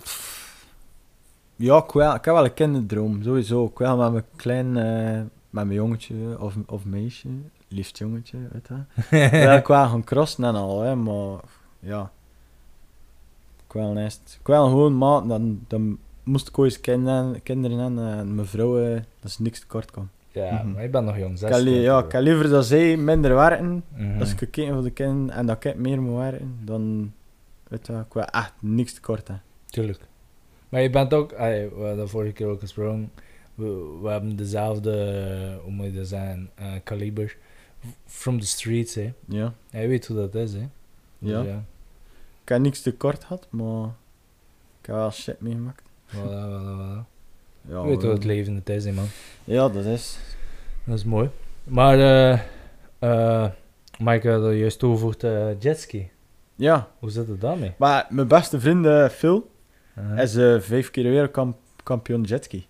Ja, 1.57 1.77
ik, 1.85 1.91
wel, 1.91 2.15
ik 2.15 2.25
heb 2.25 2.35
wel 2.35 2.45
een 2.45 2.55
kinderdroom, 2.55 3.23
sowieso. 3.23 3.65
Ik 3.65 3.79
wil 3.79 3.97
met 3.97 4.13
mijn 4.13 4.25
klein, 4.37 4.77
eh, 4.77 5.21
met 5.51 5.65
mijn 5.65 5.73
jongetje 5.73 6.15
of, 6.39 6.55
of 6.67 6.85
meisje, 6.85 7.29
liefst 7.69 7.99
jongetje, 7.99 8.39
weet 8.53 8.69
je. 8.69 9.31
wil 9.47 9.57
ik 9.57 9.67
wel 9.67 9.89
gaan 9.89 10.05
crossen 10.05 10.45
en 10.45 10.55
al, 10.55 10.81
hè, 10.81 10.95
maar 10.95 11.41
ja. 11.79 12.13
Ik 13.67 13.73
wil 13.73 13.97
eerst, 13.97 14.37
ik 14.41 14.47
wil 14.47 14.65
gewoon 14.65 14.99
maat, 14.99 15.29
dan, 15.29 15.65
dan 15.69 15.99
moest 16.31 16.49
ik 16.49 16.59
ooit 16.59 16.81
kinderen, 16.81 17.43
kinderen 17.43 17.99
en 17.99 18.35
mijn 18.35 18.47
vrouw, 18.47 18.79
eh, 18.85 18.95
dat 18.95 19.31
is 19.31 19.39
niks 19.39 19.61
tekort 19.61 19.91
kan. 19.91 20.09
Ja, 20.33 20.53
Mhm. 20.63 20.73
maar 20.73 20.83
je 20.83 20.89
bent 20.89 21.07
nog 21.07 21.19
jong. 21.19 21.31
Ik 21.33 21.39
16. 21.39 21.67
heb, 21.67 21.75
li- 21.77 21.81
ja, 21.83 22.05
ik 22.05 22.13
heb 22.13 22.23
liever 22.23 22.49
dat 22.49 22.65
zij 22.67 22.97
minder 22.97 23.35
werken, 23.35 23.85
Mhm. 23.97 24.21
als 24.21 24.31
ik 24.33 24.37
kijken 24.51 24.75
voor 24.75 24.83
de 24.83 24.91
kinderen 24.91 25.31
en 25.37 25.47
dat 25.47 25.65
ik 25.65 25.75
meer 25.77 26.03
moet 26.03 26.17
werken, 26.19 26.59
dan, 26.65 27.13
weet 27.69 27.87
je, 27.87 27.93
ik 27.93 28.13
wil 28.13 28.25
echt 28.25 28.53
niks 28.61 28.93
tekort 28.95 29.27
hebben. 29.29 29.45
Tuurlijk. 29.67 30.01
Maar 30.69 30.81
je 30.81 30.91
bent 30.91 31.15
ook, 31.15 31.33
allee, 31.33 31.69
we 31.69 31.75
hadden 31.75 31.97
dat 31.97 32.11
vorige 32.11 32.33
keer 32.33 32.47
ook 32.47 32.61
gesproken, 32.61 33.11
we, 33.55 33.99
we 34.03 34.09
hebben 34.09 34.37
dezelfde, 34.37 34.93
eh, 35.03 35.63
hoe 35.63 35.73
moet 35.73 35.87
je 35.87 35.93
dat 35.93 36.07
zeggen, 36.07 36.51
eh, 36.55 36.73
kaliber. 36.85 37.37
From 38.07 38.41
the 38.41 38.47
streets, 38.47 38.95
hè. 38.95 39.13
Ja. 39.25 39.55
Hij 39.71 39.89
weet 39.89 40.07
hoe 40.07 40.17
dat 40.17 40.35
is, 40.35 40.53
hè. 40.53 40.69
Dus 41.19 41.31
Ja. 41.31 41.43
ja. 41.43 41.65
Ik 42.43 42.49
heb 42.49 42.61
niks 42.61 42.83
tekort 42.83 43.25
gehad, 43.25 43.47
maar 43.51 43.85
ik 44.81 44.87
heb 44.87 44.95
wel 44.95 45.11
shit 45.11 45.41
meegemaakt. 45.41 45.83
Voilà, 46.15 46.49
voilà, 46.51 46.75
voilà. 46.77 47.09
Ja, 47.69 47.81
Je 47.83 47.87
weet 47.87 48.03
hoe 48.03 48.13
het 48.13 48.25
leven 48.25 48.55
het 48.55 48.69
is, 48.69 48.85
hè, 48.85 48.93
man. 48.93 49.07
Ja, 49.45 49.69
dat 49.69 49.85
is. 49.85 50.19
Dat 50.85 50.97
is 50.99 51.05
mooi. 51.05 51.29
Maar, 51.65 51.99
eh, 51.99 52.39
eh, 52.99 53.51
Mike 53.99 54.31
had 54.31 54.43
er 54.43 54.53
juist 54.55 54.79
toegevoegd 54.79 55.25
eh 55.25 55.47
jetski. 55.59 56.11
Ja, 56.57 56.89
Hoe 56.99 57.11
zit 57.11 57.29
het 57.29 57.41
daarmee? 57.41 57.73
maar 57.79 58.07
mijn 58.09 58.29
beste 58.29 58.61
vriend 58.61 58.87
eh, 58.87 59.09
Phil 59.09 59.49
Uh-huh. 59.97 60.23
is 60.23 60.65
vijf 60.65 60.91
keer 60.91 61.03
wereldkampioen 61.11 62.23
jetski. 62.23 62.67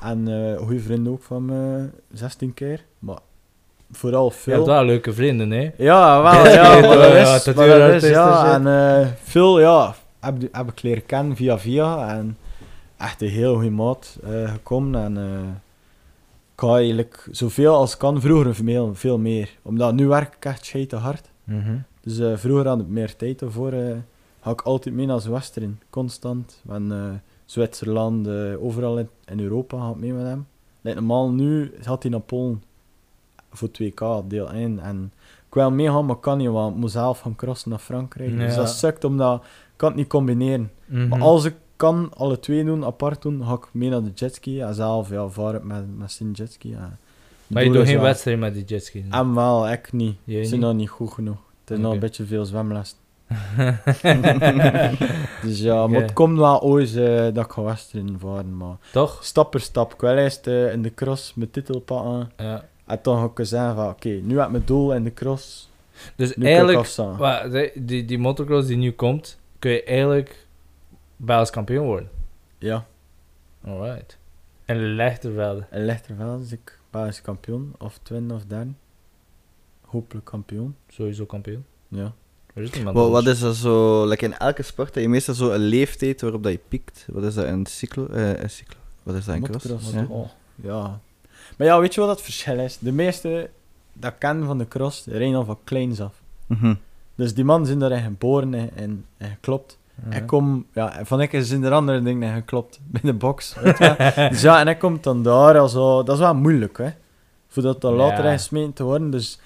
En 0.00 0.56
goede 0.58 0.80
vriend 0.80 1.08
ook 1.08 1.22
van 1.22 1.44
me, 1.44 1.88
16 2.12 2.54
keer. 2.54 2.84
Maar 2.98 3.18
vooral 3.92 4.24
Je 4.26 4.32
Phil. 4.32 4.52
hebt 4.54 4.66
wel 4.66 4.84
leuke 4.84 5.12
vrienden, 5.12 5.50
hè? 5.50 5.70
Ja, 5.76 6.22
wel, 6.22 6.46
ja, 6.54 6.80
maar 6.80 6.96
dat 6.96 7.14
is, 7.94 8.00
dat 8.00 8.10
ja. 8.10 8.54
en 8.64 9.16
Phil, 9.22 9.60
ja, 9.60 9.94
heb, 10.20 10.34
heb 10.52 10.68
ik 10.70 10.82
leren 10.82 11.06
kennen 11.06 11.36
via 11.36 11.58
via. 11.58 12.16
En 12.16 12.36
echt 12.98 13.22
een 13.22 13.28
heel 13.28 13.54
goede 13.54 13.70
maat 13.70 14.18
eh, 14.22 14.52
gekomen. 14.52 15.02
En 15.02 15.16
eh, 15.16 15.48
ik 16.54 16.60
ga 16.60 16.76
eigenlijk 16.76 17.28
zoveel 17.30 17.74
als 17.74 17.96
kan, 17.96 18.20
vroeger 18.20 18.54
veel, 18.54 18.94
veel 18.94 19.18
meer. 19.18 19.58
Omdat 19.62 19.94
nu 19.94 20.06
werk 20.06 20.34
ik 20.34 20.44
echt 20.44 20.64
scheite 20.64 20.96
hard. 20.96 21.30
Mhm. 21.44 21.76
Dus 22.00 22.18
eh, 22.18 22.36
vroeger 22.36 22.66
had 22.66 22.80
ik 22.80 22.88
meer 22.88 23.16
tijd 23.16 23.42
ervoor. 23.42 23.72
ga 24.40 24.50
ik 24.50 24.60
altijd 24.60 24.94
mee 24.94 25.06
naar 25.06 25.20
Zwesteren, 25.20 25.80
constant. 25.90 26.62
En 26.68 27.22
Zwitserland, 27.44 28.28
overal 28.60 28.98
in, 28.98 29.08
in 29.24 29.40
Europa 29.40 29.78
ga 29.80 29.90
ik 29.90 29.96
mee 29.96 30.12
met 30.12 30.26
hem. 30.26 30.46
Like, 30.80 30.96
normaal 30.96 31.30
nu 31.30 31.72
had 31.84 32.02
hij 32.02 32.12
naar 32.12 32.20
Polen 32.20 32.62
voor 33.52 33.68
2K, 33.68 34.26
deel 34.26 34.50
1. 34.50 34.78
En 34.78 35.12
ik 35.46 35.54
wil 35.54 35.70
meegaan, 35.70 36.06
maar 36.06 36.16
kan 36.16 36.38
niet, 36.38 36.48
want 36.48 36.74
ik 36.74 36.80
moet 36.80 36.90
zelf 36.90 37.20
gaan 37.20 37.36
crossen 37.36 37.70
naar 37.70 37.78
Frankrijk. 37.78 38.36
Dus 38.36 38.54
dat 38.54 38.70
sukt, 38.70 39.04
omdat 39.04 39.42
ik 39.42 39.48
kan 39.76 39.88
het 39.88 39.98
niet 39.98 40.08
combineren. 40.08 40.70
Mhm. 40.86 41.08
Maar 41.08 41.20
als 41.20 41.44
ik 41.44 41.54
kan 41.78 42.10
alle 42.16 42.38
twee 42.38 42.64
doen, 42.64 42.84
apart 42.84 43.22
doen, 43.22 43.44
ga 43.44 43.52
ik 43.52 43.68
mee 43.72 43.88
naar 43.88 44.02
de 44.02 44.10
jetski. 44.14 44.60
En 44.60 44.74
zelf 44.74 45.10
ja, 45.10 45.28
vaar 45.28 45.54
ik 45.54 45.64
met, 45.64 45.98
met 45.98 46.12
zijn 46.12 46.30
jetski. 46.30 46.70
Ja. 46.70 46.96
Maar 47.46 47.64
je 47.64 47.70
doet 47.70 47.86
geen 47.86 48.00
wedstrijd 48.00 48.38
met 48.38 48.54
die 48.54 48.64
jetski. 48.64 49.04
En 49.10 49.34
wel, 49.34 49.70
ik 49.70 49.92
niet. 49.92 50.16
Ze 50.26 50.44
zijn 50.44 50.60
nog 50.60 50.74
niet 50.74 50.88
goed 50.88 51.12
genoeg. 51.12 51.36
Het 51.60 51.70
is 51.76 51.78
nog 51.78 51.92
een 51.92 51.98
beetje 51.98 52.24
veel 52.24 52.44
zwemles. 52.44 52.96
dus 55.42 55.60
ja, 55.60 55.74
maar 55.74 55.96
Oké. 55.96 56.00
het 56.00 56.12
komt 56.12 56.38
wel 56.38 56.62
ooit 56.62 56.96
eh, 56.96 57.26
dat 57.32 57.44
ik 57.44 57.50
ga 57.50 57.62
wedstrijden 57.62 58.18
varen. 58.18 58.56
Maar 58.56 58.76
Toch? 58.92 59.24
stap 59.24 59.50
per 59.50 59.60
stap. 59.60 59.94
Ik 59.94 60.00
wil 60.00 60.16
eerst 60.16 60.46
eh, 60.46 60.72
in 60.72 60.82
de 60.82 60.94
cross 60.94 61.34
mijn 61.34 61.50
titel 61.50 61.80
pakken. 61.80 62.30
Ja. 62.36 62.64
En 62.86 62.98
dan 63.02 63.18
ga 63.18 63.42
ik 63.42 63.46
zeggen 63.46 63.74
van, 63.74 63.88
oké, 63.88 64.08
nu 64.08 64.36
heb 64.36 64.46
ik 64.46 64.52
mijn 64.52 64.62
doel 64.66 64.94
in 64.94 65.04
de 65.04 65.14
cross. 65.14 65.70
Dus 66.16 66.36
Nu 66.36 66.46
eigenlijk, 66.46 66.90
die, 67.74 68.04
die 68.04 68.18
motocross 68.18 68.66
die 68.66 68.76
nu 68.76 68.92
komt, 68.92 69.38
kun 69.58 69.70
je 69.70 69.84
eigenlijk 69.84 70.46
Belgisch 71.18 71.50
kampioen 71.50 71.86
worden. 71.86 72.08
Ja, 72.58 72.86
Alright. 73.64 74.18
En 74.64 74.94
Lechtervelde. 74.94 75.66
in 75.70 75.84
Lichterveld 75.84 76.42
is 76.42 76.52
ik 76.52 76.78
Belgisch 76.90 77.20
kampioen. 77.22 77.74
Of 77.78 77.98
twin 78.02 78.30
of 78.30 78.44
derde. 78.44 78.70
Hopelijk 79.84 80.26
kampioen. 80.26 80.76
Sowieso 80.88 81.24
kampioen. 81.26 81.64
Ja. 81.88 82.12
Er 82.54 82.62
is 82.62 82.70
niemand 82.70 82.96
Wat, 82.96 83.10
wat 83.10 83.26
is 83.26 83.40
dat 83.40 83.56
zo, 83.56 84.04
like 84.06 84.24
in 84.24 84.38
elke 84.38 84.62
sport, 84.62 84.94
heb 84.94 85.02
je 85.02 85.08
meestal 85.08 85.34
zo 85.34 85.50
een 85.50 85.60
leeftijd 85.60 86.20
waarop 86.20 86.42
dat 86.42 86.52
je 86.52 86.60
piekt. 86.68 87.06
Wat 87.10 87.24
is 87.24 87.34
dat, 87.34 87.44
een 87.44 87.66
cyclo? 87.66 88.06
eh, 88.06 88.42
een 88.42 88.50
cyclo? 88.50 88.78
Wat 89.02 89.14
is 89.14 89.24
dat, 89.24 89.34
een 89.34 89.42
cross? 89.42 89.92
Ja. 89.92 90.06
oh, 90.08 90.28
ja. 90.54 91.00
Maar 91.56 91.66
ja, 91.66 91.80
weet 91.80 91.94
je 91.94 92.00
wat 92.00 92.10
het 92.10 92.20
verschil 92.20 92.58
is? 92.58 92.78
De 92.78 92.92
meeste 92.92 93.50
dat 93.92 94.12
ik 94.12 94.18
ken 94.18 94.44
van 94.44 94.58
de 94.58 94.68
cross, 94.68 95.06
rijden 95.06 95.34
al 95.34 95.44
van 95.44 95.58
kleins 95.64 96.00
af. 96.00 96.22
Mhm. 96.46 96.74
Dus 97.14 97.34
die 97.34 97.44
man 97.44 97.66
zijn 97.66 97.78
daarin 97.78 98.02
geboren 98.02 98.54
en, 98.54 98.70
en, 98.74 99.04
en 99.16 99.28
geklopt. 99.30 99.78
Ja. 100.10 100.16
Ik 100.16 100.26
kom, 100.26 100.66
ja, 100.72 101.04
van 101.04 101.20
ik 101.20 101.30
zijn 101.40 101.62
er 101.64 101.72
andere 101.72 102.02
dingen 102.02 102.28
in 102.28 102.34
geklopt. 102.34 102.80
Bij 102.84 103.00
de 103.04 103.12
box. 103.14 103.54
Weet 103.54 103.78
je 103.78 104.26
dus 104.30 104.40
ja, 104.40 104.60
en 104.60 104.68
ik 104.68 104.78
kom 104.78 104.98
dan 105.00 105.22
daar 105.22 105.58
al 105.58 105.68
zo. 105.68 106.02
Dat 106.02 106.14
is 106.14 106.20
wel 106.20 106.34
moeilijk, 106.34 106.78
hè. 106.78 106.88
Voordat 107.48 107.80
dat 107.80 107.92
later 107.92 108.24
Ja. 108.24 108.32
gesmeten 108.32 108.72
te 108.72 108.82
worden. 108.84 109.10
Dus 109.10 109.40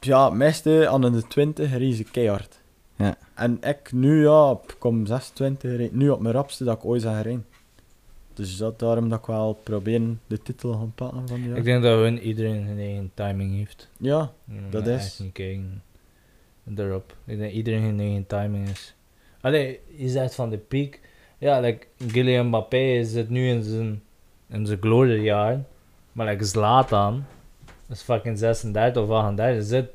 ja, 0.00 0.30
meeste 0.30 0.88
aan 0.88 1.00
de 1.00 1.26
20 1.26 1.76
reizen 1.76 2.10
keihard. 2.10 2.58
Ja. 2.96 3.16
En 3.34 3.58
ik 3.62 3.92
nu, 3.92 4.22
ja, 4.22 4.58
kom 4.78 5.06
26, 5.06 5.76
rijd 5.76 5.92
nu 5.94 6.10
op 6.10 6.20
mijn 6.20 6.34
rapste 6.34 6.64
dat 6.64 6.76
ik 6.76 6.84
ooit 6.84 7.02
zag 7.02 7.12
rijden. 7.22 7.46
Dus 8.34 8.56
dat, 8.56 8.78
daarom 8.78 9.08
dat 9.08 9.18
ik 9.18 9.26
wel 9.26 9.60
probeer 9.62 10.00
de 10.26 10.42
titel 10.42 10.72
gaan 10.72 10.92
pakken 10.94 11.28
van 11.28 11.36
die 11.36 11.48
jaar. 11.48 11.56
Ik 11.56 11.64
denk 11.64 11.82
dat 11.82 11.98
hun 11.98 12.18
iedereen 12.18 12.64
hun 12.66 12.78
eigen 12.78 13.10
timing 13.14 13.54
heeft. 13.54 13.88
Ja, 13.96 14.30
Mm, 14.44 14.56
Dat 14.70 14.86
is. 14.86 14.94
echt 15.04 15.20
niet 15.20 15.32
kijken 15.32 15.82
daarop. 16.64 17.16
Ik 17.24 17.38
denk 17.38 17.52
iedereen 17.52 17.82
hun 17.82 18.00
eigen 18.00 18.26
timing 18.26 18.68
is. 18.68 18.94
Allee, 19.44 19.80
je 19.96 20.08
zegt 20.08 20.34
van 20.34 20.50
de 20.50 20.58
piek. 20.58 21.00
Ja, 21.38 21.60
like 21.60 21.86
Kylian 22.12 22.46
Mbappé 22.46 23.04
zit 23.04 23.28
nu 23.28 23.48
in 23.48 23.62
zijn, 23.62 24.02
in 24.48 24.66
zijn 24.66 24.78
gloriejaren. 24.80 25.66
Maar 26.12 26.26
like 26.26 26.44
Zlatan 26.44 27.24
is 27.88 28.00
fucking 28.00 28.38
36 28.38 29.02
of 29.02 29.10
38. 29.10 29.64
Zit, 29.64 29.90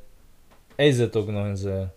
hij 0.76 0.92
zit 0.92 1.16
ook 1.16 1.28
nog 1.28 1.46
in 1.46 1.58
zijn 1.58 1.92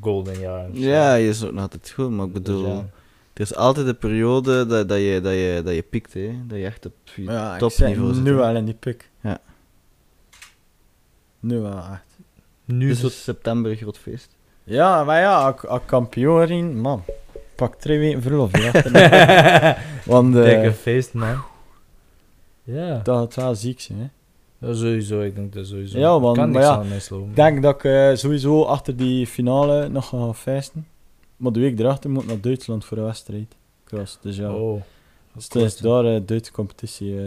golden 0.00 0.38
jaren. 0.38 0.78
Ja, 0.78 1.14
je 1.14 1.28
is 1.28 1.44
ook 1.44 1.52
nog 1.52 1.60
altijd 1.60 1.90
goed, 1.90 2.10
maar 2.10 2.26
ik 2.26 2.32
Dus 2.32 2.42
bedoel, 2.42 2.66
ja. 2.66 2.86
er 3.32 3.40
is 3.40 3.54
altijd 3.54 3.86
een 3.86 3.98
periode 3.98 4.66
dat, 4.66 4.88
dat, 4.88 4.98
je, 4.98 5.20
dat, 5.20 5.32
je, 5.32 5.60
dat 5.64 5.74
je 5.74 5.82
piekt, 5.82 6.14
hè. 6.14 6.40
dat 6.46 6.58
je 6.58 6.64
echt 6.64 6.86
op 6.86 6.94
je 7.14 7.22
ja 7.22 7.52
ik 7.52 7.58
topniveau 7.58 8.14
zit 8.14 8.22
nu 8.22 8.32
wel 8.32 8.56
in 8.56 8.64
die 8.64 8.74
pik. 8.74 9.10
Ja. 9.20 9.40
Nu 11.40 11.58
wel 11.58 11.78
echt. 11.78 12.18
Nu 12.64 12.88
Dus 12.88 13.02
is 13.02 13.22
september 13.22 13.70
een 13.70 13.76
groot 13.76 13.98
feest. 13.98 14.36
Ja, 14.68 15.04
maar 15.04 15.20
ja, 15.20 15.42
als 15.46 15.66
als 15.66 15.80
kampioen 15.86 16.80
man. 16.80 17.02
Pak 17.54 17.74
twee 17.74 17.98
weken 17.98 18.22
verlof. 18.22 18.50
Want 20.06 20.36
eh, 20.36 20.42
dikke 20.44 20.72
feest, 20.72 21.14
man. 21.14 21.36
Ja. 22.62 23.00
dat 23.02 23.16
gaat 23.18 23.34
wel 23.34 23.54
ziek 23.54 23.80
zijn, 23.80 23.98
hè. 23.98 24.06
Ja, 24.66 24.74
sowieso, 24.74 25.20
ik 25.20 25.34
denk 25.34 25.52
dat 25.52 25.66
sowieso. 25.66 25.98
Ja, 25.98 26.18
man, 26.18 26.34
kan 26.34 26.50
maar 26.50 26.62
ja, 26.62 26.70
aan 26.76 26.88
mislopen. 26.88 27.28
Ik 27.28 27.36
denk 27.36 27.62
dat 27.62 27.74
ik 27.74 27.84
eh, 27.84 28.14
sowieso 28.14 28.62
achter 28.62 28.96
die 28.96 29.26
finale 29.26 29.88
nog 29.88 30.08
ga 30.08 30.18
gaan 30.18 30.34
feesten. 30.34 30.86
Maar 31.36 31.52
de 31.52 31.60
week 31.60 31.78
erachter 31.78 32.10
moet 32.10 32.22
ik 32.22 32.28
naar 32.28 32.40
Duitsland 32.40 32.84
voor 32.84 32.96
een 32.98 33.04
wedstrijd. 33.04 33.56
Cross, 33.84 34.18
dus 34.20 34.36
ja. 34.36 34.52
Oh. 34.52 34.82
dus 35.34 35.44
het 35.44 35.54
is 35.54 35.76
daar 35.76 36.04
een 36.04 36.26
Duitse 36.26 36.52
competitie. 36.52 37.16
eh. 37.18 37.26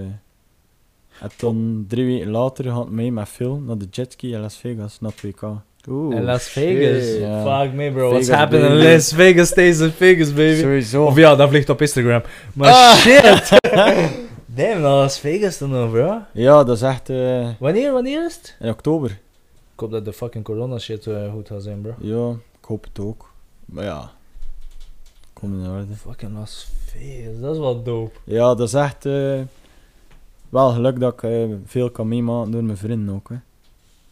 En 1.22 1.30
dan 1.38 1.86
drie 1.88 2.06
weken 2.06 2.30
later 2.32 2.66
gaat 2.66 2.78
het 2.84 2.90
mee 2.92 3.12
met 3.12 3.28
Phil 3.30 3.56
naar 3.60 3.78
de 3.78 3.88
jetski 3.92 4.34
in 4.34 4.40
Las 4.42 4.58
Vegas, 4.58 5.00
naar 5.00 5.12
het 5.12 5.22
WK. 5.22 5.42
Oeh, 5.90 6.16
En 6.16 6.24
Las 6.24 6.48
Vegas. 6.50 7.04
shit. 7.06 7.24
Fuck 7.44 7.74
me, 7.74 7.92
bro. 7.92 8.10
What's 8.10 8.28
happening 8.30 8.72
in. 8.72 8.84
Las 8.92 9.12
Vegas 9.12 9.48
stays 9.48 9.80
in 9.80 9.92
Vegas, 9.92 10.34
baby. 10.34 10.60
Sowieso. 10.60 11.06
Of 11.06 11.16
ja, 11.18 11.36
dat 11.36 11.50
vliegt 11.50 11.70
op 11.70 11.82
Instagram. 11.82 12.22
Maar 12.54 12.70
Ah. 12.74 12.96
shit. 12.96 13.50
Damn, 14.56 14.82
naar 14.82 14.92
Las 14.92 15.20
Vegas 15.20 15.58
dan 15.58 15.70
nog, 15.70 15.92
bro. 15.92 16.18
Ja, 16.34 16.64
dat 16.64 16.76
is 16.76 16.82
echt 16.82 17.10
eh, 17.10 17.50
Wanneer, 17.60 17.92
wanneer 17.92 18.26
is 18.26 18.36
het? 18.36 18.56
in 18.60 18.70
oktober. 18.70 19.10
Ik 19.74 19.80
hoop 19.80 19.92
dat 19.92 20.06
de 20.06 20.14
fucking 20.14 20.44
corona 20.44 20.78
shit 20.78 21.08
eh, 21.08 21.32
goed 21.32 21.48
gaat 21.48 21.64
zijn, 21.64 21.82
bro. 21.82 21.94
Ja, 22.00 22.30
ik 22.60 22.66
hoop 22.68 22.84
het 22.84 23.00
ook. 23.06 23.32
Maar 23.66 23.84
ja, 23.84 24.12
kom 25.34 25.64
in 25.64 25.70
orde. 25.70 25.94
Fucking 25.96 26.38
Las 26.38 26.68
Vegas, 26.86 27.40
dat 27.42 27.54
is 27.54 27.60
wel 27.60 27.84
dope. 27.84 28.20
Ja, 28.24 28.56
dat 28.56 28.68
is 28.68 28.74
echt 28.74 29.06
eh, 29.06 29.40
wel 30.50 30.70
geluk 30.72 31.00
dat 31.00 31.24
ik 31.24 31.30
veel 31.66 31.90
kan 31.90 32.08
meemaken 32.08 32.52
door 32.52 32.64
mijn 32.64 32.78
vrienden 32.78 33.16
ook. 33.16 33.30
Hè. 33.30 33.36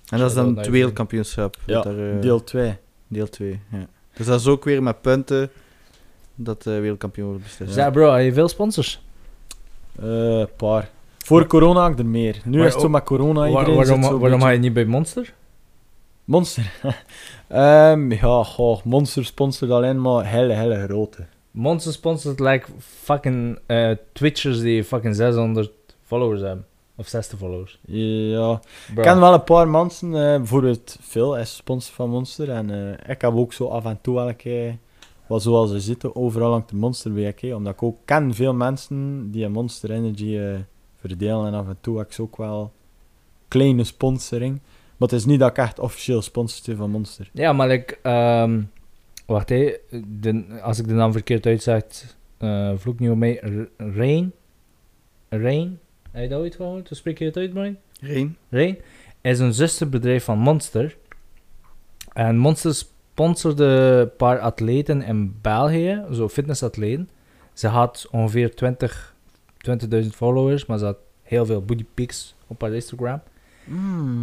En 0.10 0.18
dat 0.20 0.30
is 0.30 0.36
dan 0.36 0.58
het 0.58 0.68
wereldkampioenschap. 0.68 1.58
Ja, 1.66 1.82
dat 1.82 1.94
eh, 1.94 2.22
deel 2.22 2.44
2. 2.44 2.78
deel 3.08 3.30
2. 3.30 3.60
Ja. 3.72 3.88
Dus 4.14 4.26
dat 4.26 4.40
is 4.40 4.48
ook 4.48 4.64
weer 4.64 4.84
met 4.84 5.02
punten 5.02 5.50
dat 6.36 6.64
de 6.64 6.80
wereldkampioen 6.80 7.28
wordt 7.28 7.44
beslist. 7.44 7.76
Ja, 7.76 7.90
bro, 7.90 8.12
heb 8.14 8.26
je 8.26 8.34
veel 8.34 8.48
sponsors? 8.48 9.02
Een 10.00 10.48
paar. 10.58 10.90
Voor 11.18 11.48
corona 11.48 11.80
had 11.82 11.92
ik 11.92 12.00
er 12.00 12.06
meer. 12.06 12.42
Nu 12.46 12.58
Maar 12.58 12.68
is 12.68 12.74
het 12.74 12.82
zo 12.82 12.90
met 12.90 13.04
corona 13.04 13.40
Waar- 13.40 13.50
iedereen 13.50 13.76
waarom 13.76 14.02
waarom 14.02 14.20
beetje- 14.22 14.40
ga 14.40 14.50
je 14.50 14.60
niet 14.60 14.74
bij 14.74 14.86
Monster? 14.86 15.34
Monster. 16.24 16.72
Ehm, 17.48 18.12
ja, 18.12 18.44
goh, 18.44 18.84
Monster 18.84 19.26
sponsort 19.26 19.72
alleen 19.72 20.02
maar 20.02 20.26
hele, 20.26 20.54
hele 20.54 20.84
grote. 20.86 21.26
Monster 21.52 21.94
sponsort 21.94 22.40
like 22.40 22.66
fucking 23.04 23.60
eh, 23.66 23.92
Twitchers 24.14 24.60
die 24.60 24.84
fucking 24.84 25.16
600 25.16 25.72
followers 26.04 26.42
hebben. 26.42 26.66
Of 27.00 27.08
60 27.08 27.40
followers. 27.40 27.80
Ja, 27.86 28.62
ik 28.96 28.96
ken 29.02 29.20
wel 29.20 29.34
een 29.34 29.44
paar 29.44 29.68
mensen. 29.68 30.08
eh, 30.08 30.38
bijvoorbeeld 30.38 30.98
Phil 31.02 31.38
is 31.38 31.56
sponsor 31.56 31.94
van 31.96 32.10
Monster. 32.10 32.50
En 32.50 32.70
eh, 32.70 33.12
ik 33.12 33.22
heb 33.22 33.34
ook 33.34 33.54
zo 33.54 33.68
af 33.68 33.86
en 33.86 34.00
toe 34.02 34.16
wel 34.16 34.28
een 34.30 34.36
keer, 34.36 34.78
wat 35.28 35.42
zoals 35.42 35.72
ze 35.72 35.80
zitten, 35.80 36.16
overal 36.16 36.50
langs 36.50 36.70
de 36.72 36.76
Monster 36.76 37.14
WK. 37.14 37.42
Omdat 37.56 37.74
ik 37.74 37.84
ook 37.84 37.98
ken 38.06 38.34
veel 38.34 38.54
mensen 38.54 39.28
die 39.32 39.46
een 39.46 39.52
Monster 39.52 39.92
Energy 39.92 40.38
eh, 40.38 40.56
verdelen. 40.98 41.46
En 41.48 41.54
af 41.54 41.68
en 41.68 41.78
toe 41.82 41.98
heb 41.98 42.12
ik 42.12 42.20
ook 42.20 42.38
wel 42.38 42.72
kleine 43.48 43.84
sponsoring. 43.84 44.60
Maar 44.98 45.08
het 45.10 45.18
is 45.20 45.26
niet 45.26 45.40
dat 45.40 45.50
ik 45.50 45.58
echt 45.58 45.80
officieel 45.80 46.22
sponsor 46.22 46.64
ben 46.66 46.78
van 46.78 46.90
Monster. 46.92 47.30
Ja, 47.34 47.54
maar 47.54 47.70
ik... 47.70 48.00
ehm, 48.04 48.62
wacht 49.26 49.50
hé. 49.50 49.74
De, 50.20 50.60
als 50.62 50.80
ik 50.80 50.88
de 50.88 50.94
naam 50.94 51.12
verkeerd 51.12 51.46
uitzeg, 51.46 51.84
eh 52.38 52.72
vloek 52.76 53.00
niet 53.00 53.10
op 53.10 53.18
mij. 53.18 53.36
R- 53.36 53.84
Rain? 53.98 54.32
Rain? 55.30 55.80
Heb 56.12 56.24
je 56.24 56.30
dat 56.30 56.40
ooit 56.40 56.56
gehoord? 56.56 56.88
Hoe 56.88 56.98
spreek 56.98 57.20
je 57.20 57.26
het 57.26 57.38
uit, 57.38 57.54
Brian? 57.54 57.78
Reen? 58.02 58.38
Rain 58.50 58.78
is 59.22 59.40
een 59.40 59.54
zusterbedrijf 59.54 60.24
van 60.24 60.38
Monster. 60.38 60.98
En 62.14 62.38
Monster 62.38 62.74
sponsorde 62.76 63.66
een 63.66 64.16
paar 64.16 64.40
atleten 64.40 65.02
in 65.02 65.36
België, 65.42 66.04
zo 66.12 66.30
fitnessatleten. 66.30 67.10
Ze 67.54 67.68
had 67.68 68.08
ongeveer 68.12 68.56
20 68.56 69.14
20.000 70.02 70.08
followers, 70.16 70.66
maar 70.66 70.78
ze 70.78 70.86
had 70.86 70.98
heel 71.24 71.46
veel 71.46 71.62
booty 71.62 71.86
pics 71.94 72.36
op 72.48 72.62
haar 72.62 72.74
Instagram. 72.74 73.22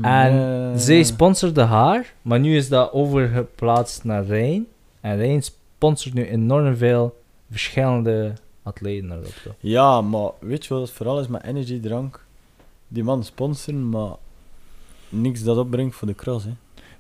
En 0.03 0.33
Eh, 0.33 0.71
Zij 0.77 1.03
sponsorde 1.03 1.63
haar, 1.63 2.15
maar 2.23 2.41
nu 2.41 2.57
is 2.57 2.69
dat 2.69 2.93
overgeplaatst 2.93 4.05
naar 4.05 4.25
Rijn. 4.25 4.67
En 5.01 5.17
Rijn 5.17 5.43
sponsort 5.43 6.15
nu 6.15 6.27
enorm 6.29 6.77
veel 6.77 7.21
verschillende 7.51 8.33
atleten 8.67 9.11
erop. 9.11 9.25
Zo. 9.43 9.55
Ja, 9.59 10.01
maar 10.01 10.31
weet 10.41 10.67
je 10.67 10.75
wat 10.75 10.83
het 10.83 10.91
vooral 10.93 11.21
is 11.21 11.27
met 11.29 11.45
energiedrank? 11.45 12.25
Die 12.89 13.05
man 13.05 13.25
sponsoren, 13.25 13.89
maar 13.89 14.11
niks 15.09 15.43
dat 15.43 15.59
opbrengt 15.59 15.95
voor 15.95 16.07
de 16.09 16.15
cross, 16.15 16.45
hè. 16.45 16.51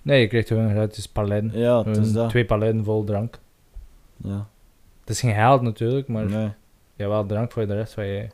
Nee, 0.02 0.20
je 0.20 0.26
krijgt 0.26 0.48
gewoon 0.48 0.70
gratis 0.70 1.08
paletten. 1.08 1.58
Ja, 1.58 1.84
het 1.84 1.96
is 1.96 2.12
dat. 2.12 2.28
Twee 2.28 2.44
paletten 2.44 2.84
vol 2.84 3.04
drank. 3.04 3.38
Ja, 4.16 4.48
Het 5.00 5.10
is 5.10 5.20
geen 5.20 5.34
geld 5.34 5.62
natuurlijk, 5.62 6.08
maar 6.08 6.24
nee. 6.24 6.50
ja, 6.96 7.08
wel 7.08 7.26
drank 7.26 7.52
voor 7.52 7.66
de 7.66 7.74
rest 7.74 7.92
van 7.92 8.06
je. 8.06 8.28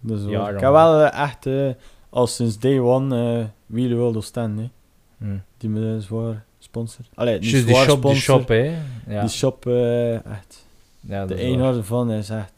Dat 0.00 0.22
waar. 0.24 0.54
ik 0.54 0.60
heb 0.60 0.70
wel 0.70 1.00
eh, 1.04 1.22
echt, 1.22 1.46
eh, 1.46 1.68
al 2.10 2.26
sinds 2.26 2.58
day 2.58 2.78
one, 2.78 3.38
eh 3.40 3.44
Wheeler 3.66 3.96
World 3.96 4.16
Oostende, 4.16 4.62
hè. 4.62 4.68
Hm. 5.26 5.36
Die 5.56 5.70
me 5.70 6.00
zwaar 6.00 6.44
sponsort. 6.58 7.08
Allee, 7.14 7.38
niet 7.38 7.50
die 7.50 7.74
shop, 7.74 7.86
die 7.86 7.96
sponsor. 7.96 8.20
shop, 8.20 8.48
hè? 8.48 8.76
Ja, 9.08 9.20
Die 9.20 9.28
shop, 9.30 9.66
eh, 9.66 10.14
echt. 10.14 10.66
ja 11.00 11.26
De 11.26 11.34
dat 11.34 11.38
is 11.44 11.56
waar. 11.56 11.74
ervan 11.76 12.10
is 12.10 12.28
echt 12.30 12.53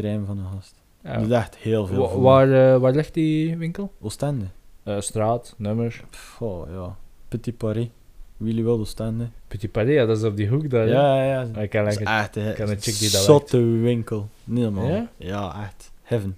crème 0.00 0.24
van 0.26 0.36
de 0.36 0.42
gast. 0.54 0.74
Ja. 1.02 1.12
Die 1.16 1.22
doet 1.26 1.36
echt 1.36 1.56
heel 1.56 1.86
veel 1.86 2.00
Wa- 2.02 2.08
voor. 2.08 2.20
waar, 2.22 2.74
eh, 2.74 2.80
waar 2.80 2.92
ligt 2.94 3.14
die 3.14 3.56
winkel? 3.56 3.92
Oostende. 4.00 4.44
Eh, 4.82 5.00
straat, 5.00 5.54
nummers. 5.58 6.02
Pff, 6.10 6.40
Oh, 6.40 6.70
ja. 6.70 6.96
Petit 7.28 7.56
Paris. 7.56 7.88
Wheeler 8.36 8.64
World 8.64 8.80
Oostende. 8.80 9.28
Petit 9.48 9.72
Paris, 9.72 9.94
ja, 9.94 10.06
dat 10.06 10.16
is 10.18 10.24
op 10.24 10.36
die 10.36 10.48
hoek 10.48 10.70
daar. 10.70 10.86
hè? 10.86 10.92
Ja, 10.92 11.24
ja, 11.24 11.42
ja. 11.54 11.60
Ik 11.60 11.70
ken 11.70 11.84
Dat 11.84 11.92
is 11.92 11.98
lekker. 11.98 12.16
echt 12.18 12.36
een 12.36 12.54
ken 12.54 12.68
een 12.70 12.80
chick 12.80 12.98
die 12.98 13.10
dat 13.10 13.20
zotte 13.22 13.58
winkel. 13.62 14.28
Niet 14.44 14.62
normaal. 14.62 14.86
Ja? 14.88 15.08
Ja? 15.16 15.62
echt. 15.62 15.92
Heaven. 16.02 16.36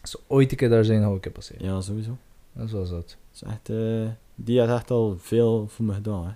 Als 0.00 0.16
ooit 0.26 0.50
een 0.50 0.56
keer 0.56 0.68
daar 0.68 0.84
zijn, 0.84 1.02
hou 1.02 1.16
ik 1.20 1.32
passeren. 1.32 1.64
Ja, 1.66 1.80
sowieso. 1.80 2.16
Dat 2.52 2.64
is. 2.66 2.70
Dat 2.90 3.16
is 3.34 3.42
echt, 3.42 3.68
eh, 3.68 4.08
die 4.34 4.58
heeft 4.60 4.72
echt 4.72 4.90
al 4.90 5.16
veel 5.18 5.68
voor 5.68 5.84
me 5.84 5.92
gedaan. 5.92 6.24
Hè. 6.26 6.32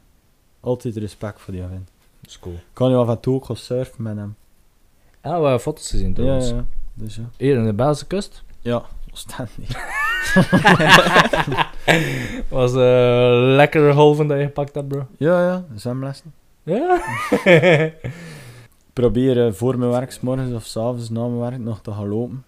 Altijd 0.60 0.96
respect 0.96 1.40
voor 1.40 1.52
die 1.54 1.62
vent. 1.62 1.90
Dat 2.20 2.30
is 2.30 2.38
cool. 2.38 2.54
Ik 2.54 2.60
kan 2.72 2.90
nu 2.90 2.96
af 2.96 3.08
en 3.08 3.20
toe 3.20 3.34
ook 3.34 3.44
gaan 3.44 3.56
surfen 3.56 4.02
met 4.02 4.16
hem. 4.16 4.34
Ja, 5.22 5.30
we 5.36 5.42
hebben 5.42 5.60
foto's 5.60 5.90
gezien 5.90 6.08
Ja, 6.08 6.14
trouwens. 6.14 6.48
ja. 6.50 6.64
Dus 6.94 7.16
ja. 7.16 7.22
Hier 7.36 7.56
in 7.56 7.64
de 7.64 7.72
Belgische 7.74 8.06
kust. 8.06 8.42
Ja, 8.60 8.82
Oostende. 9.12 9.50
Was 12.48 12.72
een 12.72 13.54
lekkere 13.54 13.92
golven 13.92 14.26
dat 14.26 14.38
je 14.38 14.44
gepakt 14.44 14.74
hebt, 14.74 14.88
bro. 14.88 15.06
Ja, 15.16 15.44
ja. 15.46 15.64
Zwemlessen. 15.74 16.34
Ja? 16.62 17.02
Probeer 18.92 19.46
eh, 19.46 19.52
voor 19.52 19.78
mijn 19.78 19.90
werk, 19.90 20.12
's 20.12 20.20
morgens 20.20 20.52
of 20.54 20.64
's 20.64 20.76
avonds 20.76 21.10
na 21.10 21.20
mijn 21.26 21.38
werk, 21.38 21.58
nog 21.58 21.80
te 21.80 21.92
gaan 21.92 22.08
lopen. 22.08 22.44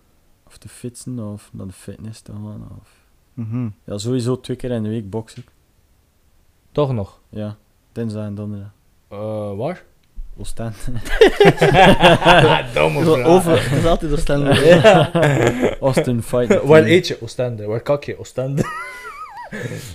Of 0.46 0.58
te 0.58 0.68
fietsen, 0.68 1.18
of 1.18 1.50
naar 1.52 1.66
de 1.66 1.72
fitness 1.72 2.20
te 2.20 2.32
gaan. 2.32 2.68
Of... 2.80 2.88
Mhm. 3.34 3.68
Ja, 3.84 3.98
sowieso 3.98 4.40
twee 4.40 4.56
keer 4.56 4.70
in 4.70 4.82
de 4.82 4.88
week 4.88 5.10
boksen. 5.10 5.44
Toch 6.72 6.92
nog. 6.92 7.20
Ja, 7.28 7.56
dinsdag 7.92 8.24
en 8.24 8.34
donderdag. 8.34 8.70
Eh 9.08 9.56
waar? 9.56 9.84
Oostende. 10.36 10.76
Domme 12.74 13.04
Zo 13.04 13.22
Over, 13.22 13.70
het 13.70 13.78
is 13.78 13.84
altijd 13.84 14.12
Oostende. 14.12 14.54
ja. 14.66 15.10
Austin 15.80 16.22
Fight. 16.22 16.62
Waar 16.64 16.82
eet 16.82 17.06
je? 17.06 17.16
Oostende. 17.20 17.66
Waar 17.66 17.80
kak 17.80 18.04
je? 18.04 18.18
Oostende. 18.18 18.62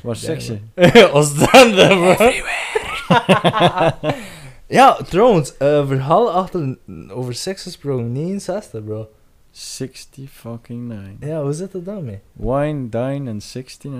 Waar 0.03 0.15
seks 0.15 0.47
je? 0.47 1.09
Oostende, 1.11 1.87
bro. 1.87 2.31
ja, 4.67 4.93
trouwens, 4.93 5.57
eh, 5.57 5.87
verhaal 5.87 6.31
achter 6.31 6.77
over 7.09 7.35
seks 7.35 7.63
gesproken. 7.63 8.11
69, 8.11 8.83
bro. 8.83 9.09
60 9.57 10.29
fucking 10.29 10.87
9. 10.87 11.17
Ja, 11.19 11.41
hoe 11.41 11.53
zit 11.53 11.73
het 11.73 11.85
dan 11.85 12.05
mee? 12.05 12.19
Wine, 12.33 12.89
dine 12.89 13.29
en 13.29 13.37
69. 13.37 13.91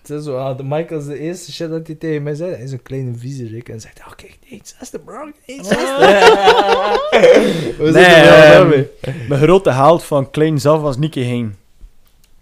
Het 0.00 0.10
is 0.10 0.24
zo, 0.24 0.36
ah, 0.36 0.56
de 0.56 0.62
Michael 0.64 1.00
is 1.00 1.06
de 1.06 1.18
eerste 1.18 1.52
shit 1.52 1.70
dat 1.70 1.86
hij 1.86 1.96
tegen 1.96 2.22
mij 2.22 2.34
zei. 2.34 2.50
Hij 2.50 2.62
is 2.62 2.72
een 2.72 2.82
kleine 2.82 3.14
viezerik 3.14 3.68
en 3.68 3.80
zegt, 3.80 3.98
oh 3.98 4.12
kijk, 4.16 4.38
61 4.48 5.04
bro, 5.04 5.30
61. 5.46 5.88
Hoe 7.78 7.92
zit 7.92 8.06
het 8.06 8.24
dan 8.24 8.34
ehm, 8.34 8.50
daarmee? 8.50 8.88
Mijn 9.28 9.40
grote 9.40 9.70
held 9.70 10.04
van 10.04 10.30
kleins 10.30 10.66
af 10.66 10.80
was 10.80 10.96
Nicky 10.96 11.20
Heen. 11.20 11.54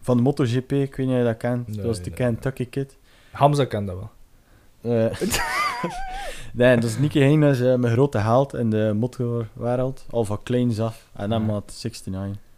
Van 0.01 0.16
de 0.16 0.23
MotoGP, 0.23 0.73
ik 0.73 0.95
weet 0.95 1.07
niet 1.07 1.09
of 1.09 1.16
je 1.16 1.25
dat 1.25 1.37
kent. 1.37 1.66
Nee, 1.66 1.77
dat 1.77 1.85
was 1.85 2.03
de. 2.03 2.11
Kentucky 2.11 2.68
Kid. 2.68 2.97
Hamza 3.31 3.64
kan 3.64 3.87
dat 3.87 3.97
wel. 3.97 4.11
Eh, 4.81 5.21
nee, 6.53 6.77
dus 6.77 6.99
Nicky 6.99 7.18
Heen 7.18 7.43
is 7.43 7.61
eh, 7.61 7.75
mijn 7.75 7.93
grote 7.93 8.18
held 8.18 8.55
in 8.55 8.71
de 8.71 8.93
motorwereld. 8.97 10.05
Al 10.11 10.25
van 10.25 10.43
kleins 10.43 10.81
af. 10.81 11.09
En 11.12 11.31
dan 11.31 11.51
had 11.51 11.73
69. 11.83 12.49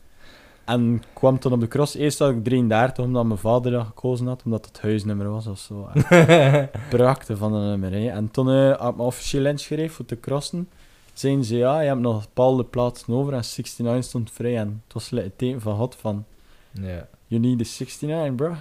En 0.65 1.03
kwam 1.13 1.39
toen 1.39 1.53
op 1.53 1.61
de 1.61 1.69
cross. 1.69 1.95
Eerst 1.95 2.19
had 2.19 2.31
ik 2.31 2.45
33, 2.45 3.05
omdat 3.05 3.25
mijn 3.25 3.39
vader 3.39 3.73
dat 3.73 3.87
gekozen 3.87 4.27
had. 4.27 4.43
Omdat 4.45 4.67
het 4.67 4.81
huisnummer 4.81 5.31
was 5.31 5.47
of 5.47 5.59
zo. 5.59 5.89
Prakte 6.97 7.37
van 7.37 7.53
een 7.55 7.69
nummer. 7.69 7.93
hè. 7.93 8.09
En 8.09 8.31
toen 8.31 8.51
eh, 8.51 8.79
had 8.79 8.91
ik 8.91 8.97
me 8.97 9.03
officieel 9.03 9.47
ingeschreven 9.47 9.95
voor 9.95 10.05
te 10.05 10.21
crossen. 10.21 10.69
Zeiden 11.13 11.45
ze 11.45 11.57
ja, 11.57 11.81
je 11.81 11.89
hebt 11.89 12.01
nog 12.01 12.21
bepaalde 12.21 12.65
plaatsen 12.65 13.15
over. 13.15 13.33
En 13.33 13.39
69 13.39 14.05
stond 14.05 14.31
vrij. 14.31 14.57
En 14.57 14.83
het 14.85 14.93
was 14.93 15.11
het 15.11 15.39
teken 15.39 15.61
van 15.61 15.77
God 15.77 15.97
van... 15.97 16.25
ja, 16.71 17.09
You 17.27 17.41
need 17.41 17.61
a 17.61 17.65
69, 17.65 18.35
bro. 18.35 18.55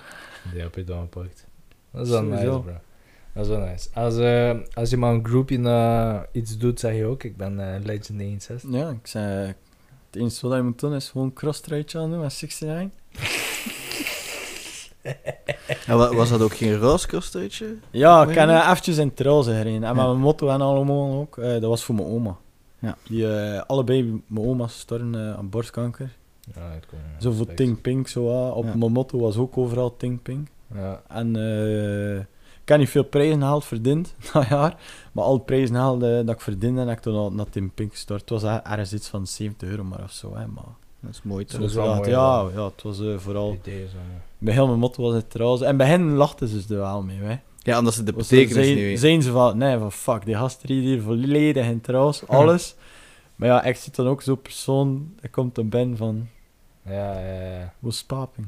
die 0.52 0.62
heb 0.62 0.76
je 0.76 0.84
dan 0.84 1.00
gepakt. 1.02 1.48
Dat 1.92 2.06
is 2.06 2.12
wel 2.12 2.24
nice, 2.24 2.46
bro. 2.46 2.64
Dat 3.34 3.44
is 3.46 3.50
wel 3.50 3.60
nice. 3.60 3.90
Als, 3.94 4.18
eh, 4.18 4.58
als 4.74 4.90
je 4.90 4.98
maar 4.98 5.14
een 5.14 5.26
groepje 5.26 5.60
naar 5.60 6.28
iets 6.32 6.58
doet, 6.58 6.80
zeg 6.80 6.96
je 6.96 7.06
ook, 7.06 7.24
ik 7.24 7.38
ben 7.38 7.74
eh, 7.74 7.84
Legend 7.84 8.20
61. 8.22 8.72
Ja, 8.72 8.90
ik 8.90 9.08
zei... 9.08 9.54
Het 10.12 10.22
enige 10.22 10.48
wat 10.48 10.58
je 10.58 10.64
moet 10.64 10.80
doen 10.80 10.94
is 10.94 11.10
gewoon 11.10 11.28
een 11.28 11.34
crosstruitje 11.34 12.00
aan 12.00 12.10
doen 12.10 12.20
met 12.20 12.42
69. 12.42 12.90
En 15.88 15.98
wa- 15.98 16.14
was 16.14 16.30
dat 16.30 16.42
ook 16.42 16.54
geen 16.56 16.78
rooskrosstruitje? 16.78 17.76
Ja, 17.92 18.22
ik 18.22 18.36
heb 18.36 18.48
je? 18.50 18.54
uh, 18.54 18.68
eventjes 18.70 18.98
in 18.98 19.14
Trouwse 19.14 19.50
gereden. 19.52 19.84
En 19.84 19.96
met 19.96 20.06
mijn 20.06 20.18
motto 20.20 20.48
en 20.50 20.62
allemaal 20.62 21.14
ook. 21.20 21.38
eh, 21.38 21.52
dat 21.52 21.62
was 21.64 21.84
voor 21.84 21.96
mijn 21.96 22.08
oma. 22.08 22.38
Ja. 22.80 22.98
Die, 23.08 23.34
eh, 23.38 23.62
allebei 23.68 24.22
mijn 24.28 24.46
oma's 24.48 24.80
storven 24.80 25.16
eh, 25.16 25.38
aan 25.38 25.50
borstkanker. 25.50 26.10
Ja, 26.56 26.72
het 26.72 26.86
kon. 26.86 27.00
Zo 27.20 27.32
voor. 27.32 27.54
Ting 27.54 27.82
Ping, 27.82 28.10
zo. 28.10 28.46
ah. 28.48 28.58
Op 28.58 28.64
Ja. 28.66 28.76
mijn 28.76 28.92
motto 28.92 29.20
was 29.20 29.38
ook 29.38 29.58
overal 29.58 29.98
Ting 29.98 30.22
Ping. 30.22 30.50
Ja. 30.76 31.02
En 31.08 31.36
eh, 31.36 32.24
ik 32.62 32.68
heb 32.68 32.78
niet 32.80 32.90
veel 32.90 33.04
prijzen 33.04 33.40
gehaald 33.40 33.66
verdiend 33.66 34.16
dat 34.34 34.48
jaar. 34.48 34.78
Maar 35.12 35.24
al 35.24 35.38
prijzen 35.38 35.76
gehaald 35.76 36.04
eh, 36.04 36.10
dat 36.10 36.30
ik 36.30 36.42
verdiende, 36.42 36.80
heb 36.82 36.90
ik 36.98 37.00
toen 37.00 37.16
al 37.16 37.32
naar 37.32 37.50
Tim 37.50 37.72
Pink 37.72 37.92
gestort. 37.92 38.22
Het 38.22 38.30
was 38.30 38.44
er- 38.44 38.62
ergens 38.64 38.94
iets 38.94 39.08
van 39.08 39.28
70 39.28 39.70
euro 39.70 39.84
maar 39.84 40.04
of 40.04 40.12
zo. 40.12 40.36
Hè, 40.36 40.48
maar 40.48 40.64
Dat 41.00 41.12
is 41.12 41.22
mooi 41.24 41.46
toch? 41.46 41.74
ja, 41.74 41.96
mooi, 41.96 42.10
ja, 42.10 42.48
ja, 42.56 42.66
het 42.66 42.82
was 42.82 43.00
eh, 43.02 43.18
vooral... 43.18 43.54
Idee. 43.54 43.88
Bij 44.38 44.54
heel 44.54 44.68
mijn 44.68 44.80
motto 44.80 45.04
was 45.04 45.14
het 45.14 45.30
trouwens. 45.30 45.62
En 45.62 45.78
bij 45.78 45.88
hen 45.88 46.12
lachten 46.14 46.48
ze 46.48 46.62
er 46.74 46.80
wel 46.80 47.02
mee. 47.04 47.18
Hè. 47.20 47.40
Ja, 47.64 47.78
omdat 47.78 47.94
ze 47.94 48.04
de 48.04 48.14
betekenis 48.14 48.54
zijn, 48.54 48.68
niet 48.68 48.76
weten. 48.84 49.00
zijn 49.00 49.22
ze 49.22 49.32
van, 49.32 49.58
nee, 49.58 49.78
van 49.78 49.92
fuck, 49.92 50.26
die 50.26 50.36
gast 50.36 50.62
hier 50.62 51.02
volledig 51.02 51.66
in 51.66 51.82
trouwens, 51.82 52.28
alles. 52.38 52.76
maar 53.36 53.48
ja, 53.50 53.64
ik 53.64 53.76
zit 53.76 53.96
dan 53.96 54.08
ook 54.08 54.22
zo'n 54.22 54.42
persoon, 54.42 55.14
ik 55.22 55.32
komt 55.32 55.58
een 55.58 55.70
ben 55.70 55.98
van, 55.98 56.28
Ja, 56.86 57.20
ja, 57.20 57.42
ja. 57.60 57.74
hoe 57.80 57.90
is 57.90 58.04
paping? 58.04 58.48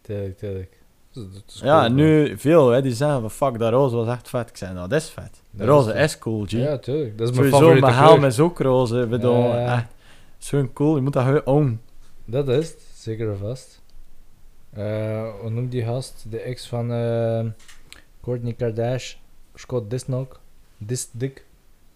Tuurlijk, 0.00 0.38
tuurlijk. 0.38 0.78
Dat 1.14 1.42
is- 1.46 1.60
Ja, 1.60 1.88
nu 1.88 2.38
veel, 2.38 2.68
hè, 2.68 2.82
die 2.82 2.92
zeggen 2.94 3.20
van 3.20 3.30
fuck, 3.30 3.58
dat 3.58 3.72
roze 3.72 3.96
was 3.96 4.08
echt 4.08 4.28
vet. 4.28 4.48
Ik 4.48 4.56
zei, 4.56 4.74
nou, 4.74 4.88
dat 4.88 5.00
is 5.00 5.08
vet. 5.10 5.42
De 5.50 5.58
Dat 5.58 5.68
roze 5.68 5.92
is 5.92 6.02
is 6.02 6.18
cool, 6.18 6.44
G. 6.44 6.50
Ja, 6.50 6.78
tuurlijk. 6.78 7.18
Dat 7.18 7.28
is 7.28 7.34
mijn 7.36 7.48
Sowieso, 7.50 7.56
favoriete 7.58 7.80
mijn 7.86 7.94
helm 8.08 8.24
is 8.24 8.40
ook 8.40 8.58
roze. 8.60 9.00
Ik 9.02 9.08
bedoel, 9.08 9.42
Ja, 9.42 9.60
ja. 9.60 9.76
echt, 9.76 9.86
zo 10.38 10.68
cool, 10.72 10.96
je 10.96 11.02
moet 11.02 11.12
dat 11.12 11.24
gewoon 11.24 11.44
own. 11.44 11.80
Dat 12.24 12.48
is 12.48 12.68
het, 12.68 12.80
zeker 12.94 13.30
en 13.30 13.38
vast. 13.38 13.82
Eh, 14.72 15.22
hoe 15.40 15.50
noemt 15.50 15.70
die 15.70 15.84
gast? 15.84 16.24
De 16.30 16.38
ex 16.40 16.66
van 16.68 16.92
eh 16.92 17.44
Kourtney 18.20 18.52
Kardashian, 18.52 19.20
Scott 19.54 19.90
Disnock, 19.90 20.40
Disdick, 20.78 21.44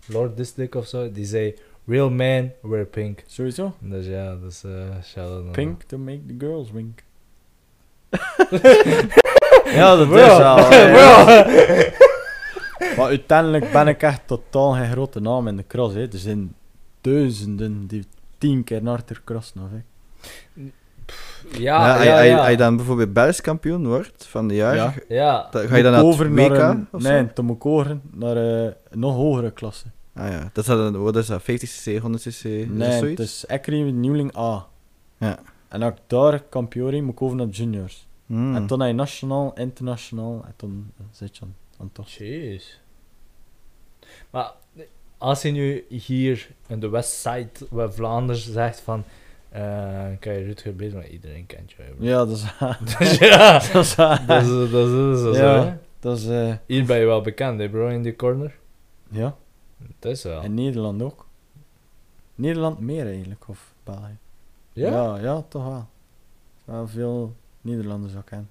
Lord 0.07 0.37
Disdick 0.37 0.75
of 0.75 0.87
zo. 0.87 1.13
Die 1.13 1.25
zei, 1.25 1.55
real 1.87 2.11
men 2.11 2.53
wear 2.63 2.85
pink. 2.85 3.23
Sowieso. 3.27 3.75
Dus 3.79 4.07
ja, 4.07 4.37
dat 4.37 4.51
is 4.51 4.65
eh 4.65 4.71
naar 5.15 5.53
Pink 5.53 5.83
to 5.83 5.99
make 5.99 6.21
the 6.27 6.35
girls 6.39 6.71
wink. 6.71 7.03
ja, 9.79 9.97
dat 9.97 10.09
Bro. 10.09 10.17
is 10.17 10.37
wel. 10.37 10.57
Bro. 10.57 11.25
Maar 12.97 13.07
uiteindelijk 13.07 13.73
ben 13.73 13.89
ik 13.89 14.03
echt 14.03 14.21
totaal 14.27 14.73
geen 14.73 14.91
grote 14.91 15.21
naam 15.21 15.49
in 15.49 15.57
de 15.57 15.65
cross. 15.69 15.95
Hè. 15.95 16.01
Er 16.01 16.19
zijn 16.19 16.55
duizenden 17.01 17.87
die 17.87 18.07
tien 18.39 18.65
keer 18.65 18.85
harder 18.85 19.21
crossen. 19.25 19.61
Of, 19.63 19.69
hè. 19.71 19.83
Ja, 21.59 21.97
Ja, 21.97 22.03
ja, 22.03 22.15
als 22.15 22.23
je- 22.23 22.29
ja. 22.29 22.39
als 22.39 22.49
je 22.49 22.57
dan 22.57 22.77
bijvoorbeeld 22.77 23.13
Belgisch 23.13 23.41
kampioen 23.41 23.87
wordt 23.87 24.27
van 24.27 24.49
de 24.49 24.55
jaar, 24.55 24.75
Ja. 24.75 24.95
Ja, 25.09 25.49
dan 25.51 25.69
ga 25.69 25.77
je 25.77 25.83
dan 25.83 25.93
naar 25.93 26.03
over 26.05 26.35
WK 26.35 26.49
naar 26.49 26.71
een- 26.71 26.89
of 26.93 27.03
Nee, 27.03 27.19
zo? 27.23 27.29
dan 27.35 27.45
moet 27.45 27.57
ik 27.57 27.67
over 27.67 27.99
naar 28.13 28.37
eh, 28.37 28.63
een 28.91 28.99
nog 28.99 29.15
hogere 29.15 29.51
klasse. 29.51 29.85
Ah 30.15 30.29
ja, 30.31 30.51
dat 30.53 30.65
is 30.69 30.71
dan, 30.71 31.03
wat 31.03 31.17
is 31.17 31.27
dat, 31.27 31.43
50cc, 31.43 31.99
100cc, 32.01 32.25
is 32.25 32.43
dat 32.43 32.77
Nee, 32.77 32.99
zoiets? 32.99 33.03
het 33.09 33.19
is 33.19 33.45
ik 33.49 33.67
reed 33.67 33.95
nieuwling 33.95 34.37
A. 34.37 34.67
Ja. 35.19 35.39
En 35.69 35.83
ik 35.83 35.95
daar 36.07 36.43
kampioen 36.43 37.05
moet 37.05 37.13
ik 37.15 37.23
over 37.23 37.37
naar 37.37 37.47
juniors. 37.47 38.07
Hmm. 38.27 38.55
En 38.55 38.67
toen 38.67 38.81
heb 38.81 38.89
je 38.89 38.95
nationaal, 38.95 39.53
internationaal 39.55 40.45
en 40.45 40.53
toen 40.57 40.93
eh, 40.99 41.05
zit 41.11 41.37
je 41.37 41.45
aan, 41.45 41.55
aan 41.79 41.93
toch. 41.93 42.09
Jeez. 42.09 42.81
Maar 44.31 44.53
als 45.19 45.43
je 45.43 45.51
nu 45.51 45.85
hier 45.89 46.51
in 46.67 46.81
de 46.81 46.89
Westside, 46.89 47.51
waar 47.71 47.93
Vlaanderen 47.93 48.43
zegt 48.43 48.81
van, 48.81 49.05
eh 49.49 50.07
kan 50.21 50.33
je 50.33 50.45
Rutger 50.45 50.77
bezig, 50.77 50.95
maar 50.95 51.09
iedereen 51.09 51.47
kent 51.47 51.71
je. 51.73 51.95
Ja, 51.99 52.25
dat 52.25 52.29
is... 52.37 52.45
Dus 52.99 53.19
ja, 53.29 53.53
dat 53.73 53.75
is... 53.85 53.95
dat 54.27 54.43
is, 54.43 54.71
dat 54.71 54.89
is, 54.89 55.21
dat 55.23 55.35
is 55.35 55.41
Ja. 55.41 55.63
zo, 55.63 55.67
hè. 55.69 55.77
dat 56.01 56.19
is 56.19 56.27
eh, 56.27 56.55
Hier 56.67 56.85
ben 56.85 56.99
je 56.99 57.05
wel 57.07 57.21
bekend, 57.21 57.59
hè, 57.61 57.69
bro, 57.69 57.87
in 57.89 58.03
die 58.03 58.17
corner. 58.17 58.55
ja, 59.11 59.37
Dat 59.99 60.13
is 60.13 60.23
wel. 60.23 60.43
in 60.43 60.55
Nederland 60.55 61.03
ook. 61.03 61.27
Nederland 62.35 62.81
meer 62.81 63.07
eigenlijk, 63.07 63.49
of 63.49 63.75
België. 63.85 64.17
Ja? 64.79 64.91
Ja, 64.91 65.19
ja, 65.19 65.45
toch 65.49 65.65
wel. 65.65 65.87
Wel 66.65 66.89
veel 66.89 67.35
Nederlanders 67.61 68.17
ook 68.17 68.27
kennen. 68.27 68.51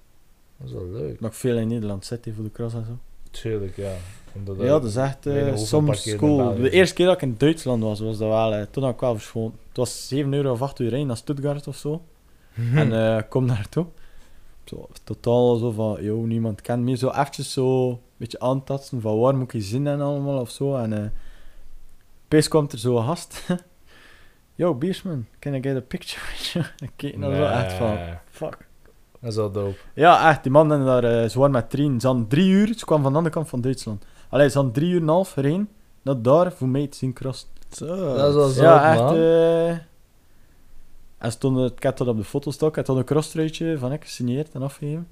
Dat 0.56 0.68
is 0.68 0.74
wel 0.74 0.88
leuk. 0.90 1.20
Nog 1.20 1.36
veel 1.36 1.56
in 1.56 1.68
Nederland 1.68 2.04
zitten 2.04 2.34
voor 2.34 2.44
de 2.44 2.50
cross 2.50 2.74
en 2.74 2.84
zo. 2.84 2.98
Tuurlijk, 3.30 3.76
ja. 3.76 3.92
Omdat 4.34 4.56
Ja, 4.56 4.66
dat 4.66 4.84
is 4.84 4.96
echt 4.96 5.26
eh, 5.26 5.50
je 5.50 5.56
soms 5.56 6.16
cool. 6.16 6.54
De 6.54 6.70
eerste 6.70 6.94
keer 6.94 7.06
dat 7.06 7.14
ik 7.14 7.22
in 7.22 7.34
Duitsland 7.38 7.82
was, 7.82 8.00
was 8.00 8.18
dat 8.18 8.28
wel, 8.28 8.54
eh, 8.54 8.66
toen 8.70 8.82
had 8.82 8.94
ik 8.94 9.00
wel 9.00 9.14
verschoond. 9.14 9.54
Het 9.68 9.76
was 9.76 10.08
7 10.08 10.32
euro 10.32 10.52
of 10.52 10.62
8 10.62 10.78
euro 10.78 10.90
rijden 10.90 11.08
naar 11.08 11.16
Stuttgart 11.16 11.66
of 11.66 11.76
zo. 11.76 12.02
En 12.74 12.92
eh, 12.92 13.18
ik 13.18 13.28
kom 13.28 13.44
naartoe. 13.44 13.86
Zo, 14.64 14.88
totaal 15.04 15.56
zo 15.56 15.70
van, 15.70 16.02
yo, 16.02 16.24
niemand 16.24 16.60
kent 16.60 16.82
me. 16.82 16.96
Zo 16.96 17.08
eventjes 17.10 17.52
zo 17.52 17.90
een 17.90 17.98
beetje 18.16 18.40
aantasten 18.40 19.00
van 19.00 19.18
waar 19.18 19.36
moet 19.36 19.54
ik 19.54 19.62
zin 19.62 19.86
en 19.86 20.00
allemaal 20.00 20.40
of 20.40 20.50
zo. 20.50 20.76
En 20.76 20.92
eh 20.92 21.10
opeens 22.24 22.48
komt 22.48 22.72
er 22.72 22.78
zo'n 22.78 23.04
gast. 23.04 23.46
yo, 24.58 24.74
Biersman, 24.74 25.26
can 25.38 25.54
I 25.54 25.60
get 25.60 25.76
a 25.76 25.80
picture 25.80 26.20
with 26.26 26.52
you? 26.52 26.64
Ik 26.88 26.90
keek 26.96 27.14
zo 27.20 27.30
echt 27.30 27.72
van, 27.72 27.98
fuck. 28.30 28.66
Dat 29.20 29.30
is 29.30 29.36
wel 29.36 29.52
dope. 29.52 29.76
Ja, 29.94 30.28
echt, 30.28 30.42
die 30.42 30.52
man 30.52 30.72
en 30.72 30.84
daar, 30.84 31.28
ze 31.28 31.38
waren 31.38 31.52
met 31.52 31.70
trein. 31.70 32.00
Ze 32.00 32.06
hadden 32.06 32.28
drie 32.28 32.50
uur, 32.50 32.66
ze 32.76 32.84
kwamen 32.84 33.02
van 33.02 33.12
de 33.12 33.18
andere 33.18 33.34
kant 33.34 33.48
van 33.48 33.60
Duitsland. 33.60 34.04
Allee, 34.28 34.48
ze 34.48 34.54
hadden 34.54 34.72
drie 34.72 34.90
uur 34.90 34.96
en 34.96 35.02
een 35.02 35.08
half 35.08 35.32
gereden 35.32 35.68
naar 36.02 36.22
daar 36.22 36.52
voor 36.52 36.68
mij 36.68 36.86
te 36.86 36.96
zien 36.96 37.12
crossen. 37.12 37.48
Zo. 37.70 37.86
Dat 38.14 38.28
is 38.28 38.34
wel 38.34 38.48
zo, 38.48 38.62
ja, 38.62 38.92
echt. 38.92 39.80
en 41.18 41.32
stond, 41.32 41.70
ik 41.70 41.82
had 41.82 41.98
dat 41.98 42.08
op 42.08 42.16
de 42.16 42.24
fotostok, 42.24 42.68
ik 42.68 42.76
had 42.76 42.86
dan 42.86 42.96
een 42.96 43.04
crosstruitje 43.04 43.78
van 43.78 43.92
ik 43.92 44.04
gesigneerd 44.04 44.54
en 44.54 44.62
afgegeven. 44.62 45.08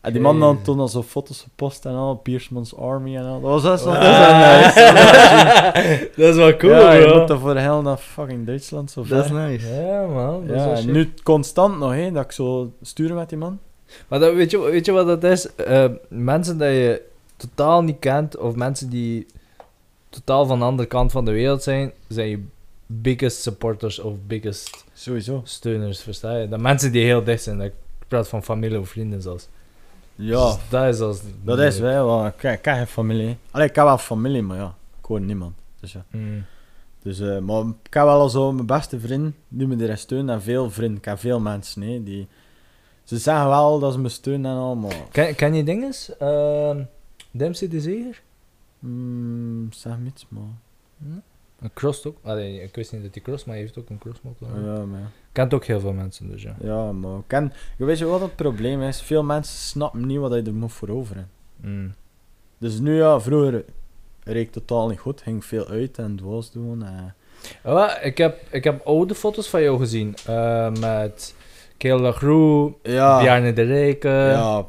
En 0.00 0.12
die 0.12 0.22
man 0.22 0.40
dan 0.40 0.62
toen 0.62 0.80
al 0.80 0.88
zo 0.88 1.02
foto's 1.02 1.40
gepost 1.42 1.84
en 1.86 1.94
al, 1.94 2.14
Piersmans 2.16 2.76
Army 2.76 3.16
en 3.16 3.24
al. 3.24 3.40
Dat 3.40 3.62
was 3.62 3.72
echt 3.72 3.82
zo... 3.82 3.90
Ah. 3.90 4.62
Dat 4.64 4.74
is 4.74 4.74
wel 4.76 5.72
nice. 5.72 6.10
dat 6.16 6.28
is 6.28 6.36
wel 6.36 6.56
cool, 6.56 6.72
ja, 6.72 6.92
je 6.92 7.06
bro. 7.06 7.18
moet 7.18 7.28
dat 7.28 7.40
voor 7.40 7.54
de 7.54 7.60
hel 7.60 7.82
naar 7.82 7.96
fucking 7.96 8.46
Duitsland 8.46 8.90
zo 8.90 9.04
Dat 9.06 9.24
is 9.24 9.30
nice. 9.30 9.66
Ja, 9.74 10.06
man. 10.06 10.46
Dat 10.46 10.56
is 10.56 10.62
Ja, 10.62 10.66
wel 10.66 10.74
en 10.76 10.82
shit. 10.82 10.92
nu 10.92 11.12
constant 11.22 11.78
nog, 11.78 11.92
hè, 11.92 12.12
dat 12.12 12.24
ik 12.24 12.32
zo 12.32 12.72
sturen 12.82 13.16
met 13.16 13.28
die 13.28 13.38
man. 13.38 13.58
Maar 14.08 14.18
dat, 14.18 14.34
weet, 14.34 14.50
je, 14.50 14.58
weet 14.60 14.84
je 14.86 14.92
wat 14.92 15.06
dat 15.06 15.24
is? 15.24 15.54
Eh, 15.54 15.84
mensen 16.08 16.58
dat 16.58 16.68
je 16.68 17.02
totaal 17.36 17.82
niet 17.82 17.96
kent, 17.98 18.36
of 18.36 18.54
mensen 18.54 18.88
die 18.90 19.26
totaal 20.08 20.46
van 20.46 20.58
de 20.58 20.64
andere 20.64 20.88
kant 20.88 21.12
van 21.12 21.24
de 21.24 21.30
wereld 21.32 21.62
zijn, 21.62 21.92
zijn 22.08 22.28
je 22.28 22.44
biggest 22.86 23.42
supporters 23.42 23.98
of 23.98 24.14
biggest 24.26 24.84
Sowieso. 24.94 25.40
steuners, 25.44 26.00
versta 26.00 26.36
je? 26.36 26.48
Dat 26.48 26.60
mensen 26.60 26.92
die 26.92 27.04
heel 27.04 27.24
dicht 27.24 27.42
zijn, 27.42 27.58
dat 27.58 27.66
ik 27.66 27.72
praat 28.08 28.28
van 28.28 28.42
familie 28.44 28.78
of 28.80 28.88
vrienden 28.88 29.22
zelfs. 29.22 29.48
Ja, 30.20 30.52
Dus 30.52 30.68
dat 30.68 30.94
is 30.94 31.00
als... 31.00 31.20
dat 31.42 31.58
is 31.58 31.78
wel, 31.78 32.06
wel 32.06 32.26
ik, 32.26 32.42
ik 32.42 32.64
heb 32.64 32.64
geen 32.64 32.86
familie. 32.86 33.36
Allee, 33.50 33.68
ik 33.68 33.74
heb 33.74 33.84
wel 33.84 33.98
familie, 33.98 34.42
maar 34.42 34.56
ja, 34.56 34.74
ik 34.98 35.04
hoor 35.04 35.20
niemand. 35.20 35.54
Dus 35.80 35.92
ja. 35.92 36.04
Mm. 36.10 36.44
Dus, 37.02 37.20
eh, 37.20 37.38
maar 37.38 37.60
ik 37.60 37.94
heb 37.94 38.04
wel 38.04 38.20
al 38.20 38.28
zo 38.28 38.52
mijn 38.52 38.66
beste 38.66 39.00
vriend 39.00 39.34
die 39.48 39.66
me 39.66 39.82
erin 39.82 39.98
steunen 39.98 40.34
en 40.34 40.42
veel 40.42 40.70
vrienden. 40.70 40.98
Ik 40.98 41.04
heb 41.04 41.18
veel 41.18 41.40
mensen, 41.40 42.04
die... 42.04 42.28
Ze 43.04 43.18
zeggen 43.18 43.48
wel 43.48 43.78
dat 43.78 43.92
ze 43.92 43.98
me 43.98 44.08
steunen 44.08 44.50
en 44.50 44.56
al, 44.56 44.76
maar... 44.76 44.96
Ken, 45.10 45.34
ken 45.34 45.54
je 45.54 45.64
dinges? 45.64 46.16
Ehm 46.18 46.80
Dempsey 47.30 47.68
de 47.68 47.80
Zeger? 47.80 48.22
Mm, 48.78 49.72
zeg 49.72 49.98
me 49.98 50.06
iets, 50.06 50.26
maar... 50.28 50.42
Een 51.60 51.72
cross 51.74 52.06
ook. 52.06 52.16
Allee, 52.22 52.62
ik 52.62 52.74
wist 52.74 52.92
niet 52.92 53.02
dat 53.02 53.14
hij 53.14 53.22
cross, 53.22 53.44
maar 53.44 53.54
hij 53.54 53.64
heeft 53.64 53.78
ook 53.78 53.88
een 53.88 53.98
crossmotor. 53.98 54.48
Ja, 54.64 54.84
maar... 54.84 55.10
Kent 55.38 55.54
ook 55.54 55.64
heel 55.64 55.80
veel 55.80 55.92
mensen, 55.92 56.30
dus 56.30 56.42
ja. 56.42 56.54
Ja, 56.60 56.92
maar... 56.92 57.20
Ken, 57.26 57.52
je 57.76 57.84
weet 57.84 57.98
je 57.98 58.04
wat 58.04 58.20
het 58.20 58.36
probleem 58.36 58.82
is? 58.82 59.00
Veel 59.02 59.22
mensen 59.22 59.58
snappen 59.58 60.06
niet 60.06 60.18
wat 60.18 60.32
je 60.34 60.42
er 60.42 60.54
moet 60.54 60.72
voor 60.72 60.88
over. 60.88 61.26
Mm. 61.56 61.94
Dus 62.58 62.78
nu, 62.78 62.96
ja, 62.96 63.20
vroeger 63.20 63.64
reed 64.24 64.46
ik 64.46 64.52
totaal 64.52 64.88
niet 64.88 64.98
goed. 64.98 65.20
Ging 65.22 65.44
veel 65.44 65.66
uit 65.68 65.98
en 65.98 66.16
dwaas 66.16 66.52
doen. 66.52 66.84
En... 66.84 67.14
Ah, 67.62 67.90
ik, 68.04 68.18
heb, 68.18 68.38
ik 68.50 68.64
heb 68.64 68.86
oude 68.86 69.14
foto's 69.14 69.48
van 69.48 69.62
jou 69.62 69.78
gezien. 69.78 70.14
eh, 70.26 70.70
met 70.80 71.34
Keel 71.76 71.98
Lagroe, 71.98 72.74
Ja, 72.82 73.20
Bjarne 73.20 73.52
de 73.52 73.62
Rijken. 73.62 74.10
ja, 74.10 74.66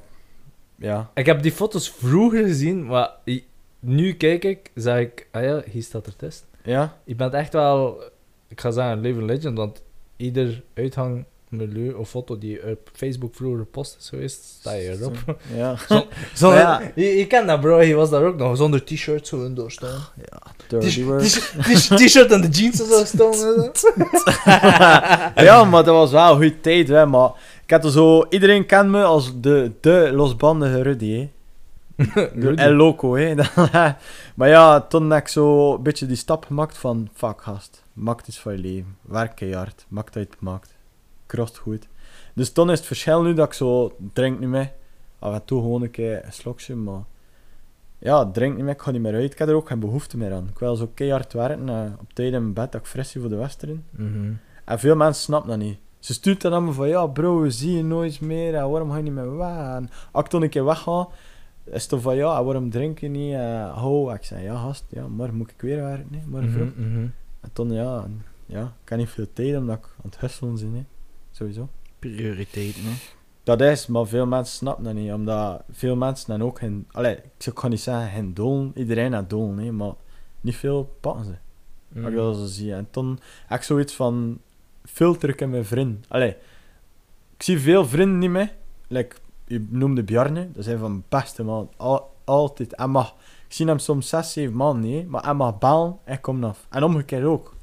ja. 0.75 1.09
Ik 1.13 1.25
heb 1.25 1.41
die 1.41 1.51
foto's 1.51 1.89
vroeger 1.91 2.45
gezien, 2.45 2.85
maar 2.85 3.09
nu 3.79 4.13
kijk 4.13 4.43
ik, 4.45 4.71
zeg 4.75 4.99
ik, 4.99 5.27
ah 5.31 5.43
ja, 5.43 5.61
hier 5.71 5.83
staat 5.83 6.05
er 6.05 6.15
test. 6.15 6.45
Ja? 6.63 6.97
Je 7.03 7.15
bent 7.15 7.33
echt 7.33 7.53
wel, 7.53 8.03
ik 8.47 8.61
ga 8.61 8.71
zeggen, 8.71 8.93
een 8.93 9.01
living 9.01 9.25
legend, 9.25 9.57
want 9.57 9.81
ieder 10.19 10.61
uithangmilieu 10.75 11.93
of 11.93 12.09
foto 12.09 12.37
die 12.37 12.59
op 12.71 12.89
Facebook 12.93 13.35
vroeger 13.35 13.65
post 13.65 13.95
is 13.99 14.09
geweest, 14.09 14.43
sta 14.59 14.71
je 14.71 14.89
erop. 14.89 15.17
Ja. 15.55 15.75
Zo- 16.35 16.53
ja. 16.53 16.81
je, 16.95 17.05
je 17.17 17.27
kent 17.27 17.47
dat 17.47 17.61
bro, 17.61 17.81
je 17.81 17.95
was 17.95 18.09
daar 18.09 18.23
ook 18.23 18.37
nog, 18.37 18.57
zonder 18.57 18.83
t-shirt 18.83 19.27
zo 19.27 19.45
in 19.45 19.53
doorstaan. 19.55 20.01
Dirty 20.67 21.03
work. 21.03 21.21
T-shirt 21.23 22.31
en 22.31 22.41
de 22.41 22.47
jeans 22.47 22.79
en 22.81 22.87
zo 22.87 23.05
staan. 23.05 23.31
en 23.33 23.69
zo. 23.73 23.91
ja, 25.43 25.63
maar 25.63 25.83
dat 25.83 25.95
was 25.95 26.11
wel 26.11 26.29
een 26.29 26.35
goede 26.35 26.59
tijd, 26.61 26.87
hè, 26.87 27.05
maar 27.05 27.29
ik 27.63 27.71
had 27.71 27.83
er 27.85 27.91
zo... 27.91 28.25
Iedereen 28.29 28.65
kent 28.65 28.89
me 28.89 29.03
als 29.03 29.31
de, 29.41 29.71
de 29.81 30.09
losbandige 30.13 30.81
Rudy, 30.81 31.11
hè. 31.17 31.29
De 32.39 32.53
El 32.55 32.71
Loco, 32.73 33.15
hè. 33.15 33.35
maar 34.35 34.49
ja, 34.49 34.81
toen 34.81 35.09
heb 35.11 35.21
ik 35.21 35.27
zo 35.27 35.73
een 35.73 35.83
beetje 35.83 36.05
die 36.05 36.15
stap 36.15 36.45
gemaakt 36.45 36.77
van... 36.77 37.09
Fuck, 37.13 37.41
gast. 37.41 37.83
Maak 37.99 38.27
iets 38.27 38.39
van 38.39 38.51
je 38.51 38.59
leven. 38.59 38.97
Werk 39.01 39.35
keihard. 39.35 39.85
Maak 39.87 40.13
dat 40.13 40.23
je 40.23 40.29
het 40.29 40.39
maakt. 40.39 40.77
Krost 41.25 41.57
goed. 41.57 41.87
Dus 42.33 42.51
toen 42.51 42.71
is 42.71 42.77
het 42.77 42.87
verschil 42.87 43.21
nu 43.21 43.33
dat 43.33 43.45
ik 43.45 43.53
zo... 43.53 43.95
Drink 44.13 44.39
niet 44.39 44.49
meer. 44.49 44.71
af 45.19 45.33
en 45.33 45.45
toe 45.45 45.61
gewoon 45.61 45.81
een 45.81 45.91
keer 45.91 46.25
een 46.25 46.33
slokje, 46.33 46.75
maar... 46.75 47.03
Ja, 47.97 48.31
drink 48.31 48.55
niet 48.55 48.63
meer, 48.63 48.73
ik 48.73 48.81
ga 48.81 48.91
niet 48.91 49.01
meer 49.01 49.13
uit. 49.13 49.31
Ik 49.31 49.37
heb 49.37 49.47
er 49.47 49.55
ook 49.55 49.67
geen 49.67 49.79
behoefte 49.79 50.17
meer 50.17 50.33
aan. 50.33 50.47
Ik 50.47 50.59
wil 50.59 50.75
zo 50.75 50.91
keihard 50.93 51.33
werken, 51.33 51.69
eh, 51.69 51.91
op 51.99 52.13
tijd 52.13 52.33
in 52.33 52.41
mijn 52.41 52.53
bed, 52.53 52.71
dat 52.71 52.81
ik 52.81 52.87
fris 52.87 53.09
zie 53.09 53.21
voor 53.21 53.29
de 53.29 53.35
western. 53.35 53.85
Mhm. 53.89 54.31
En 54.65 54.79
veel 54.79 54.95
mensen 54.95 55.23
snappen 55.23 55.49
dat 55.49 55.59
niet. 55.59 55.77
Ze 55.99 56.13
stuurt 56.13 56.41
dan 56.41 56.51
allemaal 56.51 56.73
van, 56.73 56.87
ja 56.87 57.07
bro, 57.07 57.41
we 57.41 57.51
zien 57.51 57.75
je 57.75 57.83
nooit 57.83 58.21
meer, 58.21 58.55
en 58.55 58.69
waarom 58.69 58.89
ga 58.89 58.97
je 58.97 59.03
niet 59.03 59.13
meer 59.13 59.37
weg? 59.37 59.81
Als 60.11 60.25
ik 60.25 60.31
dan 60.31 60.41
een 60.41 60.49
keer 60.49 60.65
wegga, 60.65 61.07
is 61.63 61.81
het 61.81 61.89
dan 61.89 62.01
van, 62.01 62.15
ja, 62.15 62.43
waarom 62.43 62.69
drink 62.69 62.99
je 62.99 63.07
niet? 63.07 63.33
Uh, 63.33 63.77
ho, 63.77 64.11
ik 64.11 64.23
zei, 64.23 64.43
ja 64.43 64.55
gast, 64.57 64.85
ja, 64.89 65.07
morgen 65.07 65.35
moet 65.35 65.51
ik 65.51 65.61
weer 65.61 65.81
werken, 65.81 66.07
nee, 66.09 66.23
morgen 66.25 66.51
vroeg. 66.51 66.75
Mhm, 66.75 66.91
mhm. 66.91 67.07
En 67.41 67.49
toen, 67.53 67.71
ja, 67.73 68.03
en- 68.03 68.25
ja, 68.45 68.73
ik 68.83 68.89
heb 68.89 68.97
niet 68.97 69.09
veel 69.09 69.33
tijd 69.33 69.55
omdat 69.57 69.77
ik 69.77 69.85
aan 69.85 70.09
het 70.09 70.19
hustelen 70.19 70.55
ben, 70.55 70.73
hè. 70.73 70.85
sowieso. 71.31 71.69
Prioriteiten, 71.99 72.83
hè. 72.83 72.91
Dat 73.43 73.61
is, 73.61 73.87
maar 73.87 74.07
veel 74.07 74.25
mensen 74.25 74.55
snappen 74.55 74.83
dat 74.83 74.93
niet, 74.93 75.11
omdat 75.11 75.63
veel 75.71 75.95
mensen 75.95 76.27
dan 76.27 76.47
ook 76.47 76.59
geen, 76.59 76.87
allee, 76.91 77.15
ik 77.37 77.51
ga 77.59 77.67
niet 77.67 77.79
zeggen 77.81 78.09
geen 78.09 78.33
doelen, 78.33 78.71
iedereen 78.75 79.13
heeft 79.13 79.29
doelen, 79.29 79.57
hè, 79.65 79.71
maar 79.71 79.93
niet 80.41 80.55
veel 80.55 80.97
pakken 80.99 81.25
ze. 81.25 81.33
Als 81.95 82.09
ik 82.09 82.15
dat 82.15 82.35
zo 82.35 82.45
zie. 82.45 82.73
En 82.73 82.87
toen 82.91 83.19
heb 83.45 83.59
ik 83.59 83.65
zoiets 83.65 83.93
van 83.93 84.39
filter 84.85 85.29
ik 85.29 85.41
in 85.41 85.49
mijn 85.49 85.65
vrienden. 85.65 86.03
Allee, 86.07 86.35
ik 87.35 87.43
zie 87.43 87.59
veel 87.59 87.85
vrienden 87.85 88.17
niet 88.17 88.29
meer. 88.29 88.53
Like, 88.87 89.15
je 89.45 89.65
noemde 89.69 90.03
Bjarne, 90.03 90.51
dat 90.51 90.63
zijn 90.63 90.77
van 90.79 90.91
mijn 90.91 91.03
beste 91.09 91.43
man. 91.43 91.71
Al, 91.77 92.15
altijd. 92.23 92.73
En 92.75 92.89
mag, 92.89 93.15
ik 93.49 93.55
zie 93.55 93.65
hem 93.67 93.79
soms 93.79 94.09
6, 94.09 94.31
7 94.33 94.55
maanden 94.55 94.89
niet, 94.91 95.07
maar 95.07 95.23
hij 95.23 95.33
mag 95.33 95.57
bellen 95.57 95.97
en 96.03 96.21
komt 96.21 96.43
af. 96.43 96.65
En 96.69 96.83
omgekeerd 96.83 97.23
ook. 97.23 97.55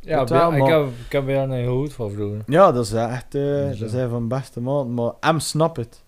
Ja, 0.00 0.24
wel, 0.24 0.52
ik, 0.54 0.66
heb, 0.66 0.86
ik 1.06 1.12
heb 1.12 1.24
weer 1.24 1.38
een 1.38 1.50
heel 1.50 1.76
goed 1.78 1.92
van 1.92 2.10
vroeger. 2.10 2.42
Ja, 2.46 2.72
dat 2.72 2.84
is 2.84 2.92
echt, 2.92 3.34
eh, 3.34 3.42
Zo. 3.70 3.78
dat 3.78 3.90
zijn 3.90 4.08
van 4.08 4.26
mijn 4.26 4.40
beste 4.40 4.60
man. 4.60 4.94
Maar 4.94 5.12
hem 5.20 5.38
snapt 5.40 5.76
het, 5.76 6.02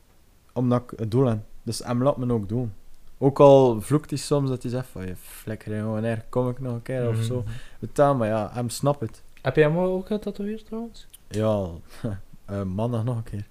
omdat 0.52 0.82
ik 0.82 0.98
het 0.98 1.10
doel 1.10 1.24
heb. 1.26 1.38
Dus 1.62 1.78
hem 1.78 2.02
laat 2.02 2.16
me 2.16 2.32
ook 2.32 2.48
doen. 2.48 2.72
Ook 3.18 3.40
al 3.40 3.80
vloekt 3.80 4.10
hij 4.10 4.18
soms 4.18 4.48
dat 4.48 4.62
hij 4.62 4.70
zegt 4.70 4.86
van, 4.86 5.06
je 5.06 5.16
flikker 5.16 5.84
wanneer 5.90 6.24
kom 6.28 6.48
ik 6.48 6.60
nog 6.60 6.72
een 6.74 6.82
keer 6.82 7.08
of 7.08 7.14
Mhm. 7.14 7.24
zo. 7.24 7.44
Betaal, 7.78 8.14
maar 8.14 8.28
ja, 8.28 8.50
hem 8.52 8.68
snapt 8.68 9.00
het. 9.00 9.22
Heb 9.42 9.56
jij 9.56 9.64
hem 9.64 9.78
ook 9.78 10.06
getatoeëerd 10.06 10.66
trouwens? 10.66 11.06
Ja, 11.28 11.66
eh, 12.44 12.62
maandag 12.62 13.04
nog 13.04 13.16
een 13.16 13.22
keer. 13.22 13.46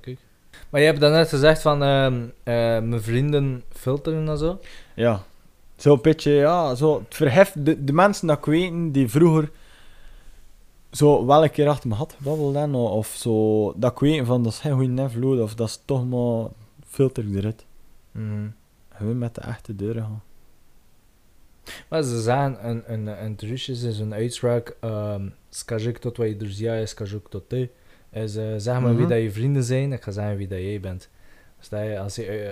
Kijk. 0.00 0.18
Maar 0.69 0.81
je 0.81 0.87
hebt 0.87 0.99
daarnet 0.99 1.29
gezegd 1.29 1.61
van 1.61 1.83
ehm, 1.83 2.23
eh, 2.43 2.53
mijn 2.79 3.01
vrienden 3.01 3.63
filteren 3.69 4.29
en 4.29 4.37
zo. 4.37 4.59
Ja. 4.93 5.23
Zo'n 5.75 6.01
beetje, 6.01 6.31
ja, 6.31 6.75
zo, 6.75 6.99
het 6.99 7.15
verheft 7.15 7.65
de, 7.65 7.83
de 7.83 7.93
mensen 7.93 8.27
dat 8.27 8.37
ik 8.37 8.45
weet, 8.45 8.93
die 8.93 9.09
vroeger 9.09 9.49
zo 10.91 11.25
wel 11.25 11.43
een 11.43 11.51
keer 11.51 11.67
achter 11.67 11.89
me 11.89 11.95
had 11.95 12.15
gebabbeld 12.17 12.55
hebben, 12.55 12.79
of, 12.79 12.91
of 12.91 13.07
zo, 13.07 13.73
dat 13.75 13.91
ik 13.91 13.99
weet 13.99 14.25
van, 14.25 14.43
dat 14.43 14.51
is 14.51 14.59
geen 14.59 14.73
goede 14.73 15.01
invloed, 15.01 15.39
of 15.39 15.55
dat 15.55 15.67
is 15.67 15.81
toch 15.85 16.07
maar 16.07 16.47
filter 16.87 17.23
ik 17.23 17.35
eruit. 17.35 17.65
Mhm. 18.11 18.47
Gewoon 18.89 19.17
met 19.17 19.35
de 19.35 19.41
echte 19.41 19.75
deuren 19.75 20.01
gaan. 20.01 20.23
Maar 21.89 22.03
ze 22.03 22.21
zeggen, 22.21 22.69
een, 22.69 22.83
een, 22.93 23.23
een 23.23 23.35
trucjes 23.35 23.83
is 23.83 23.99
een 23.99 24.13
uitspraak, 24.13 24.75
um, 24.81 25.33
skажи 25.49 25.91
tot 25.91 26.17
wat 26.17 26.27
je 26.27 26.37
друзья 26.37 26.75
is, 26.75 26.89
skажи 26.89 27.21
tot 27.29 27.49
te. 27.49 27.69
Is, 28.12 28.36
eh, 28.36 28.44
zeg 28.56 28.80
maar 28.80 28.90
wie 28.90 29.00
Mhm. 29.00 29.08
dat 29.08 29.22
je 29.22 29.30
vrienden 29.30 29.62
zijn, 29.64 29.92
ik 29.92 30.02
ga 30.02 30.10
zeggen 30.10 30.36
wie 30.36 30.48
dat 30.48 30.58
jij 30.58 30.80
bent. 30.80 31.08
Dus 31.58 31.68
dat 31.68 31.80
je, 31.82 31.98
als 31.98 32.14
je 32.14 32.24
eh, 32.26 32.50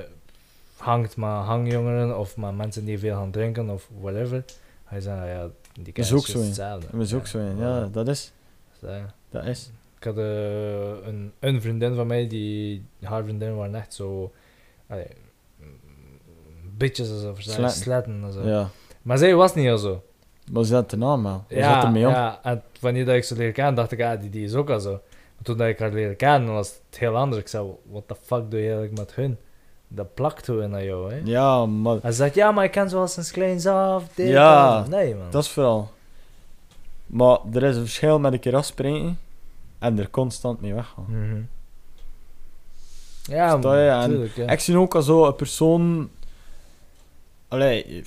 hangt 0.76 1.16
met 1.16 1.28
hangjongeren 1.28 2.18
of 2.18 2.36
met 2.36 2.56
mensen 2.56 2.84
die 2.84 2.98
veel 2.98 3.14
gaan 3.16 3.30
drinken 3.30 3.70
of 3.70 3.88
whatever, 4.00 4.44
ga 4.86 4.94
je 4.94 5.00
zeggen, 5.00 5.26
ja, 5.28 5.48
die 5.72 5.84
is 5.86 5.92
kennis 5.92 6.12
ook 6.12 6.26
hè. 6.26 6.46
hetzelfde. 6.46 6.86
Dat 6.92 7.00
is 7.00 7.14
ook 7.14 7.26
zo, 7.26 7.38
hè. 7.38 7.50
ja, 7.58 7.88
dat 7.92 8.08
is, 8.08 8.32
Dus, 8.80 8.90
dat 9.30 9.44
is. 9.44 9.70
Ik 9.98 10.04
had 10.04 10.16
eh, 10.18 11.06
een, 11.06 11.32
een 11.38 11.60
vriendin 11.60 11.94
van 11.94 12.06
mij, 12.06 12.26
die, 12.26 12.82
haar 13.02 13.22
vriendin 13.24 13.56
waren 13.56 13.74
echt 13.74 13.94
zo, 13.94 14.32
bitches 16.76 17.10
en 17.10 17.20
zo? 17.20 17.34
Sletten. 17.38 17.70
sletten 17.70 18.20
en 18.24 18.32
zo. 18.32 18.46
Ja. 18.46 18.68
Maar 19.02 19.18
zij 19.18 19.34
was 19.34 19.54
niet 19.54 19.68
al 19.68 19.78
zo. 19.78 20.02
Maar 20.52 20.64
ze 20.64 20.74
had 20.74 20.90
de 20.90 20.96
naam 20.96 21.26
Ja, 21.48 21.90
ja, 21.92 22.38
en 22.42 22.62
wanneer 22.80 23.04
dat 23.04 23.14
ik 23.14 23.24
ze 23.24 23.36
leerde 23.36 23.52
kennen, 23.52 23.74
dacht 23.74 23.92
ik, 23.92 24.02
ah, 24.02 24.20
die, 24.20 24.30
die 24.30 24.44
is 24.44 24.54
ook 24.54 24.70
al 24.70 24.80
zo. 24.80 25.00
Maar 25.38 25.46
toen 25.46 25.56
dat 25.56 25.66
ik 25.68 25.78
haar 25.78 25.92
leerde 25.92 26.14
kennen, 26.14 26.52
was 26.52 26.68
het 26.90 26.98
heel 26.98 27.16
anders. 27.16 27.40
Ik 27.40 27.48
zei, 27.48 27.66
what 27.90 28.02
the 28.06 28.14
fuck 28.22 28.50
doe 28.50 28.60
je 28.60 28.66
eigenlijk 28.66 28.98
met 28.98 29.14
hun? 29.14 29.38
Dat 29.88 30.14
plakt 30.14 30.46
hun 30.46 30.70
naar 30.70 30.84
jou, 30.84 31.12
hè? 31.12 31.20
Ja, 31.24 31.66
maar 31.66 31.96
Hij 32.02 32.12
zegt, 32.12 32.34
ja, 32.34 32.52
maar 32.52 32.64
ik 32.64 32.70
ken 32.70 32.88
ze 32.88 32.96
wel 32.96 33.06
sinds 33.06 33.30
kleins 33.30 33.66
af. 33.66 34.04
dit, 34.14 34.28
Ja, 34.28 34.78
dat. 34.78 34.88
Nee, 34.88 35.14
man. 35.14 35.30
dat 35.30 35.42
is 35.42 35.50
vooral. 35.50 35.90
Maar 37.06 37.38
er 37.52 37.62
is 37.62 37.76
een 37.76 37.82
verschil 37.82 38.18
met 38.18 38.32
een 38.32 38.40
keer 38.40 38.56
afspreken 38.56 39.18
en 39.78 39.98
er 39.98 40.10
constant 40.10 40.60
mee 40.60 40.74
weggaan. 40.74 41.04
Mhm. 41.08 41.40
Ja, 43.22 43.58
Sta 43.58 43.78
je? 43.82 43.90
man, 43.90 44.02
En 44.02 44.08
tuurlijk, 44.10 44.36
ja. 44.36 44.48
Ik 44.48 44.60
zie 44.60 44.76
ook 44.78 44.94
als 44.94 45.06
zo 45.06 45.26
een 45.26 45.36
persoon. 45.36 46.10
Allee, 47.48 48.02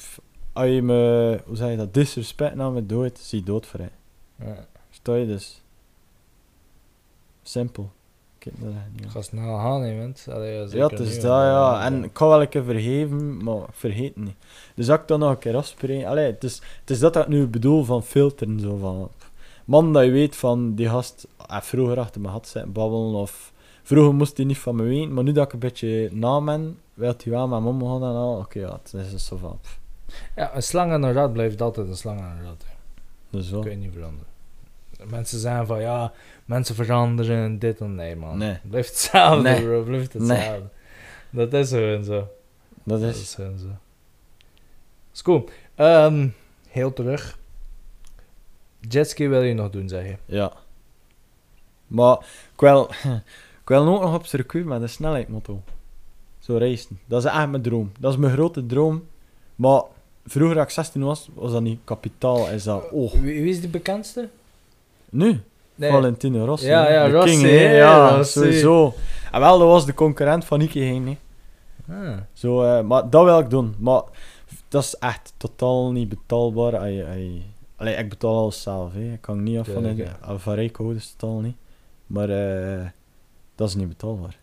als 0.53 0.65
je 0.67 0.81
me, 0.81 1.39
hoe 1.45 1.55
zeg 1.55 1.69
je 1.69 1.77
dat, 1.77 1.93
disrespect 1.93 2.55
naar 2.55 2.71
me 2.71 2.85
doet, 2.85 3.19
zie 3.19 3.39
je 3.39 3.45
dood 3.45 3.65
voor 3.65 3.79
je. 3.79 3.89
Ja. 4.45 4.65
Sta 4.89 5.15
je 5.15 5.25
dus? 5.25 5.61
Simpel. 7.51 7.91
Kijk 8.37 8.59
naar 8.59 8.71
dat 8.71 8.81
niet. 8.93 9.03
Ik 9.03 9.09
ga 9.09 9.21
snel 9.21 9.57
gaan, 9.57 9.81
hè, 9.81 9.97
want. 9.97 10.27
Allee, 10.29 10.67
Ja, 10.69 10.87
het 10.87 10.99
is 10.99 11.15
dat, 11.15 11.23
ja. 11.23 11.79
eh, 11.79 11.85
En 11.85 12.03
ik 12.03 12.13
kan 12.13 12.27
wel 12.27 12.41
een 12.41 12.49
keer 12.49 12.63
vergeven, 12.63 13.43
maar 13.43 13.55
ik 13.57 13.63
vergeet 13.71 14.15
niet. 14.15 14.35
Dus 14.75 14.87
ik 14.87 15.07
dan 15.07 15.19
nog 15.19 15.29
een 15.29 15.37
keer 15.37 15.55
afspreek... 15.55 16.05
Allee, 16.05 16.25
het 16.31 16.43
is, 16.43 16.61
het 16.79 16.89
is 16.89 16.99
dat 16.99 17.13
dat 17.13 17.23
ik 17.23 17.29
nu 17.29 17.47
bedoel 17.47 17.83
van 17.83 18.03
filteren, 18.03 18.59
zo 18.59 18.77
van... 18.77 19.09
Man, 19.65 19.93
dat 19.93 20.03
je 20.03 20.11
weet 20.11 20.35
van, 20.35 20.75
die 20.75 20.89
gast... 20.89 21.27
ah, 21.37 21.61
vroeger 21.61 21.99
achter 21.99 22.21
me 22.21 22.27
had 22.27 22.47
zitten 22.47 22.71
babbelen, 22.71 23.13
of... 23.13 23.53
Vroeger 23.83 24.13
moest 24.13 24.37
hij 24.37 24.45
niet 24.45 24.57
van 24.57 24.75
me 24.75 24.83
weten, 24.83 25.13
maar 25.13 25.23
nu 25.23 25.31
dat 25.31 25.45
ik 25.45 25.53
een 25.53 25.59
beetje 25.59 26.09
na 26.11 26.41
ben, 26.41 26.79
wil 26.93 27.13
hij 27.23 27.31
wel 27.31 27.47
met 27.47 27.61
me 27.61 27.67
omgaan 27.67 28.03
en 28.03 28.15
al. 28.15 28.37
Oké, 28.37 28.59
ja, 28.59 28.79
het 28.83 28.93
is 28.93 29.11
dus 29.11 29.25
zo 29.25 29.37
van... 29.37 29.59
Ja, 30.35 30.55
een 30.55 30.63
slang 30.63 30.91
aan 30.91 31.03
een 31.03 31.13
rad 31.13 31.33
blijft 31.33 31.61
altijd 31.61 31.87
een 31.87 31.95
slang 31.95 32.19
aan 32.21 32.37
een 32.37 32.45
hè. 32.45 32.53
Dus 33.29 33.49
Dat 33.49 33.61
kun 33.61 33.71
je 33.71 33.77
niet 33.77 33.93
veranderen. 33.93 34.30
Mensen 35.09 35.39
zeggen 35.39 35.67
van 35.67 35.81
ja, 35.81 36.13
mensen 36.45 36.75
veranderen 36.75 37.43
en 37.43 37.59
dit 37.59 37.79
en 37.81 37.95
nee 37.95 38.15
man. 38.15 38.37
Nee. 38.37 38.59
Blijft 38.69 38.89
hetzelfde 38.89 39.49
Nee. 39.49 39.61
bro, 39.63 39.83
blijft 39.83 40.13
Nee. 40.13 40.37
hetzelfde. 40.37 40.69
Dat 41.29 41.53
is 41.53 41.69
gewoon 41.69 42.03
zo. 42.03 42.27
Dat 42.83 42.99
Dat 43.01 43.09
is... 43.09 43.21
is 43.21 43.35
gewoon 43.35 43.57
zo. 43.59 43.67
Is 45.13 45.21
cool. 45.21 45.49
Ehm, 45.75 46.27
heel 46.69 46.93
terug. 46.93 47.37
Jetski 48.89 49.27
wil 49.27 49.41
je 49.41 49.53
nog 49.53 49.69
doen, 49.69 49.89
zeg 49.89 50.05
je. 50.05 50.15
Ja. 50.25 50.51
Maar 51.87 52.17
ik 52.53 52.59
wil, 52.59 52.89
ik 53.61 53.67
wil 53.67 53.87
ook 53.87 54.01
nog 54.01 54.13
op 54.15 54.25
circuit 54.25 54.65
met 54.65 54.81
een 54.81 54.89
snelheidmotto. 54.89 55.61
Zo 56.39 56.57
racen. 56.57 56.99
Dat 57.05 57.23
is 57.25 57.31
echt 57.31 57.49
mijn 57.49 57.61
droom. 57.61 57.91
Dat 57.99 58.11
is 58.11 58.17
mijn 58.17 58.33
grote 58.33 58.65
droom. 58.65 59.07
Maar 59.55 59.81
vroeger 60.25 60.57
als 60.57 60.65
ik 60.65 60.71
16 60.71 61.03
was, 61.03 61.29
was 61.33 61.51
dat 61.51 61.61
niet 61.61 61.79
kapitaal. 61.83 62.49
Is 62.49 62.63
dat, 62.63 62.89
oh. 62.91 63.11
Wie, 63.11 63.41
wie 63.41 63.49
is 63.51 63.61
de 63.61 63.67
bekendste? 63.67 64.29
Nu? 65.11 65.41
Nee. 65.75 65.91
Valentino 65.91 66.45
Rossi. 66.45 66.67
Ja, 66.67 66.91
ja, 66.91 67.05
De 67.05 67.11
Rossi, 67.11 67.29
king, 67.29 67.41
hè. 67.41 67.75
Ja, 67.77 68.15
Rossi. 68.17 68.39
sowieso. 68.39 68.93
En 69.31 69.39
wel, 69.39 69.59
dat 69.59 69.67
was 69.67 69.85
de 69.85 69.93
concurrent 69.93 70.45
van 70.45 70.59
Nicky 70.59 70.79
heen. 70.79 71.07
hè. 71.07 71.17
Ah. 72.11 72.17
Zo, 72.33 72.63
eh, 72.63 72.83
maar 72.83 73.09
dat 73.09 73.23
wil 73.23 73.39
ik 73.39 73.49
doen. 73.49 73.75
Maar 73.79 74.01
dat 74.67 74.83
is 74.83 74.95
echt 74.95 75.33
totaal 75.37 75.91
niet 75.91 76.09
betaalbaar. 76.09 76.77
Allee, 76.77 77.95
ik 77.97 78.09
betaal 78.09 78.37
alles 78.37 78.61
zelf. 78.61 78.93
Hè. 78.93 79.13
Ik 79.13 79.21
kan 79.21 79.43
niet 79.43 79.57
af 79.59 79.67
van 79.67 79.83
de. 79.83 80.07
Alvareco, 80.21 80.93
dus 80.93 81.15
totaal 81.17 81.39
niet. 81.39 81.55
Maar 82.07 82.29
eh, 82.29 82.85
dat 83.55 83.67
is 83.67 83.75
niet 83.75 83.87
betaalbaar. 83.87 84.39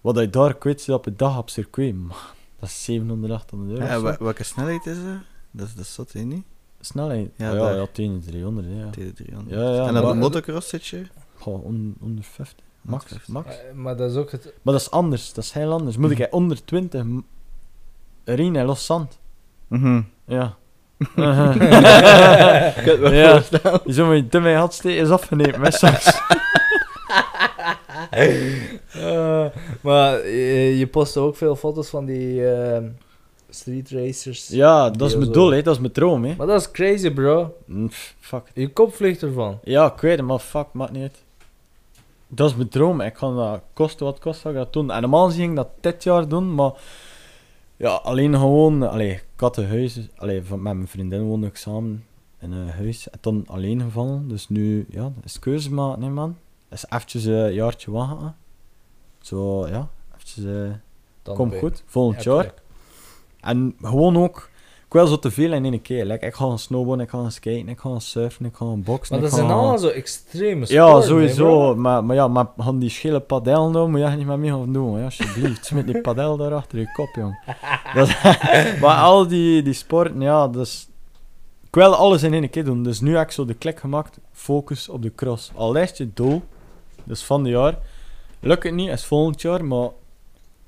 Wat 0.00 0.18
je 0.18 0.30
daar 0.30 0.56
kwijt 0.56 0.80
zit 0.80 0.94
op 0.94 1.06
een 1.06 1.16
dag 1.16 1.38
op 1.38 1.50
circuit, 1.50 1.94
man, 1.94 2.16
dat 2.58 2.68
is 2.68 2.84
700, 2.84 3.32
800 3.32 3.78
euro. 3.80 4.08
Ja, 4.08 4.16
welke 4.18 4.44
snelheid 4.44 4.86
is 4.86 4.96
er? 4.96 5.22
Dat 5.50 5.66
is, 5.66 5.74
dat 5.74 5.84
is 5.84 5.94
zat, 5.94 6.12
hè, 6.12 6.20
niet? 6.20 6.44
Snelheid? 6.80 7.30
Ja, 7.36 7.46
Ja, 7.46 7.52
ja, 7.54 7.58
daar. 7.60 7.74
ja, 7.76 7.86
tegen 7.92 8.20
300, 8.26 8.66
hè, 8.66 8.80
ja. 8.80 8.90
TD300. 8.90 9.46
Ja, 9.46 9.60
ja, 9.74 9.86
en 9.86 9.96
op 9.96 10.02
maar- 10.02 10.10
een 10.12 10.18
motocross 10.18 10.68
zit 10.68 10.86
je? 10.86 11.02
Goh, 11.38 11.64
on- 11.64 11.94
onder 12.00 12.24
50. 12.24 12.64
Max, 12.82 13.04
150. 13.10 13.28
max. 13.34 13.48
Eh, 13.48 13.74
maar 13.74 13.96
dat 13.96 14.10
is 14.10 14.16
ook 14.16 14.30
het... 14.30 14.44
Maar 14.62 14.72
dat 14.74 14.82
is 14.82 14.90
anders, 14.90 15.32
dat 15.32 15.44
is 15.44 15.52
heel 15.52 15.72
anders. 15.72 15.96
Moet 15.96 16.10
ik 16.10 16.26
onder 16.30 16.64
20 16.64 17.04
m- 17.04 17.18
rijden 18.24 18.56
en 18.56 18.66
los 18.66 18.86
zand? 18.86 19.18
Mhm. 19.68 20.00
Ja. 20.26 20.56
Ik 20.98 21.06
kan 21.14 21.24
het 21.24 23.00
me 23.00 23.10
Ja. 23.10 23.42
Je 23.84 23.92
zou 23.92 24.08
me 24.08 24.28
te 24.28 24.40
mijn 24.40 24.56
had 24.56 24.74
steken 24.74 25.02
is 25.02 25.10
afgenomen, 25.10 25.60
met. 25.60 25.80
Eh, 28.10 29.46
maar 29.80 30.14
eh, 30.20 30.78
je 30.78 30.86
post 30.86 31.16
ook 31.16 31.36
veel 31.36 31.56
foto's 31.56 31.88
van 31.88 32.04
die 32.04 32.48
ehm, 32.52 32.84
street 33.50 33.90
racers. 33.90 34.48
Ja, 34.48 34.90
dat 34.90 35.08
is 35.08 35.16
mijn 35.16 35.32
doel, 35.32 35.50
hè. 35.50 35.62
dat 35.62 35.74
is 35.74 35.80
mijn 35.80 35.92
droom. 35.92 36.24
Hè. 36.24 36.34
Maar 36.36 36.46
dat 36.46 36.60
is 36.60 36.70
crazy, 36.70 37.10
bro. 37.10 37.56
Mm, 37.64 37.88
pff, 37.88 38.14
Fuck. 38.20 38.50
Je 38.54 38.68
kop 38.72 38.94
vliegt 38.94 39.22
ervan. 39.22 39.58
Ja, 39.62 39.92
ik 39.92 40.00
weet 40.00 40.16
het, 40.16 40.26
maar 40.26 40.38
fuck, 40.38 40.66
maakt 40.72 40.92
niet 40.92 41.02
uit. 41.02 41.22
Dat 42.28 42.50
is 42.50 42.56
mijn 42.56 42.68
droom. 42.68 43.00
Ik 43.00 43.16
ga 43.16 43.34
dat 43.34 43.62
kosten 43.72 44.06
wat 44.06 44.18
kost, 44.18 44.40
ga 44.40 44.48
ik 44.48 44.54
dat 44.54 44.72
doen. 44.72 44.90
En 44.90 45.00
normaal 45.00 45.30
zie 45.30 45.48
ik 45.48 45.56
dat 45.56 45.68
dit 45.80 46.02
jaar 46.02 46.28
doen, 46.28 46.54
maar... 46.54 46.72
Ja, 47.76 47.90
alleen 47.94 48.34
gewoon... 48.34 48.90
Allee, 48.90 49.10
ik 49.10 49.24
had 49.36 49.56
een 49.56 49.68
huis... 49.68 49.98
Allee, 50.16 50.42
met 50.48 50.60
mijn 50.60 50.88
vriendin 50.88 51.22
woonde 51.22 51.46
ik 51.46 51.56
samen 51.56 52.04
in 52.40 52.52
een 52.52 52.68
huis. 52.68 53.10
En 53.10 53.18
dan 53.20 53.44
alleen 53.46 53.80
gevallen. 53.80 54.28
Dus 54.28 54.48
nu, 54.48 54.86
ja, 54.90 55.02
dat 55.02 55.24
is 55.24 55.38
keuze 55.38 55.72
maken, 55.72 56.00
nee 56.00 56.10
man. 56.10 56.36
Dat 56.68 56.78
is 56.78 56.84
eventjes 56.88 57.24
een 57.24 57.52
jaartje 57.52 57.90
wachten. 57.90 58.36
Zo, 59.20 59.68
ja, 59.68 59.88
eventjes... 60.14 60.44
Komt 61.22 61.50
weer. 61.50 61.60
goed, 61.60 61.82
volgend 61.86 62.22
Ja, 62.22 62.34
jaar. 62.34 62.54
En 63.40 63.74
gewoon 63.82 64.16
ook, 64.16 64.48
ik 64.86 64.92
wil 64.92 65.06
zo 65.06 65.18
te 65.18 65.30
veel 65.30 65.52
in 65.52 65.64
één 65.64 65.82
keer. 65.82 66.04
Like, 66.04 66.26
ik 66.26 66.34
ga 66.34 66.44
gaan 66.46 66.58
snowboarden, 66.58 67.04
ik 67.04 67.10
ga 67.10 67.18
gaan 67.18 67.30
skaten, 67.32 67.68
ik 67.68 67.78
ga 67.78 67.88
gaan 67.88 68.00
surfen, 68.00 68.46
ik 68.46 68.54
ga 68.54 68.64
gaan 68.66 68.82
boksen. 68.82 69.14
Maar 69.14 69.24
dat 69.24 69.34
zijn 69.34 69.46
ga- 69.48 69.52
allemaal 69.54 69.78
zo 69.78 69.88
extreme 69.88 70.64
Ja, 70.68 70.86
sporten, 70.88 71.08
sowieso. 71.08 71.44
hè, 71.44 71.50
bro. 71.74 71.76
maar, 71.76 72.04
maar 72.04 72.16
ja, 72.16 72.28
maar 72.28 72.46
gaan 72.58 72.78
die 72.78 72.90
schille 72.90 73.20
padel 73.20 73.70
doen, 73.70 73.90
moet 73.90 74.00
je 74.00 74.06
echt 74.06 74.16
niet 74.16 74.26
met 74.26 74.38
mij 74.38 74.48
gaan 74.48 74.72
doen, 74.72 74.96
hè, 74.96 75.04
alsjeblieft. 75.04 75.66
Smit 75.66 75.86
die 75.86 76.00
padel 76.00 76.36
daar 76.36 76.54
achter 76.54 76.78
je 76.78 76.92
kop, 76.92 77.08
jong. 77.14 77.38
Dat, 77.94 78.08
maar 78.82 78.96
al 79.02 79.26
die, 79.26 79.62
die 79.62 79.72
sporten, 79.72 80.20
ja, 80.20 80.48
dus... 80.48 80.88
Ik 81.66 81.76
wil 81.76 81.94
alles 81.94 82.22
in 82.22 82.34
één 82.34 82.50
keer 82.50 82.64
doen, 82.64 82.82
dus 82.82 83.00
nu 83.00 83.16
heb 83.16 83.26
ik 83.26 83.32
zo 83.32 83.44
de 83.44 83.54
klik 83.54 83.78
gemaakt, 83.80 84.18
focus 84.32 84.88
op 84.88 85.02
de 85.02 85.14
cross. 85.14 85.50
Al 85.54 85.72
lijst 85.72 85.98
je 85.98 86.10
doel, 86.14 86.42
dus 87.04 87.22
van 87.22 87.40
het 87.40 87.50
jaar. 87.52 87.78
Lukt 88.40 88.62
het 88.62 88.74
niet, 88.74 88.88
is 88.88 89.04
volgend 89.04 89.40
jaar, 89.42 89.64
maar... 89.64 89.88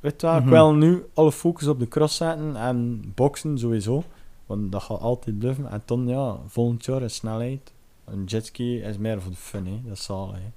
Weet 0.03 0.21
je 0.21 0.27
wel, 0.27 0.37
ik 0.37 0.43
Mhm. 0.43 0.51
wil 0.53 0.75
nu 0.75 1.05
alle 1.15 1.33
focus 1.33 1.67
op 1.67 1.79
de 1.79 1.89
cross 1.89 2.17
zetten 2.17 2.57
en 2.57 3.03
boksen 3.15 3.59
sowieso. 3.59 4.03
Want 4.47 4.73
dat 4.73 4.83
gaat 4.83 5.01
altijd 5.01 5.39
blijven. 5.39 5.67
En 5.71 5.83
dan, 5.85 6.09
ja, 6.09 6.39
volgend 6.47 6.85
jaar 6.85 7.03
is 7.03 7.15
snelheid. 7.15 7.73
Een 8.05 8.25
jetski 8.25 8.81
is 8.83 8.99
meer 8.99 9.21
voor 9.23 9.31
de 9.31 9.37
fun, 9.37 9.67
hè. 9.67 9.81
Dat 9.85 9.93
is 9.97 10.05
zalig, 10.05 10.35
hè. 10.35 10.51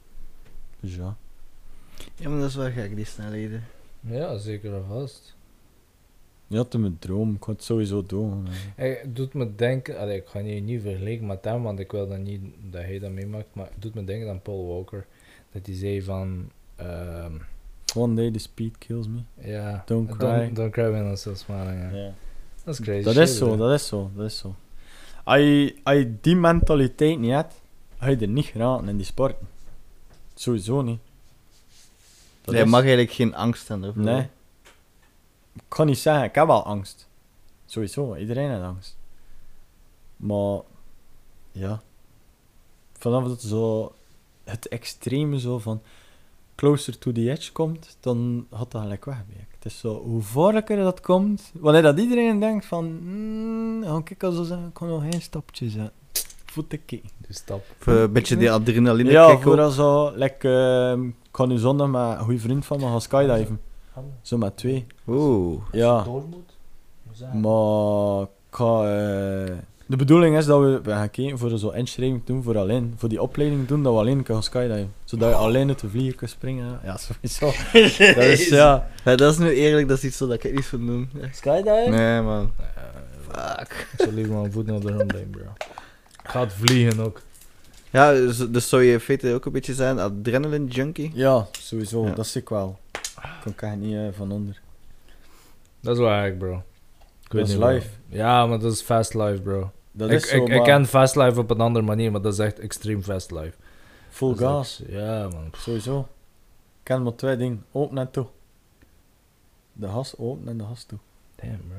Dus 0.80 0.96
ja. 0.96 1.16
Ja, 2.16 2.30
maar 2.30 2.40
dat 2.40 2.50
is 2.50 2.56
wel 2.56 2.72
gek, 2.72 2.96
die 2.96 3.06
snelheden. 3.06 3.64
Ja, 4.00 4.38
zeker 4.38 4.74
en 4.74 4.86
vast. 4.88 5.36
Ja, 6.48 6.58
dat 6.58 6.74
is 6.74 6.80
mijn 6.80 7.00
droom. 7.00 7.34
Ik 7.36 7.44
ga 7.44 7.52
het 7.52 7.64
sowieso 7.64 8.04
doen. 8.06 8.48
Hij 8.76 9.02
doet 9.14 9.34
me 9.34 9.56
denken, 9.56 9.98
allee, 10.00 10.18
ik 10.18 10.28
ga 10.28 10.40
je 10.40 10.62
niet 10.62 10.82
vergelijken 10.82 11.26
met 11.28 11.44
hem, 11.46 11.64
want 11.64 11.80
ik 11.80 11.92
wil 11.92 12.08
dan 12.08 12.24
niet 12.24 12.42
dat 12.70 12.82
hij 12.82 13.00
dat 13.00 13.12
meemaakt, 13.12 13.48
maar 13.54 13.66
het 13.74 13.82
doet 13.82 13.94
me 13.94 14.04
denken 14.04 14.30
aan 14.30 14.42
Paul 14.42 14.68
Walker. 14.68 15.06
Dat 15.52 15.66
hij 15.66 15.76
zei 15.76 16.02
van, 16.02 16.50
ehm, 16.76 17.34
One 17.96 18.16
day 18.16 18.32
the 18.32 18.40
speed 18.40 18.78
kills 18.78 19.08
me. 19.08 19.20
ja, 19.42 19.84
Don't 19.86 20.10
cry. 20.18 20.28
Don't, 20.28 20.56
don't 20.56 20.72
cry 20.72 20.90
when 20.90 21.06
I'm 21.08 21.16
still 21.16 21.36
smiling. 21.36 21.94
Ja. 21.94 22.14
Dat 22.64 22.74
is 22.74 22.86
crazy 22.86 23.04
Dat 23.04 23.16
is 23.16 23.38
zo, 23.38 23.56
dat 23.58 23.72
is 23.74 23.88
zo, 23.88 24.12
dat 24.16 24.26
is 24.26 24.38
zo. 24.38 24.56
Als 25.24 25.38
je, 25.40 25.76
als 25.84 25.96
je 25.98 26.16
die 26.22 26.36
mentaliteit 26.36 27.20
niet 27.20 27.32
hebt, 27.32 27.54
ga 28.00 28.08
je 28.10 28.18
er 28.18 28.28
niet 28.28 28.46
geraken 28.46 28.90
in 28.90 28.98
die 28.98 29.06
sporten. 29.06 29.48
Sowieso 30.34 30.82
niet. 30.82 31.00
Dat 32.42 32.56
Je 32.56 32.62
is- 32.62 32.70
mag 32.70 32.80
eigenlijk 32.80 33.12
geen 33.12 33.36
angst 33.36 33.68
hebben. 33.68 33.88
ervoor. 33.88 34.04
Nee. 34.04 34.22
Ik 35.54 35.62
kan 35.68 35.86
niet 35.86 35.98
zeggen, 35.98 36.24
ik 36.24 36.36
heb 36.36 36.48
wel 36.48 36.64
angst. 36.66 37.08
Sowieso, 37.66 38.16
iedereen 38.16 38.50
heeft 38.50 38.62
angst. 38.64 38.98
Maar, 40.16 40.60
ja. 41.52 41.82
Vanaf 42.98 43.28
dat 43.28 43.42
zo 43.42 43.94
het 44.44 44.68
extreme 44.68 45.40
zo 45.40 45.60
van 45.60 45.82
closer 46.56 46.98
to 46.98 47.12
the 47.12 47.32
edge 47.32 47.52
komt, 47.52 47.98
dan 48.00 48.48
gaat 48.52 48.72
dat 48.72 48.82
gelijk 48.82 49.06
weg. 49.06 49.26
bij 49.28 49.36
ik. 49.40 49.48
Het 49.56 49.66
is 49.66 49.80
zo, 49.80 50.02
hoe 50.04 50.22
vorlijker 50.22 50.78
dat 50.78 51.02
komt, 51.02 51.52
wanneer 51.54 51.82
dat 51.82 52.00
iedereen 52.00 52.40
denkt 52.40 52.66
van, 52.66 52.86
mm, 53.04 53.84
ga 53.84 54.02
ik 54.10 54.24
al 54.24 54.32
zo 54.32 54.44
zeggen, 54.44 54.68
ik 54.68 54.74
kan 54.74 54.88
nog 54.88 55.04
één 55.04 55.22
stapje 55.22 55.70
zetten. 55.70 55.92
Voeten 56.46 56.86
kijken. 56.86 57.10
Die 57.18 57.36
stap. 57.36 57.64
Of 57.80 57.88
eh, 57.88 58.02
een 58.02 58.12
beetje 58.12 58.38
die 58.38 58.52
adrenaline 58.52 59.12
Ja, 59.12 59.30
kick 59.32 59.42
voor 59.42 59.52
ook. 59.52 59.58
dat 59.58 59.74
zo, 59.74 60.12
like, 60.16 60.50
ehm, 60.50 61.08
ik 61.08 61.14
kan 61.32 61.48
nu 61.50 61.58
zondag 61.58 61.88
met 61.88 62.02
een 62.02 62.24
goede 62.24 62.40
vriend 62.40 62.66
van 62.66 62.80
me 62.80 62.86
gaan 62.86 63.02
skydiven. 63.02 63.60
Zo 64.22 64.38
met 64.38 64.58
twee. 64.58 64.86
Oeh. 65.08 65.62
Ja. 65.72 66.04
Door 66.04 66.24
moet? 66.30 66.54
Maar 67.42 68.22
ik 68.22 68.56
ga, 68.56 68.84
eh, 68.84 69.56
de 69.86 69.96
bedoeling 69.96 70.38
is 70.38 70.46
dat 70.46 70.60
we, 70.62 70.80
we 70.84 70.92
gaan 70.92 71.10
kijken 71.10 71.38
voor 71.38 71.58
zo'n 71.58 71.76
inschrijving 71.76 72.22
doen 72.26 72.44
voor 72.44 72.58
alleen. 72.58 72.94
Voor 72.98 73.10
die 73.10 73.22
opleiding 73.22 73.68
doen 73.68 73.84
dat 73.84 73.94
we 73.94 74.00
alleen 74.00 74.24
kunnen 74.24 74.44
skydiven. 74.44 74.94
Zodat 75.04 75.30
je 75.30 75.36
alleen 75.36 75.68
uit 75.68 75.80
de 75.80 75.90
vlieger 75.90 76.16
kunt 76.16 76.30
springen. 76.30 76.80
Ja, 76.84 76.98
sowieso. 76.98 77.46
dat 78.16 78.24
is 78.24 78.48
ja. 78.50 78.90
Ja, 79.06 79.16
dat 79.16 79.32
is 79.32 79.38
nu 79.38 79.50
eerlijk, 79.50 79.88
dat 79.88 79.98
is 79.98 80.04
iets 80.04 80.18
zo 80.18 80.28
dat 80.28 80.44
ik 80.44 80.54
niet 80.54 80.66
zou 80.66 80.86
doen. 80.86 81.10
Skydiven? 81.32 81.92
Nee, 81.92 82.22
man. 82.22 82.52
Fuck. 83.32 83.88
Ik 83.92 84.04
zal 84.04 84.12
liever 84.12 84.34
mijn 84.34 84.52
voet 84.52 84.66
naar 84.66 84.80
de 84.80 84.94
grond 84.94 85.12
leggen, 85.12 85.30
bro. 85.30 85.44
Gaat 86.24 86.54
vliegen 86.54 87.00
ook. 87.00 87.22
Ja, 87.90 88.12
dus, 88.12 88.38
dus 88.38 88.70
zou 88.70 88.84
je 88.84 88.92
in 88.92 89.00
feite 89.00 89.34
ook 89.34 89.46
een 89.46 89.52
beetje 89.52 89.74
zijn 89.74 90.00
adrenaline 90.00 90.66
junkie? 90.66 91.12
Ja, 91.14 91.48
sowieso. 91.52 92.06
Ja. 92.06 92.14
Dat 92.14 92.28
zie 92.28 92.42
ik 92.42 92.50
wel. 92.50 92.80
Kan 93.44 93.52
ik 93.52 93.62
echt 93.62 93.76
niet 93.76 93.96
eh, 93.96 94.08
van 94.18 94.32
onder. 94.32 94.62
Dat 95.80 95.98
is 95.98 96.04
eigenlijk, 96.06 96.38
bro. 96.40 96.54
Ik 97.24 97.32
Dat 97.32 97.42
is 97.42 97.50
niet, 97.50 97.60
bro. 97.60 97.68
live. 97.70 97.88
Ja, 98.10 98.46
maar 98.46 98.60
dat 98.60 98.74
is 98.74 98.82
fast 98.82 99.14
life, 99.14 99.42
bro. 99.42 99.72
Dat 99.98 100.10
ik, 100.10 100.16
is 100.16 100.30
zo, 100.30 100.36
ik, 100.36 100.42
ik 100.44 100.50
maar 100.56 100.62
ken 100.66 100.86
fast 100.86 101.16
life 101.16 101.40
op 101.40 101.50
een 101.50 101.60
andere 101.62 101.86
manier, 101.86 102.12
maar 102.12 102.22
dat 102.22 102.34
is 102.34 102.40
echt 102.40 102.60
extreem 102.60 103.04
fast 103.04 103.32
life. 103.32 103.54
full 104.10 104.30
Dat 104.30 104.38
gas. 104.40 104.82
echt- 104.82 104.92
Ja, 104.92 105.28
man. 105.32 105.50
Sowieso. 105.58 106.00
Ik 106.00 106.06
ken 106.84 107.04
maar 107.04 107.16
twee 107.16 107.38
dingen. 107.38 107.66
Open 107.72 107.98
en 107.98 108.12
toe. 108.12 108.26
De 109.74 109.88
has 109.88 110.18
open 110.18 110.48
en 110.48 110.58
de 110.58 110.64
has 110.64 110.84
toe. 110.84 110.98
Damn, 111.36 111.62
bro. 111.68 111.78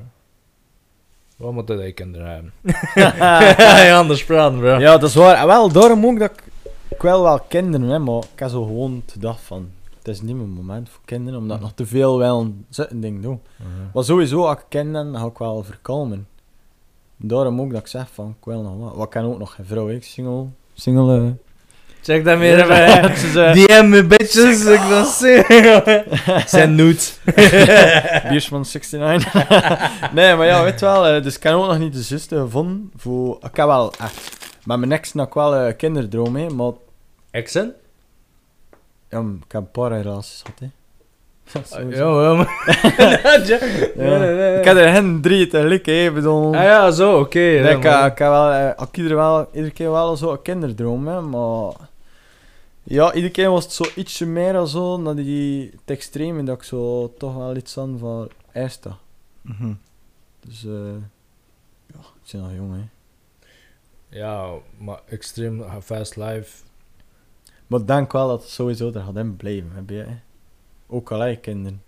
Wat 1.37 1.53
moet 1.53 1.67
dat 1.67 1.79
ik 1.79 1.95
kinderen 1.95 2.27
hebben? 2.29 2.53
ja, 3.87 3.97
anders 3.97 4.25
praten, 4.25 4.59
bro. 4.59 4.77
Ja, 4.77 4.97
dat 4.97 5.09
is 5.09 5.15
waar. 5.15 5.35
En 5.35 5.47
wel, 5.47 5.71
daarom 5.71 6.05
ook 6.05 6.19
dat 6.19 6.31
ik... 6.31 6.43
Ik 6.87 7.01
wil 7.01 7.21
wel 7.21 7.39
kinderen, 7.39 7.87
hè, 7.87 7.99
maar 7.99 8.23
ik 8.33 8.39
heb 8.39 8.49
zo 8.49 8.63
gewoon 8.63 9.03
gedacht 9.07 9.41
van... 9.41 9.69
Het 9.97 10.07
is 10.07 10.21
niet 10.21 10.35
mijn 10.35 10.49
moment 10.49 10.89
voor 10.89 11.01
kinderen, 11.05 11.39
omdat 11.39 11.57
ik 11.57 11.63
nog 11.63 11.73
te 11.73 11.85
veel 11.85 12.17
wel 12.17 12.39
een 12.41 12.65
zitten 12.69 12.99
ding 13.01 13.21
doe. 13.21 13.37
Mhm. 13.55 13.69
Maar 13.93 14.03
sowieso, 14.03 14.45
als 14.45 14.57
ik 14.57 14.65
kinderen, 14.69 15.11
dan 15.11 15.21
ga 15.21 15.27
ik 15.27 15.37
wel 15.37 15.63
verkalmen. 15.63 16.27
Daarom 17.17 17.61
ook 17.61 17.71
dat 17.71 17.79
ik 17.79 17.87
zeg 17.87 18.07
van, 18.13 18.35
ik 18.39 18.45
wil 18.45 18.61
nog 18.61 18.77
wat. 18.77 18.95
Wat 18.95 19.09
kan 19.09 19.25
ook 19.25 19.39
nog 19.39 19.53
geen 19.53 19.65
vrouw, 19.65 19.89
ik 19.89 20.03
single... 20.03 20.45
Single... 20.73 21.17
eh. 21.17 21.31
Check 22.01 22.25
dat 22.25 22.37
meer 22.37 22.69
eh, 22.69 23.53
DM 23.53 23.89
me, 23.89 24.05
bitches. 24.05 24.65
Ik 24.65 24.79
wil 24.79 25.05
zien. 25.05 25.43
Zijn 26.47 26.75
nudes. 26.75 27.19
Biersman 28.29 28.65
69. 28.73 29.33
nee, 30.13 30.35
maar 30.35 30.45
ja, 30.45 30.63
weet 30.63 30.81
wel, 30.81 31.07
eh, 31.07 31.23
dus 31.23 31.35
ik 31.35 31.43
heb 31.43 31.53
ook 31.53 31.67
nog 31.67 31.79
niet 31.79 31.93
de 31.93 32.01
zuster 32.01 32.39
gevonden. 32.39 32.91
Voor, 32.95 33.35
ik 33.35 33.55
heb 33.55 33.65
wel 33.65 33.93
echt... 33.93 34.37
Met 34.63 34.79
mijn 34.79 34.91
ex 34.91 35.13
nog 35.13 35.33
wel 35.33 35.55
een 35.55 35.75
kinderdroom, 35.75 36.35
hè, 36.35 36.49
maar... 36.49 36.71
Exen? 37.31 37.73
Ja, 39.09 39.19
ik 39.19 39.51
heb 39.51 39.61
een 39.61 39.71
paar 39.71 39.91
relaties 39.91 40.41
gehad, 40.41 40.59
hè. 40.59 40.67
Ja, 41.89 42.45
ja. 43.95 44.57
Ik 44.59 44.65
heb 44.65 44.77
er 44.77 44.91
hen 44.91 45.21
drie 45.21 45.47
tegelijk, 45.47 45.85
hè, 45.85 46.05
ik 46.05 46.13
bedoel... 46.13 46.55
Ah 46.55 46.63
ja, 46.63 46.91
zo, 46.91 47.19
oké. 47.19 47.39
Ja, 47.39 47.69
ik, 47.69 47.83
man. 47.83 48.05
ik 48.05 48.17
heb 48.17 48.27
wel, 48.27 48.51
eh, 48.51 48.69
ik 48.87 48.97
iedere, 48.97 49.15
wel, 49.15 49.47
iedere 49.53 49.73
keer 49.73 49.91
wel 49.91 50.17
zo'n 50.17 50.41
kinderdroom, 50.41 51.07
hè, 51.07 51.21
maar... 51.21 51.73
Ja, 52.83 53.13
iedere 53.13 53.33
keer 53.33 53.49
was 53.49 53.63
het 53.63 53.73
zo 53.73 53.83
ietsje 53.95 54.25
meer 54.25 54.61
of 54.61 54.69
zo, 54.69 54.97
naar 54.97 55.15
die 55.15 55.69
het 55.71 55.97
extreme, 55.97 56.43
dat 56.43 56.57
ik 56.57 56.63
zo 56.63 57.13
toch 57.17 57.35
wel 57.35 57.55
iets 57.55 57.77
aan 57.77 57.97
van 57.99 58.29
eerste. 58.53 58.89
Mhm. 59.41 59.73
Dus, 60.47 60.65
eh 60.65 60.71
ja, 61.87 61.99
ik 62.23 62.31
ben 62.31 62.41
nog 62.41 62.53
jong, 62.55 62.73
hè. 62.73 62.83
Ja, 64.17 64.49
maar 64.77 64.99
extreem 65.05 65.63
fast 65.81 66.15
life. 66.15 66.63
Maar 67.67 67.79
ik 67.79 67.87
denk 67.87 68.11
wel 68.11 68.27
dat 68.27 68.41
het 68.41 68.51
sowieso 68.51 68.91
er 68.93 69.01
gaat 69.01 69.15
in 69.15 69.35
blijven, 69.35 69.71
heb 69.73 69.89
je, 69.89 69.95
hè. 69.95 70.17
Ook 70.87 71.11
al 71.11 71.19
heb 71.19 71.29
je 71.29 71.39
kinderen. 71.39 71.81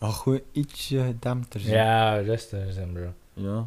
Oh, 0.00 0.14
gewoon 0.14 0.40
ietsje 0.52 1.04
gedempter 1.04 1.60
zijn. 1.60 1.74
Ja, 1.74 2.16
rustig 2.16 2.72
zijn, 2.72 2.92
bro. 2.92 3.12
Ja. 3.32 3.66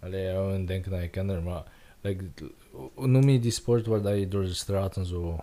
Allee, 0.00 0.22
ja, 0.22 0.46
we 0.46 0.64
denken 0.64 0.92
aan 0.94 1.02
je 1.02 1.08
kinderen, 1.08 1.42
maar... 1.42 1.62
Like, 2.00 2.24
hoe 2.94 3.06
noem 3.06 3.28
je 3.28 3.40
die 3.40 3.50
sport 3.50 3.86
waar 3.86 4.02
dat 4.02 4.18
je 4.18 4.28
door 4.28 4.42
de 4.42 4.54
straten 4.54 5.06
zo 5.06 5.36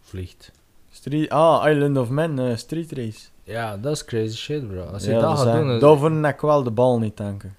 vliegt? 0.00 0.52
Street, 0.90 1.30
ah, 1.30 1.70
Island 1.70 1.96
of 1.96 2.10
Men, 2.10 2.38
eh, 2.38 2.56
Street 2.56 2.92
Race. 2.92 3.28
Ja, 3.42 3.76
dat 3.76 3.92
is 3.92 4.04
crazy 4.04 4.36
shit, 4.36 4.68
bro. 4.68 4.82
Als 4.82 5.04
je 5.04 5.10
ja, 5.10 5.20
dat 5.20 5.38
is 5.38 5.42
gaat 5.44 5.80
doen... 5.80 6.24
is- 6.24 6.32
ik 6.32 6.40
wel 6.40 6.62
de 6.62 6.70
bal 6.70 6.98
niet 6.98 7.16
denken. 7.16 7.56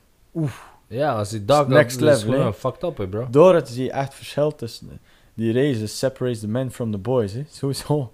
Ja, 0.87 1.13
als 1.15 1.29
je 1.29 1.45
dat 1.45 1.57
gaat 1.57 1.67
next 1.67 1.99
doen, 1.99 2.09
is 2.09 2.15
level, 2.15 2.31
gewoon 2.31 2.51
hè. 2.51 2.53
fucked 2.53 2.83
up, 2.83 2.97
hè, 2.97 3.07
bro. 3.07 3.27
Door 3.29 3.55
het 3.55 3.69
zie 3.69 3.83
je 3.83 3.91
echt 3.91 4.13
verschil 4.13 4.55
tussen 4.55 4.99
die 5.33 5.53
races 5.53 5.97
separates 5.99 6.39
the 6.39 6.47
men 6.47 6.71
from 6.71 6.91
the 6.91 6.97
boys, 6.97 7.33
hè. 7.33 7.43
Sowieso. 7.49 8.13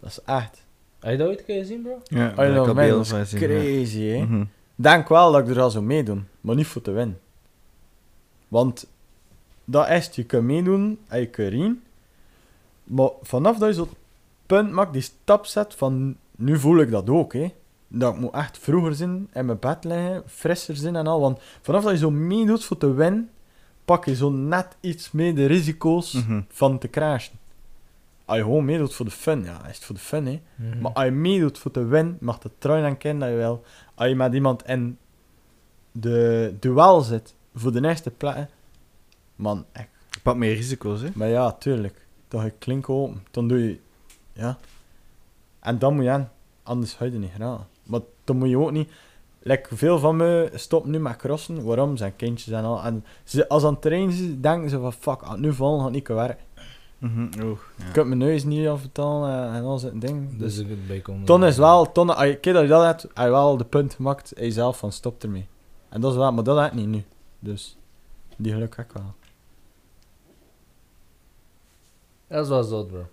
Dat 0.00 0.10
is 0.10 0.18
echt. 0.24 0.63
Heb 1.04 1.12
je 1.12 1.18
dat 1.18 1.28
ooit 1.28 1.42
gezien, 1.46 1.82
bro? 1.82 1.98
Ja, 2.04 2.32
beelden 2.74 3.06
van 3.06 3.26
zien, 3.26 3.40
ja. 3.40 3.46
crazy, 3.46 4.02
hè. 4.02 4.24
Mhm. 4.24 4.44
Denk 4.74 5.08
wel 5.08 5.32
dat 5.32 5.48
ik 5.48 5.54
er 5.56 5.60
al 5.62 5.70
zou 5.70 5.84
meedoen, 5.84 6.26
maar 6.40 6.54
niet 6.54 6.66
voor 6.66 6.82
te 6.82 6.90
winnen. 6.90 7.18
Want 8.48 8.86
dat 9.64 9.88
is, 9.88 10.08
je 10.12 10.24
kunt 10.24 10.44
meedoen 10.44 10.98
en 11.08 11.20
je 11.20 11.26
kunt 11.26 11.48
rien. 11.52 11.82
Maar 12.84 13.08
vanaf 13.22 13.58
dat 13.58 13.68
je 13.68 13.74
zo 13.74 13.82
het 13.82 13.92
punt 14.46 14.70
maakt, 14.72 14.92
die 14.92 15.02
stap 15.02 15.46
zet 15.46 15.74
van 15.74 16.16
nu 16.36 16.58
voel 16.58 16.78
ik 16.78 16.90
dat 16.90 17.10
ook, 17.10 17.32
hè. 17.32 17.52
Dat 17.88 18.14
ik 18.14 18.20
moet 18.20 18.32
echt 18.34 18.58
vroeger 18.58 18.94
zijn 18.94 19.28
in 19.32 19.46
mijn 19.46 19.58
bed 19.58 19.84
liggen, 19.84 20.22
frisser 20.26 20.76
zijn 20.76 20.96
en 20.96 21.06
al. 21.06 21.20
Want 21.20 21.38
vanaf 21.62 21.82
dat 21.82 21.92
je 21.92 21.98
zo 21.98 22.10
meedoet 22.10 22.64
voor 22.64 22.76
te 22.78 22.92
winnen, 22.92 23.30
pak 23.84 24.04
je 24.04 24.14
zo 24.14 24.30
net 24.30 24.66
iets 24.80 25.10
meer 25.10 25.34
de 25.34 25.46
risico's 25.46 26.12
Mhm. 26.12 26.40
van 26.48 26.78
te 26.78 26.90
crashen. 26.90 27.34
Als 28.24 28.36
je 28.36 28.42
gewoon 28.42 28.64
meedoet 28.64 28.94
voor 28.94 29.04
de 29.04 29.10
fun, 29.10 29.44
ja, 29.44 29.66
is 29.66 29.76
het 29.76 29.84
voor 29.84 29.94
de 29.94 30.00
fun, 30.00 30.26
hè. 30.26 30.42
Mhm. 30.54 30.80
Maar 30.80 30.92
als 30.92 31.04
je 31.04 31.10
meedoet 31.10 31.58
voor 31.58 31.70
te 31.70 31.84
winnen, 31.84 32.16
mag 32.20 32.38
de 32.38 32.50
trui 32.58 32.82
dan 32.82 32.96
kennen 32.96 33.20
dat 33.20 33.30
je 33.30 33.36
wel. 33.36 33.62
Als 33.94 34.08
je 34.08 34.14
met 34.14 34.34
iemand 34.34 34.66
in 34.66 34.98
de 35.92 36.54
duel 36.60 37.00
zit 37.00 37.34
voor 37.54 37.72
de 37.72 37.88
eerste 37.88 38.10
plek, 38.10 38.48
man, 39.36 39.64
echt. 39.72 39.88
Je 40.10 40.20
pakt 40.20 40.38
meer 40.38 40.54
risico's, 40.54 41.00
hè? 41.00 41.08
Maar 41.14 41.28
ja, 41.28 41.52
tuurlijk. 41.52 42.06
Dan 42.28 42.44
je 42.44 42.50
klink 42.50 42.88
open, 42.88 43.22
dan 43.30 43.48
doe 43.48 43.68
je, 43.68 43.78
ja. 44.32 44.58
En 45.60 45.78
dan 45.78 45.94
moet 45.94 46.04
je 46.04 46.10
aan, 46.10 46.30
anders 46.62 46.92
ga 46.92 47.04
je 47.04 47.10
niet 47.10 47.32
graag. 47.34 47.66
Maar 47.82 48.00
dan 48.24 48.36
moet 48.36 48.48
je 48.48 48.58
ook 48.58 48.70
niet... 48.72 48.90
Like, 49.46 49.76
veel 49.76 49.98
van 49.98 50.16
me 50.16 50.50
stoppen 50.54 50.90
nu 50.90 50.98
met 50.98 51.16
crossen. 51.16 51.64
Waarom? 51.64 51.96
Zijn 51.96 52.16
kindjes 52.16 52.54
en 52.54 52.64
al. 52.64 52.82
En 52.82 53.04
ze, 53.24 53.48
als 53.48 53.60
ze 53.60 53.66
aan 53.66 53.72
het 53.72 53.82
trainen 53.82 54.40
denken 54.40 54.70
ze 54.70 54.80
van... 54.80 54.92
Fuck, 54.92 55.36
nu 55.36 55.52
vallen, 55.52 55.80
gaat 55.80 55.90
niet 55.90 56.02
kunnen 56.02 56.26
werken. 56.26 56.44
Mhm, 57.04 57.28
oeh, 57.42 57.58
ja. 57.76 57.88
Ik 57.88 57.94
heb 57.94 58.06
mijn 58.06 58.18
neus 58.18 58.44
niet 58.44 58.68
afbetalen 58.68 59.48
en, 59.48 59.54
en 59.54 59.62
al 59.62 59.78
zo'n 59.78 59.98
ding. 59.98 60.38
Dus 60.38 60.56
Dus, 60.56 60.66
ik 60.66 60.86
bijkomen. 60.86 61.24
Ton 61.24 61.44
is 61.44 61.56
wel... 61.56 61.92
Ton, 61.92 62.16
als 62.16 62.26
je, 62.26 62.36
keer 62.36 62.52
dat 62.52 62.62
je 62.62 62.68
dat 62.68 62.84
hebt, 62.84 63.02
heb 63.02 63.24
je 63.24 63.30
wel 63.30 63.56
de 63.56 63.64
punt 63.64 63.94
gemaakt 63.94 64.32
in 64.32 64.44
jezelf 64.44 64.78
van 64.78 64.92
stop 64.92 65.22
ermee. 65.22 65.46
En 65.88 66.00
dat 66.00 66.10
is 66.10 66.16
wel... 66.16 66.32
Maar 66.32 66.44
dat 66.44 66.58
heb 66.60 66.66
ik 66.66 66.78
niet 66.78 66.88
nu. 66.88 67.04
Dus... 67.38 67.76
Die 68.36 68.52
geluk 68.52 68.76
heb 68.76 68.86
ik 68.86 68.92
wel. 68.92 69.14
Dat 72.28 72.42
is 72.42 72.48
wel 72.48 72.62
zot, 72.62 72.88
bro. 72.88 73.06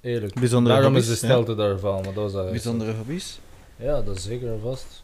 Eerlijk. 0.00 0.34
Bijzondere 0.34 0.74
Daarom 0.74 0.96
is 0.96 1.04
de 1.04 1.10
ja. 1.10 1.16
stelte 1.16 1.54
daarvan, 1.54 2.02
maar 2.04 2.14
dat 2.14 2.26
is 2.28 2.32
wel 2.32 2.42
echt 2.42 2.52
Bijzondere 2.52 2.94
hobby's. 2.94 3.32
zot. 3.32 3.86
Ja, 3.86 4.02
dat 4.02 4.16
is 4.16 4.22
zeker 4.22 4.52
en 4.52 4.60
vast. 4.60 5.02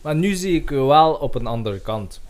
Maar 0.00 0.14
nu 0.14 0.34
zie 0.34 0.54
ik 0.54 0.70
u 0.70 0.76
wel 0.76 1.14
op 1.14 1.34
een 1.34 1.46
andere 1.46 1.80
kant, 1.80 2.20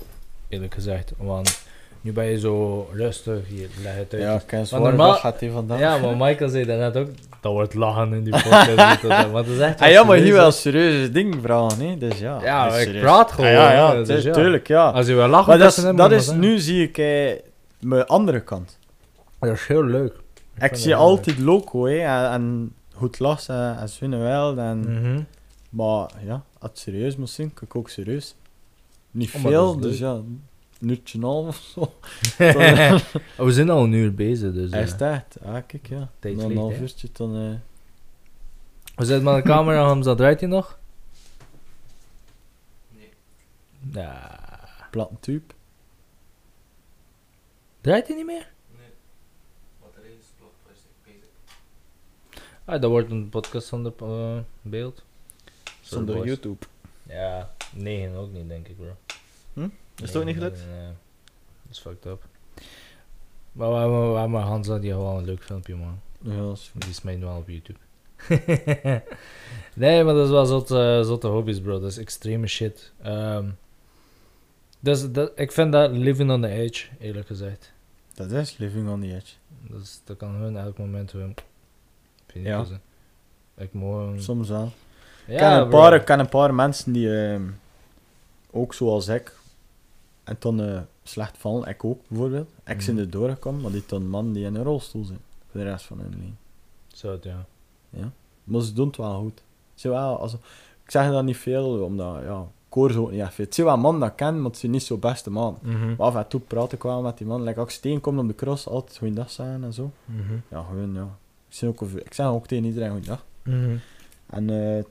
eerlijk 0.49 0.74
gezegd. 0.74 1.12
Want 1.16 1.61
nu 2.03 2.12
ben 2.12 2.24
je 2.24 2.38
zo 2.38 2.88
rustig, 2.92 3.48
je 3.48 3.68
legt 3.82 3.96
het 3.96 4.14
uit. 4.14 4.68
Ja, 4.70 4.78
normaal- 4.78 5.14
gaat 5.14 5.40
hij 5.40 5.50
vandaag. 5.50 5.78
Ja, 5.78 5.98
maar 5.98 6.16
Michael 6.16 6.50
zei 6.50 6.64
daarnet 6.64 6.96
ook, 6.96 7.09
dat 7.40 7.53
wordt 7.53 7.74
lachen 7.74 8.12
in 8.12 8.24
die 8.24 8.32
podcast. 8.32 9.07
maar 9.07 9.32
dat 9.32 9.46
is 9.57 9.59
echt 9.59 9.80
Ah 9.80 9.90
ja, 9.90 10.05
maar 10.05 10.16
hier 10.16 10.32
wel 10.32 10.50
serieuze 10.50 11.11
ding 11.11 11.36
vragen, 11.42 11.80
hè. 11.88 11.96
Dus 11.98 12.18
ja. 12.18 12.40
Ja, 12.42 12.64
dat 12.68 12.76
ik 12.78 12.82
serieus. 12.82 13.03
praat 13.03 13.32
gewoon, 13.32 13.46
Ah, 13.50 13.53
ja, 13.57 13.72
ja, 13.72 13.94
dus 13.94 14.09
is- 14.09 14.24
ja. 14.24 14.32
tuurlijk, 14.32 14.66
ja. 14.68 14.90
Als 14.90 15.07
je 15.07 15.14
wel 15.14 15.28
lacht, 15.28 15.46
Maar 15.46 15.59
dat 15.59 15.76
is, 15.76 15.84
dat 15.96 16.12
is 16.12 16.30
nu 16.30 16.59
zie 16.59 16.82
ik 16.88 16.98
eh, 16.98 17.40
mijn 17.80 18.07
andere 18.07 18.40
kant. 18.40 18.78
Dat 19.40 19.50
is 19.53 19.66
heel 19.66 19.84
leuk. 19.84 20.14
Ik, 20.61 20.74
zie 20.76 20.90
dat 20.90 20.98
altijd 21.00 21.38
loco, 21.38 21.86
hè. 21.86 21.98
En, 21.98 22.30
en 22.32 22.72
goed 22.94 23.18
lachen 23.18 23.78
en 23.78 23.88
zwinnen 23.88 24.20
wel. 24.22 24.59
En, 24.59 24.78
Mhm. 24.78 25.20
Maar 25.70 26.11
ja, 26.26 26.42
als 26.59 26.70
het 26.70 26.78
serieus 26.78 27.16
moet 27.16 27.30
zijn, 27.30 27.48
kijk 27.48 27.62
ik 27.70 27.76
ook 27.76 27.88
serieus. 27.88 28.34
Niet 29.11 29.28
Oh, 29.28 29.42
dat 29.42 29.50
veel, 29.53 29.76
dus 29.78 29.98
leuk. 29.98 30.09
ja, 30.09 30.20
een 30.83 30.89
uurtje 30.89 31.18
en 31.18 31.24
half 31.24 31.49
of 31.49 31.57
zo. 31.57 31.80
Oh, 33.39 33.47
we 33.47 33.53
zijn 33.53 33.70
al 33.70 33.85
een 33.85 33.93
uur 33.93 34.14
bezig, 34.14 34.53
dus... 34.53 34.70
Hij 34.70 34.80
eh, 34.80 34.87
is 34.87 34.95
echt. 35.01 35.41
Ah, 35.45 35.62
kijk, 35.66 35.89
ja. 35.89 36.11
Tijd 36.18 36.39
Dan 36.39 36.51
een 36.51 36.57
half 36.57 36.80
uurtje, 36.80 37.09
dan... 37.12 37.37
eh, 37.37 37.55
We 38.97 39.05
zitten 39.05 39.24
met 39.24 39.35
de 39.35 39.51
camera, 39.51 39.85
Hamza, 39.89 40.14
draait 40.14 40.41
hij 40.41 40.49
nog? 40.49 40.78
Nee. 42.89 43.11
Ja. 43.93 44.41
platte 44.91 45.14
tube. 45.20 45.55
Draait 47.80 48.07
hij 48.07 48.16
niet 48.16 48.26
meer? 48.26 48.51
Ah, 52.64 52.80
dat 52.80 52.91
wordt 52.91 53.11
een 53.11 53.28
podcast 53.28 53.66
zonder 53.66 53.93
eh, 53.99 54.39
beeld. 54.62 55.05
Zonder. 55.80 56.26
YouTube. 56.26 56.66
Ja, 57.03 57.55
nee, 57.72 58.16
ook 58.16 58.33
niet, 58.33 58.49
denk 58.49 58.68
ik, 58.68 58.76
bro. 58.76 58.97
Is 59.97 60.09
het 60.09 60.16
ook 60.16 60.24
niet 60.24 60.34
gelukt? 60.36 60.64
Nee. 60.70 60.86
Dat 61.62 61.70
is 61.72 61.78
fucked 61.78 62.05
up. 62.07 62.24
Maar 63.53 63.68
we 63.70 63.76
hebben, 63.76 64.12
we 64.12 64.18
hebben 64.18 64.40
Hansa, 64.40 64.78
die 64.78 64.93
had 64.93 65.03
wel 65.03 65.18
een 65.18 65.24
leuk 65.24 65.45
filmpje, 65.45 65.74
man. 65.76 66.01
Ja, 66.20 66.36
dat 66.36 66.57
is 66.57 66.70
Die 66.74 66.90
is 66.90 67.03
mij 67.03 67.16
nu 67.16 67.24
wel 67.24 67.36
op 67.36 67.49
YouTube. 67.49 67.78
nee, 69.74 70.05
maar 70.05 70.14
dat 70.14 70.24
is 70.24 70.30
wel 70.30 70.47
zotte, 70.47 71.03
zotte 71.05 71.26
hobby's, 71.26 71.61
bro. 71.61 71.80
Dat 71.80 71.90
is 71.90 71.99
extreme 71.99 72.47
shit. 72.47 72.93
Ehm 73.03 73.47
dus 74.80 75.12
dat, 75.12 75.32
ik 75.34 75.53
vind 75.53 75.72
dat 75.72 75.90
living 75.90 76.30
on 76.30 76.40
the 76.40 76.49
edge, 76.49 76.86
eerlijk 76.99 77.26
gezegd. 77.26 77.72
Dat 78.14 78.30
is 78.30 78.57
living 78.59 78.88
on 78.88 79.01
the 79.01 79.14
edge. 79.14 79.34
Dus 79.68 80.01
dat 80.05 80.16
kan 80.16 80.30
hun 80.34 80.57
elk 80.57 80.78
moment 80.78 81.12
hun... 81.12 81.34
Vind 82.26 82.47
Ja. 82.47 82.64
ik 83.57 83.70
gewoon... 83.70 84.20
Soms 84.20 84.49
wel. 84.49 84.72
Ja, 85.26 85.32
ik, 85.32 85.38
ken 85.38 85.53
een 85.53 85.68
bro. 85.68 85.78
paar, 85.80 85.95
ik 85.95 86.05
ken 86.05 86.18
een 86.18 86.28
paar 86.28 86.55
mensen 86.55 86.93
die 86.93 87.16
ehm, 87.26 87.43
ook 88.51 88.74
zoals 88.74 89.09
ik 89.09 89.32
en 90.25 90.37
dan 90.39 90.61
eh, 90.62 90.81
slecht 91.03 91.39
vallen. 91.39 91.68
Ik 91.68 91.85
ook 91.85 92.01
bijvoorbeeld. 92.09 92.49
Ik 92.64 92.77
Mhm. 92.77 92.87
ben 92.87 92.99
er 92.99 93.11
doorgekomen, 93.11 93.61
maar 93.61 93.70
die 93.70 93.83
dan 93.87 94.09
man 94.09 94.33
die 94.33 94.45
in 94.45 94.55
een 94.55 94.62
rolstoel 94.64 95.05
zit 95.05 95.18
voor 95.51 95.61
de 95.61 95.66
rest 95.66 95.85
van 95.85 95.99
hun 95.99 96.11
leven. 96.11 96.39
Zo, 96.89 97.11
het, 97.12 97.25
ja. 97.25 97.45
Maar 98.45 98.61
ze 98.61 98.73
doen 98.73 98.87
het 98.87 98.97
wel 98.97 99.18
goed. 99.18 99.43
Ze 99.75 99.89
wel, 99.89 100.18
also, 100.20 100.37
ik 100.85 100.91
zeg 100.91 101.11
dat 101.11 101.25
niet 101.25 101.37
veel, 101.37 101.85
omdat 101.85 102.23
ja, 102.23 102.47
ze 102.70 102.99
ook 103.01 103.11
niet 103.11 103.20
echt. 103.20 103.37
Het 103.37 103.55
zijn 103.55 103.66
wel 103.66 103.77
man 103.77 104.01
dat 104.01 104.09
ik 104.11 104.16
ken, 104.16 104.37
maar 104.37 104.51
het 104.51 104.59
zijn 104.59 104.73
niet 104.73 104.83
zo 104.83 104.97
beste 104.97 105.31
man. 105.31 105.59
Mhm. 105.62 105.89
Maar 105.89 106.07
af 106.07 106.14
en 106.14 106.29
toe 106.29 106.41
praat 106.41 106.73
ik 106.73 106.83
wel 106.83 107.03
met 107.03 107.18
die 107.18 107.27
man. 107.27 107.43
Like, 107.43 107.61
als 107.61 107.68
ik 107.68 107.75
steenkom 107.75 108.18
op 108.18 108.27
de 108.29 108.35
cross, 108.35 108.68
altijd 108.68 108.99
goeiedag 108.99 109.31
zeggen 109.31 109.64
en 109.64 109.73
zo. 109.73 109.91
Mhm. 110.05 110.35
Ja, 110.49 110.62
gewoon 110.68 110.95
ja. 110.95 111.09
Ik 111.49 111.55
zeg 111.59 111.68
ook, 111.68 111.81
ik 111.83 112.14
zeg 112.14 112.27
ook 112.27 112.47
tegen 112.47 112.64
iedereen 112.64 112.91
goeiedag. 112.91 113.25
Mhm. 113.43 113.77
En 114.27 114.51
eh, 114.77 114.85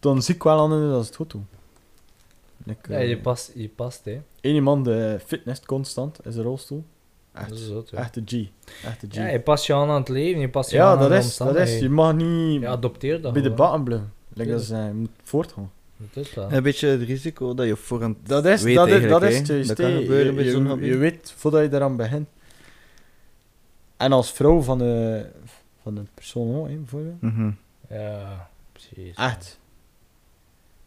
dan 0.00 0.22
zie 0.22 0.34
ik 0.34 0.42
wel 0.42 0.60
aan 0.60 0.70
hun 0.70 0.90
dat 0.90 1.00
ze 1.00 1.06
het 1.06 1.16
goed 1.16 1.30
doen. 1.30 1.46
Ik, 2.66 2.88
Ja, 2.88 2.94
eh, 2.98 3.08
je 3.08 3.18
past, 3.18 3.52
je 3.54 3.68
past, 3.68 4.04
hè. 4.04 4.20
Eén 4.40 4.54
iemand 4.54 4.84
de 4.84 5.18
fitness 5.26 5.60
constant 5.66 6.26
is 6.26 6.36
een 6.36 6.42
rolstoel. 6.42 6.84
Dat 7.32 7.50
is 7.50 7.50
Echt, 7.50 7.60
zo, 7.60 7.84
ja. 7.90 7.98
echt 7.98 8.14
de 8.14 8.22
G. 8.26 8.48
Echt 8.84 9.00
de 9.00 9.06
G. 9.10 9.14
Ja, 9.14 9.26
je 9.26 9.40
past 9.40 9.66
je 9.66 9.74
aan 9.74 9.88
aan 9.88 10.00
het 10.00 10.08
leven, 10.08 10.40
je 10.40 10.48
past 10.48 10.70
je 10.70 10.76
Ja, 10.76 10.90
aan 10.90 10.98
dat 10.98 11.04
aan 11.04 11.20
de 11.20 11.24
is, 11.26 11.36
dat 11.36 11.56
is. 11.56 11.78
Je 11.78 11.88
mag 11.88 12.14
niet 12.14 12.60
Ja, 12.60 12.70
adopteer 12.70 13.20
dat 13.20 13.32
bij 13.32 13.42
de 13.42 13.50
bakken 13.50 13.84
blijven. 13.84 14.12
Like, 14.32 14.50
dat 14.50 14.60
is, 14.60 14.70
eh, 14.70 14.86
je 14.86 14.92
moet 14.92 15.10
voortgaan. 15.22 15.70
Dat 15.96 16.24
is 16.24 16.34
wel. 16.34 16.52
Een 16.52 16.62
beetje 16.62 16.88
het 16.88 17.02
risico 17.02 17.54
dat 17.54 17.66
je 17.66 17.76
voorhand 17.76 18.16
Dat 18.22 18.44
is, 18.44 18.62
weet 18.62 18.74
dat 18.74 18.88
is, 18.88 19.08
dat 19.08 19.22
is 19.22 19.46
juist, 19.46 19.68
Dat 19.68 19.76
kan 19.76 19.92
gebeuren 19.92 20.26
je, 20.26 20.32
bij 20.32 20.44
je, 20.44 20.50
zo'n 20.50 20.84
je, 20.84 20.96
weet 20.96 21.34
voordat 21.36 21.62
je 21.62 21.76
eraan 21.76 21.96
begint. 21.96 22.28
En 23.96 24.12
als 24.12 24.32
vrouw 24.32 24.60
van 24.60 24.78
de, 24.78 25.26
van 25.82 25.94
de 25.94 26.02
persoon 26.14 26.56
ook, 26.56 26.68
hè, 26.68 26.74
bijvoorbeeld. 26.74 27.20
Mhm. 27.20 27.50
Ja, 27.90 28.50
precies. 28.72 29.16
Echt. 29.16 29.58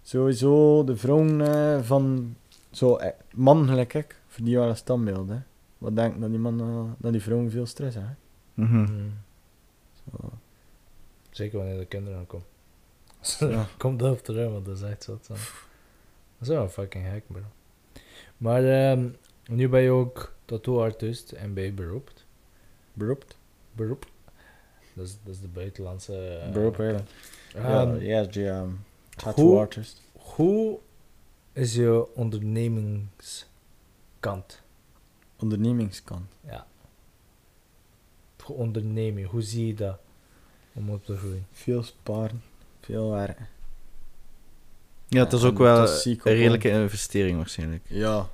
Sowieso 0.08 0.84
de 0.84 0.96
vrouwen 0.96 1.42
eh, 1.42 1.82
van 1.82 2.36
zo 2.72 2.96
eh, 2.96 3.12
man 3.36 3.68
gelijk 3.68 3.94
ik, 3.94 4.20
voor 4.28 4.46
die 4.46 4.58
wel 4.58 4.70
een 4.70 4.76
standbeeld. 4.76 5.30
Hè. 5.30 5.38
Wat 5.78 5.96
denk 5.96 6.14
je 6.14 6.20
dat 6.20 6.30
die 6.30 6.40
man 6.40 6.60
eh, 6.62 6.92
dat 6.98 7.12
die 7.12 7.22
vrouwen 7.22 7.52
veel 7.52 7.66
stress 7.66 7.96
hebben? 7.96 8.18
Mhm. 8.54 8.82
Mhm. 8.82 9.10
Zo. 10.12 10.30
Zeker 11.30 11.58
wanneer 11.58 11.78
de 11.78 11.86
kinderen 11.86 12.20
aankomen. 12.20 12.46
Ja. 13.40 13.66
Komt 13.78 14.00
dat 14.00 14.12
op 14.12 14.24
terug, 14.24 14.52
want 14.52 14.66
dat 14.66 14.76
is 14.78 14.82
echt 14.84 15.04
zo. 15.04 15.18
zo. 15.22 15.34
Dat 15.34 15.42
is 16.42 16.48
wel 16.48 16.64
een 16.64 16.70
fucking 16.70 17.08
hack, 17.08 17.24
bro. 17.28 17.42
Maar 18.38 18.64
ehm, 18.64 19.10
nu 19.48 19.70
ben 19.70 19.82
je 19.82 19.90
ook 19.90 20.34
tattoo-artiest 20.46 21.32
en 21.32 21.54
ben 21.54 21.64
je 21.64 21.72
beroept. 21.72 22.26
Beroept? 22.94 23.38
Beroep. 23.72 24.06
Dat 24.94 25.06
is, 25.06 25.18
dat 25.24 25.34
is 25.34 25.42
de 25.42 25.48
buitenlandse... 25.48 26.28
eh, 26.28 26.52
Beroep, 26.52 26.76
ja. 26.78 27.04
ehm, 27.54 27.96
ja, 28.02 28.24
die 28.24 28.48
um, 28.48 28.80
hoe-. 29.24 29.68
Hoe 30.14 30.80
is 31.54 31.76
je 31.76 32.16
ondernemingskant? 32.16 34.62
Ondernemingskant. 35.40 36.32
Ja. 36.46 36.66
Hoe 38.44 38.56
ondernemen, 38.56 39.24
hoe 39.24 39.42
zie 39.42 39.68
je 39.68 39.74
dat? 39.74 39.98
Om 40.74 40.90
op 40.90 41.06
te 41.06 41.18
groeien. 41.18 41.46
Veel 41.52 41.84
sparen, 41.84 42.44
veel 42.80 43.10
werken. 43.10 43.48
Ja, 45.08 45.24
het 45.24 45.34
is 45.34 45.44
ook 45.44 45.58
wel 45.58 45.88
een 45.88 46.20
redelijke 46.24 46.70
investering 46.70 47.38
waarschijnlijk. 47.38 47.84
Ja. 47.88 48.30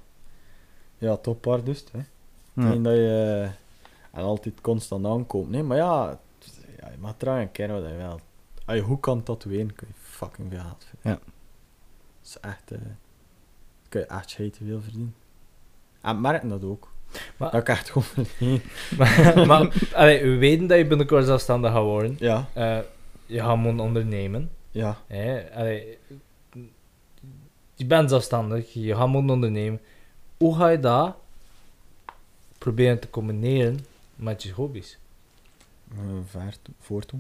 Ja, 0.98 1.18
toppaard 1.18 1.66
dus. 1.66 1.84
Hè. 1.92 2.00
Ja. 2.54 2.76
Dat 2.76 2.94
je 2.94 3.42
eh, 3.42 4.20
en 4.20 4.24
altijd 4.24 4.62
constant 4.62 5.06
aankoopt. 5.06 5.50
Nee, 5.50 5.64
maar 5.64 5.78
ja, 5.78 6.20
ja 6.80 6.90
je 6.90 6.98
mag 7.00 7.14
trouwens 7.18 7.50
kennen 7.52 7.82
wat 7.82 7.92
je 7.92 7.98
wil. 7.98 8.20
Als 8.66 8.78
je 8.78 8.84
goed 8.84 9.00
kan 9.00 9.24
tatoeëren, 9.24 9.76
kun 9.76 9.88
je 9.88 9.94
fucking 10.02 10.50
veel 10.52 10.60
geld 10.62 10.86
verdienen. 10.90 11.20
Ja. 11.26 11.32
Dat 12.22 12.30
is 12.30 12.38
echt... 12.40 12.72
eh 12.72 12.80
kun 13.90 14.00
je 14.02 14.08
echt 14.08 14.30
scheiden 14.30 14.66
veel 14.68 14.82
verdienen. 14.82 15.16
En 16.02 16.22
merken 16.22 16.50
dat 16.50 16.64
ook. 16.64 16.92
Maar- 17.38 17.52
dat 17.52 17.62
ik 17.62 17.68
echt 17.70 17.90
gewoon 17.90 18.04
verdien. 18.04 18.62
maar 18.98 19.48
maar 19.48 19.74
allee, 19.94 20.22
we 20.24 20.36
weten 20.38 20.68
dat 20.68 20.78
je 20.78 20.88
binnenkort 20.88 21.26
zelfstandig 21.26 21.72
gaat 21.72 21.82
worden. 21.84 22.16
Ja, 22.20 22.48
Eh, 22.54 22.80
je 23.26 23.40
gaat 23.40 23.58
moeten 23.58 23.86
ondernemen. 23.86 24.52
ja. 24.72 24.98
Hè? 25.08 25.52
Allee, 25.56 25.98
je 27.76 27.86
bent 27.86 28.10
zelfstandig, 28.10 28.74
je 28.74 28.96
gaat 28.96 29.08
moeten 29.08 29.34
ondernemen. 29.34 29.82
Hoe 30.38 30.56
ga 30.56 30.68
je 30.68 30.80
dat 30.80 31.16
proberen 32.58 33.00
te 33.00 33.10
combineren 33.10 33.86
met 34.16 34.44
je 34.44 34.52
hobby's? 34.52 34.98
Uh, 35.94 36.00
ver 36.26 36.56
toe- 36.62 36.74
voor 36.80 37.06
toe. 37.06 37.20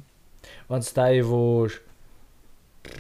Want 0.67 0.85
sta 0.85 1.05
je 1.05 1.23
voor 1.23 1.81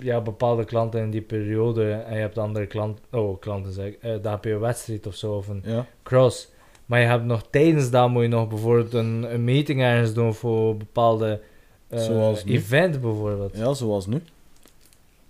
ja, 0.01 0.21
bepaalde 0.21 0.63
klanten 0.65 1.01
in 1.01 1.09
die 1.11 1.21
periode 1.21 1.91
en 1.91 2.13
je 2.13 2.19
hebt 2.19 2.37
andere 2.37 2.67
klanten, 2.67 3.03
oh 3.11 3.39
klanten 3.39 3.71
zeg 3.73 3.85
ik, 3.87 4.01
dan 4.23 4.31
heb 4.31 4.43
je 4.43 4.51
een 4.51 4.59
wedstrijd 4.59 5.07
of 5.07 5.15
zo 5.15 5.33
of 5.35 5.47
een 5.47 5.61
Ja. 5.65 5.85
cross. 6.03 6.51
Maar 6.85 6.99
je 6.99 7.05
hebt 7.05 7.23
nog 7.23 7.43
tijdens 7.49 7.89
dat 7.89 8.09
moet 8.09 8.21
je 8.21 8.27
nog 8.27 8.47
bijvoorbeeld 8.47 8.93
een, 8.93 9.33
een 9.33 9.43
meeting 9.43 9.81
ergens 9.81 10.13
doen 10.13 10.33
voor 10.33 10.69
een 10.71 10.77
bepaalde 10.77 11.41
eh, 11.87 11.99
Zoals 11.99 12.43
nu. 12.43 12.51
event 12.53 13.01
bijvoorbeeld. 13.01 13.57
ja, 13.57 13.73
zoals 13.73 14.05
nu. 14.07 14.21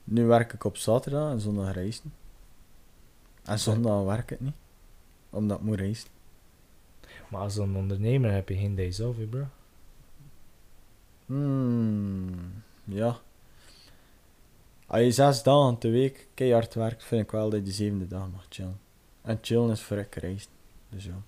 Nu 0.04 0.26
werk 0.26 0.54
ik 0.54 0.64
op 0.64 0.78
zaterdag 0.78 1.32
en 1.32 1.40
zondag 1.40 1.74
reizen. 1.74 2.14
En 3.44 3.60
zondag 3.60 4.04
werk 4.04 4.32
ik 4.32 4.40
niet. 4.40 4.54
Omdat 5.30 5.58
ik 5.58 5.64
moet 5.64 5.80
reizen. 5.80 6.08
Maar 7.30 7.42
als 7.42 7.58
een 7.58 7.76
ondernemer 7.76 8.32
heb 8.32 8.50
je 8.50 8.56
geen 8.56 8.76
days 8.76 9.00
off, 9.00 9.18
bro. 9.30 9.44
Hmm, 11.26 12.64
ja. 12.84 13.18
Als 14.88 15.02
je 15.02 15.12
zes 15.12 15.44
dagen 15.44 15.78
per 15.78 15.92
week 15.92 16.28
keihard 16.34 16.74
werkt, 16.74 17.04
vind 17.04 17.22
ik 17.24 17.32
wel 17.32 17.50
dat 17.50 17.60
je 17.60 17.66
de 17.66 17.72
zevende 17.72 18.08
dag 18.08 18.28
mag 18.34 18.46
chillen. 18.50 18.80
En 19.22 19.38
chillen 19.42 19.70
is 19.72 19.82
voor 19.82 19.98
ik 19.98 20.16
reizen. 20.16 20.50
Dus 20.90 21.06
ja. 21.06 21.22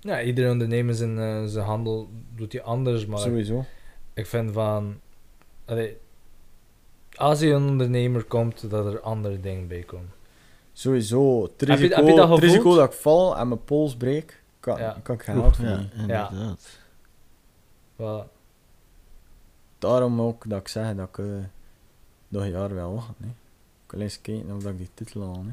Ja, 0.00 0.22
iedere 0.22 0.50
ondernemer 0.50 0.94
zijn, 0.94 1.18
eh, 1.18 1.44
zijn 1.44 1.64
handel 1.64 2.08
doet 2.34 2.52
hij 2.52 2.62
anders, 2.62 3.06
maar 3.06 3.18
Sowieso. 3.18 3.64
ik 4.14 4.26
vind 4.26 4.52
van... 4.52 5.00
allee, 5.64 5.96
als 7.14 7.40
je 7.40 7.46
een 7.50 7.68
ondernemer 7.68 8.24
komt, 8.24 8.70
dat 8.70 8.86
er 8.86 9.00
andere 9.00 9.40
dingen 9.40 9.68
bij 9.68 9.82
komen. 9.82 10.12
Sowieso. 10.72 11.42
Het 11.42 11.50
Heb 11.56 11.68
je- 11.68 11.74
risico, 11.74 11.96
heb 11.96 12.06
je 12.08 12.14
dat 12.14 12.28
het 12.28 12.38
risico 12.38 12.74
dat 12.74 12.92
ik 12.92 12.98
val 13.00 13.36
en 13.36 13.48
mijn 13.48 13.64
pols 13.64 13.96
breek, 13.96 14.42
kan, 14.60 14.78
Ja. 14.78 15.00
kan 15.02 15.14
ik 15.14 15.22
geen 15.22 15.36
Ja, 15.36 15.86
inderdaad. 15.92 16.78
Wel, 18.00 18.28
Daarom 19.78 20.20
ook 20.20 20.48
dat 20.48 20.60
ik 20.60 20.68
zeg 20.68 20.94
dat 20.94 21.08
ik 21.08 21.18
eh, 21.18 21.24
nog 22.28 22.46
jaar 22.46 22.74
wil 22.74 22.94
wachten. 22.94 23.14
hè. 23.18 23.28
Ik 23.84 23.90
wil 23.90 24.00
eens 24.00 24.20
kijken 24.20 24.56
of 24.56 24.64
ik 24.64 24.78
die 24.78 24.90
titel 24.94 25.22
haal. 25.22 25.44
hè. 25.46 25.52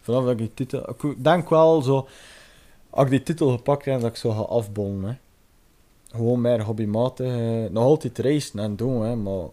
Vanaf 0.00 0.22
dat 0.22 0.32
ik 0.32 0.38
die 0.38 0.54
titel... 0.54 0.90
Ik 0.90 1.24
denk 1.24 1.48
wel 1.48 1.82
zo... 1.82 2.08
Als 2.90 3.04
ik 3.04 3.10
die 3.10 3.22
titel 3.22 3.50
gepakt 3.50 3.84
heb, 3.84 4.00
dat 4.00 4.10
ik 4.10 4.16
zo 4.16 4.30
ga 4.30 4.40
afbollen. 4.40 5.20
Gewoon 6.10 6.40
meer 6.40 6.62
hobbymatig. 6.62 7.26
eh, 7.26 7.70
nog 7.70 7.84
altijd 7.84 8.18
racen 8.18 8.58
en 8.60 8.76
doen, 8.76 9.02
hè, 9.02 9.16
maar... 9.16 9.48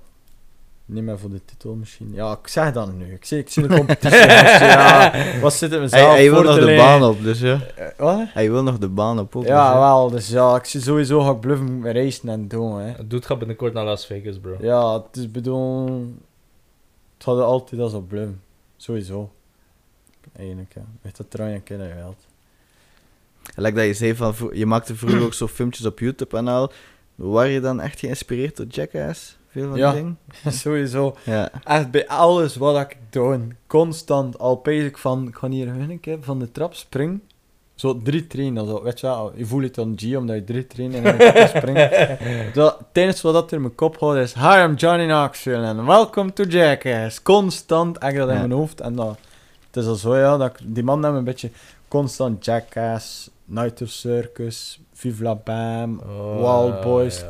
Niet 0.92 1.04
meer 1.04 1.20
voor 1.20 1.30
de 1.30 1.46
titel 1.46 1.74
misschien. 1.74 2.12
Ja, 2.14 2.32
ik 2.42 2.48
zeg 2.48 2.72
dat 2.72 2.94
nu. 2.94 3.14
Ik 3.14 3.26
zie, 3.26 3.38
ik 3.38 3.50
zie 3.50 3.68
de 3.68 3.76
competitie. 3.76 4.18
ja, 4.28 5.14
wat 5.42 5.54
zit 5.54 5.62
het 5.62 5.72
Hij, 5.72 5.80
mezelf 5.82 6.14
hij 6.14 6.24
wil 6.24 6.36
voor 6.36 6.44
nog 6.44 6.60
de 6.66 6.76
baan 6.76 7.04
op, 7.04 7.24
dus 7.24 7.40
ja. 7.40 7.60
Eh, 7.76 7.88
Wat? 7.98 8.28
Hij 8.30 8.52
wil 8.52 8.64
nog 8.64 8.78
de 8.78 8.88
baan 8.90 9.20
op 9.20 9.36
ook. 9.36 9.46
Ja, 9.46 9.66
dus, 9.66 9.74
hè. 9.74 9.80
wel. 9.80 10.10
Dus 10.10 10.30
ja, 10.30 10.56
ik 10.56 10.66
zie 10.66 10.82
sowieso 10.82 11.22
ga 11.22 11.32
ik 11.32 11.40
bluffen 11.40 11.80
met 11.80 11.96
racen 11.96 12.30
en 12.30 12.48
doen, 12.48 12.80
hè. 12.80 12.88
het 12.92 13.10
doet 13.10 13.26
gaat 13.26 13.38
binnenkort 13.40 13.74
naar 13.74 13.86
Las 13.86 14.06
Vegas, 14.06 14.40
bro. 14.40 14.56
Ja, 14.60 14.94
het 14.94 15.18
is 15.18 15.32
bedoel... 15.32 15.86
Het 17.18 17.24
had 17.28 17.40
altijd 17.42 17.82
als 17.82 17.94
op 17.94 18.08
bluffen. 18.08 18.42
Sowieso. 18.78 19.32
Eigenlijk, 20.38 20.74
ja. 20.74 20.82
Weet 21.02 21.18
dat 21.18 21.32
trouwens 21.32 21.60
een 21.60 21.66
keer 21.66 21.78
dat 21.78 21.88
je 21.88 21.94
wilt. 21.94 22.26
Like 23.56 23.76
dat 23.76 23.86
je 23.86 23.94
zei 23.94 24.16
van, 24.16 24.36
vro- 24.36 24.54
je 24.54 24.66
maakte 24.66 24.96
vroeger 24.96 25.24
ook 25.24 25.34
zo 25.34 25.48
filmpjes 25.48 25.86
op 25.86 26.00
YouTube 26.00 26.38
en 26.38 26.48
al. 26.48 26.72
Waar 27.16 27.48
je 27.48 27.60
dan 27.60 27.80
echt 27.82 28.00
geïnspireerd 28.00 28.58
door 28.58 28.66
Jackass? 28.66 29.38
Veel 29.50 29.70
van 29.70 29.78
Ja. 29.78 29.92
die 29.92 30.00
dingen? 30.02 30.18
Sowieso. 30.62 31.16
Ja. 31.24 31.50
Echt 31.64 31.92
bij 31.92 32.08
alles 32.08 32.56
wat 32.56 32.80
ik 32.80 32.98
doe. 33.10 33.40
Constant. 33.68 34.40
Al 34.40 34.60
bezig 34.64 34.88
ik 34.88 34.98
van... 34.98 35.28
Ik 35.28 35.36
ga 35.36 35.50
hier 35.50 35.68
een 35.68 36.00
keer 36.00 36.18
van 36.22 36.40
de 36.40 36.52
trap 36.52 36.74
springen. 36.74 37.22
Zo 37.76 38.02
drie 38.04 38.28
trainen. 38.28 38.66
Zo, 38.68 38.84
weet 38.84 39.00
je 39.00 39.08
wel. 39.08 39.32
Je 39.36 39.46
voelt 39.46 39.64
het 39.64 39.76
dan 39.76 39.94
G 39.98 40.16
omdat 40.16 40.36
je 40.36 40.44
drie 40.44 40.68
trainen 40.68 41.04
en 41.04 41.18
dan 41.34 41.48
springen. 41.48 41.90
Zo, 42.56 42.66
het 42.66 42.76
enige 42.94 43.22
wat 43.22 43.34
dat 43.34 43.52
in 43.52 43.62
mijn 43.62 43.76
kop 43.76 44.00
houdt 44.00 44.18
is... 44.20 44.34
Hi, 44.34 44.64
I'm 44.64 44.74
Johnny 44.76 45.06
Knoxville 45.06 45.66
and 45.68 45.86
welcome 45.88 46.34
to 46.34 46.44
Jackass. 46.44 47.22
Constant. 47.22 47.98
Echt 47.98 48.16
dat 48.16 48.28
in 48.28 48.34
Ja. 48.34 48.40
mijn 48.40 48.52
hoofd. 48.52 48.82
En 48.82 48.96
dat... 48.96 49.18
Het 49.68 49.84
is 49.84 49.90
al 49.90 49.96
zo, 49.96 50.18
ja. 50.18 50.38
Dat 50.38 50.50
ik, 50.50 50.58
die 50.76 50.84
man 50.84 51.00
neemt 51.00 51.16
een 51.16 51.24
beetje... 51.24 51.52
Constant 51.88 52.46
Jackass. 52.46 53.30
Night 53.46 53.82
of 53.82 53.90
Circus. 53.90 54.80
Vive 54.94 55.24
la 55.24 55.36
Bam. 55.36 56.00
Oh, 56.00 56.36
Wild 56.38 56.82
Boys. 56.82 57.20
ja. 57.20 57.28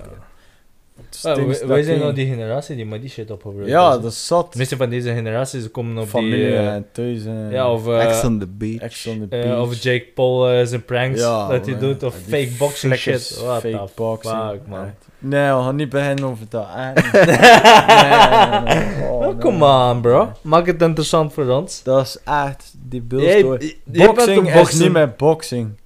Wij- 1.21 1.83
zijn 1.83 1.95
ik- 1.95 2.01
nou 2.01 2.13
die 2.13 2.27
generatie 2.27 2.75
die 2.75 2.85
met 2.85 3.01
die 3.01 3.09
shit 3.09 3.31
opgebruikt 3.31 3.69
Ja, 3.69 3.97
dat 3.97 4.11
is 4.11 4.27
zat. 4.27 4.51
De 4.51 4.57
meeste 4.57 4.77
van 4.77 4.89
deze 4.89 5.13
generaties 5.13 5.63
ze 5.63 5.69
komen 5.69 5.97
op 5.97 6.07
Familie 6.07 6.35
die... 6.37 6.55
eh, 6.55 6.73
en 6.73 6.85
thuis. 6.91 7.25
eh, 7.25 7.51
ja, 7.51 7.71
of... 7.71 7.87
eh, 7.87 8.03
Ex 8.05 8.23
on 8.23 8.39
the 8.39 8.47
beach. 8.47 8.81
Ex 8.81 9.07
on 9.07 9.27
the 9.29 9.37
eh, 9.37 9.43
beach. 9.43 9.59
of 9.61 9.75
Jake 9.83 10.05
Paul 10.15 10.49
eh, 10.49 10.65
zijn 10.65 10.85
pranks 10.85 11.19
Ja, 11.19 11.47
dat 11.47 11.65
hij 11.65 11.77
doet, 11.77 12.03
of 12.03 12.15
fake 12.27 12.49
boxing 12.57 12.93
flikkers, 12.93 13.27
shit. 13.27 13.37
What 13.43 13.61
fake 13.61 13.87
boxing. 13.95 14.37
fuck, 14.49 14.59
man. 14.67 14.91
Nee, 15.19 15.41
we 15.53 15.61
gaan 15.63 15.75
niet 15.75 15.89
beginnen 15.89 16.25
over 16.25 16.45
dat. 16.49 16.65
hè. 16.75 16.93
Nee, 16.93 17.25
nee, 17.25 18.63
nee, 18.63 18.85
nee. 18.85 19.07
Oh, 19.09 19.17
Oh, 19.19 19.25
nee. 19.25 19.37
come 19.37 19.65
on, 19.91 20.01
bro. 20.01 20.31
Maak 20.41 20.65
het 20.65 20.81
interessant 20.81 21.33
voor 21.33 21.47
ons. 21.49 21.83
Dat 21.83 22.05
is 22.05 22.17
echt 22.25 22.73
die 22.89 23.01
beeldstory. 23.01 23.77
Boxing 23.85 24.53
is 24.55 24.73
niet 24.79 24.91
meer 24.91 25.13
boxing. 25.17 25.77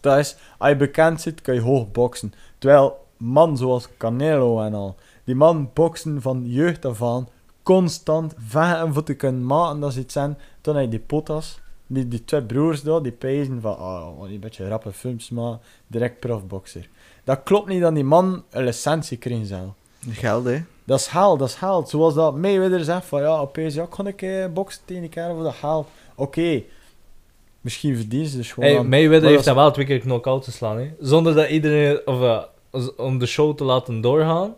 Dat 0.00 0.18
is, 0.18 0.36
als 0.58 0.68
je 0.70 0.76
bekend 0.76 1.20
zit, 1.20 1.40
kan 1.42 1.54
je 1.54 1.60
hoog 1.60 1.90
boksen. 1.90 2.32
Terwijl 2.58 3.06
man 3.20 3.56
zoals 3.56 3.88
Canelo 3.98 4.60
en 4.62 4.74
al, 4.74 4.96
die 5.24 5.34
man 5.34 5.70
boksen 5.74 6.22
van 6.22 6.42
jeugd 6.46 6.84
af 6.84 7.02
aan, 7.02 7.28
constant 7.62 8.34
vechten 8.38 8.92
voor 8.94 9.02
te 9.02 9.14
kunnen 9.14 9.46
maken 9.46 9.80
dat 9.80 9.92
ze 9.92 10.00
iets 10.00 10.12
zijn. 10.12 10.38
Toen 10.60 10.74
hij 10.74 10.88
die 10.88 10.98
potas, 10.98 11.60
die, 11.86 12.08
die 12.08 12.24
twee 12.24 12.42
broers 12.42 12.82
daar, 12.82 13.02
die 13.02 13.12
pezen 13.12 13.60
van, 13.60 13.72
oh, 13.78 14.28
die 14.28 14.38
beetje 14.38 14.68
rappe 14.68 14.92
films 14.92 15.30
maken, 15.30 15.60
direct 15.86 16.20
profbokser. 16.20 16.88
Dat 17.24 17.40
klopt 17.42 17.68
niet 17.68 17.80
dat 17.80 17.94
die 17.94 18.04
man 18.04 18.44
een 18.50 18.64
licentie 18.64 19.16
kreeg 19.18 19.46
zelf. 19.46 19.70
Geld, 20.10 20.44
hè. 20.44 20.62
Dat 20.84 20.98
is 21.00 21.06
geld, 21.06 21.38
dat 21.38 21.48
is 21.48 21.54
geld. 21.54 21.88
Zoals 21.88 22.14
dat 22.14 22.36
Mayweather 22.36 22.84
zegt 22.84 23.04
van 23.04 23.20
ja, 23.20 23.38
opeens, 23.38 23.74
ja, 23.74 23.86
kan 23.90 24.06
ik 24.06 24.22
eh, 24.22 24.46
boksen 24.54 24.82
tegen 24.84 25.02
elkaar 25.02 25.34
voor 25.34 25.42
dat 25.42 25.54
geld. 25.54 25.86
Oké, 26.14 26.62
misschien 27.60 27.96
verdienen 27.96 28.28
ze 28.28 28.36
dus 28.36 28.52
gewoon 28.52 28.68
Hey, 28.70 28.78
aan- 28.78 28.88
Mayweather 28.88 29.20
maar 29.22 29.30
heeft 29.30 29.44
dat 29.44 29.54
hem 29.54 29.62
wel 29.64 29.72
twee 29.72 29.86
keer 29.86 29.98
knock-out 30.00 30.42
te 30.44 30.52
slaan, 30.52 30.78
hè. 30.78 30.90
Zonder 31.00 31.34
dat 31.34 31.48
iedereen... 31.48 32.06
Of, 32.06 32.22
eh, 32.22 32.42
om 32.96 33.18
de 33.18 33.26
show 33.26 33.56
te 33.56 33.64
laten 33.64 34.00
doorgaan, 34.00 34.54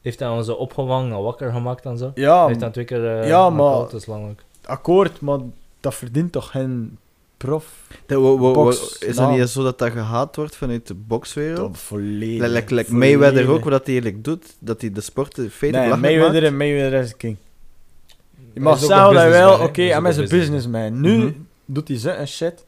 heeft 0.00 0.18
hij 0.18 0.28
ons 0.28 0.48
opgevangen 0.48 1.12
en 1.16 1.22
wakker 1.22 1.52
gemaakt 1.52 1.84
en 1.84 1.98
zo. 1.98 2.10
Ja, 2.14 2.38
Hij 2.38 2.46
heeft 2.46 2.60
dan 2.60 2.70
twee 2.70 2.84
keer 2.84 3.20
eh 3.20 3.28
Ja, 3.28 3.50
maar- 3.50 3.74
ook. 3.74 3.90
akkoord, 4.64 5.20
maar 5.20 5.38
dat 5.80 5.94
verdient 5.94 6.32
toch 6.32 6.50
geen 6.50 6.98
prof? 7.36 7.66
Dat, 8.06 8.20
wo- 8.20 8.38
wo- 8.38 8.52
wo- 8.54 8.64
Box, 8.64 8.98
is 8.98 9.16
dat 9.16 9.30
niet 9.30 9.48
zo 9.48 9.62
dat 9.62 9.78
dat 9.78 9.90
gehaat 9.90 10.36
wordt 10.36 10.56
vanuit 10.56 10.86
de 10.86 10.94
bokswereld? 10.94 11.72
Dat 11.72 11.82
volledig. 11.82 12.40
Like, 12.40 12.48
like, 12.48 12.74
like 12.74 12.90
volledig. 12.90 13.18
Mayweather 13.18 13.48
ook, 13.50 13.64
wat 13.64 13.84
hij 13.86 13.94
eigenlijk 13.94 14.24
doet, 14.24 14.54
dat 14.58 14.80
hij 14.80 14.92
de 14.92 15.00
sporten 15.00 15.50
feiten 15.50 15.80
Nee, 15.80 15.96
Mayweather 15.96 16.32
maakt. 16.32 16.44
en 16.44 16.56
Mayweather 16.56 17.00
is 17.02 17.16
king. 17.16 17.36
Je 18.36 18.44
Hij 18.54 18.62
mag 18.62 18.78
zeggen 18.78 19.14
dat 19.14 19.28
wel, 19.28 19.60
oké, 19.60 19.82
hij 19.82 20.10
is 20.10 20.16
een 20.16 20.28
businessman. 20.28 21.00
Nu 21.00 21.16
Mhm. 21.16 21.32
doet 21.64 21.88
hij 21.88 21.98
zo 21.98 22.08
en 22.08 22.28
shit. 22.28 22.64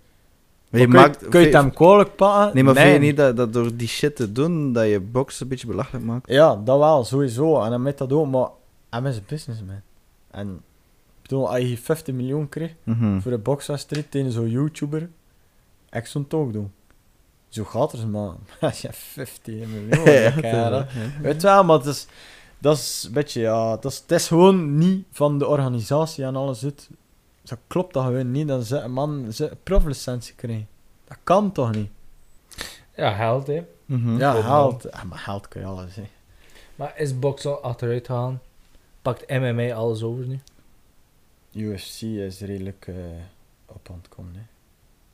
Maar 0.72 0.80
je 0.80 0.86
kun, 0.86 0.96
je- 1.00 1.06
maakt, 1.06 1.28
kun 1.28 1.40
je 1.40 1.46
het 1.46 1.54
hem 1.54 1.72
kwalijk 1.72 2.16
pakken? 2.16 2.54
Nee, 2.54 2.64
maar 2.64 2.74
vind 2.74 2.92
je 2.92 2.98
niet 2.98 3.16
dat, 3.16 3.36
dat 3.36 3.52
door 3.52 3.76
die 3.76 3.88
shit 3.88 4.16
te 4.16 4.32
doen, 4.32 4.72
dat 4.72 4.86
je 4.88 5.00
box 5.00 5.40
een 5.40 5.48
beetje 5.48 5.66
belachelijk 5.66 6.04
maakt? 6.04 6.28
Ja, 6.30 6.56
dat 6.64 6.78
wel, 6.78 7.04
sowieso. 7.04 7.60
En 7.62 7.68
hij 7.68 7.78
met 7.78 7.98
dat 7.98 8.12
ook, 8.12 8.26
maar 8.30 8.48
hij 8.90 9.10
is 9.10 9.16
een 9.16 9.22
businessman. 9.26 9.80
En 10.30 10.48
ik 11.16 11.22
bedoel, 11.22 11.48
als 11.50 11.60
je 11.60 11.78
50 11.78 12.14
miljoen 12.14 12.48
kreeg 12.48 12.74
Mhm. 12.82 13.20
voor 13.20 13.32
een 13.32 13.42
boxwedstrijd 13.42 14.10
tegen 14.10 14.32
zo'n 14.32 14.50
YouTuber, 14.50 15.08
ik 15.90 16.06
zou 16.06 16.24
het 16.24 16.34
ook 16.34 16.52
doen. 16.52 16.72
Zo 17.48 17.64
gaat 17.64 17.92
het, 17.92 18.10
man. 18.10 18.36
Als 18.60 18.80
je 18.80 18.88
50 18.92 19.54
miljoen 19.54 20.10
Ja. 20.50 20.86
Weet 21.22 21.40
je 21.42 21.46
wel, 21.46 21.64
maar 21.64 21.76
het 21.76 21.86
is, 21.86 22.06
dat 22.58 22.76
is 22.76 23.04
een 23.06 23.12
beetje, 23.12 23.40
ja, 23.40 23.70
dat 23.76 23.84
is, 23.92 23.98
het 23.98 24.10
is 24.10 24.26
gewoon 24.28 24.78
niet 24.78 25.04
van 25.10 25.38
de 25.38 25.46
organisatie 25.46 26.24
en 26.24 26.36
alles. 26.36 26.60
Het, 26.60 26.90
dat 27.43 27.59
klopt 27.66 27.95
dat 27.95 28.05
gewoon 28.05 28.30
niet, 28.30 28.49
dat 28.49 28.66
ze 28.66 28.76
een 28.76 28.93
man 28.93 29.32
ze 29.32 29.51
een 29.51 29.57
proflicentie 29.62 30.34
krijgen. 30.34 30.68
Dat 31.05 31.16
kan 31.24 31.53
toch 31.53 31.70
niet? 31.74 31.90
Ja, 32.97 33.12
geld, 33.14 33.47
hè. 33.47 33.64
Mhm. 33.86 34.18
Ja, 34.18 34.40
geld. 34.43 34.86
Ja, 34.93 35.05
maar 35.05 35.18
geld 35.18 35.49
kun 35.49 35.61
je 35.61 35.66
alles, 35.66 35.95
hè. 35.97 36.09
Maar 36.76 36.93
is 36.97 37.18
boksen 37.18 37.62
achteruit 37.62 38.07
gaan? 38.07 38.40
Pakt 39.03 39.28
MMA 39.30 39.72
alles 39.72 40.03
over 40.03 40.26
nu? 40.26 40.38
UFC 41.55 42.03
is 42.03 42.40
redelijk 42.40 42.84
eh, 42.88 42.95
op 43.66 43.88
aan 43.90 43.99
het 44.03 44.09
komen, 44.09 44.34
hè. 44.34 44.40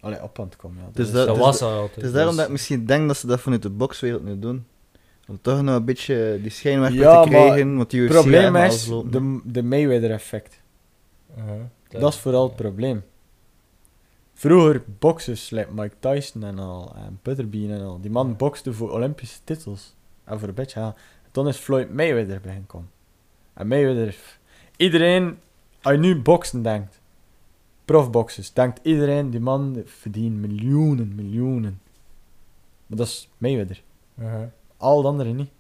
Allee, 0.00 0.22
op 0.22 0.38
aan 0.38 0.44
het 0.46 0.56
komen, 0.56 0.82
ja. 0.82 0.88
Dus 0.92 1.10
dat- 1.10 1.26
Dat 1.26 1.34
dus 1.36 1.44
was 1.44 1.62
al 1.62 1.70
altijd. 1.72 1.94
Het 1.94 2.04
is 2.04 2.12
daarom 2.12 2.28
dus- 2.30 2.36
dat 2.36 2.46
ik 2.46 2.52
misschien 2.52 2.86
denk 2.86 3.06
dat 3.06 3.16
ze 3.16 3.26
dat 3.26 3.40
vanuit 3.40 3.62
de 3.62 3.70
bokswereld 3.70 4.24
nu 4.24 4.38
doen. 4.38 4.66
Om 5.28 5.38
toch 5.42 5.62
nog 5.62 5.76
een 5.76 5.84
beetje 5.84 6.38
die 6.42 6.50
schijnwerper 6.50 6.98
Ja, 6.98 7.22
te 7.22 7.28
krijgen, 7.28 7.76
want 7.76 7.90
die 7.90 8.00
Het 8.00 8.10
UFC 8.10 8.20
probleem 8.20 8.56
is 8.56 8.84
de, 8.86 9.40
de 9.44 9.62
Mayweather-effect. 9.62 10.60
Dat 11.88 12.12
is 12.12 12.18
vooral 12.18 12.46
het 12.46 12.56
probleem. 12.56 13.04
Vroeger 14.34 14.82
boxers, 14.98 15.50
like 15.50 15.72
Mike 15.72 15.94
Tyson 15.98 16.44
en 16.44 16.58
al, 16.58 16.94
en 16.96 17.18
Butterbean 17.22 17.70
en 17.70 17.84
al, 17.84 18.00
die 18.00 18.10
man 18.10 18.36
bokste 18.36 18.72
voor 18.72 18.90
Olympische 18.90 19.38
titels. 19.44 19.94
En 20.24 20.38
voor 20.38 20.48
een 20.48 20.54
beetje, 20.54 20.80
ja. 20.80 20.94
Toen 21.30 21.48
is 21.48 21.56
Floyd 21.56 21.94
Mayweather 21.94 22.40
bij 22.40 22.54
gekomen. 22.54 22.90
En 23.54 23.66
Mayweather, 23.66 24.16
iedereen, 24.76 25.38
als 25.82 25.94
je 25.94 26.00
nu 26.00 26.20
boksen 26.20 26.62
denkt, 26.62 27.00
profboxers, 27.84 28.52
denkt 28.52 28.80
iedereen, 28.82 29.30
die 29.30 29.40
man 29.40 29.82
verdient 29.84 30.38
miljoenen, 30.38 31.14
miljoenen. 31.14 31.80
Maar 32.86 32.98
dat 32.98 33.06
is 33.06 33.28
Mayweather. 33.38 33.82
Uh-huh. 34.18 34.42
Al 34.76 35.02
de 35.02 35.08
anderen 35.08 35.36
niet. 35.36 35.50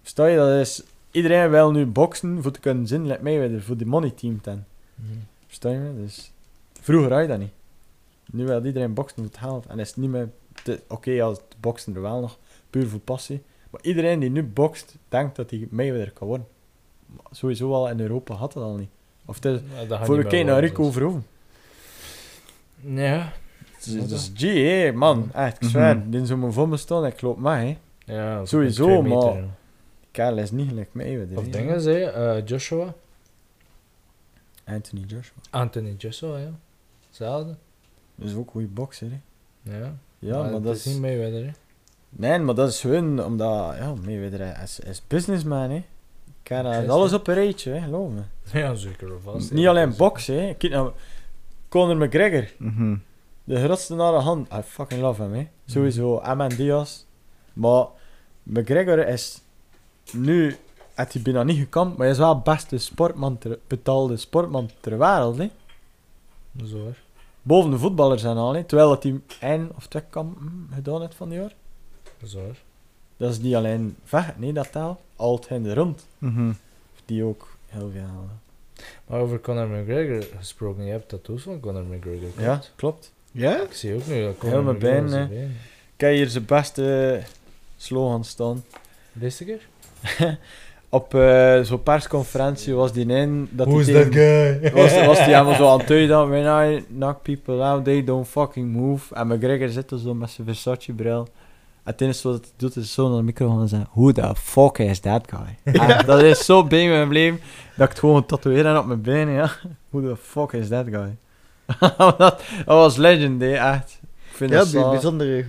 Versta 0.00 0.26
je, 0.26 0.36
dat 0.36 0.60
is, 0.60 0.82
iedereen 1.10 1.50
wil 1.50 1.70
nu 1.70 1.86
boksen 1.86 2.42
voor 2.42 2.52
te 2.52 2.60
kunnen 2.60 2.86
zien, 2.86 3.06
like 3.06 3.22
Mayweather, 3.22 3.62
voor 3.62 3.76
die 3.76 3.86
money 3.86 4.10
team 4.10 4.40
ten. 4.40 4.66
Mhm. 4.98 5.18
Versta 5.46 5.70
je 5.70 5.78
me? 5.78 5.94
Dus 6.02 6.32
vroeger 6.80 7.12
had 7.12 7.22
je 7.22 7.28
dat 7.28 7.38
niet. 7.38 7.52
Nu 8.32 8.44
wil 8.46 8.64
iedereen 8.64 8.94
boksen 8.94 9.16
voor 9.16 9.24
het 9.26 9.38
geld. 9.38 9.66
En 9.66 9.78
is 9.78 9.88
het 9.88 9.96
niet 9.96 10.10
meer... 10.10 10.28
Oké, 10.88 11.10
ja, 11.10 11.28
het 11.28 11.42
boksen 11.60 11.94
er 11.94 12.00
wel 12.00 12.20
nog, 12.20 12.38
puur 12.70 12.88
voor 12.88 13.00
passie. 13.00 13.42
Maar 13.70 13.80
iedereen 13.82 14.18
die 14.20 14.30
nu 14.30 14.42
bokst, 14.44 14.96
denkt 15.08 15.36
dat 15.36 15.50
hij 15.50 15.66
Mayweather 15.70 16.12
kan 16.12 16.26
worden. 16.28 16.46
Maar 17.06 17.26
sowieso 17.30 17.72
al 17.72 17.88
in 17.88 18.00
Europa 18.00 18.34
had 18.34 18.52
dat 18.52 18.62
al 18.62 18.74
niet. 18.76 18.88
Of 19.24 19.42
het 19.42 19.62
Ja, 19.88 20.04
voor 20.04 20.18
een 20.18 20.26
keer 20.26 20.44
naar 20.44 20.60
Rico 20.60 20.82
dus. 20.84 20.92
Verhoeven. 20.92 21.26
Ja. 22.80 23.32
Dat 23.84 24.10
is 24.10 24.32
G, 24.34 24.40
hé, 24.42 24.92
man. 24.92 25.30
Echt, 25.32 25.62
ik 25.62 25.68
zweer. 25.68 25.96
Mhm. 25.96 26.10
Die 26.10 26.26
zou 26.26 26.38
me 26.38 26.52
voor 26.52 26.68
me 26.68 26.76
staan, 26.76 27.06
ik 27.06 27.20
loop 27.20 27.38
mee, 27.38 27.78
hè. 28.06 28.14
Ja, 28.14 28.44
Sowieso, 28.44 29.02
maar-. 29.02 29.44
Karel 30.10 30.38
is 30.38 30.50
niet 30.50 30.68
gelijk 30.68 30.88
mij. 30.92 31.10
je, 31.10 31.26
Of 31.34 31.48
dingen 31.48 31.80
zei 31.80 31.96
je, 31.98 32.04
eh, 32.04 32.46
Joshua. 32.46 32.94
Anthony 34.68 35.02
Joshua. 35.06 35.36
Anthony 35.50 35.94
Joshua, 35.98 36.38
ja. 36.38 36.50
Hetzelfde. 37.06 37.56
Dat 38.14 38.28
is 38.28 38.34
ook 38.34 38.46
een 38.46 38.50
goede 38.50 38.66
bokser, 38.66 39.10
hè. 39.10 39.20
Ja, 39.78 39.98
Ja, 40.18 40.42
maar, 40.42 40.62
dat 40.62 40.76
is 40.76 40.86
is... 40.86 40.92
niet 40.92 41.00
Mayweather, 41.00 41.44
hè. 41.44 41.50
Nee, 42.10 42.38
maar 42.38 42.54
dat 42.54 42.68
is 42.68 42.82
hun, 42.82 43.24
omdat... 43.24 43.76
Ja, 43.76 43.94
Mayweather 43.94 44.62
is, 44.62 44.80
is 44.80 45.02
businessman, 45.06 45.70
hè. 45.70 45.84
Juist, 46.42 46.88
alles 46.88 47.12
op 47.12 47.26
een 47.26 47.34
rijtje, 47.34 47.72
hè, 47.72 47.80
geloof 47.80 48.10
me. 48.10 48.20
Ja, 48.52 48.74
zeker 48.74 49.14
of 49.14 49.22
vast. 49.22 49.52
Niet 49.52 49.66
alleen 49.66 49.96
boksen, 49.96 50.34
hè. 50.46 50.54
Kijk 50.54 50.72
nou, 50.72 50.92
Conor 51.68 51.96
McGregor. 51.96 52.48
Mhm. 52.58 52.96
De 53.44 53.64
grootste 53.64 53.94
naar 53.94 54.12
de 54.12 54.18
hand. 54.18 54.52
I 54.52 54.60
fucking 54.62 55.00
love 55.00 55.22
hem, 55.22 55.34
hè. 55.34 55.48
Sowieso, 55.66 56.22
hem 56.22 56.40
en 56.40 56.48
Diaz. 56.48 57.04
Maar 57.52 57.86
McGregor 58.42 59.08
is 59.08 59.40
nu... 60.12 60.56
Heeft 60.98 61.12
hij 61.12 61.22
bijna 61.22 61.42
niet 61.42 61.58
gekampt, 61.58 61.96
maar 61.96 62.06
hij 62.06 62.14
is 62.14 62.20
wel 62.20 62.34
de 62.34 62.50
beste 62.50 62.78
sportman 62.78 63.38
ter, 63.38 63.58
betaalde 63.66 64.16
sportman 64.16 64.70
ter 64.80 64.98
wereld, 64.98 65.38
hè. 65.38 65.50
Zo 66.64 66.76
hoor. 66.78 66.96
Boven 67.42 67.70
de 67.70 67.78
voetballers 67.78 68.24
en 68.24 68.36
al, 68.36 68.54
hè. 68.54 68.64
Terwijl 68.64 68.88
dat 68.88 69.02
hij 69.02 69.20
één 69.40 69.70
of 69.76 69.86
twee 69.86 70.02
kampen 70.10 70.68
gedaan 70.74 71.00
heeft 71.00 71.14
van 71.14 71.28
die 71.28 71.38
jaar. 71.38 71.54
Zo 72.26 72.38
hoor. 72.38 72.56
Dat 73.16 73.30
is 73.30 73.38
niet 73.38 73.54
alleen 73.54 73.96
vecht, 74.04 74.38
nee, 74.38 74.52
dat 74.52 74.72
taal. 74.72 75.00
Altijd 75.16 75.50
in 75.50 75.62
de 75.62 75.74
rond. 75.74 76.06
Mhm. 76.18 76.52
Die 77.04 77.24
ook 77.24 77.48
heel 77.66 77.90
veel 77.92 78.02
halen. 78.02 78.40
Maar 79.06 79.20
over 79.20 79.40
Conor 79.40 79.66
McGregor 79.66 80.26
gesproken, 80.38 80.84
je 80.84 80.90
hebt 80.90 81.08
tattoos 81.08 81.42
van 81.42 81.60
Conor 81.60 81.84
McGregor. 81.84 82.28
Ja, 82.36 82.44
klopt? 82.44 82.72
klopt. 82.76 83.12
Ja? 83.32 83.62
Ik 83.62 83.72
zie 83.72 83.94
ook 83.94 84.06
nu 84.06 84.22
dat 84.22 84.22
Heel 84.22 84.34
Conor 84.38 84.62
mijn 84.62 84.76
McGregor 84.76 85.00
been, 85.00 85.08
zijn 85.08 85.28
hè. 85.28 85.34
been. 85.34 85.56
Kijk 85.96 86.16
hier 86.16 86.28
zijn 86.28 86.44
beste 86.44 87.22
slogan 87.76 88.24
staan. 88.24 88.64
Deze 89.12 89.44
keer? 89.44 89.68
Op 90.90 91.14
eh, 91.14 91.60
zo'n 91.60 91.82
persconferentie 91.82 92.74
was 92.74 92.92
die 92.92 93.06
in 93.06 93.48
dat 93.50 93.66
Who's 93.66 93.84
die 93.86 93.94
that 93.94 94.12
guy? 94.14 94.72
was, 94.72 95.04
was 95.06 95.16
die 95.16 95.26
helemaal 95.34 95.54
zo 95.54 95.68
aan 95.72 95.78
het 95.78 95.88
duiden 95.88 96.28
when 96.28 96.72
I 96.74 96.84
knock 96.96 97.22
people 97.22 97.62
out, 97.62 97.84
they 97.84 98.04
don't 98.04 98.28
fucking 98.28 98.72
move. 98.72 99.14
En 99.14 99.26
McGregor 99.26 99.68
zit 99.68 99.90
er 99.90 99.98
zo 99.98 100.14
met 100.14 100.30
zijn 100.30 100.46
Versace-bril. 100.46 101.20
En 101.84 101.92
het 101.94 102.00
enige 102.00 102.28
wat 102.28 102.40
hij 102.40 102.50
doet 102.56 102.76
is 102.76 102.92
zo 102.92 103.08
naar 103.08 103.16
de 103.16 103.22
microfoon 103.22 103.60
en 103.60 103.68
zeggen, 103.68 103.88
who 103.94 104.12
the 104.12 104.34
fuck 104.34 104.78
is 104.78 104.98
that 105.00 105.28
guy? 105.30 105.74
En 105.80 106.06
dat 106.06 106.22
is 106.22 106.44
zo 106.44 106.64
bij 106.64 106.88
me 106.88 107.00
gebleven, 107.00 107.40
dat 107.76 107.84
ik 107.84 107.88
het 107.90 107.98
gewoon 107.98 108.26
tatoeëren 108.26 108.78
op 108.78 108.86
mijn 108.86 109.00
benen, 109.02 109.34
ja. 109.34 109.50
Who 109.90 110.00
the 110.08 110.16
fuck 110.22 110.52
is 110.52 110.68
that 110.68 110.86
guy? 110.90 111.16
dat, 111.96 112.18
dat 112.18 112.66
was 112.66 112.96
legend, 112.96 113.40
hè, 113.40 113.52
echt. 113.52 114.00
Ik 114.30 114.36
vind 114.36 114.50
Ja, 114.50 114.58
dat 114.58 114.72
bij- 115.18 115.46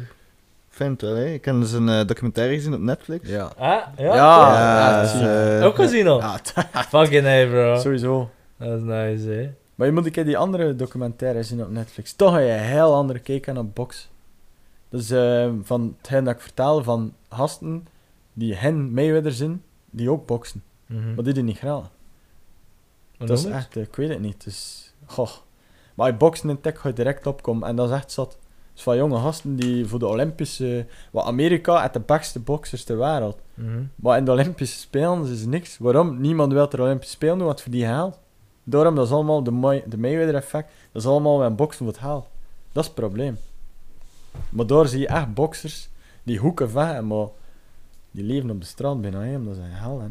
wel, 0.79 1.15
hè. 1.15 1.25
Ik 1.25 1.45
heb 1.45 1.55
dus 1.59 1.71
een 1.71 1.89
eh, 1.89 2.05
documentaire 2.07 2.53
gezien 2.55 2.73
op 2.73 2.79
Netflix. 2.79 3.29
Ja. 3.29 3.51
Ah, 3.57 3.81
ja? 3.97 4.15
Ja, 4.15 4.15
Ja, 4.15 5.01
dat 5.01 5.13
is, 5.13 5.21
eh, 5.21 5.65
Ook 5.65 5.75
gezien 5.75 6.07
al? 6.07 6.19
Ja, 6.19 6.39
Fucking 6.89 7.23
hey 7.23 7.47
bro. 7.47 7.79
sowieso. 7.79 8.29
Dat 8.57 8.77
is 8.77 8.81
nice, 8.83 9.29
hè. 9.29 9.51
Maar 9.75 9.87
je 9.87 9.93
moet 9.93 10.05
een 10.05 10.11
keer 10.11 10.25
die 10.25 10.37
andere 10.37 10.75
documentaire 10.75 11.43
zien 11.43 11.61
op 11.61 11.69
Netflix. 11.71 12.13
Toch 12.13 12.31
ga 12.31 12.37
je 12.39 12.51
een 12.51 12.59
heel 12.59 12.95
andere 12.95 13.19
kijk 13.19 13.47
aan 13.49 13.57
op 13.57 13.75
box. 13.75 14.09
Dus 14.89 15.09
eh, 15.09 15.49
van 15.63 15.95
hetgeen 15.97 16.23
dat 16.23 16.35
ik 16.35 16.41
vertel 16.41 16.83
van 16.83 17.13
gasten 17.29 17.87
die 18.33 18.55
hen 18.55 18.93
Mayweather 18.93 19.31
zijn, 19.31 19.63
die 19.89 20.11
ook 20.11 20.25
boksen. 20.25 20.63
Mhm. 20.85 21.13
Maar 21.15 21.23
die 21.23 21.33
die 21.33 21.43
niet 21.43 21.57
graag. 21.57 21.89
Hoe 23.17 23.27
dat 23.27 23.37
is 23.37 23.45
echt, 23.45 23.75
ik 23.75 23.95
weet 23.95 24.09
het 24.09 24.19
niet. 24.19 24.43
Dus, 24.43 24.91
goh. 25.05 25.29
Maar 25.95 26.07
je 26.07 26.13
boksen 26.13 26.49
in 26.49 26.61
tech 26.61 26.79
ga 26.79 26.87
je 26.87 26.93
direct 26.93 27.27
opkomen 27.27 27.67
en 27.67 27.75
dat 27.75 27.89
is 27.89 27.95
echt 27.95 28.11
zat. 28.11 28.37
Dus 28.79 28.87
van 28.87 28.97
jonge 28.97 29.19
gasten 29.19 29.55
die 29.55 29.85
voor 29.85 29.99
de 29.99 30.07
Olympische... 30.07 30.85
Wat 31.11 31.25
Amerika 31.25 31.81
heeft 31.81 31.93
de 31.93 31.99
beste 31.99 32.39
boxers 32.39 32.83
ter 32.83 32.97
wereld. 32.97 33.37
Mhm. 33.53 33.83
Maar 33.95 34.17
in 34.17 34.25
de 34.25 34.31
Olympische 34.31 34.79
Spelen 34.79 35.27
is 35.27 35.45
niks. 35.45 35.77
Waarom? 35.77 36.21
Niemand 36.21 36.53
wil 36.53 36.71
er 36.71 36.81
Olympische 36.81 37.13
Spelen 37.13 37.37
doen, 37.37 37.47
wat 37.47 37.61
voor 37.61 37.71
die 37.71 37.85
haalt. 37.85 38.19
Daarom, 38.63 38.95
dat 38.95 39.05
is 39.05 39.11
allemaal 39.11 39.43
de, 39.43 39.51
May- 39.51 39.83
de 39.87 39.97
Mayweather-effect. 39.97 40.71
Dat 40.91 41.01
is 41.01 41.07
allemaal 41.07 41.43
een 41.43 41.55
boksen 41.55 41.85
voor 41.85 41.93
het 41.93 42.03
haal. 42.03 42.27
Dat 42.71 42.83
is 42.83 42.89
het 42.89 42.99
probleem. 42.99 43.37
Maar 44.49 44.65
daar 44.65 44.87
zie 44.87 44.99
je 44.99 45.07
echt 45.07 45.33
boxers 45.33 45.89
die 46.23 46.37
hoeken 46.37 46.69
vechten, 46.69 47.07
maar 47.07 47.27
die 48.11 48.23
leven 48.23 48.49
op 48.49 48.59
de 48.61 48.67
strand 48.67 49.01
bijna, 49.01 49.21
hè, 49.21 49.35
omdat 49.35 49.55
ze 49.55 49.61
een 49.61 49.71
hel 49.71 50.01
hè. 50.01 50.07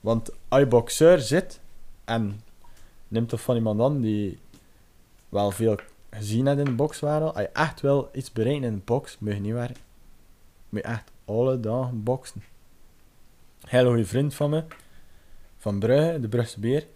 Want 0.00 0.30
als 0.48 0.60
je 0.60 0.66
boxeur 0.66 1.18
zit 1.18 1.60
en 2.04 2.40
neemt 3.08 3.28
toch 3.28 3.40
van 3.40 3.56
iemand 3.56 3.80
aan 3.80 4.00
die 4.00 4.38
wel 5.28 5.50
veel 5.50 5.76
gezien 6.10 6.46
heeft 6.46 6.58
in 6.58 6.64
de 6.64 6.72
bokswereld, 6.72 7.34
als 7.34 7.42
je 7.42 7.48
echt 7.48 7.80
wel 7.80 8.10
iets 8.12 8.32
bereikt 8.32 8.64
in 8.64 8.74
de 8.74 8.82
box, 8.84 9.18
moet 9.18 9.32
je 9.32 9.40
niet 9.40 9.52
werken. 9.52 9.82
Moet 10.68 10.80
je 10.80 10.86
echt 10.86 11.10
alle 11.24 11.60
dagen 11.60 12.02
boksen. 12.02 12.42
Heel 13.60 13.86
goede 13.86 14.06
vriend 14.06 14.34
van 14.34 14.50
me, 14.50 14.64
van 15.58 15.78
Brugge, 15.78 16.20
de 16.20 16.28
Brugse 16.28 16.60
Beer. 16.60 16.86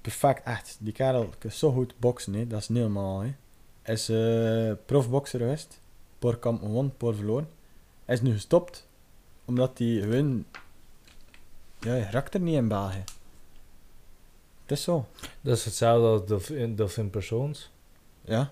Perfect, 0.00 0.42
echt. 0.44 0.76
Die 0.80 0.92
kerel 0.92 1.30
kan 1.38 1.50
zo 1.50 1.72
goed 1.72 1.94
boksen, 1.98 2.34
hè. 2.34 2.46
dat 2.46 2.60
is 2.60 2.68
niet 2.68 2.82
normaal. 2.82 3.20
Hè. 3.20 3.34
Hij 3.82 3.94
is 3.94 4.08
eh 4.08 4.72
profbokser 4.86 5.38
geweest, 5.38 5.80
kampen 6.18 6.66
gewonnen, 6.66 6.84
een 6.84 6.96
paar 6.96 7.14
verloren. 7.14 7.48
Hij 8.04 8.14
is 8.14 8.20
nu 8.20 8.32
gestopt, 8.32 8.86
omdat 9.44 9.78
hij 9.78 10.00
gewoon... 10.00 10.44
Ja, 11.80 11.94
er 12.12 12.40
niet 12.40 12.54
in 12.54 12.68
België. 12.68 13.04
Het 14.62 14.72
is 14.72 14.82
zo. 14.82 15.06
Dat 15.40 15.56
is 15.56 15.64
hetzelfde 15.64 16.34
als 16.34 16.46
Delphine 16.76 17.08
Persoons. 17.08 17.70
Ja. 18.24 18.50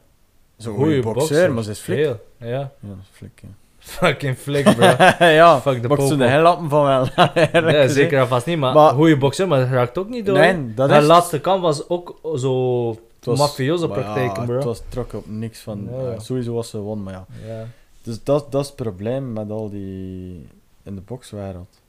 Zo'n 0.57 0.75
Goeie 0.75 1.03
goede 1.03 1.19
bokser, 1.19 1.53
maar 1.53 1.63
ze 1.63 1.71
is 1.71 1.79
flik. 1.79 1.99
Heel, 1.99 2.21
ja. 2.39 2.49
Ja, 2.81 2.95
flik, 3.13 3.41
ja. 3.43 3.49
Fucking 3.79 4.37
flik, 4.37 4.65
bro. 4.77 4.87
ja, 5.27 5.61
Fuck 5.61 5.83
de 5.83 5.89
maar 5.89 5.99
ik 5.99 6.07
zo'n 6.07 6.19
popo. 6.19 6.31
heel 6.31 6.43
lappen 6.43 6.69
van 6.69 6.85
wel. 6.85 7.07
ja, 7.73 7.89
zeker 7.89 8.21
en 8.21 8.29
vast 8.29 8.47
niet, 8.47 8.59
maar, 8.59 8.75
Maar- 8.75 8.93
goede 8.95 9.17
bokser, 9.17 9.49
maar 9.49 9.61
dat 9.61 9.69
raakt 9.69 9.99
ook 9.99 10.09
niet 10.09 10.27
door. 10.27 10.39
Nee, 10.39 10.75
dat 10.75 10.91
Haar 10.91 11.01
is... 11.01 11.07
laatste 11.07 11.41
kant 11.41 11.63
was 11.63 11.89
ook 11.89 12.19
zo 12.37 12.89
het 12.91 13.25
was- 13.25 13.39
mafioze 13.39 13.87
maar 13.87 13.99
praktijken, 14.01 14.41
ja, 14.41 14.45
bro. 14.47 14.55
Het 14.55 14.65
was 14.65 14.83
trok 14.89 15.13
op 15.13 15.27
niks 15.29 15.61
van... 15.61 15.89
Ja, 15.93 16.01
ja. 16.01 16.13
eh, 16.13 16.19
sowieso 16.21 16.53
was 16.55 16.71
ze 16.71 16.79
won, 16.79 17.03
maar 17.03 17.13
ja. 17.13 17.27
Ja. 17.47 17.67
Dus 18.03 18.23
dat, 18.25 18.53
dat 18.53 18.61
is 18.61 18.67
het 18.67 18.77
probleem 18.77 19.33
met 19.33 19.51
al 19.51 19.71
die... 19.71 20.47
In 20.83 20.95
de 20.95 21.01
bokswereld. 21.01 21.81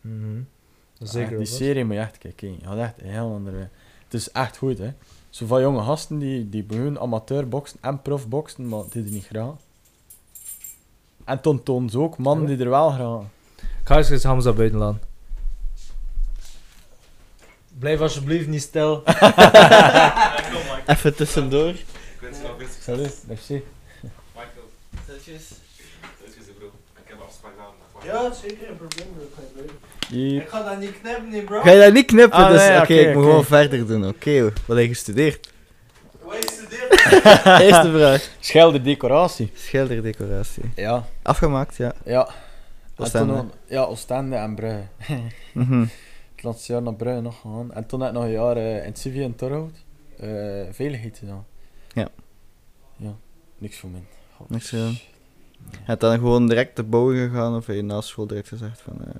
Mhm. 0.00 0.40
Zeker 1.02 1.36
die 1.36 1.46
serie 1.46 1.84
moet 1.84 1.94
je 1.94 2.00
echt 2.00 2.18
kijken. 2.18 2.48
Je 2.52 2.58
gaat 2.66 2.78
echt 2.78 2.94
een 3.02 3.08
heel 3.10 3.32
andere. 3.34 3.68
Het 4.04 4.14
is 4.14 4.30
echt 4.30 4.56
goed, 4.56 4.78
hè. 4.78 4.90
Zo 5.30 5.46
van 5.46 5.60
jonge 5.60 5.82
gasten 5.82 6.18
die, 6.18 6.48
die 6.48 6.62
beginnen 6.62 7.00
amateur 7.00 7.48
boksen 7.48 7.78
en 7.80 8.02
prof 8.02 8.28
boksen, 8.28 8.68
maar 8.68 8.82
die 8.90 9.04
doen 9.04 9.12
niet 9.12 9.26
graag. 9.26 9.54
En 11.24 11.40
ze 11.90 11.98
ook 11.98 12.18
mannen 12.18 12.46
die 12.46 12.58
er 12.58 12.70
wel 12.70 12.90
graag. 12.90 13.22
Ik 13.56 13.86
ga 13.86 13.96
eens 13.96 14.22
Hamza 14.22 14.52
buitenland. 14.52 15.02
Blijf 17.78 18.00
alsjeblieft 18.00 18.46
niet 18.46 18.62
stil. 18.62 19.02
Even 20.86 21.14
tussendoor. 21.14 21.68
Ik 21.68 21.86
wens 22.20 22.36
je 22.36 22.42
nog 22.42 22.56
veel 22.58 22.66
succes. 22.66 22.84
Salut, 22.84 23.22
merci. 23.26 23.62
Michael. 24.34 24.70
Salutjes. 25.06 25.52
Salutjes, 26.18 26.44
bro. 26.58 26.66
Ik 26.96 27.08
heb 27.08 27.20
afspraak 27.20 27.52
vandaag. 27.92 28.34
zeker, 28.34 28.70
een 28.70 28.76
probleem. 28.76 29.08
Hier. 29.18 29.26
ga 29.34 29.89
dat 30.64 30.78
niet 30.78 31.00
knippen, 31.00 31.28
niet, 31.28 31.44
bro. 31.44 31.60
Ga 31.60 31.70
je 31.70 31.80
dat 31.80 31.92
niet 31.92 32.06
knippen? 32.06 32.38
Ah, 32.38 32.50
dus, 32.50 32.68
nee, 32.68 32.80
oké, 32.80 32.94
ik 32.94 33.14
moet 33.14 33.24
gewoon 33.24 33.44
verder 33.44 33.86
doen. 33.86 34.06
Oké, 34.08 34.42
wat 34.42 34.52
heb 34.66 34.78
je 34.78 34.88
gestudeerd? 34.88 35.52
Waar 36.24 36.36
je 36.36 36.48
studeert? 36.52 37.60
Eerste 37.66 37.90
vraag. 37.92 38.30
Schilder 38.40 38.82
decoratie. 38.82 39.50
Schilderdecoratie. 39.54 40.62
Ja, 40.76 41.04
Afgemaakt, 41.22 41.76
ja. 41.76 41.92
ja. 42.04 42.26
En 42.26 43.06
Oostende. 43.06 43.34
toen 43.34 43.50
Ja, 43.66 43.82
Oostende 43.82 44.36
en 44.36 44.54
Brugge. 44.54 44.82
Mhm. 45.52 45.80
Het 46.34 46.42
laatste 46.48 46.72
jaar 46.72 46.82
naar 46.82 46.94
Brugge 46.94 47.20
nog 47.20 47.40
gegaan. 47.40 47.72
En 47.72 47.86
toen 47.86 48.00
heb 48.00 48.08
ik 48.08 48.14
nog 48.14 48.24
een 48.24 48.30
jaar 48.30 48.56
eh, 48.56 48.76
in 48.76 48.84
het 48.84 48.98
Civie 48.98 49.22
in 49.22 49.34
Torhout. 49.34 49.72
eh 50.16 50.28
veiligheid 50.70 51.18
gedaan. 51.18 51.46
Ja. 51.94 52.08
Ja, 52.96 53.14
niks 53.58 53.78
voor 53.78 53.90
mij. 53.90 54.02
Niks 54.48 54.68
gedaan. 54.68 54.98
Het 55.82 56.00
dan 56.00 56.14
gewoon 56.18 56.48
direct 56.48 56.74
te 56.74 56.82
bouwen 56.82 57.16
gegaan 57.16 57.56
of 57.56 57.66
heb 57.66 57.76
je 57.76 57.82
na 57.82 58.00
school 58.00 58.26
direct 58.26 58.48
gezegd 58.48 58.80
van... 58.80 58.96
eh, 59.04 59.14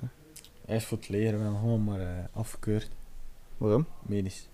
Hij 0.71 0.79
is 0.79 0.85
voor 0.85 0.97
het 0.97 1.09
leren 1.09 1.39
wel 1.39 1.55
gewoon, 1.55 1.83
maar 1.83 1.99
eh, 1.99 2.07
afgekeurd. 2.33 2.89
waarom? 3.57 3.85
Medisch. 4.01 4.47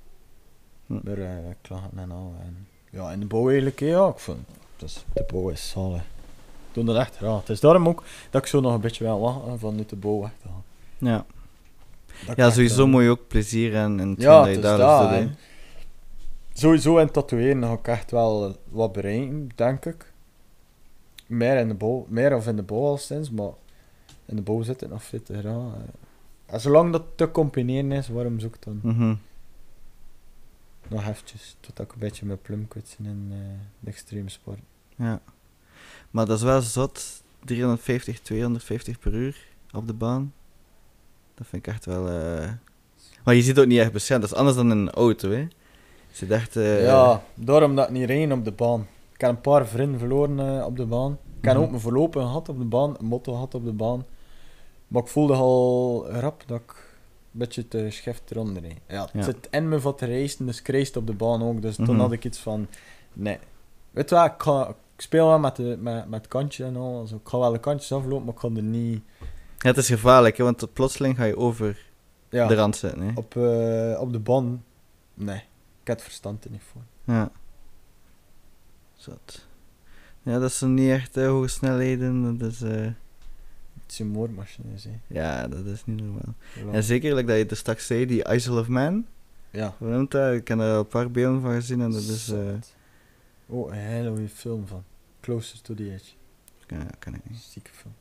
Hm. 0.86 1.00
Maar 1.04 1.18
eh 1.18 1.30
klachten 1.62 2.00
en 2.00 2.12
al. 2.12 2.36
En, 2.42 2.68
ja, 2.90 3.12
in 3.12 3.20
de 3.20 3.26
bouw 3.26 3.46
eigenlijk, 3.48 3.82
eh, 3.82 3.88
ja, 3.88 4.08
ik. 4.08 4.36
Dus 4.78 5.06
de 5.14 5.26
bouw 5.32 5.50
is 5.50 5.70
zalig. 5.70 6.04
Doe 6.72 6.84
dat 6.84 6.96
echt 6.96 7.16
graag. 7.16 7.40
Het 7.40 7.50
is 7.50 7.60
daarom 7.60 7.88
ook 7.88 8.04
dat 8.30 8.42
ik 8.42 8.48
zo 8.48 8.60
nog 8.60 8.74
een 8.74 8.82
beetje 8.82 9.04
wel 9.04 9.20
wachten 9.20 9.60
van 9.60 9.78
uit 9.78 9.90
de 9.90 9.96
bouw 9.96 10.20
weg 10.20 10.32
te 10.42 10.48
gaan. 10.48 10.64
Ja. 10.98 11.26
Dat 12.26 12.36
Ja, 12.36 12.46
echt, 12.46 12.56
sowieso 12.56 12.84
eh, 12.84 12.90
moet 12.90 13.04
je 13.04 13.10
ook 13.10 13.28
plezier 13.28 13.76
en, 13.76 14.00
en 14.00 14.16
Ja, 14.18 14.44
dat 14.44 14.56
je 14.56 14.62
daar 14.62 14.78
dat, 14.78 15.00
doet, 15.00 15.10
hè. 15.10 15.16
hè. 15.16 15.30
Sowieso 16.54 16.98
in 16.98 17.12
tatoeëren 17.12 17.64
ga 17.64 17.74
ik 17.74 17.88
echt 17.88 18.12
wel 18.12 18.48
eh, 18.48 18.54
wat 18.70 18.92
bereiken, 18.92 19.50
denk 19.56 19.86
ik. 19.86 20.14
Meer 21.28 21.58
in 21.58 21.68
de 21.68 21.74
bouw, 21.74 22.06
meer 22.10 22.36
of 22.36 22.48
in 22.48 22.56
de 22.56 22.64
bouw 22.64 22.86
al 22.86 22.98
sinds, 22.98 23.32
maar 23.32 23.52
in 24.26 24.36
de 24.36 24.42
bouw 24.42 24.62
zit 24.62 24.82
het 24.82 24.90
nog 24.90 25.02
eh. 25.12 25.36
En 25.36 26.07
zolang 26.56 26.92
dat 26.92 27.04
te 27.16 27.32
combineren 27.32 27.92
is, 27.92 28.08
waarom 28.08 28.40
zoek 28.40 28.56
ik 28.56 28.64
dan 28.64 28.80
Mhm. 28.84 29.16
nog 30.88 31.08
eventjes, 31.08 31.58
tot 31.60 31.80
ik 31.80 31.92
een 31.92 32.00
beetje 32.00 32.26
mijn 32.26 32.42
plum 32.42 32.68
kwijt 32.68 32.88
zijn 32.98 33.08
in 33.08 33.28
eh, 33.32 33.38
de 33.80 33.90
extreme 33.90 34.30
sport. 34.30 34.60
Ja. 34.96 35.22
Maar 36.12 36.26
dat 36.26 36.38
is 36.38 36.44
wel 36.44 36.62
zot. 36.62 37.24
350, 37.46 38.20
250 38.22 39.00
per 39.00 39.14
uur 39.14 39.48
op 39.74 39.88
de 39.88 39.94
baan. 39.94 40.34
Dat 41.36 41.48
vind 41.48 41.68
ik 41.68 41.74
echt 41.74 41.86
wel... 41.86 42.10
eh 42.10 42.50
Maar 43.24 43.36
je 43.36 43.42
ziet 43.42 43.60
ook 43.60 43.66
niet 43.66 43.80
echt 43.80 43.92
beschermd. 43.92 44.22
Dat 44.22 44.32
is 44.32 44.38
anders 44.38 44.58
dan 44.58 44.72
in 44.72 44.78
een 44.78 44.92
auto, 44.92 45.30
hè. 45.30 45.38
Je 45.38 45.48
zit 46.12 46.30
echt... 46.32 46.56
eh, 46.56 46.84
ja, 46.86 47.24
daarom 47.36 47.76
dat 47.76 47.86
ik 47.88 47.94
niet 47.94 48.06
reed 48.10 48.32
op 48.32 48.46
de 48.46 48.52
baan. 48.52 48.88
Ik 49.14 49.22
heb 49.22 49.30
een 49.30 49.42
paar 49.42 49.68
vrienden 49.68 50.00
verloren 50.00 50.66
op 50.66 50.76
de 50.78 50.86
baan. 50.86 51.12
Ik 51.40 51.46
heb 51.46 51.54
Mhm. 51.54 51.64
ook 51.64 51.70
mijn 51.70 51.82
verlopen 51.82 52.22
gehad 52.22 52.50
op 52.50 52.58
de 52.58 52.66
baan, 52.66 52.96
een 53.00 53.06
motto 53.06 53.32
gehad 53.34 53.54
op 53.56 53.66
de 53.66 53.74
baan. 53.74 54.06
Maar 54.88 55.02
ik 55.02 55.08
voelde 55.08 55.34
al 55.34 56.08
rap 56.10 56.44
dat 56.48 56.60
ik 56.60 56.70
een 56.72 57.40
beetje 57.40 57.68
te 57.68 57.88
scheft 57.90 58.32
eronder. 58.32 58.64
Ja, 58.88 59.02
het 59.02 59.10
Ja. 59.14 59.22
zit 59.24 59.48
in 59.52 59.70
me 59.70 59.80
van 59.80 59.96
te 59.96 60.06
racen, 60.06 60.46
dus 60.46 60.60
ik 60.60 60.68
race 60.68 61.00
op 61.00 61.08
de 61.08 61.14
baan 61.14 61.44
ook. 61.44 61.62
Dus 61.62 61.78
Mhm. 61.78 61.88
toen 61.88 62.00
had 62.00 62.12
ik 62.12 62.26
iets 62.26 62.40
van, 62.40 62.68
nee. 63.14 63.38
Weet 63.92 64.10
je 64.10 64.16
wat, 64.16 64.26
ik, 64.26 64.42
ga, 64.42 64.68
ik 64.68 65.02
speel 65.02 65.28
wel 65.28 65.40
met, 65.40 65.56
de, 65.56 65.78
met, 65.80 66.10
met 66.10 66.28
kantje 66.28 66.66
en 66.66 66.76
al. 66.76 67.00
Also, 67.00 67.16
ik 67.16 67.28
ga 67.28 67.38
wel 67.38 67.52
de 67.52 67.60
kantjes 67.60 67.92
aflopen, 67.92 68.26
maar 68.26 68.34
ik 68.34 68.40
ga 68.40 68.48
er 68.56 68.62
niet... 68.64 69.02
Ja, 69.58 69.70
het 69.70 69.78
is 69.78 69.88
gevaarlijk, 69.88 70.38
hè, 70.38 70.44
want 70.44 70.74
plotseling 70.74 71.16
ga 71.18 71.24
je 71.24 71.38
over 71.38 71.86
Ja, 72.30 72.48
de 72.48 72.56
rand 72.56 72.76
zitten, 72.76 73.02
hè. 73.02 73.12
op, 73.16 73.36
eh, 73.36 74.02
op 74.02 74.12
de 74.14 74.20
baan, 74.20 74.64
nee. 75.14 75.36
Ik 75.82 75.88
heb 75.94 75.96
het 75.98 76.02
verstand 76.06 76.46
er 76.46 76.52
niet 76.52 76.62
voor. 76.72 76.82
Ja. 77.16 77.32
Zot. 78.94 79.46
Ja, 80.22 80.40
dat 80.40 80.52
zijn 80.52 80.74
niet 80.74 80.90
echt 80.90 81.18
eh, 81.18 81.28
hoge 81.28 81.48
snelheden. 81.48 82.38
Dat 82.38 82.52
is, 82.52 82.62
eh, 82.62 82.88
Het 83.88 84.02
is 84.76 84.84
hè. 84.84 84.92
ja, 85.08 85.48
dat 85.48 85.66
is 85.66 85.86
niet 85.86 86.02
normaal. 86.02 86.36
Voilà. 86.58 86.72
En 86.74 86.84
zeker, 86.84 87.16
like 87.16 87.28
dat 87.28 87.38
je 87.38 87.46
er 87.46 87.56
straks 87.58 87.86
zei, 87.88 88.06
die 88.06 88.24
Isle 88.34 88.60
of 88.60 88.68
Man. 88.68 89.06
Ja. 89.52 89.76
Hoe 89.78 89.90
noemt 89.90 90.12
dat? 90.12 90.34
Ik 90.34 90.48
heb 90.48 90.60
er 90.60 90.66
een 90.66 90.88
paar 90.88 91.12
beelden 91.12 91.42
van 91.42 91.54
gezien 91.54 91.82
en 91.82 91.92
dat 91.92 92.02
is... 92.02 92.30
eh. 92.30 92.40
Oh, 93.46 93.72
een 93.72 93.78
hele 93.80 94.10
goede 94.10 94.30
film 94.30 94.68
van. 94.68 94.84
Closer 95.22 95.62
to 95.62 95.74
the 95.74 95.92
Edge. 95.94 96.12
ja, 96.68 96.86
kan 97.00 97.14
ik 97.14 97.22
niet. 97.30 97.40
Zieke 97.40 97.70
film. 97.74 97.94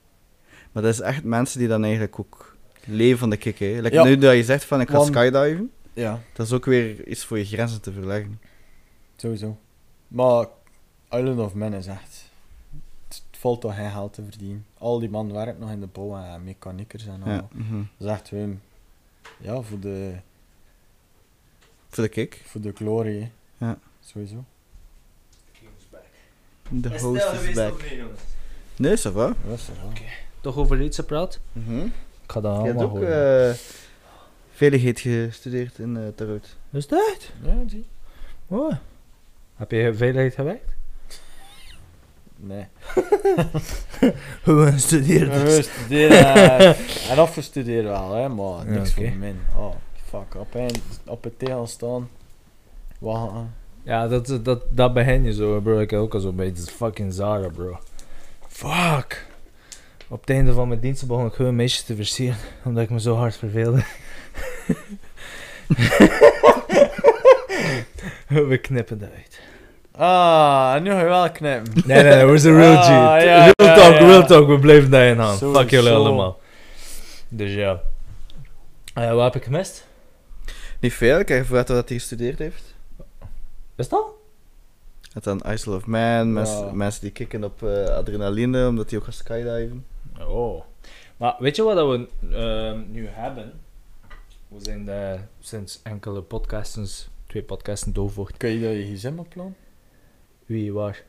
Maar 0.72 0.82
dat 0.82 0.92
is 0.92 1.00
echt 1.00 1.24
mensen 1.24 1.58
die 1.58 1.68
dan 1.68 1.82
eigenlijk 1.84 2.18
ook 2.20 2.56
leven 2.84 3.18
van 3.18 3.30
de 3.30 3.36
kick, 3.36 3.58
hè. 3.58 3.78
Like 3.80 3.94
Ja. 3.94 4.04
Nu 4.04 4.16
dat 4.18 4.34
je 4.34 4.44
zegt 4.44 4.64
van, 4.64 4.80
ik 4.80 4.88
ga 4.88 4.96
Want- 4.96 5.06
skydiven, 5.06 5.70
Ja, 5.92 6.20
dat 6.32 6.46
is 6.46 6.52
ook 6.52 6.64
weer 6.64 7.06
iets 7.08 7.24
voor 7.24 7.38
je 7.38 7.44
grenzen 7.44 7.80
te 7.80 7.92
verleggen. 7.92 8.40
sowieso. 9.16 9.58
Maar 10.08 10.46
Island 11.10 11.38
of 11.38 11.54
Man 11.54 11.74
is 11.74 11.86
echt... 11.86 12.15
Valt 13.46 13.60
toch 13.60 13.74
geen 13.74 13.90
geld 13.90 14.12
te 14.12 14.22
verdienen. 14.22 14.66
Al 14.78 14.98
die 14.98 15.10
man 15.10 15.32
werkt 15.32 15.58
nog 15.58 15.70
in 15.70 15.80
de 15.80 15.86
bouw 15.86 16.16
en 16.16 16.44
mechaniekers 16.44 17.06
en 17.06 17.22
al. 17.22 17.30
Ja. 17.30 17.48
Dat 17.98 18.06
is 18.06 18.06
echt 18.06 18.28
gewoon... 18.28 18.60
Ja, 19.40 19.60
voor 19.60 19.80
de, 19.80 20.14
Voor 21.88 22.04
de 22.04 22.10
kick. 22.10 22.42
voor 22.44 22.60
de 22.60 22.72
glorie, 22.72 23.20
hè. 23.20 23.30
Ja. 23.66 23.78
Sowieso. 24.00 24.44
De 26.68 27.00
host 27.00 27.32
is 27.42 27.54
back. 27.54 27.82
Nee, 28.76 28.96
ça 28.96 29.12
va. 29.12 29.34
Is 29.52 29.68
wel. 29.68 29.92
Toch 30.40 30.56
over 30.56 30.80
iets 30.80 30.96
gepraat? 30.96 31.40
Mhm. 31.52 31.84
Ik 31.84 31.92
ga 32.26 32.40
dat 32.40 32.60
Je 32.60 32.66
hebt 32.66 32.78
allemaal 32.80 32.96
ook 32.96 33.02
eh 33.02 33.50
veiligheid 34.50 35.00
gestudeerd 35.00 35.78
in 35.78 35.96
uh, 35.96 36.08
Terhout. 36.14 36.56
Is 36.70 36.86
dat? 36.86 37.30
Ja, 37.42 37.62
zie. 37.66 37.86
Oh. 38.46 38.74
Heb 39.54 39.70
je 39.70 39.94
veiligheid 39.94 40.34
gewerkt? 40.34 40.75
Nee. 42.46 42.66
Hoe 44.44 44.72
studeert 44.86 45.42
We 45.42 45.62
studeren 45.62 46.34
eh, 46.58 47.10
en 47.10 47.18
afgestuderen 47.18 47.90
wel, 47.90 48.14
hè, 48.14 48.28
maar 48.28 48.66
niks 48.66 48.90
oké. 48.90 49.08
voor 49.08 49.16
mij. 49.18 49.34
Oh, 49.56 49.74
fuck. 50.04 50.34
Op, 50.34 50.54
een, 50.54 50.70
op 51.06 51.24
het 51.24 51.38
tegel 51.38 51.66
staan. 51.66 52.08
Wachten. 52.98 53.54
Ja, 53.82 54.08
dat, 54.08 54.38
dat, 54.42 54.62
dat 54.70 54.94
begin 54.94 55.24
je 55.24 55.32
zo, 55.32 55.60
bro. 55.60 55.78
Ik 55.78 55.90
heb 55.90 56.00
ook 56.00 56.14
al 56.14 56.20
zo 56.20 56.32
bij 56.32 56.46
het 56.46 56.70
fucking 56.70 57.12
Zara, 57.12 57.48
bro. 57.48 57.78
Fuck. 58.48 59.26
Op 60.08 60.20
het 60.20 60.30
einde 60.30 60.52
van 60.52 60.68
mijn 60.68 60.80
diensten 60.80 61.08
begon 61.08 61.26
ik 61.26 61.32
gewoon 61.32 61.56
meisjes 61.56 61.82
te 61.82 61.94
versieren, 61.96 62.36
omdat 62.64 62.82
ik 62.82 62.90
me 62.90 63.00
zo 63.00 63.14
hard 63.14 63.36
verveelde. 63.36 63.84
We 68.48 68.58
knippen 68.58 68.98
dat 68.98 69.10
uit. 69.16 69.40
Ah, 69.96 70.82
nu 70.82 70.90
ga 70.90 70.98
je 70.98 71.04
wel 71.04 71.30
knippen. 71.30 71.72
Nee, 71.86 72.02
nee, 72.02 72.14
nee, 72.14 72.24
we're 72.24 72.40
the 72.40 72.54
real 72.54 72.82
G. 72.82 72.88
Ah, 72.88 73.22
ja, 73.22 73.38
real 73.38 73.52
ja, 73.56 73.74
talk, 73.74 73.92
ja. 73.92 74.06
real 74.06 74.26
talk, 74.26 74.46
we 74.46 74.58
blijven 74.58 74.90
daar 74.90 75.06
in 75.06 75.20
aan. 75.20 75.36
Sowieso. 75.36 75.60
Fuck 75.60 75.70
jullie 75.70 75.92
allemaal. 75.92 76.40
Dus 77.28 77.54
ja. 77.54 77.80
Eh, 78.94 79.12
wat 79.12 79.24
heb 79.24 79.34
ik 79.34 79.44
gemist? 79.44 79.86
Niet 80.80 80.92
veel, 80.92 81.18
ik 81.18 81.28
heb 81.28 81.40
gevraagd 81.40 81.68
wat 81.68 81.88
hij 81.88 81.98
gestudeerd 81.98 82.38
heeft. 82.38 82.74
Is 83.76 83.88
dat? 83.88 84.06
Het 85.12 85.24
dan 85.24 85.40
Isle 85.40 85.74
of 85.74 85.86
Man, 85.86 86.32
mensen 86.76 87.00
die 87.00 87.10
kicken 87.10 87.44
op 87.44 87.62
eh, 87.62 87.84
adrenaline, 87.84 88.68
omdat 88.68 88.88
die 88.88 88.98
ook 88.98 89.04
gaan 89.04 89.12
skydiven. 89.12 89.86
Oh. 90.18 90.62
Maar 91.16 91.36
weet 91.38 91.56
je 91.56 91.62
wat 91.62 91.76
dat 91.76 91.88
we 91.88 92.08
ehm, 92.32 92.80
nu 92.90 93.08
hebben? 93.10 93.52
We 94.48 94.56
zijn 94.58 94.88
eh, 94.88 95.20
sinds 95.40 95.80
enkele 95.82 96.22
podcasts, 96.22 97.08
twee 97.26 97.42
podcasten 97.42 97.92
doorvocht. 97.92 98.36
Kun 98.36 98.50
je 98.50 98.60
dat 98.60 98.88
je 98.88 98.96
gsm 98.96 99.18
oplaan? 99.18 99.54
Wie, 100.46 100.72
waar? 100.72 101.02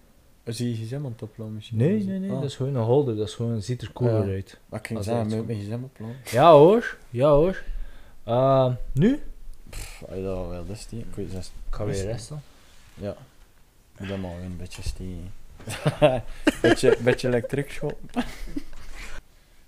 Is 0.43 0.57
je 0.57 0.73
gsm 0.73 0.95
aan 0.95 1.15
het 1.19 1.37
misschien? 1.53 1.77
Nee, 1.77 2.03
nee, 2.03 2.19
nee, 2.19 2.29
Ah. 2.31 2.35
dat 2.41 2.49
is 2.49 2.55
gewoon 2.55 2.75
een 2.75 2.83
holder, 2.83 3.15
dat 3.15 3.27
is 3.27 3.33
gewoon, 3.33 3.61
ziet 3.61 3.81
er 3.81 3.93
cooler 3.93 4.27
Ja. 4.27 4.33
uit. 4.33 4.57
Maar 4.69 4.79
ik 4.79 4.85
ging 4.87 4.97
Als 4.99 5.07
zeggen, 5.07 5.29
dat 5.29 5.45
mijn 5.45 5.59
gsm 5.59 5.83
oplaan. 5.83 6.15
Ja 6.31 6.51
hoor, 6.51 6.97
ja 7.09 7.29
hoor. 7.29 7.63
Ehm, 8.23 8.73
nu? 8.91 9.21
Pff, 9.69 10.03
Als 10.07 10.15
je 10.15 10.23
dat 10.23 10.47
wel 10.47 10.65
is, 10.71 10.85
die. 10.87 10.99
Ik 10.99 11.15
weet 11.15 11.33
het 11.33 11.51
Ik 11.69 11.75
ga 11.75 11.85
weer 11.85 11.93
Is- 11.95 12.03
resten. 12.03 12.41
Ja. 12.93 13.15
Moet 13.97 14.07
dat 14.09 14.17
maar 14.17 14.35
weer 14.35 14.45
een 14.45 14.57
beetje 14.57 14.81
stien. 14.81 15.31
beetje, 16.61 16.97
beetje 17.03 17.27
elektriek 17.27 17.71
schop. 17.71 17.99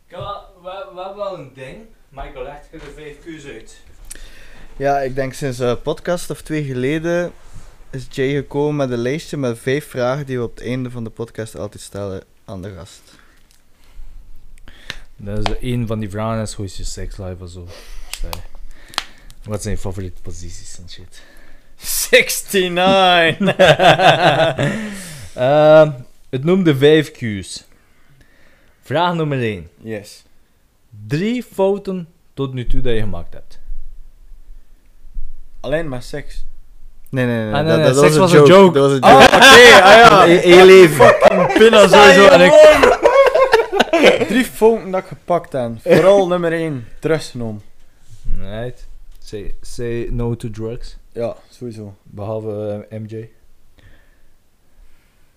We 0.07 0.95
hebben 0.95 1.15
wel 1.15 1.37
een 1.39 1.51
ding. 1.53 1.77
Michael, 2.09 2.43
leg 2.43 2.57
er 2.71 2.79
de 2.79 2.91
vijf 2.95 3.19
Q's 3.19 3.45
uit. 3.45 3.79
Ja, 4.77 4.99
ik 4.99 5.15
denk 5.15 5.33
sinds 5.33 5.59
een 5.59 5.81
podcast 5.81 6.29
of 6.29 6.41
twee 6.41 6.63
geleden 6.63 7.31
is 7.91 8.07
Jay 8.09 8.33
gekomen 8.33 8.75
met 8.75 8.91
een 8.91 8.97
lijstje 8.97 9.37
met 9.37 9.59
vijf 9.59 9.89
vragen 9.89 10.25
die 10.25 10.37
we 10.37 10.43
op 10.43 10.55
het 10.55 10.65
einde 10.65 10.91
van 10.91 11.03
de 11.03 11.09
podcast 11.09 11.55
altijd 11.55 11.83
stellen 11.83 12.23
aan 12.45 12.61
de 12.61 12.73
gast. 12.73 13.01
Dat 15.15 15.47
is 15.47 15.55
een 15.61 15.87
van 15.87 15.99
die 15.99 16.09
vragen 16.09 16.41
is 16.41 16.53
hoe 16.53 16.65
is 16.65 16.77
je 16.77 16.83
sekslife 16.83 17.43
of 17.43 17.49
zo. 17.49 17.67
Wat 19.43 19.61
zijn 19.61 19.73
je 19.73 19.79
favoriete 19.79 20.21
posities 20.21 20.79
en 20.79 20.89
shit? 20.89 21.21
69! 22.11 23.55
Ehm, 25.33 25.91
het 26.29 26.43
noemde 26.43 26.77
vijf 26.77 27.11
Q's. 27.11 27.63
Vraag 28.81 29.13
nummer 29.13 29.41
1. 29.41 29.69
yes. 29.81 30.23
Drie 31.07 31.43
fouten 31.43 32.07
tot 32.33 32.53
nu 32.53 32.67
toe 32.67 32.81
dat 32.81 32.93
je 32.93 32.99
gemaakt 32.99 33.33
hebt. 33.33 33.59
Alleen 35.59 35.87
maar 35.87 36.03
seks. 36.03 36.45
Nee, 37.09 37.25
nee, 37.25 37.43
nee. 37.45 37.53
Ah, 37.53 37.59
nee, 37.59 37.67
dat, 37.67 37.75
nee, 37.77 37.85
dat 37.85 37.97
seks 37.97 38.17
was 38.17 38.31
een 38.33 38.37
joke. 38.45 38.51
joke. 38.51 38.73
Dat 38.79 38.83
was 38.89 38.93
een 38.97 39.01
Ah, 39.03 39.11
joke. 39.21 39.35
oké, 39.35 39.83
ah 39.83 39.93
ja. 39.93 40.23
In 40.33 40.43
in 40.43 40.55
je 40.57 40.65
leven. 40.65 41.15
Pinna 41.57 41.87
sowieso. 41.87 42.27
En 42.27 42.41
ik... 42.41 44.27
Drie 44.27 44.45
fouten 44.45 44.91
dat 44.91 45.01
ik 45.01 45.07
gepakt 45.07 45.51
heb. 45.51 45.71
Vooral 45.81 46.27
nummer 46.27 46.51
1, 46.53 46.87
teruggenomen. 46.99 47.61
Right. 48.37 48.87
Say, 49.19 49.55
say 49.61 50.07
no 50.11 50.35
to 50.35 50.49
drugs. 50.49 50.97
Ja, 51.11 51.35
sowieso. 51.49 51.93
Behalve 52.03 52.85
eh, 52.89 52.99
MJ. 52.99 53.29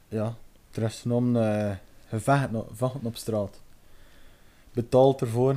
Ja, 0.08 0.34
teruggenomen. 0.70 1.60
eh 1.68 1.70
gevechten 2.08 2.54
op, 2.54 2.68
vechten 2.74 3.00
op 3.04 3.16
straat. 3.16 3.60
Betaald 4.72 5.20
ervoor. 5.20 5.56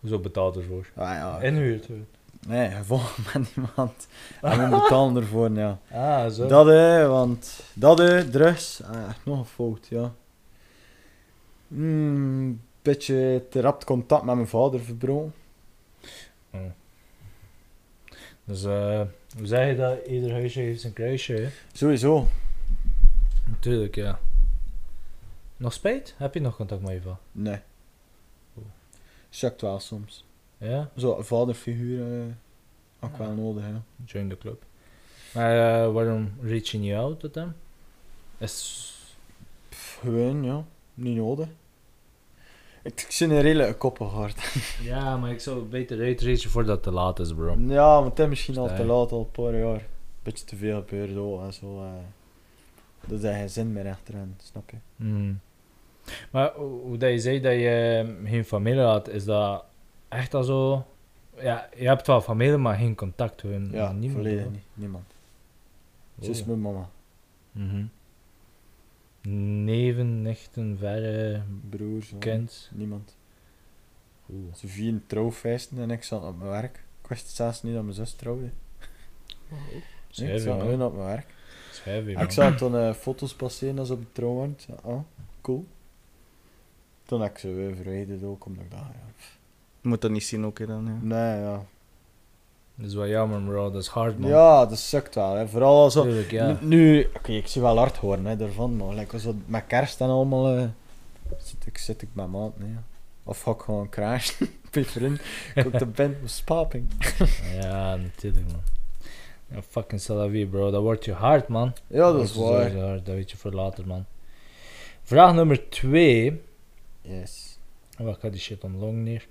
Hoezo 0.00 0.18
betaalt 0.18 0.56
ervoor? 0.56 0.86
Ah, 0.96 1.08
ja. 1.10 1.38
Inhuurd. 1.40 1.86
Nee, 2.46 2.70
gevochten 2.80 3.24
met 3.40 3.50
iemand. 3.56 4.06
En 4.40 4.70
we 4.70 4.76
betalen 4.76 5.22
ervoor, 5.22 5.50
ja. 5.50 5.78
Ah, 5.90 6.30
zo. 6.30 6.46
Dat 6.46 6.66
hè, 6.66 7.06
want 7.06 7.62
dat 7.74 7.98
hè, 7.98 8.30
drugs, 8.30 8.82
ah, 8.82 9.08
echt 9.08 9.24
nog 9.24 9.38
een 9.38 9.44
fout, 9.44 9.86
ja. 9.88 10.12
Hmm, 11.68 12.60
beetje 12.82 13.46
te 13.50 13.60
rap 13.60 13.84
contact 13.84 14.24
met 14.24 14.34
mijn 14.34 14.48
vader 14.48 14.80
verbroken. 14.80 15.34
Dus 18.44 18.64
eh, 18.64 19.02
hoe 19.36 19.46
zeg 19.46 19.68
je 19.68 19.76
dat? 19.76 20.06
Ieder 20.06 20.32
huisje 20.32 20.60
heeft 20.60 20.80
zijn 20.80 20.92
kruisje, 20.92 21.32
hè? 21.32 21.48
Sowieso. 21.72 22.26
Natuurlijk, 23.46 23.94
ja. 23.94 24.18
Nog 25.56 25.72
spijt? 25.72 26.14
Heb 26.16 26.34
je 26.34 26.40
nog 26.40 26.56
contact 26.56 26.82
met 26.82 26.92
je 26.92 27.00
vader? 27.00 27.18
Nee. 27.32 27.58
Shakt 29.30 29.60
wel 29.60 29.80
soms. 29.80 30.24
Ja? 30.60 30.90
Zo, 30.96 31.22
vaderfiguur 31.22 32.20
eh 32.20 32.24
ook 33.02 33.16
wel 33.16 33.32
nodig, 33.32 33.64
hè. 33.64 33.72
Join 34.04 34.28
the 34.28 34.38
club. 34.38 34.62
Maar 35.34 35.82
eh, 35.84 35.92
waarom 35.92 36.32
reach 36.42 36.68
je 36.70 36.78
niet 36.78 36.94
out 36.94 37.20
tot 37.20 37.34
hem? 37.34 37.54
Is... 38.38 38.86
Pff, 39.68 39.98
Gewoon, 40.00 40.44
ja. 40.44 40.64
Niet 40.94 41.16
nodig. 41.16 41.48
Ik, 42.82 43.00
ik 43.00 43.10
zit 43.10 43.30
een 43.30 43.40
redelijk 43.40 43.78
koppelhard. 43.78 44.52
Ja, 44.82 45.16
maar 45.16 45.30
ik 45.30 45.40
zou 45.40 45.62
beter 45.62 46.00
uitreachen 46.00 46.50
voordat 46.50 46.74
het 46.74 46.82
te 46.82 46.90
laat 46.90 47.18
is, 47.18 47.34
bro. 47.34 47.56
ja, 47.66 47.94
want 47.94 48.08
het 48.10 48.18
is 48.18 48.26
misschien 48.26 48.58
al 48.58 48.74
te 48.76 48.84
laat, 48.84 49.12
al 49.12 49.18
een 49.18 49.30
paar 49.30 49.58
jaar. 49.58 49.86
Beetje 50.22 50.44
te 50.44 50.56
veel 50.56 50.76
gebeurd 50.86 51.16
ook 51.16 51.42
en 51.42 51.52
zo. 51.52 51.82
eh. 51.82 51.90
dat 53.06 53.22
is 53.22 53.30
geen 53.36 53.50
zin 53.50 53.72
meer 53.72 53.88
achterin, 53.88 54.36
snap 54.42 54.70
je? 54.70 54.76
Mm. 54.96 55.40
Maar 56.30 56.52
hoe 56.54 56.96
dat 56.98 57.10
je 57.10 57.18
zei 57.18 57.40
dat 57.40 57.52
je 57.52 58.04
eh, 58.24 58.30
geen 58.30 58.44
familie 58.44 58.80
had, 58.82 59.08
is 59.08 59.24
dat 59.24 59.64
echt 60.10 60.34
al 60.34 60.42
zo... 60.42 60.86
Ja, 61.40 61.68
je 61.76 61.86
hebt 61.86 62.06
wel 62.06 62.20
familie, 62.20 62.56
maar 62.56 62.76
geen 62.76 62.94
contact 62.94 63.42
hun. 63.42 63.70
Ja, 63.72 63.92
niemand, 63.92 64.12
volledig 64.12 64.42
hoor. 64.42 64.52
niet. 64.52 64.64
Niemand. 64.74 65.04
Oh. 66.18 66.24
Zus 66.24 66.44
mijn 66.44 66.60
mama. 66.60 66.88
Mhm. 67.52 67.84
Neven, 69.64 70.22
nichten, 70.22 70.76
verre, 70.78 71.42
Broers. 71.70 72.12
kind. 72.18 72.70
Niemand. 72.74 73.16
Oeh. 74.30 74.54
Ze 74.54 74.68
vieren 74.68 75.04
trouwfeesten 75.06 75.78
en 75.78 75.90
ik 75.90 76.02
zat 76.02 76.22
op 76.24 76.38
mijn 76.38 76.50
werk. 76.50 76.84
Ik 77.02 77.08
wist 77.08 77.28
zelfs 77.28 77.62
niet 77.62 77.74
dat 77.74 77.82
mijn 77.82 77.94
zus 77.94 78.12
trouwde. 78.12 78.50
Nee, 80.16 80.32
ik 80.32 80.40
zat 80.40 80.58
man. 80.58 80.82
op 80.82 80.94
mijn 80.94 81.06
werk. 81.06 81.34
Schrijf 81.72 82.06
ik 82.06 82.30
zag 82.30 82.56
toen 82.56 82.76
eh, 82.76 82.92
foto's 82.92 83.34
passeren 83.34 83.78
als 83.78 83.90
op 83.90 84.00
de 84.00 84.12
trouw 84.12 84.34
waren. 84.34 84.56
Ah, 84.82 85.00
cool. 85.40 85.66
Toen 87.04 87.20
heb 87.20 87.30
ik 87.30 87.38
ze 87.38 87.48
weer 87.48 87.74
verwijderd 87.74 88.22
ook, 88.22 88.44
omdat 88.44 88.64
ik 88.64 88.70
dacht, 88.70 88.82
ja. 88.82 88.98
Je 89.80 89.88
moet 89.88 90.00
dat 90.00 90.10
niet 90.10 90.24
zien 90.24 90.46
ook, 90.46 90.58
hè, 90.58 90.66
dan. 90.66 90.84
Ja. 90.86 90.98
Nee, 91.00 91.40
ja. 91.40 91.64
Dat 92.74 92.88
is 92.88 92.94
wel 92.94 93.08
jammer, 93.08 93.40
bro. 93.40 93.70
Dat 93.70 93.82
is 93.82 93.88
hard, 93.88 94.18
man. 94.18 94.30
Ja, 94.30 94.66
dat 94.66 94.78
sukt 94.78 95.14
wel. 95.14 95.34
Hè. 95.34 95.48
Vooral 95.48 95.90
zo. 95.90 96.02
Tuurlijk, 96.02 96.30
ja. 96.30 96.58
Nu, 96.60 97.08
oké, 97.16 97.32
ik 97.32 97.46
zie 97.46 97.62
wel 97.62 97.78
hard 97.78 97.96
horen 97.96 98.26
hè, 98.26 98.36
daarvan, 98.36 98.76
maar 98.76 98.94
like, 98.94 99.18
zo, 99.18 99.34
met 99.46 99.66
kerst 99.66 100.00
en 100.00 100.08
allemaal 100.08 100.56
eh, 100.56 100.64
zit, 101.38 101.66
ik, 101.66 101.78
zit 101.78 102.02
ik 102.02 102.08
bij 102.12 102.26
maat, 102.26 102.58
nee. 102.58 102.76
Of 103.24 103.42
ga 103.42 103.50
ik 103.50 103.60
gewoon 103.60 103.88
crashen 103.88 104.48
bij 104.70 104.84
vriend. 104.84 105.20
Ik 105.54 105.66
ook 105.66 105.78
de 105.78 105.86
band 105.86 106.14
was 106.20 106.42
popping. 106.42 106.90
Ja, 107.60 107.96
natuurlijk, 107.96 108.46
man. 108.52 108.62
Ja, 109.46 109.62
fucking 109.62 110.00
Salavi, 110.00 110.46
bro. 110.46 110.70
Dat 110.70 110.82
wordt 110.82 111.04
je 111.04 111.12
hard, 111.12 111.48
man. 111.48 111.72
Ja, 111.86 112.12
dat 112.12 112.22
is 112.22 112.34
waar. 112.34 112.76
hard. 112.76 113.06
Dat 113.06 113.14
weet 113.14 113.30
je 113.30 113.36
voor 113.36 113.52
later, 113.52 113.86
man. 113.86 114.04
Vraag 115.02 115.34
nummer 115.34 115.68
twee. 115.68 116.40
Yes. 117.00 117.58
Wacht, 117.98 118.16
ik 118.16 118.22
ga 118.22 118.28
die 118.28 118.40
shit 118.40 118.64
omlong 118.64 118.96
neer. 119.04 119.26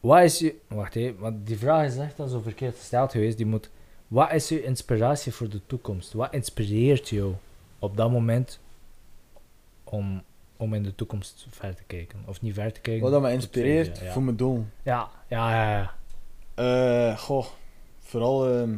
Wat 0.00 0.22
is 0.22 0.38
je... 0.38 0.54
Wacht 0.66 0.94
even, 0.94 1.20
want 1.20 1.46
die 1.46 1.58
vraag 1.58 1.86
is 1.86 1.96
echt 1.96 2.20
al 2.20 2.28
zo 2.28 2.40
verkeerd 2.40 2.76
gesteld 2.76 3.12
geweest. 3.12 3.36
Die 3.36 3.46
moet... 3.46 3.70
Wat 4.08 4.32
is 4.32 4.48
je 4.48 4.62
inspiratie 4.62 5.32
voor 5.32 5.48
de 5.48 5.60
toekomst? 5.66 6.12
Wat 6.12 6.32
inspireert 6.32 7.08
jou 7.08 7.34
op 7.78 7.96
dat 7.96 8.10
moment 8.10 8.60
om, 9.84 10.22
om 10.56 10.74
in 10.74 10.82
de 10.82 10.94
toekomst 10.94 11.46
ver 11.50 11.74
te 11.74 11.82
kijken? 11.86 12.22
Of 12.26 12.40
niet 12.40 12.54
ver 12.54 12.72
te 12.72 12.80
kijken? 12.80 13.02
Wat 13.02 13.12
dat 13.12 13.22
me 13.22 13.32
inspireert 13.32 13.98
ja. 13.98 14.12
voor 14.12 14.22
mijn 14.22 14.36
doel. 14.36 14.66
Ja, 14.82 15.10
ja, 15.28 15.50
ja. 15.50 15.78
ja. 15.78 15.94
Eh, 16.54 17.18
goh, 17.18 17.46
vooral, 17.98 18.48
ehm, 18.48 18.76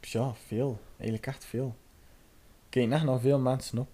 ja, 0.00 0.32
veel. 0.46 0.80
Eigenlijk 0.96 1.26
echt 1.26 1.44
veel. 1.44 1.76
Ik 2.64 2.70
kijk 2.70 2.90
echt 2.90 3.04
naar 3.04 3.20
veel 3.20 3.38
mensen 3.38 3.78
op. 3.78 3.88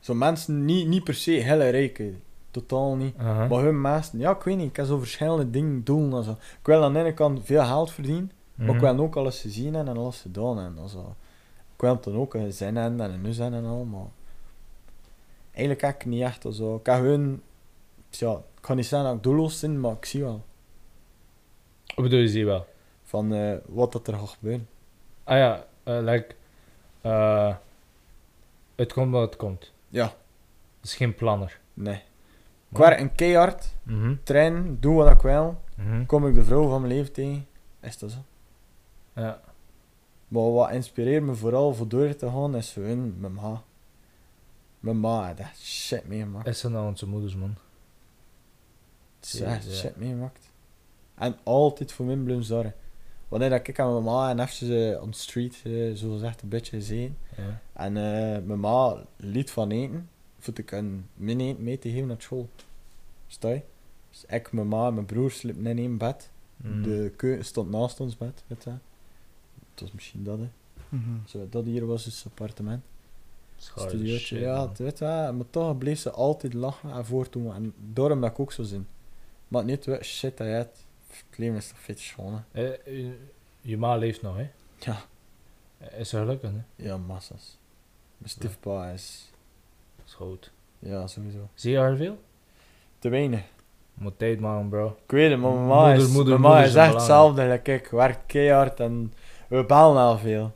Zo 0.00 0.14
mensen, 0.14 0.64
niet, 0.64 0.86
niet 0.86 1.04
per 1.04 1.14
se 1.14 1.30
hele 1.30 1.68
rijke. 1.68 2.12
Totaal 2.54 2.96
niet. 2.96 3.16
Maar 3.16 3.50
hun 3.62 3.80
mensen, 3.80 4.18
ja, 4.18 4.30
ik 4.30 4.42
weet 4.42 4.56
niet, 4.56 4.68
ik 4.70 4.76
heb 4.76 4.86
zo 4.86 4.98
verschillende 4.98 5.50
dingen, 5.50 5.84
doelen 5.84 6.18
en 6.18 6.24
zo. 6.24 6.30
Ik 6.30 6.58
wil 6.62 6.82
aan 6.84 6.92
de 6.92 6.98
ene 6.98 7.14
kant 7.14 7.40
veel 7.44 7.64
geld 7.64 7.90
verdienen, 7.92 8.32
maar 8.54 8.68
ik 8.68 8.74
Mhm. 8.82 8.94
wil 8.94 9.04
ook 9.04 9.16
alles 9.16 9.40
gezien 9.40 9.74
en 9.74 9.88
alles 9.88 10.20
gedaan 10.20 10.58
en 10.58 10.88
zo. 10.88 11.14
Ik 11.74 11.80
wil 11.80 12.00
dan 12.00 12.16
ook 12.16 12.34
een 12.34 12.52
zin 12.52 12.76
hebben 12.76 13.00
en 13.00 13.10
een 13.12 13.20
nus 13.20 13.36
hebben 13.36 13.58
en 13.60 13.66
al, 13.66 13.84
maar... 13.84 14.06
Eigenlijk 15.50 15.80
heb 15.80 15.94
ik 15.94 16.04
niet 16.04 16.22
echt 16.22 16.46
zo. 16.50 16.76
Ik 16.76 16.86
heb 16.86 16.94
gewoon... 16.96 17.40
Ja, 18.10 18.32
ik 18.32 18.60
kan 18.60 18.76
niet 18.76 18.86
zeggen 18.86 19.08
dat 19.08 19.16
ik 19.16 19.22
doelloos 19.22 19.60
ben, 19.60 19.80
maar 19.80 19.92
ik 19.92 20.04
zie 20.04 20.22
wel. 20.22 20.42
Wat 21.94 22.04
bedoel 22.04 22.18
je, 22.20 22.28
zie 22.28 22.44
wel? 22.46 22.66
Van 23.04 23.32
eh, 23.34 23.56
wat 23.66 23.92
dat 23.92 24.06
er 24.08 24.14
gaat 24.14 24.28
gebeuren. 24.28 24.68
Ah 25.24 25.36
ja, 25.36 25.66
eh, 25.82 25.98
like... 26.00 26.34
eh, 27.00 27.54
het 28.74 28.92
komt 28.92 29.12
wat 29.12 29.22
het 29.30 29.36
komt. 29.36 29.72
Ja, 29.88 30.04
Het 30.04 30.84
is 30.90 30.94
geen 30.96 31.14
planner. 31.14 31.60
nee. 31.74 32.02
Ik 32.74 32.80
werk 32.80 33.00
een 33.00 33.14
keihard, 33.14 33.74
Mhm. 33.82 34.14
train, 34.22 34.76
doe 34.80 34.94
wat 34.94 35.10
ik 35.10 35.20
wil. 35.20 35.60
Mhm. 35.76 36.06
Kom 36.06 36.26
ik 36.26 36.34
de 36.34 36.44
vrouw 36.44 36.68
van 36.68 36.80
mijn 36.80 36.92
leven 36.92 37.12
tegen, 37.12 37.46
is 37.80 37.98
dat 37.98 38.10
zo. 38.10 38.18
Ja. 39.14 39.40
Maar 40.28 40.52
wat 40.52 40.70
inspireert 40.70 41.22
me 41.22 41.34
vooral 41.34 41.74
voor 41.74 41.88
door 41.88 42.14
te 42.16 42.28
gaan, 42.30 42.56
is 42.56 42.72
gewoon 42.72 43.20
mijn 43.20 43.32
ma. 43.34 43.62
Mijn 44.80 45.00
ma 45.00 45.34
echt 45.36 45.60
shit 45.62 46.08
meegemaakt. 46.08 46.46
Is 46.46 46.58
ze 46.58 46.68
nou 46.68 46.86
onze 46.86 47.08
moeders, 47.08 47.34
man? 47.36 47.54
Echt 49.20 49.32
Jezus, 49.38 49.64
ja. 49.64 49.88
shit 49.88 49.96
meegemaakt. 49.96 50.50
En 51.14 51.36
altijd 51.42 51.92
voor 51.92 52.06
mijn 52.06 52.24
blijven 52.24 52.44
zorgen. 52.44 52.74
Wanneer 53.28 53.50
dat 53.50 53.68
ik 53.68 53.80
aan 53.80 53.92
mijn 53.92 54.04
ma 54.04 54.30
en 54.30 54.40
even 54.40 55.02
on 55.02 55.10
the 55.10 55.18
street, 55.18 55.60
eh, 55.64 55.92
zo 55.94 56.12
gezegd, 56.12 56.42
een 56.42 56.48
beetje 56.48 56.76
gezien. 56.76 57.16
Ja. 57.36 57.60
En 57.72 57.96
eh, 57.96 58.42
mijn 58.44 58.60
ma 58.60 58.96
liet 59.16 59.50
van 59.50 59.70
eten, 59.70 60.08
ik 60.52 60.70
een 60.70 61.08
min 61.14 61.40
eten 61.40 61.62
mee 61.64 61.78
te 61.78 61.90
geven 61.90 62.06
naar 62.06 62.22
school. 62.22 62.48
Sta 63.26 63.48
je? 63.48 63.62
Dus 64.10 64.24
ik, 64.28 64.52
mijn 64.52 64.68
ma 64.68 64.86
en 64.86 64.94
mijn 64.94 65.06
broer 65.06 65.30
sliepen 65.30 65.66
in 65.66 65.78
één 65.78 65.98
bed. 65.98 66.30
Mhm. 66.56 66.82
De 66.82 67.12
keuken 67.16 67.44
stond 67.44 67.70
naast 67.70 68.00
ons 68.00 68.16
bed, 68.16 68.42
weet 68.46 68.64
je. 68.64 68.70
Het 69.70 69.80
was 69.80 69.92
misschien 69.92 70.24
dat, 70.24 70.38
hè. 70.38 70.48
Mhm. 70.88 71.16
Zo, 71.26 71.46
dat 71.50 71.64
hier 71.64 71.86
was 71.86 72.04
dus 72.04 72.26
appartement. 72.26 72.82
Studiootje, 73.56 74.38
ja, 74.38 74.68
het 74.68 74.78
weet 74.78 74.98
je, 74.98 75.04
wel, 75.04 75.32
maar 75.34 75.50
toch 75.50 75.78
bleef 75.78 75.98
ze 76.00 76.10
altijd 76.10 76.54
lachen 76.54 76.90
en 76.90 77.06
voortdoen. 77.06 77.54
En 77.54 77.74
daarom 77.92 78.20
dat 78.20 78.30
ik 78.30 78.40
ook 78.40 78.52
zo 78.52 78.62
zin. 78.62 78.86
Maar 79.48 79.64
niet, 79.64 79.84
weet, 79.84 80.04
shit 80.04 80.36
dat. 80.36 80.46
Het 80.46 81.38
leven 81.38 81.56
is 81.56 81.68
toch 81.68 81.78
fit 81.80 81.98
schoon, 82.00 82.44
hè. 82.50 82.72
Eh, 82.72 82.96
je, 82.96 83.16
je 83.60 83.76
ma 83.76 83.96
leeft 83.96 84.22
nog, 84.22 84.36
hè? 84.36 84.50
Ja, 84.78 85.04
Is 85.98 86.08
ze 86.08 86.16
gelukkig, 86.16 86.50
hè? 86.50 86.84
ja, 86.84 86.96
massas. 86.96 87.58
Mijn 88.16 88.30
stiefpa 88.30 88.90
is, 88.90 89.30
Dat 90.18 90.28
is 90.40 90.50
ja, 90.78 91.06
sowieso. 91.06 91.48
Zie 91.54 91.70
je 91.72 91.78
haar 91.78 91.96
veel? 91.96 92.18
Te 92.98 93.08
weinig. 93.08 93.42
Moet 93.94 94.18
tijd 94.18 94.40
maken, 94.40 94.68
bro. 94.68 94.86
Ik 94.86 95.10
weet 95.10 95.30
het, 95.30 95.40
maar 95.40 95.52
mijn 95.52 95.66
ma 95.66 95.86
Moeder, 95.86 96.02
is, 96.02 96.12
moeder, 96.12 96.40
mijn 96.40 96.40
ma 96.40 96.48
moeder 96.48 96.66
is 96.66 96.72
zijn 96.72 96.86
echt 96.86 96.94
hetzelfde. 96.94 97.44
Like, 97.44 97.74
ik 97.74 97.86
werk 97.86 98.18
keihard 98.26 98.80
en 98.80 99.12
we 99.48 99.64
bellen 99.64 100.02
al 100.02 100.18
veel. 100.18 100.52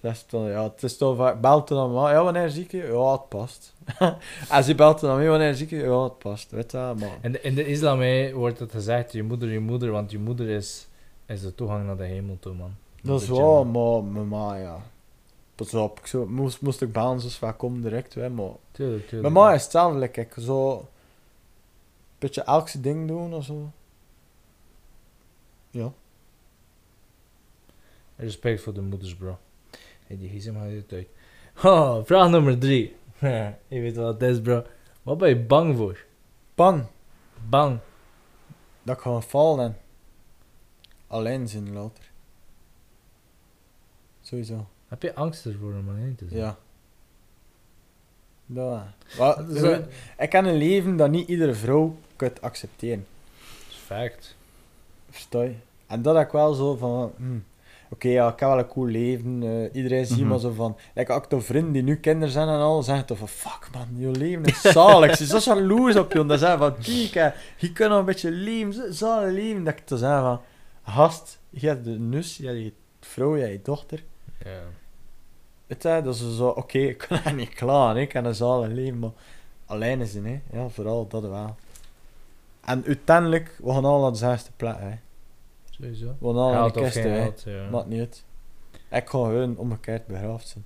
Dat 0.00 0.12
is 0.12 0.24
toch, 0.26 0.48
ja, 0.48 0.62
het 0.62 0.82
is 0.82 0.96
toch 0.96 1.16
vaak, 1.16 1.40
belt 1.40 1.68
dan 1.68 1.92
maar, 1.92 2.12
ja, 2.12 2.24
wanneer 2.24 2.50
zie 2.50 2.62
ik 2.64 2.70
je? 2.70 2.82
Ja, 2.82 3.12
het 3.12 3.28
past. 3.28 3.74
en 4.50 4.64
ze 4.64 4.74
belt 4.74 5.00
dan 5.00 5.18
mee, 5.18 5.28
wanneer 5.28 5.54
zie 5.54 5.64
ik 5.64 5.70
je? 5.70 5.76
Ja, 5.76 6.02
het 6.02 6.18
past, 6.18 6.50
weet 6.50 6.72
je. 6.72 6.94
En 7.20 7.44
in 7.44 7.54
de 7.54 7.66
islam 7.66 8.32
wordt 8.32 8.58
het 8.58 8.72
gezegd, 8.72 9.12
je 9.12 9.22
moeder, 9.22 9.48
je 9.48 9.60
moeder, 9.60 9.90
want 9.90 10.10
je 10.10 10.18
moeder 10.18 10.48
is, 10.48 10.88
is 11.26 11.42
de 11.42 11.54
toegang 11.54 11.86
naar 11.86 11.96
de 11.96 12.04
hemel 12.04 12.36
toe, 12.40 12.54
man. 12.54 12.74
Dat 13.02 13.20
is 13.20 13.28
wel, 13.28 13.64
maar 13.64 14.04
mijn 14.04 14.82
Pas 15.70 15.74
op, 15.74 15.98
ik 15.98 16.06
zo, 16.06 16.26
moest, 16.26 16.60
moest 16.60 16.82
ik 16.82 16.92
bellen, 16.92 17.20
zoals 17.20 17.38
vaak 17.38 17.58
kom 17.58 17.82
direct, 17.82 18.14
hè, 18.14 18.30
maar... 18.30 18.50
Tuurlijk, 18.70 19.08
tuurlijk. 19.08 19.32
Mijn 19.32 19.44
ma 19.44 19.54
is 19.54 19.62
hetzelfde, 19.62 19.98
like, 19.98 20.20
ik 20.20 20.34
zo... 20.38 20.78
Een 20.78 20.86
beetje 22.18 22.42
elke 22.42 22.80
ding 22.80 23.08
doen 23.08 23.34
of 23.34 23.44
zo. 23.44 23.70
Ja. 25.70 25.92
Respect 28.16 28.62
voor 28.62 28.74
de 28.74 28.80
moeders, 28.80 29.16
bro. 29.16 29.38
Hey, 30.06 30.18
die 30.18 30.28
gsm 30.28 30.54
haalt 30.54 30.72
het 30.72 30.92
uit. 30.92 31.08
Oh, 31.64 32.04
vraag 32.04 32.30
nummer 32.30 32.58
drie. 32.58 32.96
je 33.68 33.80
weet 33.80 33.96
wat 33.96 34.20
het 34.20 34.30
is, 34.30 34.40
bro. 34.40 34.64
Wat 35.02 35.18
ben 35.18 35.28
je 35.28 35.36
bang 35.36 35.76
voor? 35.76 36.04
Bang, 36.54 36.86
Bang. 37.48 37.78
dat 38.82 38.96
ik 38.96 39.02
ga 39.02 39.20
vallen 39.20 39.64
en... 39.64 39.76
Alleen 41.06 41.48
zijn 41.48 41.72
later. 41.72 42.10
Sowieso. 44.20 44.66
Heb 44.92 45.02
je 45.02 45.14
angst 45.14 45.46
ervoor 45.46 45.72
om 45.74 45.88
alleen 45.88 46.14
te 46.16 46.24
zijn? 46.28 46.40
Ja. 46.40 46.56
Dat. 48.46 48.82
Is, 49.50 49.60
zo- 49.60 49.84
ik 50.18 50.30
ken 50.30 50.44
een 50.44 50.56
leven 50.56 50.96
dat 50.96 51.10
niet 51.10 51.28
iedere 51.28 51.54
vrouw 51.54 51.96
kunt 52.16 52.40
accepteren. 52.42 53.06
dat 53.38 53.68
is 53.70 53.76
fact. 53.76 54.36
Versta 55.10 55.42
je? 55.42 55.54
En 55.86 56.02
dat 56.02 56.16
heb 56.16 56.26
ik 56.26 56.32
wel 56.32 56.54
zo 56.54 56.76
van... 56.76 57.12
hmm, 57.16 57.44
Oké, 57.90 58.08
ja, 58.08 58.32
ik 58.32 58.38
heb 58.40 58.48
wel 58.48 58.58
een 58.58 58.66
cool 58.68 58.86
leven. 58.86 59.42
eh, 59.42 59.74
iedereen 59.76 60.06
ziet 60.06 60.24
maar 60.24 60.38
zo 60.38 60.50
van... 60.52 60.76
Like, 60.94 61.12
ook 61.12 61.30
de 61.30 61.40
vrienden 61.40 61.72
die 61.72 61.82
nu 61.82 61.96
kinderen 61.96 62.32
zijn 62.32 62.48
en 62.48 62.54
al, 62.58 62.82
zeggen 62.82 63.06
toch 63.06 63.18
van... 63.18 63.28
Fuck 63.28 63.68
man, 63.72 63.86
je 63.96 64.10
leven 64.10 64.44
is 64.44 64.60
zalig. 64.60 65.16
Ze 65.16 65.36
is 65.36 65.42
zo 65.44 65.54
jaloers 65.54 65.96
op 65.96 66.12
je. 66.12 66.26
Dat 66.26 66.38
zeggen 66.38 66.58
van... 66.58 66.74
Kijk, 66.78 67.14
hè, 67.14 67.30
je 67.56 67.72
kunt 67.72 67.88
nog 67.90 67.98
een 67.98 68.04
beetje 68.04 68.30
leven. 68.30 68.72
zo- 68.72 68.90
Zalig 68.90 69.32
leven. 69.32 69.64
Dat 69.64 69.78
ik 69.78 69.86
te 69.86 69.96
zeggen 69.98 70.22
van... 70.22 70.40
Gast, 70.84 71.38
je 71.50 71.66
hebt 71.66 71.84
de 71.84 71.90
nus, 71.98 72.36
je 72.36 72.46
hebt 72.46 72.58
je 72.58 72.72
vrouw, 73.00 73.36
je 73.36 73.42
hebt 73.42 73.52
je 73.52 73.62
dochter. 73.62 74.02
Ja. 74.44 74.60
Weet 75.72 75.82
je, 75.82 76.00
dat 76.02 76.14
is 76.14 76.36
zo... 76.36 76.48
Oké, 76.48 76.78
ik 76.94 76.98
kan 76.98 77.36
niet 77.36 77.54
klaar. 77.54 77.98
Ik 77.98 78.08
kan 78.08 78.24
een 78.24 78.34
zalig 78.34 78.68
leven, 78.68 78.98
maar... 78.98 79.10
Alleen 79.66 80.00
is 80.00 80.14
hè. 80.14 80.40
Ja, 80.52 80.68
vooral 80.68 81.06
dat 81.08 81.22
wel. 81.22 81.56
En 82.60 82.84
uiteindelijk, 82.86 83.58
we 83.62 83.72
gaan 83.72 83.84
al 83.84 84.04
aan 84.04 84.12
de 84.12 84.18
zesde 84.18 84.50
plek, 84.56 84.76
hè. 84.78 84.94
Sowieso. 85.70 86.14
We 86.18 86.26
gaan 86.26 86.36
al 86.36 86.52
Geld 86.52 86.74
de 86.74 86.80
kisten, 86.80 87.12
hè. 87.12 87.22
geld, 87.22 87.42
ja. 87.46 87.68
Maakt 87.70 87.86
niet 87.86 87.98
uit. 87.98 88.24
Ik 88.72 89.08
ga 89.08 89.18
gewoon 89.18 89.56
omgekeerd 89.56 90.06
begraafd 90.06 90.48
zijn. 90.48 90.64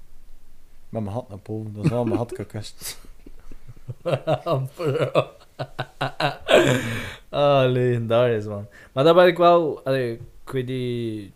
Met 0.89 1.03
mijn 1.03 1.15
hand 1.15 1.29
naar 1.29 1.39
boven. 1.43 1.75
Dat 1.75 1.85
is 1.85 1.91
al 1.91 2.05
mijn 2.05 2.17
hand 2.17 2.35
gekust. 2.35 2.99
Bro. 4.75 5.31
oh, 7.31 7.65
legendarisch, 7.67 8.45
man. 8.47 8.67
Maar 8.93 9.05
daar 9.05 9.15
ben 9.15 9.27
ik 9.27 9.37
wel... 9.37 9.81
allee, 9.85 10.13
ik 10.45 10.51
weet 10.51 10.67
die... 10.67 11.33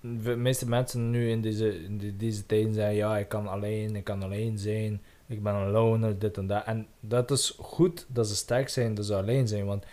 De 0.00 0.36
meeste 0.36 0.68
mensen 0.68 1.10
nu 1.10 1.30
in 1.30 1.40
deze, 1.40 1.82
in 1.84 2.14
deze 2.16 2.46
tijden 2.46 2.74
zeggen... 2.74 2.94
Ja, 2.94 3.18
ik 3.18 3.28
kan 3.28 3.48
alleen, 3.48 3.96
ik 3.96 4.04
kan 4.04 4.22
alleen 4.22 4.58
zijn. 4.58 5.02
Ik 5.26 5.42
ben 5.42 5.54
een 5.54 5.70
loner, 5.70 6.18
dit 6.18 6.36
en 6.36 6.46
dat. 6.46 6.64
En 6.64 6.86
dat 7.00 7.30
is 7.30 7.54
goed 7.58 8.06
dat 8.08 8.28
ze 8.28 8.34
sterk 8.34 8.68
zijn, 8.68 8.94
dat 8.94 9.06
ze 9.06 9.14
alleen 9.14 9.48
zijn. 9.48 9.64
Want 9.64 9.84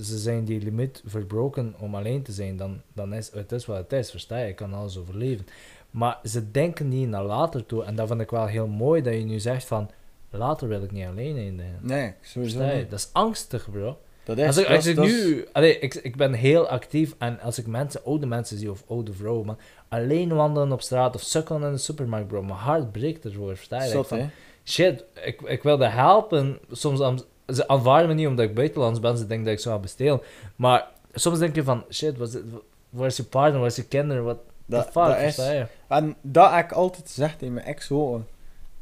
ze 0.00 0.18
zijn 0.18 0.44
die 0.44 0.60
limiet 0.60 1.02
verbroken 1.06 1.74
om 1.78 1.94
alleen 1.94 2.22
te 2.22 2.32
zijn, 2.32 2.56
dan, 2.56 2.80
dan 2.92 3.14
is 3.14 3.30
het 3.32 3.52
is 3.52 3.66
wat 3.66 3.76
het 3.76 3.92
is, 3.92 4.10
versta 4.10 4.38
je? 4.38 4.48
Ik 4.48 4.56
kan 4.56 4.74
alles 4.74 4.98
overleven. 4.98 5.46
Maar 5.90 6.18
ze 6.24 6.50
denken 6.50 6.88
niet 6.88 7.08
naar 7.08 7.24
later 7.24 7.66
toe. 7.66 7.84
En 7.84 7.96
dat 7.96 8.08
vind 8.08 8.20
ik 8.20 8.30
wel 8.30 8.46
heel 8.46 8.66
mooi 8.66 9.02
dat 9.02 9.14
je 9.14 9.24
nu 9.24 9.40
zegt 9.40 9.64
van, 9.64 9.90
later 10.30 10.68
wil 10.68 10.82
ik 10.82 10.90
niet 10.90 11.06
alleen 11.06 11.36
eindigen. 11.36 11.78
Nee, 11.80 12.12
sowieso 12.20 12.74
niet. 12.74 12.90
Dat 12.90 12.98
is 12.98 13.10
angstig, 13.12 13.70
bro. 13.70 13.98
Dat 14.24 14.38
is, 14.38 14.46
Als 14.46 14.56
ik, 14.56 14.66
dat 14.66 14.76
als 14.76 14.84
is- 14.84 14.90
ik 14.90 14.96
dat 14.96 15.04
is- 15.06 15.24
nu, 15.24 15.46
allee, 15.52 15.78
ik, 15.78 15.94
ik 15.94 16.16
ben 16.16 16.32
heel 16.32 16.68
actief 16.68 17.14
en 17.18 17.40
als 17.40 17.58
ik 17.58 17.66
mensen, 17.66 18.00
oude 18.04 18.26
mensen 18.26 18.58
zie 18.58 18.70
of 18.70 18.82
oude 18.88 19.12
vrouwen, 19.12 19.46
man, 19.46 19.58
alleen 19.88 20.34
wandelen 20.34 20.72
op 20.72 20.82
straat 20.82 21.14
of 21.14 21.20
sukkelen 21.22 21.62
in 21.62 21.72
de 21.72 21.78
supermarkt, 21.78 22.28
bro, 22.28 22.42
mijn 22.42 22.58
hart 22.58 22.92
breekt 22.92 23.24
ervoor, 23.24 23.56
versta 23.56 23.84
je? 23.84 23.90
Zot, 23.90 24.06
Van, 24.06 24.18
hè? 24.18 24.26
shit, 24.64 25.04
ik, 25.24 25.40
ik 25.42 25.62
wilde 25.62 25.86
helpen. 25.88 26.58
Soms 26.70 27.00
aan- 27.00 27.20
ze 27.48 27.68
aanvaarden 27.68 28.08
me 28.08 28.14
niet 28.14 28.26
omdat 28.26 28.44
ik 28.48 28.54
buitenlands 28.54 29.00
ben, 29.00 29.16
ze 29.18 29.26
denken 29.26 29.44
dat 29.46 29.54
ik 29.54 29.60
zou 29.60 29.80
bestelen. 29.80 30.20
Maar 30.56 30.88
soms 31.12 31.38
denk 31.38 31.54
je 31.54 31.62
van, 31.64 31.84
shit, 31.90 32.18
het- 32.18 32.42
waar 32.90 33.06
is 33.06 33.16
je 33.16 33.24
partner, 33.24 33.58
waar 33.60 33.68
is 33.68 33.76
je 33.76 33.84
kinderen, 33.86 34.24
wat 34.24 34.38
de 34.66 34.76
Dat, 34.76 34.84
fuck, 34.84 34.94
dat 34.94 35.18
is, 35.18 35.36
je? 35.36 35.66
en 35.88 36.16
dat 36.22 36.50
heb 36.50 36.64
ik 36.64 36.72
altijd 36.72 37.06
gezegd 37.06 37.38
tegen 37.38 37.54
mijn 37.54 37.66
ex 37.66 37.90
ook. 37.90 38.20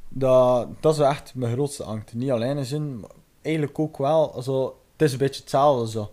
Dat, 0.08 0.68
dat 0.80 0.94
is 0.94 1.00
echt 1.00 1.32
mijn 1.34 1.52
grootste 1.52 1.84
angst. 1.84 2.14
Niet 2.14 2.30
alleen 2.30 2.64
zijn, 2.64 3.00
maar 3.00 3.10
eigenlijk 3.42 3.78
ook 3.78 3.98
wel. 3.98 4.42
Zo, 4.42 4.76
het 4.92 5.02
is 5.02 5.12
een 5.12 5.18
beetje 5.18 5.40
hetzelfde 5.40 5.90
zo. 5.90 6.10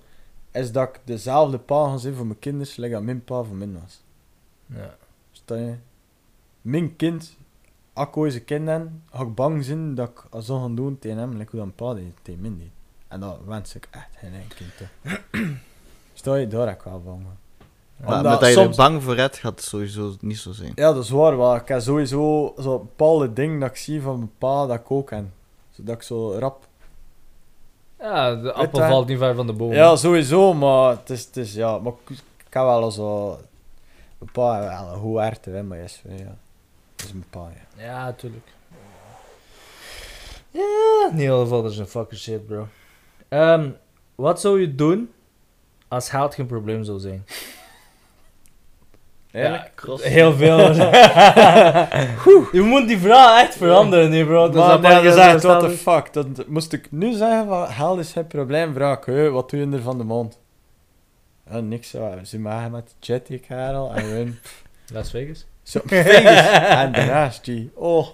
Is 0.52 0.72
dat 0.72 0.88
ik 0.90 1.00
dezelfde 1.04 1.58
pa 1.58 1.90
ga 1.90 1.98
zijn 1.98 2.14
voor 2.16 2.26
mijn 2.26 2.40
kinderen, 2.40 2.68
zoals 2.74 2.92
dat 2.92 3.04
mijn 3.04 3.24
pa 3.24 3.44
voor 3.44 3.56
mij 3.56 3.70
was. 3.82 4.02
Ja. 4.66 4.96
Sta 5.32 5.56
je? 5.56 5.76
Mijn 6.62 6.96
kind, 6.96 7.36
als 7.94 8.08
ik 8.08 8.18
ooit 8.18 8.34
een 8.34 8.46
kind 8.46 8.68
heb, 8.68 8.88
ga 9.12 9.24
ik 9.24 9.36
bang 9.36 9.64
zijn 9.66 9.96
dat 9.96 10.10
ik 10.10 10.42
zo 10.44 10.60
ga 10.62 10.68
doen 10.76 11.00
tegen 11.00 11.18
hem, 11.18 11.38
like 11.38 11.50
hoe 11.52 11.60
mijn 11.60 11.76
pa 11.76 11.94
deed 11.94 12.14
tegen 12.22 12.42
mij 12.42 12.52
deed. 12.58 12.70
En 13.08 13.20
dat 13.20 13.38
wens 13.46 13.76
ik 13.76 13.88
echt 13.92 14.10
geen 14.18 14.34
enkel 14.34 14.56
kind 14.56 14.72
toe. 14.78 15.20
Sta 16.14 16.36
je? 16.36 16.48
Daar 16.48 16.68
heb 16.68 16.78
ik 16.78 16.84
wel 16.84 17.02
bang. 17.02 17.24
Maar 17.24 18.08
Omdat 18.18 18.32
met 18.32 18.32
dat 18.32 18.50
je 18.50 18.56
er 18.56 18.64
soms- 18.64 18.78
bang 18.78 19.04
voor 19.04 19.16
hebt, 19.18 19.38
gaat 19.38 19.52
het 19.60 19.64
sowieso 19.64 20.16
niet 20.20 20.38
zo 20.38 20.52
zijn. 20.52 20.72
Ja, 20.76 20.94
dat 20.94 21.04
is 21.04 21.10
waar. 21.10 21.62
Ik 21.62 21.68
heb 21.68 21.82
sowieso 21.82 22.54
zo 22.60 22.78
bepaalde 22.80 23.34
dingen 23.34 23.60
dat 23.60 23.70
ik 23.70 23.76
zie 23.76 24.02
van 24.02 24.18
mijn 24.18 24.32
pa 24.38 24.66
dat 24.66 24.80
ik 24.80 24.92
ook 24.92 25.08
ken. 25.08 25.34
Zodat 25.72 25.96
ik 25.96 26.02
zo 26.02 26.32
rap... 26.38 26.68
Ja, 28.00 28.36
de 28.36 28.54
appel 28.54 28.80
valt 28.80 29.08
niet 29.08 29.18
ver 29.18 29.36
van 29.36 29.48
de 29.48 29.54
boom. 29.54 29.74
Ja, 29.74 29.96
sowieso, 29.96 30.54
maar 30.54 30.90
het 30.90 31.10
is... 31.10 31.26
Het 31.26 31.38
is 31.38 31.54
ja, 31.54 31.78
maar 31.78 31.94
ik, 32.08 32.18
heb 32.50 32.64
wel 32.64 32.92
zo... 32.92 33.38
Mijn 34.18 34.32
pa 34.32 34.60
heeft 34.60 34.82
wel 34.82 34.94
een 34.94 35.00
goed 35.00 35.18
hart, 35.18 35.46
hè, 35.46 35.64
maar 35.64 35.78
is, 35.78 36.02
ja. 36.08 36.36
Dat 36.96 37.06
is 37.06 37.14
mijn 37.14 37.26
pa, 37.30 37.50
ja. 37.78 37.84
Ja, 37.84 38.06
natuurlijk. 38.06 38.48
Ja, 40.52 41.10
in 41.12 41.20
ieder 41.20 41.40
geval, 41.40 41.62
dat 41.62 41.72
is 41.72 41.78
een 41.78 41.88
fucking 41.88 42.20
shit, 42.20 42.46
bro. 42.46 42.68
Ehm, 43.28 43.70
wat 44.16 44.42
zou 44.42 44.60
je 44.62 44.76
doen 44.76 45.12
als 45.88 46.10
geld 46.10 46.36
geen 46.36 46.46
probleem 46.46 46.84
zou 46.84 47.00
zijn? 47.00 47.26
Cross. 49.76 50.04
Heel 50.04 50.34
veel. 50.34 50.58
je 52.52 52.62
moet 52.62 52.88
die 52.88 52.98
vraag 52.98 53.42
echt 53.42 53.56
veranderen 53.56 54.10
nu, 54.10 54.26
bro. 54.26 54.46
Dus 54.50 54.56
maar 54.56 54.70
dat 54.70 54.82
dat 54.82 54.92
mag 54.92 55.02
je 55.02 55.08
gezegd, 55.08 55.42
zo 55.42 55.48
what 55.48 55.60
the 55.60 55.70
fuck. 55.70 56.14
Dat, 56.14 56.48
moest 56.48 56.74
ik 56.74 56.92
nu 56.92 57.14
zeggen 57.14 57.48
van, 57.48 57.68
geld 57.68 58.00
is 58.00 58.12
geen 58.12 58.28
probleem, 58.28 58.74
vraag 58.74 58.98
ik, 58.98 59.06
hè, 59.06 59.30
wat 59.30 59.50
doe 59.50 59.60
je 59.60 59.76
er 59.76 59.82
van 59.82 59.98
de 59.98 60.04
mond? 60.04 60.40
Ja, 61.50 61.60
niks 61.60 61.90
zo. 61.90 62.14
Ze 62.24 62.40
maken 62.40 62.72
met 62.72 62.88
de 62.88 62.94
jetty, 63.00 63.40
Karel, 63.40 63.94
en 63.94 64.06
hun... 64.06 64.40
Las 64.94 65.10
Vegas? 65.10 65.46
Zo, 65.64 65.80
vingers. 65.86 66.48
en 66.84 66.92
daarnaast, 66.92 67.46
die. 67.46 67.72
Oh, 67.74 68.08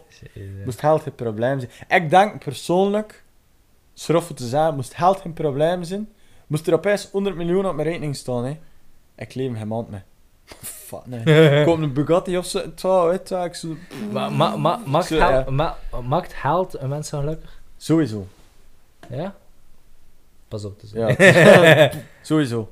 moest 0.66 0.80
geld 0.80 1.02
geen 1.02 1.16
probleem 1.16 1.60
zijn. 1.60 2.04
Ik 2.04 2.10
denk 2.10 2.44
persoonlijk, 2.44 3.24
schroff 3.94 4.34
te 4.34 4.48
zeggen, 4.48 4.76
moest 4.76 4.96
geld 4.96 5.22
geen 5.22 5.34
probleem 5.34 5.84
zijn, 5.84 6.10
moest 6.48 6.68
er 6.68 6.74
opeens 6.74 7.10
100 7.12 7.36
miljoen 7.36 7.66
op 7.66 7.76
mijn 7.76 7.88
rekening 7.88 8.16
staan, 8.16 8.46
hè. 8.46 8.58
Ik 9.16 9.36
leef 9.36 9.58
geen 9.58 9.68
maand 9.68 9.90
mee. 9.90 10.02
Fuck, 10.86 11.06
nee. 11.06 11.64
Koop 11.66 11.78
een 11.78 11.94
Bugatti 11.94 12.38
of 12.38 12.46
zo, 12.46 12.60
het 12.60 12.80
zou, 12.80 13.10
weet 13.10 13.30
je, 13.30 13.36
ik 13.36 13.56
zo... 13.56 13.76
Ma, 14.12 14.30
ma, 14.30 14.56
ma, 14.56 14.80
maakt, 14.86 15.06
Zo, 15.06 15.18
geld, 15.18 15.46
ja. 15.46 15.52
ma, 15.52 15.78
maakt 16.04 16.34
geld 16.34 16.80
een 16.80 16.90
mens 16.90 17.10
gelukkig? 17.10 17.62
Sowieso. 17.78 18.28
Ja? 19.10 19.36
Pas 20.48 20.66
op 20.66 20.80
te 20.80 20.88
Ja, 20.94 21.16
zeggen. 21.16 22.04
sowieso. 22.22 22.72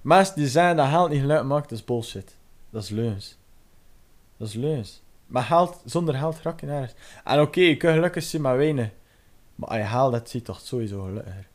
Mensen 0.00 0.34
die 0.34 0.48
zeggen 0.48 0.76
dat 0.76 0.88
geld 0.88 1.10
niet 1.10 1.20
gelukkig 1.20 1.46
maakt, 1.46 1.68
dat 1.68 1.78
is 1.78 1.84
bullshit. 1.84 2.36
Dat 2.70 2.82
is 2.82 2.88
leuns. 2.88 3.36
Dat 4.36 4.48
is 4.48 4.54
leuns. 4.54 5.02
Maar 5.26 5.42
geld, 5.42 5.80
zonder 5.84 6.14
geld 6.14 6.40
raak 6.42 6.60
je 6.60 6.66
nergens. 6.66 6.94
En 7.24 7.40
oké, 7.40 7.60
je 7.60 7.76
kunt 7.76 7.94
gelukkig 7.94 8.22
zijn 8.22 8.42
met 8.42 8.56
weinig. 8.56 8.88
Maar 9.54 9.68
als 9.68 9.78
je 9.78 9.84
geld 9.84 10.12
hebt, 10.12 10.30
zie 10.30 10.40
je 10.40 10.46
toch 10.46 10.60
sowieso 10.60 11.02
gelukkiger. 11.02 11.46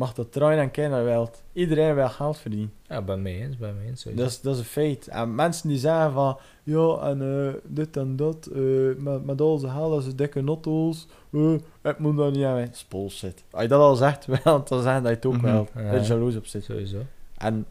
Mag 0.00 0.12
dat 0.14 0.32
draaien 0.32 0.70
en 0.72 1.04
wilt. 1.04 1.42
Iedereen 1.52 1.94
wil 1.94 2.08
geld 2.08 2.38
verdienen. 2.38 2.72
ja, 2.88 3.02
ben 3.02 3.22
mee 3.22 3.40
eens, 3.40 3.56
ben 3.56 3.76
mee 3.78 3.86
eens. 3.88 4.00
sowieso. 4.00 4.22
Dat 4.22 4.32
is, 4.32 4.40
dat 4.40 4.54
is 4.54 4.60
een 4.60 4.66
feit. 4.66 5.08
En 5.08 5.34
mensen 5.34 5.68
die 5.68 5.78
zeggen 5.78 6.12
van, 6.12 6.38
ja, 6.62 6.96
en 7.00 7.46
eh, 7.46 7.52
dit 7.64 7.96
en 7.96 8.16
dat, 8.16 8.46
eh, 8.54 8.60
met, 8.96 9.24
met 9.24 9.40
al 9.40 9.58
zijn 9.58 9.72
geld, 9.72 10.06
is 10.06 10.14
dikke 10.14 10.40
notto's, 10.40 11.06
eh, 11.32 11.52
ik 11.82 11.98
moet 11.98 12.16
dat 12.16 12.32
niet 12.32 12.42
hebben. 12.42 12.70
Is 12.70 12.86
bullshit. 12.88 13.44
Als 13.50 13.62
je 13.62 13.68
dat 13.68 13.80
al 13.80 13.94
zegt, 13.96 14.26
wel, 14.44 14.64
dan 14.64 14.82
zeggen 14.82 15.02
dat 15.02 15.10
je 15.10 15.16
het 15.16 15.26
ook 15.26 15.32
Mhm. 15.36 15.44
wel. 15.44 15.68
Ja. 15.76 15.92
Dat 15.92 16.06
je 16.06 16.12
jaloers 16.12 16.36
op 16.36 16.46
zit. 16.46 16.64
Sowieso. 16.64 16.98
En 17.36 17.66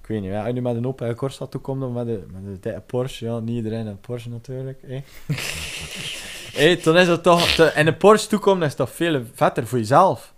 ik 0.00 0.06
weet 0.06 0.20
niet, 0.20 0.32
als 0.32 0.46
je 0.46 0.52
nu 0.52 0.60
met 0.60 0.76
een 0.76 0.86
Opel 0.86 1.14
Corsa 1.14 1.46
toekomt 1.46 1.82
of 1.82 1.92
met 1.92 2.06
een, 2.08 2.24
met 2.32 2.62
dikke 2.62 2.80
Porsche, 2.86 3.24
ja, 3.24 3.38
niet 3.38 3.56
iedereen 3.56 3.86
een 3.86 4.00
Porsche 4.00 4.28
natuurlijk, 4.30 4.82
hè. 4.86 5.00
hey, 6.60 6.80
dan 6.82 6.96
is 6.96 7.08
het 7.08 7.22
toch, 7.22 7.48
te, 7.48 7.72
in 7.74 7.86
een 7.86 7.96
Porsche 7.96 8.28
toekomt 8.28 8.62
is 8.62 8.76
dat 8.76 8.90
veel 8.90 9.22
vetter 9.32 9.66
voor 9.66 9.78
jezelf. 9.78 10.34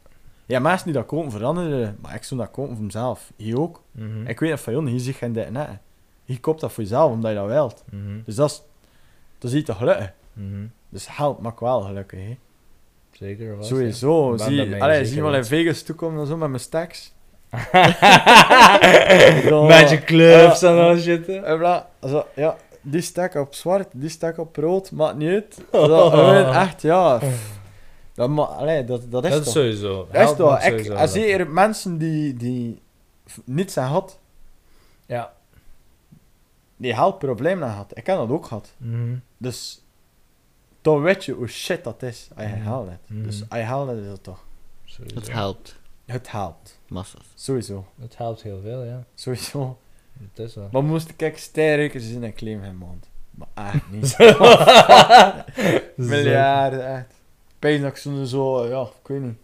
Ja, 0.49 0.59
mensen 0.59 0.87
die 0.87 0.95
dat 0.95 1.07
kopen 1.07 1.31
voor 1.31 1.45
anderen, 1.45 1.99
maar 2.01 2.15
ik 2.15 2.23
zou 2.23 2.41
dat 2.41 2.51
kopen 2.51 2.75
voor 2.77 2.85
mezelf. 2.85 3.33
Je 3.37 3.59
ook. 3.59 3.83
Mhm. 3.93 4.27
Ik 4.27 4.41
weet 4.41 4.51
niet 4.51 4.61
van 4.61 4.73
jullie, 4.73 4.93
je 4.93 4.99
ziet 4.99 5.17
geen 5.17 5.33
dit 5.33 5.51
net. 5.51 5.69
Je 6.25 6.41
koopt 6.41 6.61
dat 6.61 6.73
voor 6.73 6.83
jezelf 6.83 7.13
omdat 7.13 7.31
je 7.31 7.37
dat 7.37 7.47
wilt. 7.47 7.85
Mhm. 7.91 8.19
Dus 8.25 8.35
dat 8.35 8.51
is, 8.51 8.63
dat 9.39 9.51
is 9.51 9.57
iets 9.57 9.67
te 9.67 9.75
gelukkig. 9.75 10.13
Mhm. 10.33 10.67
Dus 10.89 11.07
geld 11.07 11.41
maakt 11.41 11.61
wel 11.61 11.81
gelukkig, 11.81 12.19
hè. 12.21 12.39
Zeker 13.13 13.57
was. 13.57 13.69
Sowieso. 13.69 14.29
Ben 14.31 14.39
Zie, 14.39 14.83
allee, 14.83 15.05
zie 15.05 15.23
wel 15.23 15.35
in. 15.35 15.45
Vegas 15.45 15.83
toekomen 15.83 16.21
en 16.21 16.27
zo 16.27 16.37
met 16.37 16.49
mijn 16.49 16.61
stacks. 16.61 17.15
Magic 19.69 20.05
clubs 20.05 20.63
en 20.63 20.79
al 20.79 20.97
shit. 20.97 21.29
En 21.29 21.59
bla, 21.59 21.89
zo, 22.03 22.27
ja, 22.35 22.57
die 22.83 23.01
stak 23.01 23.35
op 23.35 23.55
zwart, 23.55 23.89
die 23.93 24.09
stak 24.09 24.39
op 24.39 24.57
rood, 24.57 24.91
maakt 24.91 25.17
niet 25.17 25.29
uit. 25.31 25.61
Gewoon 25.71 26.55
echt, 26.65 26.83
ja. 26.83 27.19
pff. 27.19 27.58
Dat, 28.19 28.29
ma- 28.29 28.43
allee, 28.43 28.85
dat, 28.85 29.11
dat 29.11 29.25
is 29.25 29.31
Dat 29.31 29.39
is 29.41 29.45
toch. 29.45 29.55
sowieso. 29.55 30.09
Dat 30.13 30.31
is 30.31 30.37
toch. 30.37 30.57
Ik, 30.57 30.63
sowieso 30.63 30.95
als 30.95 31.11
gelukkig. 31.13 31.47
er 31.47 31.49
mensen 31.53 31.99
die, 31.99 32.35
die 32.35 32.83
niets 33.45 33.77
aan 33.77 33.91
had, 33.91 34.19
Ja. 35.07 35.33
die 36.77 36.95
problemen 37.19 37.69
aan 37.69 37.75
had. 37.75 37.97
Ik 37.97 38.07
heb 38.07 38.17
dat 38.17 38.29
ook 38.31 38.47
gehad. 38.47 38.75
Mhm. 38.77 39.17
Dus 39.37 39.83
dan 40.83 41.01
weet 41.03 41.25
je 41.25 41.33
hoe 41.33 41.47
shit 41.49 41.85
dat 41.85 42.03
is 42.03 42.29
als 42.37 42.49
je 42.49 42.55
hebt. 42.89 43.11
Mhm. 43.11 43.23
Dus 43.23 43.43
als 43.49 43.61
je 43.61 43.67
hebt, 43.87 44.01
is 44.01 44.07
dat 44.09 44.23
toch. 44.23 44.45
Sowieso. 44.85 45.15
Het 45.17 45.33
helpt. 45.33 45.77
Het 46.07 46.31
helpt. 46.31 46.81
Massas. 46.89 47.23
Sowieso. 47.35 47.87
Het 48.01 48.17
helpt 48.17 48.43
heel 48.43 48.61
veel, 48.63 48.85
ja. 48.85 49.05
Sowieso. 49.15 49.79
Het 50.31 50.39
is 50.49 50.55
wel. 50.55 50.69
Maar 50.73 50.85
moest 50.85 51.09
ik 51.17 51.37
sterker 51.39 52.01
zijn, 52.01 52.23
ik 52.25 52.35
claim 52.35 52.63
geen 52.63 52.77
mond. 52.77 53.09
Maar 53.31 53.49
echt 53.55 53.91
niet. 53.91 54.17
Miljarden, 56.11 56.87
echt. 56.97 57.15
Pijn 57.59 57.81
dat 57.83 57.91
ik 57.91 57.97
zo, 57.97 58.25
zo, 58.25 58.67
ja, 58.67 58.83
ik 58.83 59.09
weet 59.09 59.21
niet. 59.21 59.37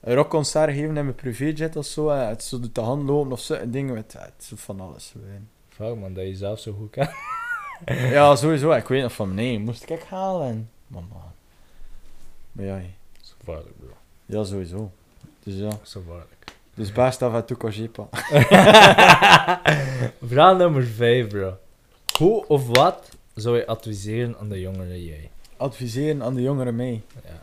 Een 0.00 0.14
rockconcert 0.14 0.70
geven 0.70 0.86
in 0.86 0.92
mijn 0.92 1.14
privéjet 1.14 1.76
of 1.76 1.84
zo, 1.86 2.08
en 2.08 2.28
het 2.28 2.42
zo 2.42 2.60
door 2.60 2.70
de 2.72 2.80
hand 2.80 3.02
lopen 3.02 3.32
of 3.32 3.40
zo, 3.40 3.54
en 3.54 3.70
dingen 3.70 3.94
met, 3.94 4.12
het 4.18 4.32
is 4.38 4.52
van 4.54 4.80
alles. 4.80 5.14
Fuck 5.68 5.96
man, 5.96 6.14
dat 6.14 6.24
je 6.26 6.34
zelf 6.36 6.58
zo 6.60 6.72
goed 6.72 6.90
kan. 6.90 7.08
Ja, 7.86 8.36
sowieso, 8.36 8.70
ik 8.72 8.88
weet 8.88 9.02
nog 9.02 9.12
van, 9.12 9.34
nee, 9.34 9.58
moest 9.58 9.90
ik 9.90 10.02
halen. 10.02 10.70
Maar 10.86 11.02
man. 11.12 11.22
Maar 12.52 12.64
ja, 12.64 12.74
Dat 12.74 13.22
is 13.22 13.34
gevaarlijk, 13.38 13.78
bro. 13.78 13.88
ja, 14.26 14.44
sowieso. 14.44 14.90
Dus 15.42 15.54
ja, 15.54 15.68
Dat 15.68 15.80
is 15.84 15.92
gevaarlijk. 15.92 16.52
dus 16.74 16.92
best 16.92 17.22
af 17.22 17.34
en 17.34 17.44
toe 17.44 17.56
kan 17.56 17.70
jepa. 17.70 18.08
Vraag 20.22 20.56
nummer 20.56 20.84
5, 20.84 21.26
bro. 21.26 21.56
Hoe 22.18 22.46
of 22.46 22.66
wat 22.66 23.16
zou 23.34 23.56
je 23.56 23.66
adviseren 23.66 24.36
aan 24.38 24.48
de 24.48 24.60
jongere 24.60 25.04
jij? 25.04 25.30
Adviseren 25.56 26.22
aan 26.22 26.34
de 26.34 26.42
jongeren 26.42 26.76
mee. 26.76 27.02
Ja. 27.24 27.42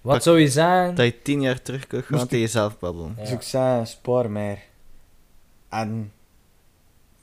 Wat 0.00 0.22
zou 0.22 0.40
je 0.40 0.48
zeggen? 0.48 0.94
Dat 0.94 1.06
je 1.06 1.22
tien 1.22 1.40
jaar 1.40 1.62
terug 1.62 1.86
kunt 1.86 2.04
gaan 2.04 2.16
Moest 2.16 2.28
tegen 2.28 2.44
jezelf 2.44 2.78
babbelen. 2.78 3.14
Ja. 3.16 3.22
Dus 3.22 3.30
ik 3.30 3.42
zei, 3.42 3.86
spaar 3.86 4.30
meer. 4.30 4.58
En... 5.68 6.12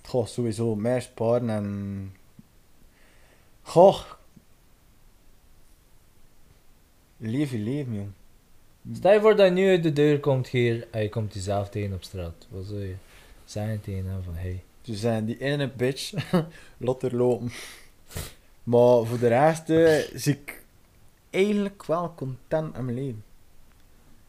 Goh, 0.03 0.25
sowieso 0.25 0.75
meer 0.75 1.01
sparen 1.01 1.49
en... 1.49 2.15
Goh... 3.61 4.01
Leef 7.17 7.51
je 7.51 7.57
leven, 7.57 7.93
jong. 7.93 8.11
Stel 8.93 9.13
je 9.13 9.19
voor 9.19 9.35
dat 9.35 9.45
je 9.45 9.51
nu 9.51 9.69
uit 9.69 9.83
de 9.83 9.93
deur 9.93 10.19
komt 10.19 10.47
hier 10.47 10.87
en 10.91 11.01
je 11.01 11.09
komt 11.09 11.33
jezelf 11.33 11.69
tegen 11.69 11.93
op 11.93 12.03
straat. 12.03 12.47
Wat 12.49 12.65
zou 12.65 12.79
je 12.79 12.95
zeggen 13.45 13.81
tegen 13.81 14.05
hem 14.05 14.23
van 14.23 14.35
hey? 14.35 14.63
Ze 14.81 14.95
zijn 14.95 15.25
die 15.25 15.39
ene 15.39 15.71
bitch, 15.71 16.13
laat 16.77 17.03
er 17.03 17.15
lopen. 17.15 17.51
Maar 18.63 19.05
voor 19.05 19.19
de 19.19 19.27
rest 19.27 19.69
eh, 19.69 20.19
zie 20.19 20.33
ik 20.33 20.56
eigenlijk 21.38 21.85
wel 21.85 22.14
content 22.15 22.76
aan 22.76 22.85
mijn 22.85 22.97
leven. 22.97 23.23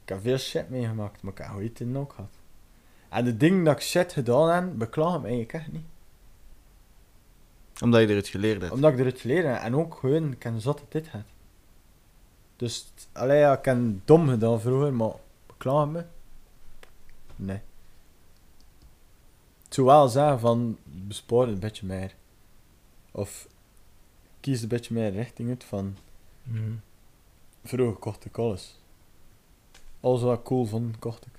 Ik 0.03 0.09
heb 0.09 0.21
veel 0.23 0.39
shit 0.39 0.71
meegemaakt, 0.71 1.23
maar 1.23 1.33
ik 1.33 1.39
heb 1.39 1.49
goede 1.49 1.73
tijden 1.73 1.97
ook 1.97 2.13
gehad. 2.13 2.33
En 3.09 3.25
de 3.25 3.37
dingen 3.37 3.65
dat 3.65 3.75
ik 3.77 3.83
shit 3.83 4.13
gedaan 4.13 4.49
heb, 4.51 4.79
beklaag 4.79 5.15
ik 5.15 5.21
me 5.21 5.27
eigenlijk 5.27 5.53
echt 5.53 5.73
niet. 5.73 5.87
Omdat 7.83 8.01
je 8.01 8.07
eruit 8.07 8.29
geleerd 8.29 8.61
hebt. 8.61 8.73
Omdat 8.73 8.93
ik 8.93 8.99
eruit 8.99 9.25
leren 9.25 9.53
heb. 9.53 9.63
En 9.63 9.77
ook 9.77 9.95
gewoon, 9.95 10.33
ik 10.33 10.39
ken 10.39 10.61
zat 10.61 10.79
dat 10.79 10.93
dit 10.93 11.09
gaat. 11.09 11.27
Dus, 12.57 12.93
allee, 13.13 13.39
ja, 13.39 13.59
ik 13.59 13.65
heb 13.65 13.79
dom 14.05 14.29
gedaan 14.29 14.61
vroeger, 14.61 14.93
maar 14.95 15.13
beklaag 15.47 15.87
ik 15.87 15.93
me? 15.93 16.05
Nee. 17.37 17.61
Ik 19.67 19.75
zou 19.75 19.87
wel 19.87 20.09
zeggen 20.09 20.41
van, 20.41 20.79
bespaar 20.85 21.49
een 21.49 21.59
beetje 21.59 21.87
meer. 21.87 22.15
Of 23.11 23.49
kies 24.41 24.63
een 24.63 24.69
beetje 24.69 24.95
meer 24.95 25.11
richting 25.13 25.49
uit 25.49 25.65
van, 25.65 25.97
Mhm. 26.43 26.73
Vroeger 27.65 27.97
kocht 27.97 28.25
ik 28.25 28.39
alles. 28.39 28.79
Alles 30.01 30.23
wat 30.23 30.39
ik 30.39 30.45
cool 30.45 30.65
vond, 30.65 30.99
kocht 30.99 31.27
ik. 31.27 31.33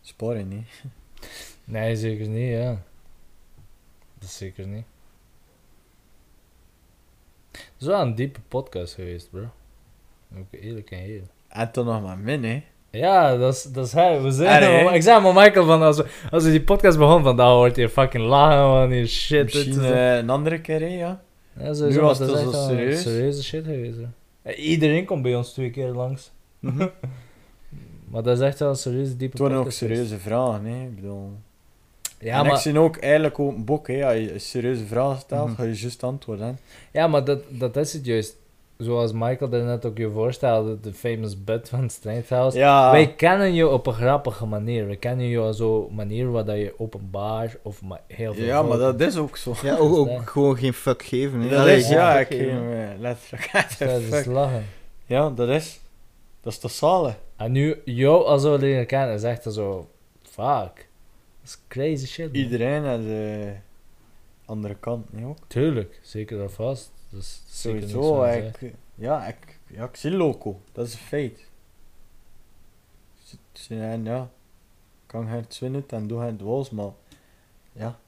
Spaar 0.00 0.36
je 0.36 0.44
niet. 0.44 0.68
Nee, 1.64 1.96
zeker 1.96 2.28
niet, 2.28 2.50
ja. 2.50 2.82
Dat 4.18 4.28
zeker 4.30 4.66
niet. 4.66 4.84
Het 7.50 7.72
is 7.78 7.86
wel 7.86 8.00
een 8.00 8.14
diepe 8.14 8.40
podcast 8.48 8.94
geweest, 8.94 9.30
bro. 9.30 9.44
Ook 10.38 10.46
eerlijk 10.50 10.90
en 10.90 10.98
heel. 10.98 11.22
En 11.48 11.72
toen 11.72 11.84
nog 11.84 12.02
maar 12.02 12.18
min, 12.18 12.44
hè. 12.44 12.64
Ja, 12.90 13.36
dat 13.36 13.54
is, 13.54 13.62
dat 13.62 13.86
is 13.86 13.92
hij. 13.92 14.22
We 14.22 14.30
zijn 14.30 14.94
ik 14.94 15.02
zei 15.02 15.20
maar 15.22 15.34
Michael 15.34 15.66
van 15.66 15.82
als 15.82 15.96
we, 15.96 16.06
als 16.30 16.44
we 16.44 16.50
die 16.50 16.62
podcast 16.62 16.98
begonnen 16.98 17.22
van 17.24 17.36
daar 17.36 17.46
hoort 17.50 17.76
je 17.76 17.88
fucking 17.88 18.24
lachen 18.24 18.68
man, 18.68 18.90
hier 18.90 19.06
shit. 19.06 19.44
Misschien 19.44 19.84
eh, 19.84 20.16
een 20.16 20.30
andere 20.30 20.60
keer, 20.60 20.80
hè, 20.80 20.86
ja. 20.86 21.20
ja, 21.58 21.74
sowieso, 21.74 22.00
nu 22.00 22.06
was 22.06 22.18
het 22.18 22.28
dat 22.28 22.38
is 22.38 23.02
zo 23.02 23.10
serieuze 23.10 23.42
shit 23.42 23.64
geweest. 23.64 23.96
hè. 23.96 24.06
Iedereen 24.56 25.04
komt 25.04 25.22
bij 25.22 25.34
ons 25.34 25.52
twee 25.52 25.70
keer 25.70 25.88
langs. 25.88 26.30
Mhm. 26.58 26.88
Maar 28.10 28.22
dat 28.22 28.38
is 28.38 28.44
echt 28.46 28.58
wel 28.58 28.68
een 28.68 28.76
serieuze 28.76 29.16
diepe 29.16 29.32
Het 29.36 29.46
waren 29.46 29.56
ook 29.64 29.72
serieuze 29.72 30.18
vragen, 30.18 30.64
hè. 30.64 30.82
Ik 30.84 30.94
bedoel... 30.94 31.32
Ja, 32.20 32.38
en 32.38 32.44
ik 32.44 32.50
maar, 32.50 32.60
zie 32.60 32.78
ook 32.78 32.96
eigenlijk 32.96 33.38
ook 33.38 33.52
een 33.56 33.64
boek, 33.64 33.88
hè. 33.88 34.06
Als 34.06 34.14
je 34.16 34.32
een 34.32 34.40
serieuze 34.40 34.86
vraag 34.86 35.20
stelt, 35.20 35.46
Mhm. 35.46 35.56
ga 35.56 35.62
je 35.62 35.74
juist 35.80 36.02
antwoorden, 36.02 36.46
hè. 36.46 36.52
ja, 36.98 37.06
maar 37.06 37.24
dat, 37.24 37.42
dat 37.48 37.76
is 37.76 37.92
het 37.92 38.04
juist. 38.04 38.36
Zoals 38.78 39.12
Michael 39.12 39.50
net 39.50 39.84
ook 39.86 39.98
je 39.98 40.10
voorstelde, 40.10 40.80
de 40.80 40.92
famous 40.92 41.44
bit 41.44 41.68
van 41.68 41.90
Strijdhouse. 41.90 42.58
Ja. 42.58 42.90
Wij 42.90 43.14
kennen 43.14 43.54
je 43.54 43.68
op 43.68 43.86
een 43.86 43.92
grappige 43.92 44.46
manier. 44.46 44.86
We 44.86 44.96
kennen 44.96 45.26
je 45.26 45.42
op 45.42 45.52
zo'n 45.54 45.94
manier 45.94 46.30
waar 46.30 46.44
dat 46.44 46.56
je 46.56 46.74
openbaar 46.76 47.56
of 47.62 47.82
ma- 47.82 48.00
heel 48.06 48.34
veel 48.34 48.44
Ja, 48.44 48.62
maar 48.62 48.78
dat 48.78 49.00
is 49.00 49.16
ook 49.16 49.36
zo. 49.36 49.54
Ja, 49.62 49.76
ook, 49.76 50.08
ook 50.08 50.30
gewoon 50.30 50.56
geen 50.56 50.72
fuck 50.72 51.02
geven. 51.02 51.40
hè. 51.40 51.48
Dat 51.48 51.66
is, 51.66 51.88
ja, 51.88 52.18
ik 52.18 52.26
geef 52.26 52.50
hem 52.50 52.72
eh, 52.72 52.98
letterlijk 53.00 53.50
Dat 53.78 54.00
is 54.20 54.24
lachen. 54.24 54.64
Ja, 55.06 55.30
dat 55.30 55.48
is... 55.48 55.80
Dat 56.40 56.52
is 56.52 56.58
toch 56.58 56.70
zalen? 56.70 57.16
En 57.36 57.52
nu, 57.52 57.80
jou 57.84 58.24
als 58.24 58.42
we 58.42 58.58
leren 58.58 58.86
kennen, 58.86 59.14
is 59.14 59.22
echt 59.22 59.42
zo... 59.42 59.88
Fuck. 60.22 60.86
Dat 61.40 61.44
is 61.44 61.58
crazy 61.68 62.06
shit, 62.06 62.32
man. 62.32 62.42
Iedereen 62.42 62.84
aan 62.84 63.00
de 63.02 63.52
andere 64.44 64.74
kant, 64.80 65.12
niet 65.12 65.24
ook? 65.24 65.36
Tuurlijk, 65.46 65.98
zeker 66.02 66.40
en 66.40 66.50
vast. 66.52 66.90
Niks 67.08 67.42
Sowieso, 67.48 68.24
ik, 68.24 68.74
ja, 68.94 69.26
ik, 69.26 69.58
ja, 69.66 69.84
ik 69.84 69.96
zie 69.96 70.10
loco. 70.10 70.60
Dat 70.72 70.86
is 70.86 70.92
een 70.92 70.98
feit. 70.98 71.46
En 73.68 74.04
ja, 74.04 74.30
kan 75.06 75.26
het 75.26 75.54
zwinnen 75.54 75.84
en 75.88 76.06
doe 76.06 76.20
het 76.20 76.40
wals, 76.40 76.70
maar 76.70 76.90
ja, 77.72 77.98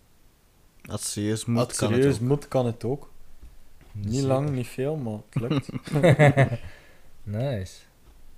Als 0.90 1.00
het 1.00 1.10
serieus 1.10 1.44
moet, 1.44 1.58
als 1.58 1.66
het 1.66 1.76
kan 1.76 1.88
serieus 1.88 2.12
het 2.12 2.22
ook. 2.22 2.28
moet, 2.28 2.48
kan 2.48 2.66
het 2.66 2.84
ook. 2.84 3.10
Niet 3.92 4.12
Zeker. 4.14 4.28
lang, 4.28 4.50
niet 4.50 4.66
veel, 4.66 4.96
maar 4.96 5.18
het 5.30 5.40
lukt. 5.42 5.68
nice. 7.22 7.80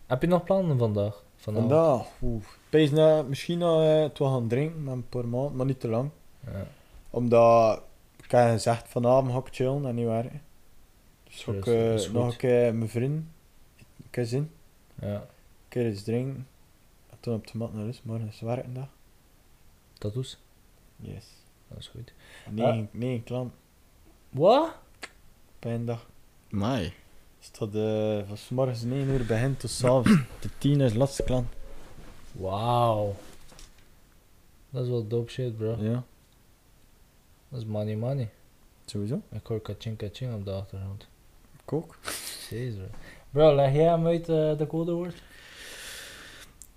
Heb 0.06 0.22
je 0.22 0.28
nog 0.28 0.44
plannen 0.44 0.78
vandaag? 0.78 1.24
Vanavond? 1.36 1.70
Vandaag, 1.70 2.06
oeh. 2.22 2.44
Pees 2.68 2.90
na, 2.90 3.22
misschien 3.22 3.58
nog 3.58 3.82
eh, 3.82 4.02
het 4.02 4.18
gaan 4.18 4.48
drinken 4.48 4.84
met 4.84 4.94
een 4.94 5.08
paar 5.08 5.28
maanden, 5.28 5.56
maar 5.56 5.66
niet 5.66 5.80
te 5.80 5.88
lang. 5.88 6.10
Ja. 6.46 6.66
Omdat, 7.10 7.82
ik 8.22 8.30
heb 8.30 8.50
gezegd, 8.50 8.88
vanavond 8.88 9.32
ga 9.32 9.38
ik 9.38 9.48
chillen 9.50 9.86
en 9.86 9.94
niet 9.94 10.06
werken. 10.06 10.42
Dus 11.32 11.44
Dat 11.44 11.54
ik 11.54 11.66
is- 11.66 11.72
eh, 11.72 11.94
is 11.94 12.10
nog 12.10 12.30
een 12.32 12.36
keer 12.36 12.74
mijn 12.74 12.90
vriend 12.90 13.24
een 13.76 14.10
keer 14.10 14.24
zien. 14.26 14.50
ja, 15.00 15.14
Een 15.14 15.22
keer 15.68 15.90
iets 15.90 16.02
drinken. 16.02 16.46
En 17.10 17.16
toen 17.20 17.34
op 17.34 17.46
de 17.46 17.58
mat 17.58 17.72
naar 17.74 17.84
rust, 17.84 18.04
morgen 18.04 18.28
is 18.28 18.40
werkendag. 18.40 18.88
tattoos. 19.98 20.38
Yes. 20.96 21.24
Dat 21.68 21.78
is 21.78 21.88
goed. 21.88 22.12
Negen, 22.50 22.88
negen 22.92 23.24
klant, 23.24 23.52
Wat? 24.30 24.74
pijndag. 25.58 26.06
Mai. 26.48 26.92
Dus 27.38 27.50
dat 27.52 27.74
eh 27.74 28.26
van 28.28 28.36
's 28.36 28.48
morgens 28.48 28.82
9 28.82 29.08
uur 29.12 29.26
begint 29.26 29.60
tot 29.60 29.70
s'avonds 29.70 30.10
de 30.40 30.48
10 30.58 30.80
is 30.80 30.94
laatste 30.94 31.22
klant. 31.22 31.48
Wauw. 32.32 33.14
Dat 34.70 34.82
is 34.84 34.88
wel 34.88 35.06
dope 35.08 35.30
shit, 35.30 35.56
bro. 35.56 35.76
Ja, 35.80 36.04
Dat 37.48 37.60
is 37.60 37.66
money 37.66 37.96
money. 37.96 38.30
sowieso. 38.84 39.20
Ik 39.30 39.46
hoor 39.46 39.60
kaching 39.60 39.96
kaching 39.96 40.34
op 40.34 40.44
de 40.44 40.52
achtergrond. 40.52 41.06
Ik 41.72 41.78
ook. 41.78 41.96
Jezus, 42.50 42.74
bro. 42.74 42.86
Bro, 43.30 43.54
leg 43.54 43.72
jij 43.74 43.84
hem 43.84 44.06
uit 44.06 44.28
eh, 44.28 44.58
de 44.58 44.66
codewoord? 44.68 45.14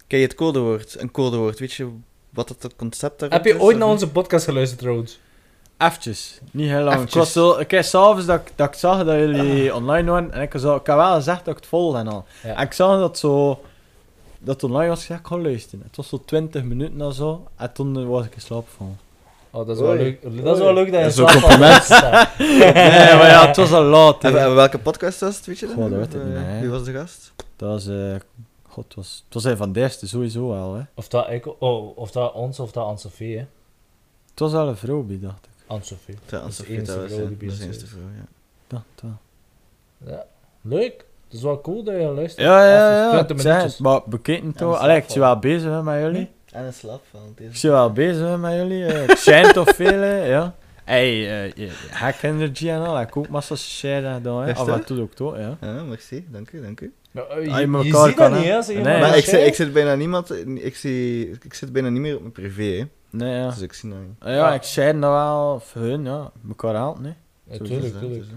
Ken 0.07 0.19
je 0.19 0.25
het 0.25 0.35
codewoord? 0.35 0.99
Een 0.99 1.11
codewoord, 1.11 1.59
weet 1.59 1.73
je 1.73 1.89
wat 2.29 2.49
het 2.49 2.75
concept 2.75 3.19
daarop 3.19 3.37
Heb 3.37 3.45
je 3.47 3.53
is, 3.57 3.61
ooit 3.65 3.77
naar 3.77 3.85
niet? 3.87 3.93
onze 3.95 4.11
podcast 4.11 4.45
geluisterd, 4.45 4.79
trouwens? 4.79 5.19
Eventjes, 5.77 6.39
niet 6.51 6.69
heel 6.69 6.83
lang. 6.83 7.01
Ik 7.01 7.13
was 7.13 7.31
zo, 7.31 7.57
ik 7.57 7.71
heb 7.71 7.83
s'avonds 7.83 8.25
dat, 8.25 8.39
ik- 8.41 8.51
dat 8.55 8.67
ik 8.67 8.73
zag 8.73 9.03
dat 9.03 9.15
jullie 9.15 9.75
online 9.75 10.11
waren 10.11 10.31
en 10.31 10.41
ik, 10.41 10.53
zo, 10.57 10.75
ik 10.75 10.85
heb 10.85 10.95
wel 10.95 11.13
gezegd 11.13 11.45
dat 11.45 11.53
ik 11.53 11.59
het 11.59 11.69
volgde 11.69 11.99
en 11.99 12.07
al. 12.07 12.25
Ja. 12.43 12.55
En 12.55 12.63
ik 12.65 12.73
zag 12.73 12.99
dat 12.99 13.17
zo, 13.19 13.47
dat 14.39 14.53
het 14.61 14.63
online 14.63 14.89
was, 14.89 14.99
ik 14.99 15.05
zei, 15.05 15.19
ik 15.19 15.27
ga 15.27 15.37
luisteren. 15.37 15.85
Het 15.85 15.95
was 15.95 16.09
zo 16.09 16.21
20 16.25 16.63
minuten 16.63 17.01
of 17.01 17.13
zo 17.13 17.47
en 17.55 17.73
toen 17.73 18.07
was 18.07 18.25
ik 18.25 18.35
in 18.35 18.41
slaap 18.41 18.67
gevallen. 18.69 18.99
Oh, 19.55 19.67
dat 19.67 19.75
is 19.75 19.81
wel 19.81 19.89
Oei. 19.91 19.97
leuk. 19.99 20.43
Dat 20.43 20.55
is 20.57 20.63
wel 20.63 20.73
leuk 20.73 20.91
dat 20.91 21.03
je 21.03 21.11
slaap 21.11 21.29
compliment. 21.29 21.89
nee, 22.37 23.15
maar 23.15 23.29
ja, 23.29 23.47
het 23.47 23.55
was 23.55 23.71
al 23.71 23.83
laat. 23.83 24.21
hè. 24.21 24.29
En, 24.29 24.37
en 24.43 24.55
welke 24.55 24.79
podcast 24.79 25.19
was 25.19 25.35
het, 25.35 25.45
weet 25.45 25.59
je 25.59 25.65
dat? 25.65 25.75
Goh, 25.75 25.89
dat 25.89 25.99
weet 25.99 26.13
ik 26.13 26.23
niet, 26.23 26.35
eh, 26.35 26.41
hè. 26.43 26.59
Wie 26.59 26.69
was 26.69 26.83
de 26.83 26.91
gast? 26.93 27.33
Dat 27.55 27.69
was, 27.69 27.87
eh, 27.87 28.15
god, 28.67 28.83
het 28.85 28.95
was, 28.95 29.21
het 29.25 29.33
was 29.33 29.43
een 29.43 29.57
van 29.57 29.71
de 29.71 29.79
eerste 29.79 30.07
sowieso 30.07 30.49
wel, 30.49 30.73
hè. 30.75 30.81
Of 30.95 31.07
dat 31.07 31.29
ik, 31.29 31.61
oh, 31.61 31.97
of 31.97 32.11
dat 32.11 32.33
ons 32.33 32.59
of 32.59 32.71
dat 32.71 32.85
Anne-Sophie, 32.85 33.37
hè? 33.37 33.45
Het 34.29 34.39
was 34.39 34.51
wel 34.51 34.67
een 34.67 34.77
vrouw 34.77 35.03
bij, 35.03 35.19
dacht 35.21 35.45
ik. 35.45 35.49
Anne-Sophie. 35.67 36.15
Ja, 36.29 36.39
Dat 36.39 36.47
is 36.49 36.55
de 36.55 36.61
Sophie, 36.63 36.75
enige 36.77 36.91
dat 36.91 37.01
was, 37.01 37.11
vrouw 37.11 37.21
ja, 37.23 37.27
die 37.27 37.37
bij 37.37 37.47
dat 37.47 37.55
is 37.57 37.61
de 37.61 37.67
eerste 37.67 37.83
is. 37.83 37.89
vrouw, 37.89 38.01
ja. 38.17 38.25
Dat, 38.67 38.81
dat. 38.95 39.11
Ja, 40.13 40.25
leuk. 40.61 41.05
Het 41.25 41.33
is 41.33 41.41
wel 41.41 41.61
cool 41.61 41.83
dat 41.83 41.95
je 41.95 42.01
luistert. 42.01 42.45
Ja, 42.47 42.65
ja, 42.67 42.89
Even 42.91 43.01
ja. 43.03 43.09
20 43.25 43.35
ik 43.35 43.41
zei 43.41 43.53
minuutjes. 43.53 43.73
het, 43.77 43.87
Maar 43.87 44.01
bekeken 44.05 44.45
dat 44.47 44.57
toch. 44.57 44.73
is 44.75 44.79
Allee, 44.79 44.97
ik 44.97 45.05
wel 45.07 45.19
wel 45.19 45.39
bezig 45.39 45.69
hè, 45.71 45.83
met 45.83 46.01
jullie. 46.01 46.29
En 46.55 46.65
een 46.81 47.35
Ik 47.49 47.55
zie 47.55 47.69
wel 47.69 47.91
bezig 47.91 48.37
met 48.37 48.53
jullie. 48.53 48.85
eh. 48.85 49.03
Ik 49.03 49.17
shine 49.17 49.51
toch 49.53 49.75
veel, 49.75 49.99
hè, 49.99 50.25
ja. 50.25 50.55
Hey, 50.83 51.15
je- 51.55 51.69
hack 51.91 52.21
energy 52.21 52.69
en 52.69 52.85
al. 52.85 53.01
Ik 53.01 53.17
ook 53.17 53.27
massa 53.29 53.55
share 53.55 54.13
gedaan, 54.13 54.41
hè. 54.41 54.47
Echt, 54.49 54.59
Af 54.59 54.65
hè? 54.67 54.73
en 54.73 54.85
toe 54.85 55.01
ook 55.01 55.13
toch, 55.13 55.37
ja. 55.37 55.57
Ja, 55.61 55.83
merci, 55.83 56.25
dank 56.31 56.51
u, 56.51 56.61
dank 56.61 56.81
u. 56.81 56.93
Ja, 57.11 57.21
eh, 57.21 57.45
je, 57.45 57.51
Ah, 57.51 57.59
je 57.83 57.83
ziet 57.83 57.91
kan, 58.15 58.31
dat 58.31 58.39
niet, 58.39 58.67
hè? 58.67 58.73
Nee. 58.81 58.99
maar 58.99 59.17
ik, 59.17 59.23
zit, 59.25 59.47
ik 59.47 59.55
zit 59.55 59.73
bijna 59.73 59.95
niemand, 59.95 60.31
ik, 60.47 60.75
zie, 60.75 61.29
ik 61.43 61.53
zit 61.53 61.71
bijna 61.71 61.89
niet 61.89 62.01
meer 62.01 62.13
op 62.15 62.19
mijn 62.21 62.31
privé, 62.31 62.63
hè. 62.63 62.83
Nee, 63.09 63.35
ja. 63.37 63.49
Dus 63.49 63.61
ik 63.61 63.73
zie 63.73 63.89
dat 63.89 63.99
niet. 63.99 64.09
Ah, 64.19 64.33
Ja, 64.33 64.53
ik 64.53 64.63
share 64.63 64.93
nou 64.93 65.13
wel 65.13 65.59
voor 65.59 65.81
hun, 65.81 66.03
ja. 66.05 66.31
Mekaar 66.41 66.73
helpen, 66.75 67.03
hè. 67.03 67.11
Ja, 67.53 67.57
tuurlijk, 67.65 67.99
tuurlijk. 67.99 68.23
hè. 68.29 68.35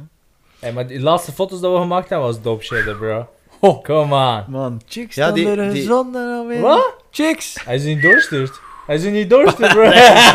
Hey, 0.59 0.73
maar 0.73 0.87
die 0.87 1.01
laatste 1.01 1.33
foto's 1.33 1.61
dat 1.61 1.73
we 1.73 1.79
gemaakt 1.79 2.09
hebben 2.09 2.27
was 2.27 2.43
dope 2.43 2.65
shit, 2.65 2.85
bro. 2.99 3.29
Ho. 3.61 3.81
Come 3.81 4.15
on. 4.15 4.45
Man, 4.51 4.81
chicks 4.87 5.15
Ja, 5.15 5.33
die- 5.33 5.45
die, 5.57 5.71
die- 5.71 5.91
alweer. 5.91 6.61
Wat? 6.61 6.95
Chicks! 7.11 7.65
Hij 7.65 7.75
is 7.75 7.85
niet 7.85 8.03
doorstuurd. 8.03 8.61
Hij 8.87 8.97
is 8.97 9.05
niet 9.05 9.31
doorstuurd, 9.31 9.73
bro. 9.73 9.91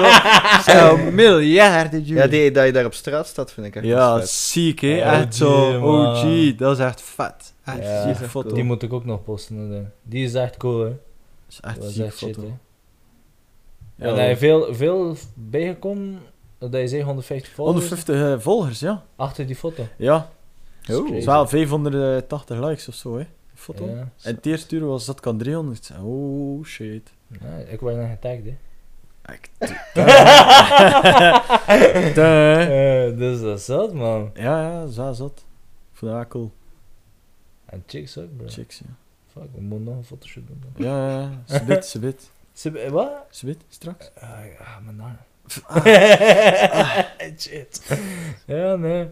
Zo 0.73 0.97
miljarden, 0.97 2.01
jullie. 2.01 2.21
Ja, 2.23 2.27
die, 2.27 2.51
dat 2.51 2.65
je 2.65 2.71
daar 2.71 2.85
op 2.85 2.93
straat 2.93 3.27
staat, 3.27 3.51
vind 3.51 3.67
ik 3.67 3.75
echt 3.75 3.85
Ja, 3.85 4.21
ziek, 4.25 4.79
hè. 4.79 4.87
Ja, 4.87 5.11
echt 5.21 5.35
zo. 5.35 5.79
man. 5.79 6.05
OG, 6.07 6.55
dat 6.55 6.77
is 6.79 6.83
echt 6.85 7.01
vet. 7.01 7.53
Echt 7.65 7.77
Ja, 7.77 8.05
echt 8.05 8.19
foto. 8.19 8.41
cool. 8.41 8.53
Die 8.53 8.63
moet 8.63 8.81
ik 8.83 8.93
ook 8.93 9.05
nog 9.05 9.23
posten. 9.23 9.91
Die 10.03 10.25
is 10.25 10.33
echt 10.33 10.57
cool, 10.57 10.79
hè. 10.79 10.89
Dat 10.89 10.95
is 11.49 11.59
echt 11.61 11.81
Dat 11.81 11.89
is 11.89 11.97
echt 11.99 12.17
foto. 12.17 12.41
hè. 12.41 12.47
Ja, 14.05 14.09
en 14.09 14.15
hij 14.15 14.25
heeft 14.27 14.39
veel, 14.39 14.73
veel 14.73 15.15
bijgekomen, 15.33 16.19
dat 16.59 16.73
je 16.73 16.87
zei 16.87 17.01
150 17.03 17.53
volgers 17.53 17.79
150 17.89 18.15
eh, 18.15 18.39
volgers, 18.43 18.79
ja. 18.79 19.03
achter 19.15 19.45
die 19.47 19.55
foto. 19.55 19.87
Ja, 19.97 20.15
is 20.17 20.23
Oh. 20.91 21.05
het 21.05 21.13
is 21.15 21.25
wel 21.25 21.47
580 21.47 22.59
likes 22.59 22.87
of 22.87 22.95
zo, 22.95 23.17
hè. 23.17 23.25
Foto. 23.55 23.85
Ja, 23.89 24.09
En 24.23 24.35
het 24.35 24.45
eerste 24.45 24.75
uur 24.75 24.85
was 24.85 25.05
dat 25.05 25.19
kan 25.19 25.37
300. 25.37 25.91
Oh 26.01 26.65
shit. 26.65 27.11
Nee, 27.27 27.65
ik 27.69 27.79
word 27.79 27.95
nog 27.95 28.09
getagd, 28.09 28.41
hè. 28.43 28.55
Ik- 29.33 29.49
Duh. 32.15 33.05
Eh, 33.07 33.17
dus 33.17 33.41
dat 33.41 33.59
is 33.59 33.65
dat, 33.65 33.93
man. 33.93 34.31
Ja, 34.33 34.61
ja, 34.71 34.87
zo 34.87 35.13
zat. 35.13 35.45
Vond 35.93 36.11
dat 36.11 36.11
wel 36.11 36.27
cool. 36.27 36.51
En 37.65 37.83
chicks 37.87 38.17
ook, 38.17 38.37
bro. 38.37 38.45
Chicks, 38.47 38.79
ja. 38.79 38.85
Fuck, 39.31 39.43
we 39.55 39.61
moeten 39.61 39.83
nog 39.87 39.97
een 39.97 40.03
fotoshoot 40.03 40.47
doen. 40.47 40.63
dan. 40.73 40.85
Ja, 40.85 41.09
ja, 41.09 41.19
ja. 41.19 41.29
Subit, 41.59 41.85
subit. 41.85 42.31
Ze, 42.53 42.79
eh, 42.79 42.91
wat? 42.91 43.11
Subit, 43.29 43.61
straks. 43.69 44.11
Ah, 44.19 44.29
ja, 44.59 44.79
mijn 44.83 44.95
naam. 44.95 45.17
Shit. 47.39 47.97
Ja, 48.45 48.75
nee. 48.75 49.07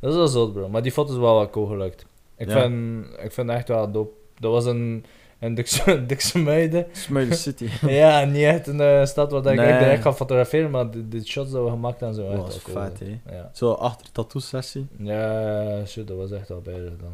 Dat 0.00 0.10
is 0.10 0.16
wel 0.16 0.26
zot, 0.28 0.52
bro. 0.52 0.68
Maar 0.68 0.82
die 0.82 0.92
foto 0.92 1.12
is 1.12 1.18
wel 1.18 1.34
wat 1.34 1.50
cool 1.50 1.66
gelukt. 1.66 2.06
Ik, 2.36 2.48
Ja. 2.48 2.60
vind, 2.60 3.04
ik 3.22 3.32
vind 3.32 3.48
het 3.48 3.56
echt 3.56 3.68
wel 3.68 3.90
dope. 3.92 4.14
Dat 4.38 4.52
was 4.52 4.64
een... 4.64 5.04
En 5.38 5.54
Dikse, 5.54 5.98
Dikse 6.06 6.38
Muiden. 6.38 6.86
Smiley 6.92 7.36
City. 7.36 7.68
ja, 7.86 8.24
niet 8.24 8.42
echt 8.42 8.66
een 8.66 8.80
eh, 8.80 9.04
stad 9.04 9.30
waar 9.30 9.46
ik 9.46 9.58
Nee. 9.58 9.66
echt 9.66 9.78
direct 9.78 10.02
ga 10.02 10.12
fotograferen, 10.12 10.70
maar 10.70 10.90
de, 10.90 11.08
de 11.08 11.24
shots 11.26 11.50
dat 11.50 11.64
we 11.64 11.70
gemaakt 11.70 12.00
hebben, 12.00 12.18
zo 12.18 12.30
echt 12.30 12.40
was 12.40 12.62
wel 12.64 12.74
cool. 12.74 12.86
vet, 12.86 12.98
hè. 13.24 13.36
Ja. 13.36 13.50
Zo 13.52 13.72
achter 13.72 14.12
tattoo-sessie. 14.12 14.86
Ja, 14.98 15.84
shit, 15.86 16.08
dat 16.08 16.16
was 16.16 16.30
echt 16.30 16.48
wel 16.48 16.60
beter 16.60 16.92
dan. 17.00 17.12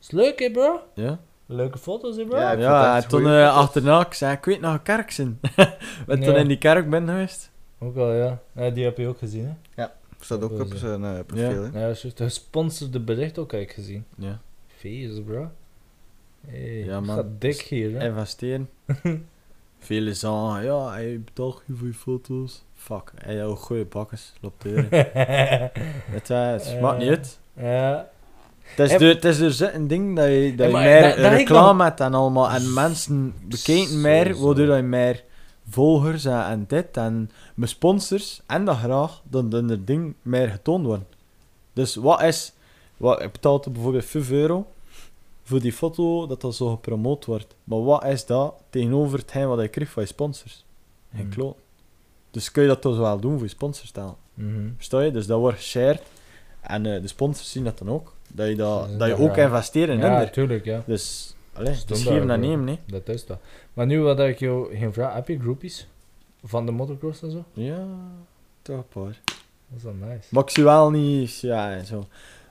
Is 0.00 0.10
leuk, 0.10 0.38
hè, 0.38 0.50
bro? 0.50 0.80
Ja. 0.94 1.18
Leuke 1.46 1.78
foto's, 1.78 2.16
hè, 2.16 2.24
bro? 2.24 2.38
Ja, 2.38 2.50
ik 2.50 2.58
vond 2.58 2.62
Ja, 2.68 2.96
en 2.96 3.08
toen 3.08 3.20
goeie 3.20 3.34
eh, 3.36 3.46
foto's. 3.48 3.62
achterna, 3.62 4.00
ik 4.06 4.14
zei, 4.14 4.32
ik 4.36 4.44
weet 4.44 4.60
nog 4.60 4.72
een 4.72 4.82
kerk 4.82 5.10
zijn. 5.10 5.40
We 6.06 6.18
toen 6.18 6.20
Ja. 6.34 6.36
in 6.36 6.48
die 6.48 6.58
kerk 6.58 6.90
ben 6.90 7.06
geweest. 7.08 7.50
Ook 7.80 7.94
wel, 7.94 8.12
ja. 8.12 8.38
ja. 8.52 8.70
Die 8.70 8.84
heb 8.84 8.96
je 8.98 9.08
ook 9.08 9.18
gezien, 9.18 9.56
hè? 9.74 9.84
Staat 10.20 10.42
ook 10.42 10.60
op 10.60 10.72
zijn 10.74 11.04
eh, 11.04 11.18
profiel, 11.26 11.62
hè. 11.72 11.86
Ja, 11.86 11.94
shit. 11.94 12.16
Gesponsorde 12.16 13.00
bericht 13.00 13.38
ook, 13.38 13.52
heb 13.52 13.60
ik 13.60 13.72
gezien. 13.72 14.04
Ja. 14.16 14.40
Feest, 14.76 15.24
bro. 15.24 15.50
Hey, 16.46 16.84
Ja, 16.84 17.00
man. 17.00 17.16
Gaat 17.16 17.26
dik 17.40 17.60
hier, 17.60 18.00
hè? 18.00 18.06
Investeren. 18.08 18.68
Velen 19.78 20.16
zeggen, 20.16 20.64
ja, 20.64 20.90
hij 20.90 21.20
betaalt 21.24 21.62
je 21.66 21.74
voor 21.74 21.86
je 21.86 21.94
foto's. 21.94 22.64
Fuck, 22.74 23.12
hij 23.14 23.34
heeft 23.34 23.46
ook 23.46 23.58
goede 23.58 23.84
bakkers. 23.84 24.32
Loopt 24.40 24.62
deur. 24.62 24.86
het, 24.90 26.30
eh, 26.30 26.50
het 26.50 26.80
maakt 26.80 26.98
niet 26.98 27.08
uit. 27.08 27.38
ja. 27.56 28.08
Het 28.62 28.90
is, 28.90 28.98
dus, 28.98 29.14
het 29.14 29.24
is 29.24 29.38
dus 29.38 29.60
een 29.60 29.86
ding 29.88 30.16
dat 30.16 30.26
je, 30.26 30.52
dat 30.56 30.70
Ja, 30.70 30.80
je 30.82 30.88
meer 30.88 31.02
dat- 31.02 31.16
dat 31.16 31.32
ik 31.32 31.38
reclame 31.38 31.84
hebt 31.84 32.00
en 32.00 32.14
allemaal. 32.14 32.50
En 32.50 32.72
mensen 32.72 33.34
bekijken 33.44 34.00
meer, 34.00 34.36
waardoor 34.40 34.76
je 34.76 34.82
meer 34.82 35.24
volgers 35.70 36.24
en, 36.24 36.44
en 36.44 36.64
dit 36.68 36.96
en 36.96 37.30
mijn 37.54 37.68
sponsors 37.70 38.40
en 38.46 38.64
dat 38.64 38.76
graag, 38.76 39.22
dan 39.24 39.48
dan 39.48 39.70
er 39.70 39.84
ding 39.84 40.14
meer 40.22 40.48
getoond 40.48 40.86
worden. 40.86 41.06
Dus 41.72 41.94
wat 41.94 42.22
is, 42.22 42.52
wat, 42.96 43.22
ik 43.22 43.32
betaalde 43.32 43.70
bijvoorbeeld 43.70 44.04
5 44.04 44.30
euro 44.30 44.66
voor 45.42 45.60
die 45.60 45.72
foto 45.72 46.26
dat 46.26 46.40
dat 46.40 46.54
zo 46.54 46.70
gepromoot 46.70 47.24
wordt. 47.24 47.54
Maar 47.64 47.84
wat 47.84 48.04
is 48.04 48.26
dat 48.26 48.54
tegenover 48.70 49.18
hetgeen 49.18 49.48
wat 49.48 49.60
je 49.60 49.68
krijgt 49.68 49.92
van 49.92 50.02
je 50.02 50.08
sponsors? 50.08 50.64
Geen 51.14 51.20
Hmm. 51.20 51.30
kloot. 51.30 51.56
Dus 52.30 52.50
kun 52.50 52.62
je 52.62 52.68
dat 52.68 52.80
toch 52.80 52.96
wel 52.98 53.20
doen 53.20 53.32
voor 53.32 53.42
je 53.42 53.48
sponsors. 53.48 53.92
Mhm. 54.34 54.68
Versta 54.76 55.00
je? 55.00 55.10
Dus 55.10 55.26
dat 55.26 55.38
wordt 55.38 55.56
geshared. 55.56 56.02
En 56.60 56.86
eh, 56.86 57.02
de 57.02 57.08
sponsors 57.08 57.50
zien 57.50 57.64
dat 57.64 57.78
dan 57.78 57.90
ook. 57.90 58.14
Dat 58.32 58.48
je, 58.48 58.56
dat, 58.56 58.98
dat 58.98 59.08
je 59.08 59.16
dat 59.16 59.18
ook 59.18 59.36
investeert 59.36 59.88
in 59.88 59.98
Ja, 59.98 60.08
natuurlijk, 60.08 60.64
ja. 60.64 60.82
Dus, 60.86 61.34
allee, 61.52 61.74
Ze 61.74 61.86
dus 61.86 62.02
geven 62.02 62.26
dat 62.26 62.30
en 62.30 62.40
nemen, 62.40 62.64
nee. 62.64 62.78
Dat 62.86 63.08
is 63.08 63.26
dat. 63.26 63.38
Maar 63.78 63.86
nu 63.86 64.00
wat 64.00 64.20
ik 64.20 64.38
jou 64.38 64.76
geen 64.76 64.92
vraag, 64.92 65.14
heb 65.14 65.28
je 65.28 65.40
groupies? 65.40 65.88
Van 66.44 66.66
de 66.66 66.72
motocross 66.72 67.22
en 67.22 67.30
zo? 67.30 67.44
Ja, 67.52 67.86
toch 68.62 68.88
paar. 68.88 69.20
Dat 69.24 69.76
is 69.76 69.82
wel 69.82 69.92
nice. 69.92 70.28
Maar 70.30 70.42
ik 70.42 70.50
zie 70.50 70.64
wel 70.64 70.90
niet, 70.90 71.40
ja, 71.40 71.84
zo. 71.84 72.04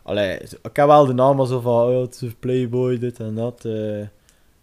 Allee, 0.03 0.37
ik 0.39 0.75
heb 0.75 0.87
wel 0.87 1.05
de 1.05 1.13
naam 1.13 1.45
zo 1.45 1.59
van, 1.59 1.87
oh, 1.87 2.01
het 2.01 2.21
is 2.21 2.33
playboy, 2.39 2.99
dit 2.99 3.19
en 3.19 3.35
dat. 3.35 3.65
eh, 3.65 4.07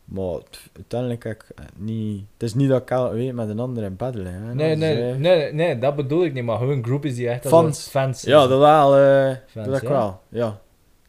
maar 0.04 0.40
uiteindelijk 0.76 1.24
heb 1.24 1.32
ik 1.32 1.48
eh, 1.56 1.64
niet... 1.76 2.24
Het 2.32 2.42
is 2.42 2.54
niet 2.54 2.68
dat 2.68 2.82
ik 2.90 3.12
weet 3.12 3.32
met 3.32 3.48
een 3.48 3.60
ander 3.60 3.84
in. 3.84 3.96
Nee, 4.52 4.72
is, 4.72 4.78
nee, 4.78 5.10
eh, 5.10 5.16
nee, 5.16 5.52
nee, 5.52 5.78
dat 5.78 5.96
bedoel 5.96 6.24
ik 6.24 6.32
niet, 6.32 6.44
maar 6.44 6.58
gewoon 6.58 6.84
groupies 6.84 7.14
die 7.14 7.28
echt 7.28 7.48
Fans. 7.48 7.88
fans 7.88 8.22
Ja, 8.22 8.46
dat 8.46 8.58
wel, 8.58 8.90
Fans, 9.46 9.66
dat 9.66 9.76
ik 9.76 9.82
ja. 9.82 9.88
wel, 9.88 10.20
ja. 10.28 10.60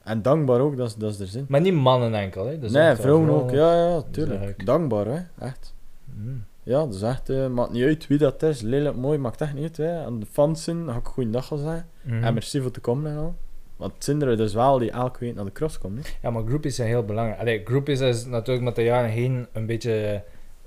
En 0.06 0.22
dankbaar 0.22 0.60
ook, 0.60 0.77
dat 0.77 0.88
is, 0.88 0.95
dat 0.95 1.11
is 1.14 1.19
er 1.19 1.27
zin. 1.27 1.45
Maar 1.49 1.61
niet 1.61 1.73
mannen 1.73 2.14
enkel, 2.14 2.45
hè? 2.45 2.60
Dus 2.60 2.72
nee, 2.72 2.95
vrouwen 2.95 3.30
ook, 3.30 3.52
ja, 3.52 3.76
ja, 3.76 3.98
is 3.98 4.03
tuurlijk. 4.11 4.65
Dankbaar, 4.65 5.06
hè, 5.06 5.45
echt. 5.45 5.73
Mm. 6.06 6.45
Ja, 6.64 6.80
dat 6.80 6.94
is 6.94 7.02
echt, 7.02 7.30
eh 7.30 7.48
maakt 7.48 7.72
niet 7.72 7.84
uit 7.84 8.07
wie 8.07 8.18
dat 8.18 8.44
is, 8.44 8.61
lelijk, 8.61 8.95
mooi, 8.95 9.18
maakt 9.18 9.41
echt 9.41 9.53
niet 9.53 9.64
uit, 9.64 9.77
hè. 9.77 10.06
En 10.06 10.19
de 10.19 10.26
fans 10.26 10.64
zijn, 10.64 10.86
ga 10.86 10.95
ik 10.95 11.06
een 11.06 11.11
goede 11.11 11.30
dag 11.30 11.48
gaan 11.48 11.57
zeggen. 11.57 11.88
Mhm. 12.02 12.23
En 12.23 12.34
merci 12.34 12.61
voor 12.61 12.72
te 12.72 12.80
komen 12.80 13.11
en 13.11 13.18
al. 13.18 13.36
Want 13.76 13.94
het 13.94 14.03
zijn 14.03 14.22
er 14.22 14.38
dus 14.38 14.53
wel 14.53 14.77
die 14.77 14.91
elke 14.91 15.19
week 15.19 15.36
naar 15.36 15.45
de 15.45 15.52
cross 15.52 15.77
komen, 15.77 16.02
hè. 16.03 16.10
Ja, 16.22 16.30
maar 16.30 16.44
groupies 16.45 16.76
zijn 16.76 16.88
heel 16.88 17.06
belangrijk. 17.06 17.40
Allee, 17.40 17.61
groupies 17.65 17.99
is 17.99 18.26
natuurlijk 18.26 18.65
met 18.65 18.76
de 18.76 18.84
jaren 18.84 19.10
heen 19.10 19.48
een 19.52 19.65
beetje 19.65 20.23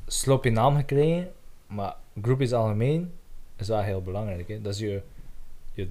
sloppy 0.07 0.49
naam 0.49 0.77
gekregen. 0.77 1.29
Maar 1.67 1.97
groupies 2.23 2.53
algemeen 2.53 3.13
is 3.57 3.69
wel 3.69 3.81
heel 3.81 4.03
belangrijk. 4.03 4.49
Hè? 4.49 4.61
Dat 4.61 4.73
is 4.73 4.81
je, 4.81 5.03
je 5.73 5.89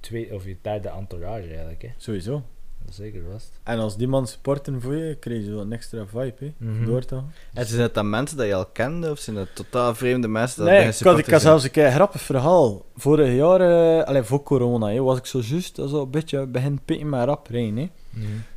tweede 0.00 0.34
of 0.34 0.44
je 0.44 0.56
derde 0.62 0.88
entourage 0.88 1.48
eigenlijk. 1.48 1.82
Hè? 1.82 1.88
Sowieso. 1.96 2.42
Dat 2.84 2.94
zeker 2.94 3.22
vast. 3.32 3.60
En 3.62 3.78
als 3.78 3.96
die 3.96 4.08
man 4.08 4.26
supporten 4.26 4.80
voor 4.80 4.94
je, 4.94 5.14
krijg 5.14 5.44
je 5.44 5.50
zo 5.50 5.60
een 5.60 5.72
extra 5.72 6.06
vibe, 6.06 6.34
hè. 6.38 6.52
Mhm. 6.56 6.84
Door 6.84 7.04
te 7.04 7.14
gaan. 7.14 7.32
En 7.52 7.66
zijn 7.66 7.80
het 7.80 7.94
dan 7.94 8.10
mensen 8.10 8.36
dat 8.36 8.46
je 8.46 8.54
al 8.54 8.66
kende, 8.66 9.10
of 9.10 9.18
zijn 9.18 9.36
het 9.36 9.54
totaal 9.54 9.94
vreemde 9.94 10.28
mensen 10.28 10.58
dat 10.58 10.68
Nee, 10.68 10.78
bij 10.78 10.88
ik 10.88 10.94
je 10.94 11.08
had, 11.08 11.18
ik 11.18 11.26
had 11.26 11.40
zelfs 11.40 11.64
een 11.64 11.70
keer 11.70 11.86
een 11.86 11.92
grappig 11.92 12.20
verhaal. 12.20 12.84
Vorig 12.96 13.34
jaar, 13.34 14.04
allee, 14.04 14.22
voor 14.22 14.42
corona, 14.42 14.88
hè, 14.88 15.02
was 15.02 15.18
ik 15.18 15.26
zo 15.26 15.40
juist 15.40 15.76
zo 15.76 16.02
een 16.02 16.10
beetje 16.10 16.46
begin 16.46 16.80
pikken 16.84 17.08
met 17.08 17.24
rap 17.24 17.46
rijden, 17.46 17.76
hè. 17.76 17.90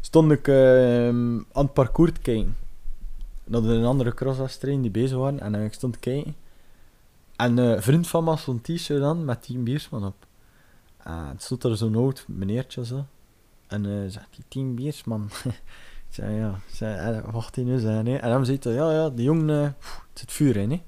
Stond 0.02 0.32
ik 0.32 0.48
ehm, 0.48 1.36
aan 1.52 1.64
het 1.64 1.74
parcours 1.74 2.12
te 2.12 2.22
kijken. 2.22 2.56
Naar 3.44 3.64
een 3.64 3.86
andere 3.86 4.14
crosswedstrijd 4.14 4.82
die 4.82 4.92
bezig 4.92 5.18
waren. 5.18 5.40
En 5.40 5.56
ik 5.56 5.74
stond 5.74 5.94
te 5.94 6.00
kijken. 6.00 6.36
En 7.36 7.60
eh, 7.60 7.70
een 7.70 7.82
vriend 7.82 8.08
van 8.08 8.24
me 8.24 8.30
had 8.30 8.40
zo'n 8.40 8.62
t-shirt 8.62 9.04
aan 9.04 9.26
met 9.26 9.44
Team 9.44 9.64
Biersman 9.64 10.06
op. 10.06 10.26
En 11.04 11.28
het 11.28 11.44
stond 11.44 11.64
er 11.64 11.78
zo'n 11.78 11.96
oud 11.96 12.26
meneertje 12.28 12.86
zo. 12.86 13.06
En 13.72 13.86
eh 13.86 14.10
zegt 14.10 14.28
die 14.48 14.66
Biersman. 14.66 15.30
ik 16.08 16.10
zei 16.10 16.36
ja, 16.36 16.50
ik 16.50 16.76
zei, 16.76 17.16
eh, 17.16 17.34
wacht 17.34 17.56
hij 17.56 17.64
nu 17.64 17.80
zijn. 17.80 18.06
hè. 18.06 18.16
En 18.16 18.30
dan 18.30 18.46
zei 18.46 18.58
hij, 18.62 18.74
ja, 18.74 18.92
ja, 18.92 19.10
die 19.10 19.24
jongen, 19.24 19.64
eh, 19.64 19.70
pff, 19.80 20.06
het 20.10 20.20
zit 20.20 20.32
vuur 20.32 20.58
in. 20.58 20.70
Hè. 20.70 20.76
Ik 20.76 20.84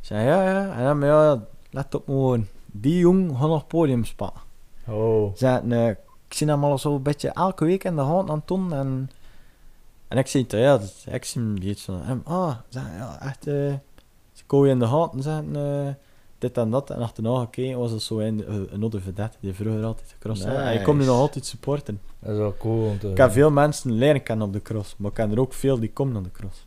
zei 0.00 0.26
ja, 0.26 0.50
ja. 0.50 0.76
En 0.76 0.84
dan, 0.84 1.08
ja, 1.08 1.44
let 1.70 1.94
op 1.94 2.04
gewoon. 2.04 2.46
Die 2.66 2.98
jongen 2.98 3.36
gaat 3.36 3.48
nog 3.48 3.66
podium 3.66 4.04
spatten. 4.04 4.42
Oh. 4.86 5.34
Zei, 5.34 5.66
nee, 5.66 5.90
ik 6.28 6.34
zie 6.34 6.46
hem 6.46 6.64
al 6.64 6.78
zo 6.78 6.94
een 6.94 7.02
beetje 7.02 7.28
elke 7.28 7.64
week 7.64 7.84
in 7.84 7.94
de 7.94 8.00
hand 8.00 8.30
aan 8.30 8.42
doen. 8.44 8.72
En, 8.72 9.10
en 10.08 10.18
ik 10.18 10.26
zei, 10.26 10.46
ja, 10.48 10.78
dat, 10.78 11.04
ik 11.10 11.24
zie 11.24 11.40
hem 11.40 11.56
iets 11.56 11.82
van 11.84 12.02
hem. 12.02 12.20
Ah, 12.24 12.56
zei, 12.68 12.86
ja, 12.96 13.20
echt, 13.20 13.46
eh, 13.46 13.74
ze 14.32 14.68
in 14.68 14.78
de 14.78 14.84
hand 14.84 15.14
en 15.14 15.22
zei, 15.22 15.52
eh, 15.52 15.94
dit 16.42 16.56
en 16.56 16.70
dat. 16.70 16.90
En 16.90 16.98
achterna 16.98 17.38
gekeken 17.38 17.78
was 17.78 17.90
het 17.90 18.02
zo 18.02 18.18
een, 18.18 18.46
eh, 18.46 18.54
een 18.54 18.82
andere 18.82 19.02
vedette 19.02 19.36
die 19.40 19.52
vroeger 19.52 19.84
altijd 19.84 20.08
gecrossed 20.18 20.48
had. 20.48 20.56
En 20.56 20.74
ik 20.74 20.82
kom 20.82 20.94
nu 20.96 21.00
nog 21.04 21.08
Nice. 21.10 21.20
altijd 21.20 21.46
supporten. 21.46 22.00
Dat 22.18 22.30
is 22.32 22.36
wel 22.38 22.54
cool 22.58 22.88
om 22.88 22.98
te 22.98 23.08
Ik 23.10 23.16
heb 23.16 23.32
veel 23.32 23.50
mensen 23.50 23.92
leren 23.92 24.22
kennen 24.22 24.46
op 24.46 24.52
de 24.52 24.62
cross, 24.62 24.94
maar 24.98 25.08
ik 25.10 25.16
ken 25.16 25.30
er 25.32 25.40
ook 25.40 25.52
veel 25.52 25.78
die 25.80 25.90
komen 25.92 26.16
op 26.16 26.24
de 26.24 26.30
cross. 26.32 26.66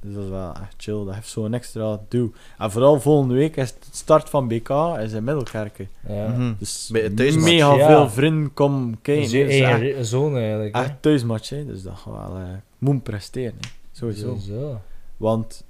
Dus 0.00 0.14
dat 0.14 0.24
is 0.24 0.30
wel 0.30 0.52
echt 0.52 0.74
chill, 0.76 1.04
dat 1.04 1.14
heeft 1.14 1.28
zo'n 1.28 1.54
extra 1.54 2.00
duw. 2.08 2.32
En 2.58 2.70
vooral 2.70 3.00
volgende 3.00 3.34
week 3.34 3.56
is 3.56 3.68
het 3.70 3.88
start 3.90 4.28
van 4.30 4.48
BK 4.48 4.68
is 5.00 5.12
in 5.12 5.24
Middelkerken. 5.24 5.88
Ja. 6.08 6.26
Mhm. 6.28 6.52
Dus 6.58 6.86
thuismatch. 7.16 7.44
mega 7.44 7.74
Ja. 7.74 7.86
veel 7.86 8.10
vrienden 8.10 8.54
komen 8.54 8.90
Dat 8.90 8.98
kijken. 9.02 9.30
Dus 9.30 9.60
echt- 9.60 10.06
zoon 10.06 10.36
eigenlijk. 10.36 10.74
Echt 10.74 10.92
thuismatch, 11.00 11.48
hè. 11.48 11.66
dus 11.66 11.82
dat 11.82 11.94
gaat 11.96 12.12
wel 12.28 12.36
eh 12.38 12.42
moet 12.78 13.02
presteren. 13.02 13.54
Hè. 13.60 13.68
Sowieso. 13.92 14.36
Sowieso. 14.38 14.80
Want 15.16 15.64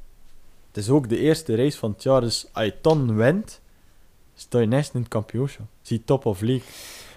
het 0.77 0.85
is 0.85 0.91
ook 0.91 1.09
de 1.09 1.19
eerste 1.19 1.57
race 1.57 1.79
van 1.79 1.91
het 1.91 2.03
jaar, 2.03 2.21
dus 2.21 2.47
als 2.53 2.65
je 2.65 2.75
dan 2.81 3.17
wint, 3.17 3.61
sta 4.35 4.59
je 4.59 4.67
next 4.67 4.95
in 4.95 5.01
het 5.01 5.09
kampioenschap. 5.09 5.67
Zie 5.83 6.05
top 6.05 6.27
of 6.27 6.41
league. 6.41 6.69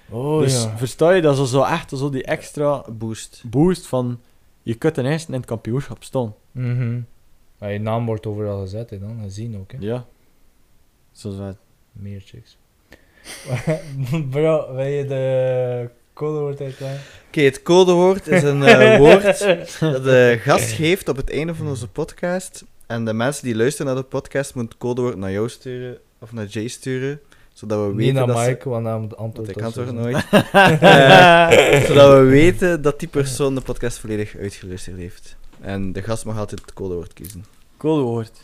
Oh 0.09 0.39
dus 0.39 0.63
ja. 0.63 0.77
versta 0.77 1.11
je, 1.11 1.21
dat 1.21 1.37
is 1.37 1.49
zo 1.49 1.63
echt 1.63 1.89
zo 1.89 2.09
die 2.09 2.23
extra 2.23 2.85
Boost. 2.91 3.43
boost 3.45 3.87
van 3.87 4.19
je 4.63 4.75
kunt 4.75 4.93
ten 4.93 5.05
eerste 5.05 5.31
in 5.31 5.37
het 5.37 5.45
kampioenschap 5.45 6.03
staan. 6.03 6.35
Mhm. 6.51 6.99
Ja, 7.59 7.67
je 7.67 7.79
naam 7.79 8.05
wordt 8.05 8.25
overal 8.25 8.61
gezet, 8.61 8.89
hè, 8.89 8.99
dan 8.99 9.19
gezien 9.23 9.57
ook. 9.57 9.71
Hè. 9.71 9.77
Ja. 9.79 10.05
Zoals 11.11 11.37
wij. 11.37 11.57
Meer 11.91 12.21
chicks. 12.25 12.57
Bro, 14.31 14.73
wil 14.75 14.85
je 14.85 15.05
de 15.05 15.89
codewoord 16.13 16.61
uitleggen? 16.61 17.01
Oké, 17.27 17.41
het 17.41 17.61
codewoord 17.61 18.27
is 18.27 18.43
een 18.43 18.63
eh, 18.63 18.97
woord 18.97 19.39
dat 19.93 20.03
de 20.03 20.37
gast 20.41 20.71
geeft 20.71 21.09
op 21.09 21.15
het 21.15 21.31
einde 21.31 21.55
van 21.55 21.67
onze 21.67 21.87
podcast. 21.87 22.65
En 22.89 23.05
de 23.05 23.13
mensen 23.13 23.43
die 23.43 23.55
luisteren 23.55 23.93
naar 23.93 24.01
de 24.03 24.07
podcast 24.09 24.55
moeten 24.55 24.73
het 24.73 24.83
codewoord 24.83 25.15
naar 25.17 25.31
jou 25.31 25.49
sturen, 25.49 25.97
of 26.19 26.31
naar 26.31 26.45
Jay 26.45 26.67
sturen, 26.67 27.19
zodat 27.53 27.79
we 27.79 27.87
Niet 27.87 27.95
weten 27.95 28.13
naar 28.15 28.27
dat 28.27 28.37
ze- 28.39 28.49
Mike, 28.49 28.69
want 28.69 28.87
antwoord 29.17 29.35
Want 29.35 29.49
ik 29.49 29.57
zo 29.59 29.63
antwoord 29.65 29.87
zijn. 29.87 29.99
nooit. 29.99 30.25
Eh, 30.81 31.81
zodat 31.87 32.11
we 32.17 32.23
weten 32.29 32.81
dat 32.81 32.99
die 32.99 33.07
persoon 33.07 33.55
de 33.55 33.61
podcast 33.61 33.97
volledig 33.97 34.35
uitgeluisterd 34.35 34.97
heeft. 34.97 35.35
En 35.61 35.91
de 35.91 36.01
gast 36.01 36.25
mag 36.25 36.37
altijd 36.37 36.61
het 36.61 36.73
codewoord 36.73 37.13
kiezen. 37.13 37.45
Codewoord. 37.77 38.39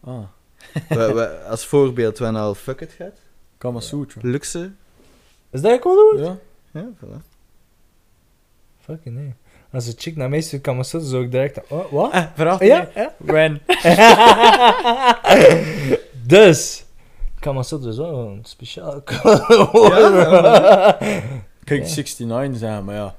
Ah. 0.00 0.18
we, 0.88 1.12
we- 1.12 1.42
als 1.48 1.66
voorbeeld, 1.66 2.18
wanneer 2.18 2.40
al 2.42 2.54
fuck 2.54 2.80
it 2.80 2.92
gaat. 2.92 3.18
Kama 3.58 3.80
Sutra. 3.80 4.20
Luxe. 4.24 4.72
Is 5.50 5.60
dat 5.60 5.72
een 5.72 5.78
codewoord? 5.80 6.18
Ja. 6.18 6.38
Ja, 6.80 6.88
voilà. 7.04 7.22
Fucking 8.80 9.14
nee. 9.14 9.34
Als 9.72 9.86
een 9.86 9.94
chick 9.96 10.16
naar 10.16 10.28
mij 10.28 10.40
stuurt, 10.40 10.62
kan 10.62 10.76
me 10.76 10.84
zo 10.84 11.20
ik 11.20 11.30
direct... 11.30 11.60
Oh, 11.68 11.92
wat? 11.92 12.12
Ah, 12.12 12.24
vraag 12.34 12.64
Ja? 12.64 12.88
ja? 12.94 13.14
When? 13.16 13.60
dus... 16.26 16.84
Kan 17.40 17.54
me 17.54 17.64
zo 17.64 17.78
dus 17.78 17.96
wel 17.96 18.18
een 18.18 18.40
speciaal 18.44 19.02
Ja. 19.72 20.96
Kijk, 21.64 21.86
Ja. 21.86 21.94
69 21.94 22.58
zijn, 22.58 22.84
maar 22.84 22.94
ja. 22.94 23.14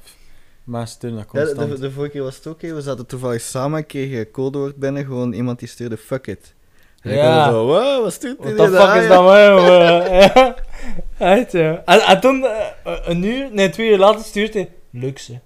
Ja, 0.72 0.86
de, 1.00 1.26
constant. 1.26 1.70
de, 1.72 1.80
de 1.80 1.92
vorige 1.92 2.12
keer 2.12 2.24
was 2.24 2.36
het 2.36 2.48
ook, 2.48 2.62
we 2.62 2.82
zaten 2.82 3.06
toevallig 3.06 3.42
samen, 3.42 3.86
kregen 3.86 4.20
een 4.20 4.32
codewoord 4.32 4.76
binnen, 4.76 5.06
gewoon 5.06 5.34
iemand 5.34 5.60
die 5.60 5.68
stuurde 5.68 5.98
fuck 5.98 6.28
it. 6.28 6.54
En 7.02 7.12
ik 7.12 7.18
Ja. 7.18 7.50
zo, 7.50 7.66
wow, 7.66 8.04
wat 8.04 8.14
stuurt 8.14 8.38
What 8.38 8.48
die 8.58 8.66
the 8.66 8.72
daar, 8.72 8.92
fuck 8.94 9.02
is 9.02 9.08
dat, 9.08 9.24
man? 9.24 9.64
Ja. 10.20 10.56
Echt, 11.18 11.52
ja. 11.52 11.82
En, 11.86 12.00
en 12.00 12.20
toen, 12.20 12.46
eh, 12.46 12.94
een 13.04 13.24
uur, 13.24 13.48
nee, 13.52 13.70
twee 13.70 13.90
uur 13.90 13.98
later 13.98 14.26
stuurt 14.26 14.54
hij... 14.54 14.70
Luxe. 14.92 15.40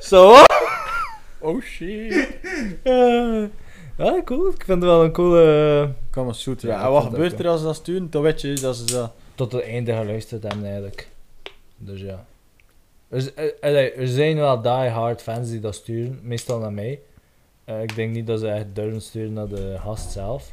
Zo? 0.00 0.34
Oh 1.38 1.62
shit. 1.62 2.28
Eh, 2.82 3.44
ja, 3.98 4.22
cool. 4.24 4.46
Ik 4.48 4.64
vind 4.64 4.82
het 4.82 4.90
wel 4.90 5.04
een 5.04 5.12
coole... 5.12 5.92
Kan 6.10 6.24
maar 6.24 6.34
zoet. 6.34 6.62
Ja, 6.62 6.90
wat 6.90 7.04
gebeurt 7.04 7.38
er 7.38 7.48
als 7.48 7.60
ze 7.60 7.66
dat 7.66 7.74
sturen? 7.76 8.10
Dan 8.10 8.22
weet 8.22 8.40
je 8.40 8.52
dat 8.52 8.76
ze 8.76 8.84
dat... 8.84 9.12
tot 9.34 9.52
het 9.52 9.62
einde 9.62 9.92
geluisterd 9.92 10.42
hebben 10.42 10.64
eigenlijk. 10.64 11.08
Dus 11.76 12.00
ja. 12.00 12.26
Er, 13.08 13.34
eh, 13.60 13.98
er 13.98 14.08
zijn 14.08 14.36
wel 14.36 14.62
die-hard 14.62 15.22
fans 15.22 15.50
die 15.50 15.60
dat 15.60 15.74
sturen, 15.74 16.18
meestal 16.22 16.58
naar 16.58 16.72
mij. 16.72 17.00
Eh, 17.64 17.82
ik 17.82 17.94
denk 17.94 18.12
niet 18.12 18.26
dat 18.26 18.40
ze 18.40 18.48
echt 18.48 18.66
durven 18.72 19.02
sturen 19.02 19.32
naar 19.32 19.48
de 19.48 19.76
gast 19.78 20.12
zelf. 20.12 20.52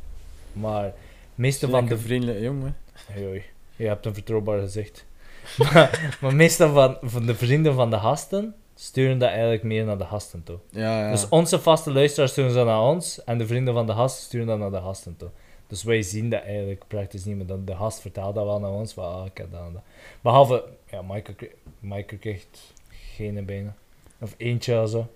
Maar 0.53 0.93
meeste 1.35 1.69
van 1.69 1.85
de... 1.85 1.97
vriendelijke 1.97 2.41
jongen. 2.41 2.77
Hey. 2.93 3.45
Je 3.75 3.87
hebt 3.87 4.05
een 4.05 4.13
vertrouwbaar 4.13 4.59
gezicht. 4.59 5.05
maar, 5.57 6.15
maar 6.21 6.35
meestal 6.35 6.73
van, 6.73 6.97
van 7.01 7.25
de 7.25 7.35
vrienden 7.35 7.73
van 7.73 7.89
de 7.89 7.97
gasten 7.99 8.55
sturen 8.75 9.17
dat 9.17 9.29
eigenlijk 9.29 9.63
meer 9.63 9.85
naar 9.85 9.97
de 9.97 10.05
gasten 10.05 10.43
toe. 10.43 10.57
Ja, 10.69 10.99
ja. 11.05 11.11
Dus 11.11 11.29
onze 11.29 11.59
vaste 11.59 11.91
luisteraars 11.93 12.31
sturen 12.31 12.53
dat 12.53 12.65
naar 12.65 12.81
ons 12.81 13.23
en 13.23 13.37
de 13.37 13.47
vrienden 13.47 13.73
van 13.73 13.85
de 13.87 13.93
gast 13.93 14.21
sturen 14.21 14.47
dat 14.47 14.57
naar 14.59 14.71
de 14.71 14.81
gasten 14.81 15.17
toe. 15.17 15.29
Dus 15.67 15.83
wij 15.83 16.01
zien 16.01 16.29
dat 16.29 16.41
eigenlijk 16.43 16.83
praktisch 16.87 17.25
niet 17.25 17.35
meer. 17.35 17.45
Dan 17.45 17.65
de 17.65 17.75
gast 17.75 17.99
vertelt 18.01 18.35
dat 18.35 18.45
wel 18.45 18.59
naar 18.59 18.71
ons, 18.71 18.93
van 18.93 19.03
ah, 19.05 19.25
ik 19.25 19.37
heb 19.37 19.51
dat 19.51 19.61
en 19.61 19.73
dat. 19.73 19.81
Behalve, 20.21 20.63
ja, 20.91 21.01
Michael, 21.01 21.35
Michael 21.79 22.19
krijgt 22.19 22.73
geen 23.15 23.45
bijna. 23.45 23.75
Of 24.19 24.35
eentje 24.37 24.81
of 24.81 24.89
zo. 24.89 25.07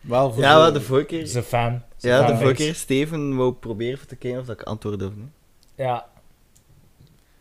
Wel 0.00 0.32
voor 0.32 0.42
Ja, 0.42 0.54
de- 0.54 0.60
wel, 0.60 0.72
de 0.72 0.80
vorige 0.80 1.06
keer... 1.06 1.26
Zijn 1.26 1.44
fan. 1.44 1.82
Zijn 1.96 2.14
Ja, 2.22 2.26
de 2.26 2.36
vorige 2.36 2.54
keer 2.54 2.74
Steven 2.74 3.36
wou 3.36 3.52
proberen 3.52 4.06
te 4.06 4.16
kijken 4.16 4.40
of 4.40 4.46
dat 4.46 4.60
ik 4.60 4.66
antwoordde 4.66 5.06
of 5.06 5.14
niet. 5.16 5.30
Ja. 5.74 6.06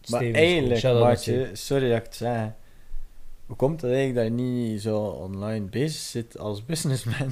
Maar 0.09 0.21
eigenlijk, 0.21 0.83
maatje, 0.83 1.49
sorry 1.53 1.89
dat 1.89 1.97
ik 1.97 2.03
het 2.03 2.15
zeg. 2.15 2.47
Hoe 3.45 3.55
komt 3.55 3.81
het 3.81 3.91
eigenlijk 3.91 4.15
dat 4.29 4.37
je 4.39 4.43
niet 4.43 4.81
zo 4.81 4.97
online 4.99 5.65
bezig 5.65 6.01
zit 6.01 6.37
als 6.39 6.65
businessman? 6.65 7.31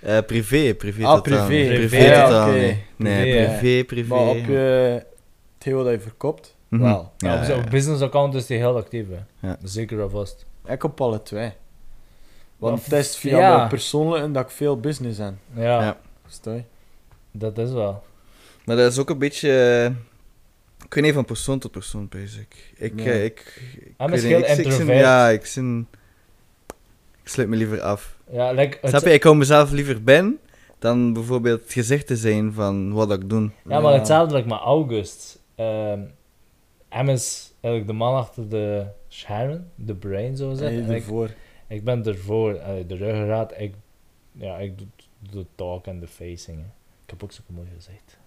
Eh, 0.00 0.18
privé, 0.26 0.74
privé 0.74 1.04
Ah, 1.04 1.22
privé. 1.22 1.46
Privé, 1.46 1.74
Privé 1.74 1.96
ja, 1.96 2.24
totaal 2.24 2.48
oké. 2.48 2.58
niet. 2.66 2.76
Nee, 2.96 3.32
Privé, 3.34 3.58
privé, 3.58 3.84
privé. 3.84 4.14
maar 4.14 4.28
op 4.28 4.36
je 4.36 5.06
Theo 5.58 5.82
dat 5.84 5.92
je 5.92 6.00
verkoopt, 6.00 6.56
Mhm. 6.68 6.82
wel. 6.82 7.12
Ja, 7.18 7.32
Ja, 7.32 7.38
op 7.38 7.44
zijn 7.44 7.68
business 7.70 8.02
account 8.02 8.34
is 8.34 8.48
hij 8.48 8.56
heel 8.56 8.76
actief. 8.76 9.06
Hè. 9.08 9.48
Ja. 9.48 9.56
Zeker 9.62 10.04
of 10.04 10.10
vast. 10.12 10.46
Ik 10.66 10.84
op 10.84 11.00
alle 11.00 11.22
twee. 11.22 11.52
Want 12.56 12.84
het 12.84 12.92
is 12.92 13.16
via 13.16 13.38
ja. 13.38 13.56
mijn 13.56 13.68
persoonlijke 13.68 14.30
dat 14.30 14.44
ik 14.44 14.50
veel 14.50 14.80
business 14.80 15.18
heb. 15.18 15.32
Ja, 15.54 15.62
Ja. 15.82 15.96
Dat 17.32 17.58
is 17.58 17.70
wel. 17.70 18.02
Maar 18.64 18.76
dat 18.76 18.92
is 18.92 18.98
ook 18.98 19.10
een 19.10 19.18
beetje... 19.18 19.92
eh, 20.88 20.94
Ik 20.94 20.94
weet 20.94 21.04
niet, 21.04 21.14
van 21.14 21.24
persoon 21.24 21.58
tot 21.58 21.70
persoon, 21.70 22.08
bezig. 22.08 22.46
Ik, 22.76 23.00
eh, 23.00 23.24
ik, 23.24 23.40
ik, 23.40 23.62
Hij 23.96 24.06
weet 24.06 24.16
is 24.16 24.22
niet, 24.22 24.30
heel 24.32 24.40
ik, 24.40 24.46
ik, 24.48 24.54
zin- 24.54 24.64
introvert. 24.64 24.98
Ja, 24.98 25.28
ik 25.28 25.46
zin... 25.46 25.86
Ik 27.22 27.28
sluit 27.34 27.48
me 27.48 27.56
liever 27.56 27.80
af. 27.80 28.18
Ja, 28.30 28.50
like, 28.52 28.78
het- 28.80 28.90
Snap 28.90 29.02
je? 29.02 29.12
Ik 29.12 29.22
hou 29.22 29.36
mezelf 29.36 29.70
liever 29.70 30.02
binnen 30.04 30.38
dan 30.78 31.12
bijvoorbeeld 31.12 31.62
het 31.62 31.72
gezicht 31.72 32.06
te 32.06 32.16
zijn 32.16 32.52
van 32.52 32.92
wat 32.92 33.12
ik 33.12 33.28
doe. 33.30 33.50
Ja, 33.68 33.80
maar 33.80 33.92
hetzelfde 33.94 34.34
like 34.34 34.48
met 34.48 34.58
August. 34.58 35.38
Ehm 35.54 36.00
hem 36.88 37.08
is 37.08 37.52
eigenlijk 37.60 37.86
de 37.92 37.98
man 37.98 38.14
achter 38.16 38.48
de 38.48 38.86
schermen, 39.08 39.70
de 39.74 39.94
brain 39.94 40.36
zo 40.36 40.44
En 40.44 40.50
gezegd. 40.56 40.72
je 40.74 40.80
En 40.82 40.90
ik, 40.90 40.96
ervoor. 40.96 41.30
ik 41.66 41.84
ben 41.84 42.04
ervoor, 42.06 42.54
eh, 42.54 42.74
de 42.86 42.96
ruggengraat, 42.96 43.52
ik, 43.58 43.74
ja, 44.32 44.56
ik 44.58 44.72
doe 44.78 45.42
de 45.42 45.46
talk 45.54 45.86
en 45.86 46.00
de 46.00 46.06
facing. 46.06 46.56
Hè. 46.58 46.64
Ik 47.04 47.10
heb 47.10 47.22
ook 47.24 47.32
zo 47.32 47.40
mooi 47.46 47.68
gezegd. 47.76 48.18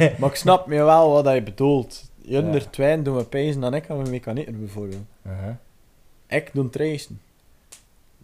Maar 0.18 0.30
ik 0.30 0.34
snap 0.36 0.66
me 0.66 0.76
wel 0.76 1.10
wat 1.10 1.24
hij 1.24 1.42
bedoelt. 1.42 2.10
Je 2.20 2.42
Ja. 2.42 2.60
twee 2.70 3.02
doen 3.02 3.16
we 3.16 3.24
pezen 3.24 3.60
dan 3.60 3.74
ik 3.74 3.90
aan 3.90 3.96
mijn 3.96 4.10
mechanieker 4.10 4.58
bijvoorbeeld. 4.58 5.02
Uh-huh. 5.26 5.54
Ik 6.28 6.50
doe 6.52 6.70
tracen. 6.70 7.20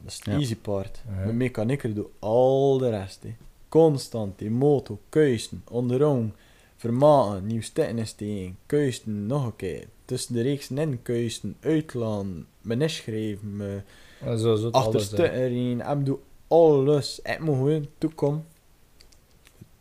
Dat 0.02 0.12
is 0.12 0.18
de 0.20 0.30
Ja. 0.30 0.36
easy 0.36 0.56
part. 0.56 1.00
Ja. 1.08 1.24
Mijn 1.24 1.36
mechanieker 1.36 1.94
doet 1.94 2.08
al 2.18 2.78
de 2.78 2.90
rest. 2.90 3.24
Constant, 3.68 4.38
die 4.38 4.50
motor, 4.50 4.98
keuzen, 5.08 5.62
onderhoud, 5.70 6.30
vermaken, 6.76 7.46
nieuw 7.46 7.60
steken, 7.60 8.56
keuzen, 8.66 9.26
nog 9.26 9.44
een 9.44 9.56
keer. 9.56 9.86
Tussen 10.04 10.34
de 10.34 10.42
reeksen 10.42 10.78
in 10.78 11.02
keuzen, 11.02 11.56
uitlaan, 11.60 12.46
mijn 12.60 12.90
schrijven, 12.90 13.56
mijn 13.56 13.84
En 14.24 14.38
Zo, 14.38 14.54
zo 14.56 14.68
alles, 14.68 14.72
hè. 14.72 14.78
achterste 14.78 15.30
erin. 15.32 15.80
Ik 15.80 16.04
doe 16.06 16.18
alles. 16.48 17.20
Ik 17.22 17.38
moet 17.40 17.56
gewoon 17.56 17.86
toekomen. 17.98 18.44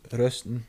Rusten. 0.08 0.64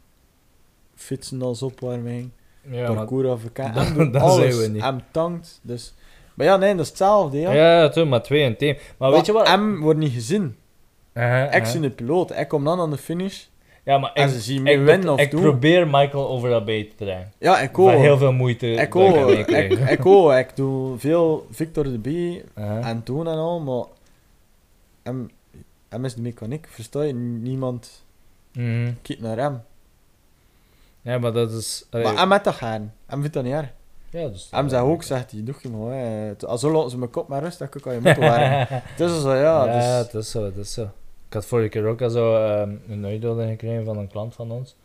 Fietsen 1.00 1.42
als 1.42 1.62
opwarming. 1.62 2.30
Ja, 2.70 2.88
maar, 2.88 2.96
parcours. 2.96 3.28
Dat- 3.54 3.66
Hem 3.76 3.94
doet 3.94 4.14
dat 4.14 4.22
alles. 4.22 4.56
zijn 4.56 4.66
we 4.66 4.68
niet. 4.74 4.82
Hem 4.84 5.02
tankt. 5.12 5.60
Dus. 5.64 5.94
Maar 6.34 6.46
ja, 6.48 6.58
nee, 6.58 6.72
dat 6.72 6.82
is 6.84 6.88
hetzelfde. 6.88 7.38
Ja. 7.40 7.52
ja, 7.94 8.06
maar 8.06 8.24
twee 8.24 8.42
in 8.44 8.58
team. 8.58 8.78
Maar 8.98 9.12
weet 9.12 9.26
je 9.26 9.32
wat? 9.32 9.48
Hem 9.48 9.80
wordt 9.80 10.00
niet 10.00 10.14
gezien. 10.14 10.56
Uh-huh, 11.14 11.44
Ik 11.44 11.48
uh-huh. 11.54 11.66
zie 11.66 11.80
de 11.80 11.90
piloot. 11.90 12.32
Ik 12.38 12.48
kom 12.48 12.64
dan 12.64 12.80
aan 12.80 12.90
de 12.90 12.98
finish. 12.98 13.44
Ja, 13.84 13.98
maar 13.98 14.14
En 14.14 14.28
ik, 14.28 14.34
ze 14.34 14.40
zien 14.40 14.68
ik, 14.68 14.80
winnen 14.80 15.10
of 15.14 15.20
ik 15.20 15.32
doen. 15.32 15.42
probeer 15.42 15.88
Michael 15.88 16.30
over 16.30 16.50
dat 16.50 16.66
bij 16.66 16.84
te 16.84 16.96
brengen. 17.04 17.32
Ja, 17.38 17.60
ik 17.60 17.78
Met 17.78 17.96
heel 17.98 18.12
ook. 18.12 18.18
veel 18.20 18.32
moeite. 18.32 18.72
Ik 18.72 18.80
ik 18.80 18.96
ook. 18.96 19.30
Ik, 19.30 19.48
ik 19.90 20.06
ook. 20.06 20.34
Ik 20.34 20.56
doe 20.56 20.98
veel 21.00 21.48
Victor 21.52 21.84
de 21.84 22.00
B 22.00 22.42
en 22.84 23.04
toen 23.04 23.28
en 23.28 23.36
al, 23.38 23.60
maar 23.60 23.84
hem, 25.04 25.30
hem 25.90 26.06
is 26.06 26.14
de 26.16 26.22
mechaniek. 26.22 26.68
Versta 26.70 27.02
je? 27.04 27.14
Niemand 27.14 28.04
Mhm. 28.54 28.92
kijkt 29.02 29.22
naar 29.22 29.38
hem. 29.38 29.62
Ja, 31.02 31.18
maar 31.18 31.34
dat 31.34 31.52
is... 31.52 31.86
allee, 31.90 32.06
Maar 32.06 32.18
hem 32.18 32.28
met 32.28 32.44
dat 32.44 32.54
gaan. 32.56 32.94
Hem 33.06 33.20
vindt 33.20 33.34
dat 33.34 33.44
niet 33.44 33.54
erg. 33.54 33.72
ja, 34.10 34.28
dus, 34.28 34.48
Hem 34.52 34.70
zegt 34.70 34.84
ook, 34.84 35.04
zegt 35.04 35.32
hij, 35.32 35.44
doe 35.44 35.56
je 35.62 35.70
maar. 35.70 36.36
Als 36.48 36.62
zo 36.62 36.72
laten 36.72 36.90
ze 36.90 36.98
mijn 36.98 37.12
kop 37.12 37.28
maar 37.28 37.44
rust, 37.44 37.60
dan 37.60 37.70
kan 37.70 37.94
je 37.94 38.00
moeten 38.00 38.20
werken. 38.20 38.84
Dus 38.98 39.22
zo, 39.22 39.34
ja. 39.34 39.66
Ja, 39.66 39.78
dus, 39.78 39.86
het 40.06 40.14
is 40.14 40.32
zo, 40.32 40.44
het 40.46 40.58
is 40.58 40.74
zo. 40.74 40.82
Ik 41.28 41.34
had 41.34 41.46
vorige 41.46 41.70
keer 41.70 41.86
ook 41.86 42.02
al 42.02 42.10
zo 42.10 42.36
ehm, 42.36 42.76
een 42.90 43.06
uitnodiging 43.06 43.50
gekregen 43.60 43.86
van 43.86 43.98
een 43.98 44.08
klant 44.08 44.36
van 44.36 44.52
ons. 44.52 44.76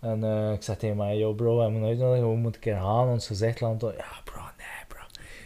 En 0.00 0.24
eh, 0.24 0.52
ik 0.52 0.62
zei 0.62 0.76
tegen 0.76 0.96
mij, 0.96 1.16
yo 1.16 1.32
bro, 1.32 1.56
we 1.56 1.62
hebben 1.62 1.80
een 1.80 1.88
uitnodiging, 1.88 2.26
we 2.26 2.36
moeten 2.36 2.54
een 2.54 2.72
keer 2.72 2.82
gaan, 2.82 3.08
ons 3.08 3.26
gezicht 3.26 3.60
laten 3.60 3.78
tonen." 3.78 3.96
Ja 3.96 4.04
bro, 4.24 4.40
nee 4.40 4.84
bro, 4.88 5.00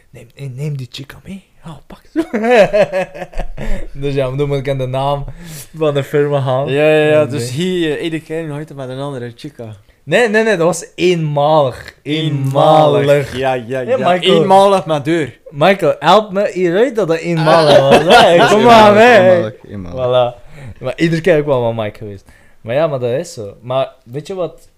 neem, 0.09 0.27
neem, 0.35 0.53
neem 0.55 0.77
die 0.77 0.87
chica 0.91 1.19
mee. 1.23 1.43
Ja, 1.63 1.79
pak 1.87 2.01
ze. 2.11 2.27
dus 3.99 4.13
ja, 4.13 4.31
dan 4.31 4.47
moet 4.47 4.57
ik 4.57 4.69
aan 4.69 4.77
de 4.77 4.85
naam 4.85 5.25
van 5.75 5.93
de 5.93 6.03
firma 6.03 6.41
gaan. 6.41 6.67
ja, 6.67 6.89
ja, 6.89 7.05
ja, 7.09 7.25
dus 7.25 7.51
hier, 7.51 7.99
iedere 7.99 8.23
keer 8.23 8.47
nooit 8.47 8.75
met 8.75 8.89
een 8.89 8.99
andere 8.99 9.31
chica. 9.35 9.75
Nee, 10.03 10.29
nee, 10.29 10.43
nee, 10.43 10.57
dat 10.57 10.65
was 10.65 10.85
eenmalig. 10.95 11.95
Eenmalig. 12.01 13.37
Ja, 13.37 13.53
ja, 13.53 13.79
Ja. 13.79 14.19
Eenmalig 14.19 14.85
maar 14.85 15.03
deur. 15.03 15.39
Michael, 15.49 15.95
help 15.99 16.31
me 16.31 16.51
hieruit 16.53 16.95
dat 16.95 17.07
dat 17.07 17.17
eenmalig 17.17 17.79
was. 17.79 18.15
Hey, 18.15 18.37
kom 18.49 18.63
maar, 18.63 18.97
eenmalig, 18.97 18.97
hè. 18.97 19.31
eenmalig, 19.33 19.53
eenmalig. 19.69 20.35
Voilà. 20.37 20.81
Maar 20.81 20.93
iedere 20.99 21.21
keer 21.21 21.37
ook 21.39 21.45
wel 21.45 21.73
met 21.73 21.85
Mike 21.85 21.97
geweest. 21.97 22.25
Maar 22.61 22.75
ja, 22.75 22.87
maar 22.87 22.99
dat 22.99 23.11
is 23.11 23.33
zo. 23.33 23.55
Maar 23.61 23.93
weet 24.05 24.27
je 24.27 24.33
wat, 24.33 24.69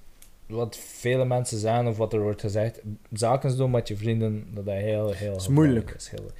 wat 0.48 0.78
vele 0.98 1.26
mensen 1.26 1.58
zijn 1.58 1.88
of 1.88 1.98
wat 1.98 2.14
er 2.14 2.22
wordt 2.22 2.42
gezegd? 2.42 2.80
Zaken 3.14 3.58
doen 3.58 3.72
met 3.72 3.88
je 3.88 3.98
vrienden, 3.98 4.48
dat 4.54 4.66
is 4.68 4.82
heel, 4.82 5.12
heel... 5.12 5.36
is 5.36 5.48
moeilijk. 5.48 5.94
is 5.98 6.10
heel- 6.10 6.32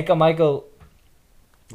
Ik 0.00 0.08
en 0.08 0.18
Michael 0.18 0.70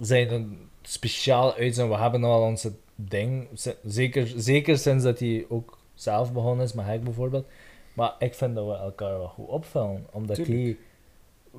zijn 0.01 0.31
een 0.33 0.57
speciaal 0.81 1.55
uit 1.55 1.75
zijn. 1.75 1.89
We 1.89 1.97
hebben 1.97 2.23
al 2.23 2.41
onze 2.41 2.71
ding. 2.95 3.47
Zeker, 3.83 4.31
zeker 4.35 4.77
sinds 4.77 5.03
dat 5.03 5.19
hij 5.19 5.45
ook 5.49 5.76
zelf 5.97 6.33
begonnen 6.33 6.65
is, 6.65 6.73
met 6.73 6.85
Hek 6.85 7.03
bijvoorbeeld. 7.03 7.47
Maar 7.93 8.15
ik 8.19 8.33
vind 8.33 8.55
dat 8.55 8.65
we 8.67 8.73
elkaar 8.73 9.17
wel 9.17 9.27
goed 9.27 9.47
opvullen. 9.47 10.05
Omdat 10.11 10.35
Tuurlijk. 10.35 10.57
die... 10.57 10.79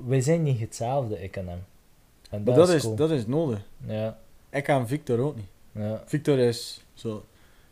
Wij 0.05 0.21
zijn 0.21 0.43
niet 0.43 0.59
hetzelfde, 0.59 1.21
ik 1.23 1.35
en 1.37 1.47
hem. 1.47 1.63
En 2.29 2.43
Maar 2.43 2.55
dat, 2.55 2.67
dat 2.67 2.75
is 2.75 2.81
cool. 2.81 2.95
dat 2.95 3.11
is 3.11 3.25
nodig. 3.25 3.59
Ja, 3.87 4.17
Ik 4.49 4.67
en 4.67 4.87
Victor 4.87 5.19
ook 5.19 5.35
niet. 5.35 5.45
ja. 5.71 6.01
Victor 6.05 6.37
is 6.39 6.83
zo 6.93 7.25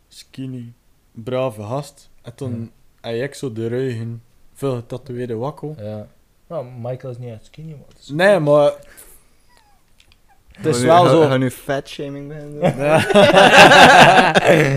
skinny, 0.08 0.72
brave 1.12 1.62
gast. 1.62 2.10
En 2.22 2.34
toen 2.34 2.72
heb 3.00 3.14
ik 3.14 3.34
zo 3.34 3.52
de 3.52 3.66
ruggen, 3.66 4.22
veel 4.52 4.74
getatoeëerde 4.74 5.34
wakkel. 5.34 5.74
Ja. 5.78 6.08
Nou, 6.46 6.66
Michael 6.80 7.12
is 7.12 7.18
niet 7.18 7.30
echt 7.30 7.44
skinny, 7.44 7.76
is- 7.98 8.08
Nee, 8.08 8.38
maar... 8.38 8.72
Het 10.58 10.76
is 10.76 10.82
wel 10.82 11.02
nu- 11.02 11.08
zo... 11.08 11.20
Gaan 11.20 11.30
we 11.30 11.38
nu 11.38 11.50
fatshaming 11.50 12.28
beginnen? 12.28 12.52
doen? 12.52 12.60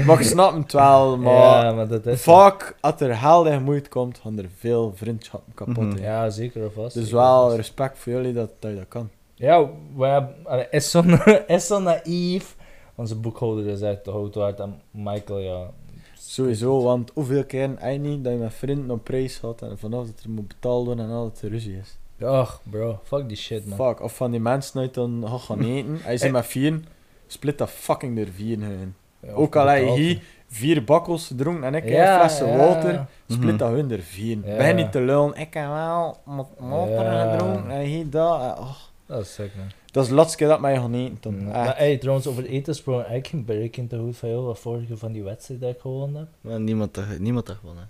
maar 0.06 0.20
ik 0.20 0.26
snap 0.26 0.56
het 0.56 0.72
wel, 0.72 1.18
maar... 1.18 1.66
ja, 1.66 1.72
maar 1.72 1.88
dat 1.88 2.06
is... 2.06 2.22
Vaak, 2.22 2.76
als 2.80 3.02
er 3.02 3.16
geld 3.16 3.48
en 3.48 3.64
moeite 3.64 3.90
komt, 3.90 4.18
gaan 4.18 4.38
er 4.38 4.50
veel 4.58 4.94
vriendschappen 4.96 5.54
kapot. 5.54 5.84
Mhm. 5.84 6.02
Ja, 6.02 6.30
zeker 6.30 6.66
of 6.66 6.74
vast. 6.74 6.94
Dus 6.94 7.04
zeker 7.04 7.20
wel 7.20 7.44
vast. 7.44 7.56
respect 7.56 7.98
voor 7.98 8.12
jullie 8.12 8.34
dat, 8.34 8.50
dat 8.60 8.72
je 8.72 8.78
dat 8.78 8.88
kan. 8.88 9.10
Ja, 9.36 9.70
we 9.96 10.06
hebben... 10.06 10.68
Is 10.72 10.92
zo, 10.92 11.04
is 11.48 11.68
zo 11.68 11.80
naïef. 11.80 12.56
Onze 12.96 13.16
boekhouder 13.16 13.68
is 13.68 13.82
uit 13.82 14.06
de 14.06 14.12
hout 14.12 14.36
waard 14.36 14.60
en 14.60 14.82
Michael, 14.92 15.40
ja... 15.40 15.70
Sowieso, 16.14 16.82
want 16.82 17.12
hoeveel 17.14 17.44
keer 17.44 17.92
je 17.92 18.00
niet 18.00 18.24
dat 18.24 18.34
je 18.34 18.40
met 18.40 18.54
vrienden 18.54 18.92
op 18.92 19.04
prijs 19.04 19.40
had 19.40 19.62
en 19.62 19.78
vanaf 19.78 20.06
dat 20.06 20.24
er 20.24 20.30
moet 20.30 20.48
betaald 20.48 20.86
worden 20.86 21.06
en 21.06 21.12
altijd 21.12 21.44
er 21.44 21.50
ruzie 21.50 21.78
is. 21.78 21.98
Ach, 22.24 22.62
bro. 22.70 23.00
Fuck 23.04 23.28
die 23.28 23.38
shit, 23.38 23.66
man. 23.66 23.78
Fuck, 23.78 24.02
of 24.02 24.16
van 24.16 24.32
die 24.32 24.40
mensen 24.40 24.80
uit 24.82 24.94
dan 24.94 25.24
gaan 25.28 25.40
gaan 25.40 25.62
eten. 25.64 25.98
Hij 26.02 26.18
zit 26.18 26.32
met 26.32 26.46
vier, 26.46 26.80
split 27.28 27.58
dat 27.58 27.70
fucking 27.70 28.16
door 28.16 28.28
vier 28.36 28.60
hun. 28.60 28.96
Ja, 29.20 29.32
Ook 29.34 29.56
al 29.56 29.68
heb 29.68 29.76
je 29.78 29.82
betaald, 29.84 30.00
hier 30.00 30.22
vier 30.48 30.84
bakkels 30.84 31.28
gedronken 31.28 31.64
en 31.64 31.76
ik 31.76 31.84
heb 31.84 31.92
Ja, 31.94 32.18
flessen 32.20 32.48
ja. 32.48 32.58
water, 32.58 33.06
split 33.28 33.48
Mhm. 33.50 33.58
dat 33.58 33.72
hun 33.72 33.88
door 33.88 34.00
vier. 34.00 34.38
Ja. 34.46 34.56
Begin 34.58 34.76
niet 34.76 34.92
te 34.92 35.02
lullen, 35.02 35.34
ik 35.36 35.54
heb 35.54 35.68
wel 35.68 36.18
wat 36.24 36.48
water 36.58 37.04
Ja. 37.04 37.32
gedronken 37.32 37.72
en 37.72 37.82
hier 37.82 38.10
dat. 38.10 38.42
en, 38.42 38.64
oh. 38.64 38.72
Dat 39.06 39.22
is 39.22 39.34
sick, 39.34 39.52
man. 39.58 39.66
Dat 39.92 40.04
is 40.04 40.10
de 40.10 40.16
laatste 40.16 40.38
keer 40.38 40.48
dat 40.48 40.60
mij 40.60 40.76
gaan 40.76 40.94
eten. 40.94 41.20
Toen. 41.20 41.46
Maar 41.48 41.78
hey, 41.78 41.98
trouwens, 41.98 42.28
over 42.28 42.46
eten 42.46 42.74
gesproken, 42.74 43.12
ik 43.14 43.28
ging 43.28 43.46
bereken 43.46 43.88
te 43.88 43.98
goed 43.98 44.18
van 44.18 44.30
jou, 44.30 44.42
wat 44.46 44.60
vorige 44.60 44.98
van 44.98 45.12
die 45.12 45.24
wedstrijd 45.24 45.62
dat 45.62 45.70
ik 45.70 45.80
gewonnen 45.80 46.16
heb. 46.20 46.28
Maar 46.42 46.60
niemand, 46.60 46.94
dat- 46.94 47.20
niemand 47.20 47.46
dat 47.46 47.56
gewonnen. 47.56 47.90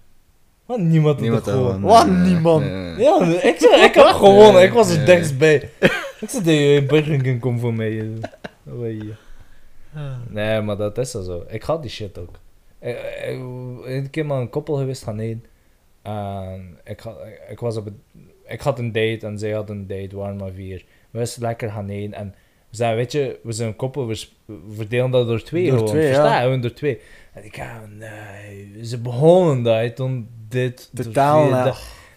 Maar 0.77 0.80
niemand 0.85 1.14
had 1.14 1.22
Niemand 1.22 1.45
het 1.45 1.53
gewonnen. 1.56 1.81
Wat? 1.81 2.07
Nee, 2.07 2.31
Niemand? 2.31 2.64
nee, 2.64 2.72
nee. 2.95 3.03
Ja, 3.06 3.26
ik, 3.41 3.56
zei, 3.60 3.81
ik 3.84 3.95
had 3.95 4.15
gewonnen, 4.26 4.64
ik 4.64 4.72
was 4.72 4.89
er 4.91 4.98
Nee. 4.98 5.06
dichtstbij. 5.06 5.69
Ik 6.19 6.30
zei, 6.30 6.43
de 6.43 6.84
Burger 6.88 7.39
komt 7.39 7.60
voor 7.60 7.73
mij. 7.73 7.99
eh. 7.99 8.73
Oei. 8.80 9.15
Nee, 10.30 10.61
maar 10.61 10.77
dat 10.77 10.98
is 10.98 11.11
zo. 11.11 11.43
Ik 11.48 11.61
had 11.64 11.81
die 11.81 11.91
shit 11.91 12.18
ook. 12.18 12.39
Ik, 12.80 12.98
ik, 13.27 13.39
een 13.85 14.07
keer 14.11 14.26
met 14.26 14.38
een 14.38 14.49
koppel 14.49 14.76
geweest 14.76 15.03
gaan 15.03 15.19
eten. 15.19 15.43
En 16.02 16.77
ik, 16.84 16.99
had, 16.99 17.18
ik, 17.49 17.60
was 17.60 17.77
op 17.77 17.85
een, 17.85 18.02
ik 18.48 18.61
had 18.61 18.80
een 18.80 18.91
date 18.91 19.26
en 19.27 19.39
zij 19.39 19.52
had 19.52 19.69
een 19.69 19.88
date, 19.88 20.07
we 20.10 20.15
waren 20.15 20.35
maar 20.35 20.52
vier. 20.52 20.85
We 21.10 21.19
was 21.19 21.35
lekker 21.38 21.72
gaan 21.72 21.89
eten 21.89 22.14
en 22.14 22.35
we 22.69 22.76
zeiden, 22.76 22.98
weet 22.99 23.11
je, 23.11 23.39
we 23.43 23.52
zijn 23.52 23.68
een 23.68 23.76
koppel, 23.76 24.07
we, 24.07 24.26
verdelen 24.76 25.11
dat 25.11 25.27
door 25.27 25.41
twee 25.43 25.64
Door 25.69 25.73
gewoon. 25.77 25.89
twee, 25.93 26.06
versta 26.06 26.41
ja. 26.43 26.57
door 26.57 26.73
twee. 26.73 26.99
En 27.34 27.45
ik 27.45 27.56
ga, 27.56 27.81
nee, 27.98 28.85
ze 28.85 28.98
begonnen 28.99 29.64
dat, 29.64 29.95
toen 29.95 30.30
dit, 30.52 30.90
vier, 30.94 31.11
nou. 31.14 31.68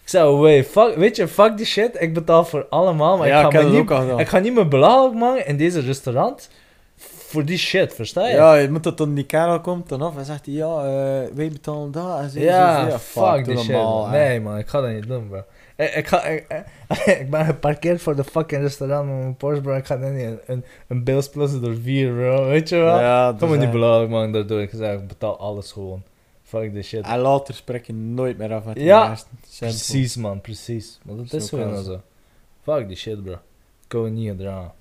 Ik 0.01 0.11
zei, 0.11 0.35
wait, 0.35 0.67
fuck, 0.67 0.95
weet 0.95 1.15
je, 1.15 1.27
fuck 1.27 1.57
die 1.57 1.65
shit, 1.65 2.01
ik 2.01 2.13
betaal 2.13 2.45
voor 2.45 2.65
allemaal, 2.69 3.17
maar 3.17 3.27
ja, 3.27 3.39
ik, 3.39 3.53
ik 3.53 3.59
ga 3.59 3.67
niet, 3.67 3.91
al 3.91 4.19
ik 4.19 4.27
ga 4.27 4.39
niet 4.39 4.53
meer 4.53 4.67
belachelijk 4.67 5.15
maken 5.15 5.47
in 5.47 5.57
deze 5.57 5.79
restaurant 5.79 6.49
voor 7.35 7.45
die 7.45 7.57
shit, 7.57 7.93
versta 7.93 8.27
je? 8.27 8.35
Ja, 8.35 8.55
je 8.55 8.71
moet 8.71 8.83
dat 8.83 8.97
dan 8.97 9.13
die 9.13 9.25
kerel 9.25 9.61
komt 9.61 9.89
dan 9.89 10.01
af 10.01 10.17
en 10.17 10.25
zegt 10.25 10.45
hij, 10.45 10.55
ja, 10.55 10.77
eh, 10.77 11.35
wij 11.35 11.49
betalen 11.49 11.91
dat 11.91 12.19
en 12.19 12.29
zo. 12.29 12.39
Ja, 12.39 12.89
zo. 12.89 12.97
fuck, 12.97 13.45
die 13.45 13.57
shit. 13.57 13.67
normaal. 13.67 14.07
Nee, 14.07 14.41
man, 14.41 14.57
ik 14.57 14.67
ga 14.67 14.81
dat 14.81 14.91
niet 14.91 15.07
doen, 15.07 15.27
bro. 15.27 15.43
Ik, 15.75 15.93
ik, 15.93 16.07
ga, 16.07 16.23
ik, 16.23 16.45
ik 17.19 17.29
ben 17.29 17.45
geparkeerd 17.45 18.01
voor 18.01 18.15
de 18.15 18.23
fucking 18.23 18.61
restaurant 18.61 19.07
met 19.09 19.17
mijn 19.17 19.35
Porsche, 19.35 19.61
bro. 19.61 19.75
Ik 19.75 19.85
ga 19.85 19.97
dan 19.97 20.15
niet 20.15 20.25
een, 20.25 20.39
een, 20.45 20.65
een 20.87 21.03
Bills 21.03 21.29
plussen 21.29 21.61
door 21.61 21.75
vier, 21.81 22.13
bro. 22.13 22.45
Weet 22.45 22.69
je 22.69 22.75
wel? 22.75 22.99
Ja, 22.99 23.35
Kom 23.39 23.49
me 23.49 23.55
is 23.55 23.61
niet 23.61 23.71
belachelijk, 23.71 24.11
man. 24.11 24.31
Daardoor 24.31 24.61
ik 24.61 24.69
zei, 24.73 24.97
ik 24.97 25.07
betaal 25.07 25.39
alles 25.39 25.71
gewoon. 25.71 26.03
Fuck 26.45 26.73
die 26.73 26.83
shit. 26.83 27.05
En 27.05 27.19
later 27.19 27.53
spreek 27.53 27.85
je 27.85 27.93
nooit 27.93 28.37
meer 28.37 28.53
af 28.53 28.63
met 28.63 28.75
die 28.75 28.83
Ja. 28.83 29.17
Precies, 29.59 30.15
man, 30.15 30.41
precies. 30.41 30.99
Maar 31.03 31.15
dat 31.15 31.33
is 31.33 31.49
gewoon 31.49 31.83
zo. 31.83 32.01
Fuck 32.61 32.87
die 32.87 32.97
shit, 32.97 33.23
bro. 33.23 33.37
Komen 33.87 34.13
niet 34.13 34.29
gedragen. 34.29 34.71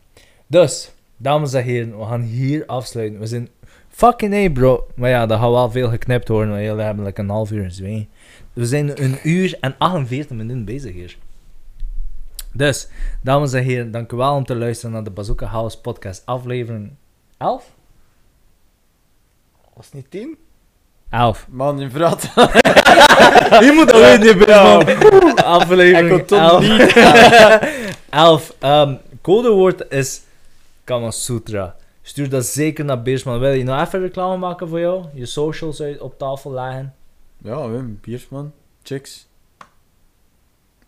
Dus, 0.46 0.92
dames 1.16 1.52
en 1.52 1.62
heren, 1.62 1.98
we 1.98 2.04
gaan 2.04 2.22
hier 2.22 2.66
afsluiten. 2.66 3.18
We 3.18 3.26
zijn 3.26 3.48
fucking 3.88 4.30
nee, 4.30 4.52
bro. 4.52 4.86
Maar 4.96 5.10
ja, 5.10 5.26
dat 5.26 5.38
gaat 5.38 5.50
wel 5.50 5.70
veel 5.70 5.88
geknipt 5.88 6.28
worden. 6.28 6.50
want 6.50 6.64
Jullie 6.64 6.82
hebben 6.82 7.04
like 7.04 7.20
een 7.20 7.28
half 7.28 7.50
uur 7.50 7.70
zwijn. 7.70 8.08
We 8.52 8.66
zijn 8.66 9.02
een 9.02 9.18
uur 9.22 9.56
en 9.60 9.74
48 9.78 10.36
minuten 10.36 10.64
bezig 10.64 10.92
hier. 10.92 11.18
Dus, 12.52 12.88
dames 13.22 13.52
en 13.52 13.62
heren, 13.62 13.90
dank 13.90 14.12
u 14.12 14.16
wel 14.16 14.34
om 14.34 14.44
te 14.44 14.56
luisteren 14.56 14.92
naar 14.92 15.04
de 15.04 15.10
Bazooka 15.10 15.46
House 15.46 15.80
podcast 15.80 16.22
aflevering 16.26 16.92
11? 17.36 17.74
Was 19.74 19.84
het 19.84 19.94
niet 19.94 20.10
tien? 20.10 20.36
11. 21.14 21.46
Man, 21.50 21.78
je 21.78 21.88
praat. 21.88 22.22
Je 23.64 23.72
moet 23.74 23.88
dat 23.88 24.00
weten, 24.00 24.38
je 24.38 24.46
man. 24.46 25.44
Aflevering 25.44 26.10
Ik 26.10 26.16
kon 26.16 26.24
toch 26.24 26.62
11. 26.62 26.68
niet. 26.68 26.96
11. 28.10 28.54
Ehm, 28.58 28.94
codewoord 29.22 29.84
is 29.88 30.22
Kama 30.84 31.10
Sutra. 31.10 31.76
Stuur 32.02 32.28
dat 32.28 32.44
zeker 32.44 32.84
naar 32.84 33.02
Beersman. 33.02 33.38
Wil 33.38 33.52
je 33.52 33.64
nou 33.64 33.86
even 33.86 34.00
reclame 34.00 34.36
maken 34.36 34.68
voor 34.68 34.80
jou? 34.80 35.04
Je 35.12 35.26
socials 35.26 35.82
op 35.98 36.18
tafel 36.18 36.52
leggen? 36.52 36.94
Ja, 37.38 37.68
Wim, 37.68 37.98
Biersman, 38.00 38.52
chicks. 38.82 39.26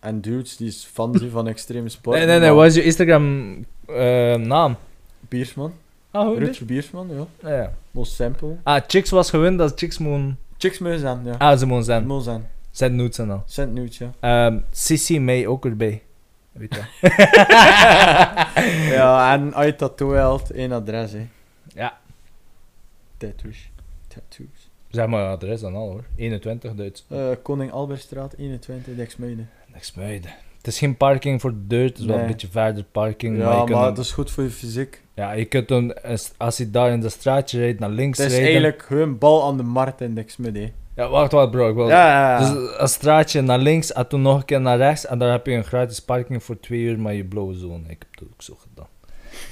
En 0.00 0.20
dudes 0.20 0.56
die 0.56 0.68
is 0.68 0.88
fan 0.92 1.14
zijn 1.18 1.30
van 1.38 1.48
extreme 1.48 1.88
sport. 1.88 2.16
Nee, 2.16 2.26
nee, 2.26 2.38
nee. 2.38 2.50
Wat 2.50 2.66
is 2.66 2.74
je 2.74 2.82
Instagram 2.82 3.54
eh, 3.86 4.34
naam? 4.34 4.76
Biersman, 5.20 5.72
Ah, 6.16 6.38
Rutger 6.38 6.66
Biersman, 6.66 7.09
ja. 7.43 7.51
Ja. 7.51 7.72
Most 7.90 8.12
simpel. 8.14 8.59
Ah, 8.62 8.80
Chicks 8.86 9.10
was 9.10 9.30
gewend 9.30 9.59
dat 9.59 9.72
Chicks 9.78 9.98
moeten... 9.98 10.38
Chicks 10.59 10.78
moet 10.78 11.01
zijn, 11.01 11.20
ja. 11.24 11.34
Ah, 11.38 11.59
ze 11.59 11.66
moeten 11.66 11.84
zijn. 11.84 12.06
Moet 12.06 12.24
zijn. 12.24 12.48
Zijn 12.70 12.94
nudes 12.97 13.18
en 13.18 13.30
al. 13.30 13.43
Cent 13.47 13.72
nudes, 13.72 13.98
ja. 13.98 14.12
Ehm 14.20 14.59
Sissy 14.70 15.18
May 15.18 15.47
ook 15.47 15.64
erbij. 15.64 16.02
Weet 16.52 16.74
je 16.74 16.82
ja, 18.94 19.32
en 19.34 19.55
als 19.55 19.64
je 19.64 19.76
tattoo 19.76 20.12
helpt, 20.12 20.51
één 20.51 20.72
adres, 20.72 21.12
hè. 21.12 21.26
Ja. 21.74 21.98
Tattoos. 23.16 23.70
Tattoos. 24.09 24.70
Zeg 24.90 25.06
maar 25.06 25.26
adres 25.28 25.62
en 25.62 25.74
al 25.74 25.88
hoor. 25.88 26.05
21 26.16 26.74
Duits. 26.74 27.05
Eh, 27.09 27.26
Koning 27.43 27.72
Albertstraat, 27.72 28.34
21, 28.36 28.94
Dexmuiden. 28.94 29.51
Niks 29.72 29.94
meiden. 29.94 30.30
Het 30.56 30.66
is 30.66 30.78
geen 30.78 30.97
parking 30.97 31.40
voor 31.40 31.51
de 31.51 31.66
deur, 31.66 31.84
het 31.84 31.98
is 31.98 32.05
wel 32.05 32.18
een 32.18 32.26
beetje 32.26 32.48
verder 32.51 32.84
parking. 32.84 33.36
Ja, 33.36 33.43
maar 33.43 33.51
je 33.52 33.56
maar, 33.59 33.66
kunt 33.66 33.78
dan- 33.78 33.94
dat 33.94 34.05
is 34.05 34.12
goed 34.12 34.30
voor 34.30 34.43
je 34.44 34.51
fysiek. 34.51 35.02
Ja, 35.16 35.32
je 35.32 35.44
kunt 35.44 35.68
dan, 35.68 36.02
als- 36.38 36.56
je 36.56 36.70
daar 36.70 36.90
in 36.93 37.01
de 37.01 37.09
straatje 37.09 37.59
rijdt, 37.59 37.80
naar 37.80 37.90
links 37.90 38.18
Het 38.18 38.26
is 38.26 38.32
rijden. 38.32 38.52
eigenlijk 38.52 38.82
gewoon 38.82 39.18
bal 39.18 39.44
aan 39.47 39.56
de 39.56 39.62
markt 39.62 40.01
in 40.01 40.14
Dexmuiden. 40.14 40.62
hè. 40.62 40.72
Ja, 41.02 41.09
wacht, 41.09 41.32
wacht 41.32 41.51
bro, 41.51 41.68
ik 41.68 41.74
wil... 41.74 41.88
Ja, 41.88 42.06
ja, 42.06 42.38
ja. 42.40 42.55
Dus 42.55 42.80
een 42.80 42.88
straatje 42.88 43.40
naar 43.40 43.59
links 43.59 43.93
en 43.93 44.09
toen 44.09 44.22
nog 44.22 44.36
een 44.38 44.44
keer 44.44 44.60
naar 44.60 44.76
rechts 44.76 45.06
en 45.06 45.18
daar 45.18 45.30
heb 45.30 45.47
je 45.47 45.52
een 45.52 45.64
gratis 45.64 46.01
parking 46.01 46.43
voor 46.43 46.60
twee 46.60 46.80
uur 46.80 47.01
met 47.01 47.16
je 47.16 47.24
blauwe 47.24 47.55
zone. 47.55 47.82
Ik 47.88 47.97
heb 48.09 48.18
dat 48.18 48.28
ook 48.32 48.43
zo 48.43 48.55
gedaan. 48.60 48.86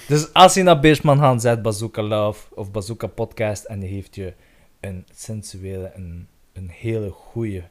Dus 0.08 0.32
als 0.32 0.54
je 0.54 0.62
naar 0.62 0.80
Beersman 0.80 1.18
gaat, 1.18 1.40
zet 1.42 1.62
Bazooka 1.62 2.02
Love 2.02 2.54
of 2.54 2.70
Bazooka 2.70 3.06
Podcast 3.06 3.64
en 3.64 3.80
die 3.80 3.88
heeft 3.90 4.14
je 4.14 4.32
een 4.80 5.06
sensuele, 5.14 5.92
een, 5.94 6.28
een 6.52 6.70
hele 6.72 7.10
goede, 7.10 7.62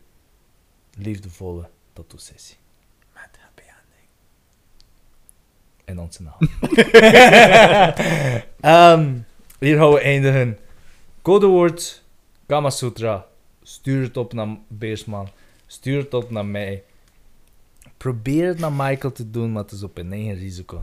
liefdevolle 0.97 1.67
tattoo-sessie. 1.93 2.57
En 5.85 5.99
onze 5.99 6.23
naam. 6.23 6.37
Ehm, 8.59 9.13
hier 9.59 9.77
gaan 9.77 9.91
we 9.91 9.99
eindigen. 9.99 10.57
Codewoord 11.21 12.03
Kama 12.45 12.69
Sutra. 12.69 13.25
Stuur 13.63 14.01
het 14.01 14.17
op 14.17 14.33
naar 14.33 14.57
Beersman. 14.67 15.27
Stuur 15.67 15.97
het 15.97 16.13
op 16.13 16.29
naar 16.31 16.45
mij. 16.45 16.83
Probeer 17.97 18.47
het 18.47 18.59
naar 18.59 18.71
Michael 18.71 19.13
te 19.13 19.29
doen, 19.29 19.51
maar 19.51 19.63
het 19.63 19.71
is 19.71 19.83
op 19.83 19.97
een 19.97 20.13
eigen 20.13 20.35
risico. 20.35 20.81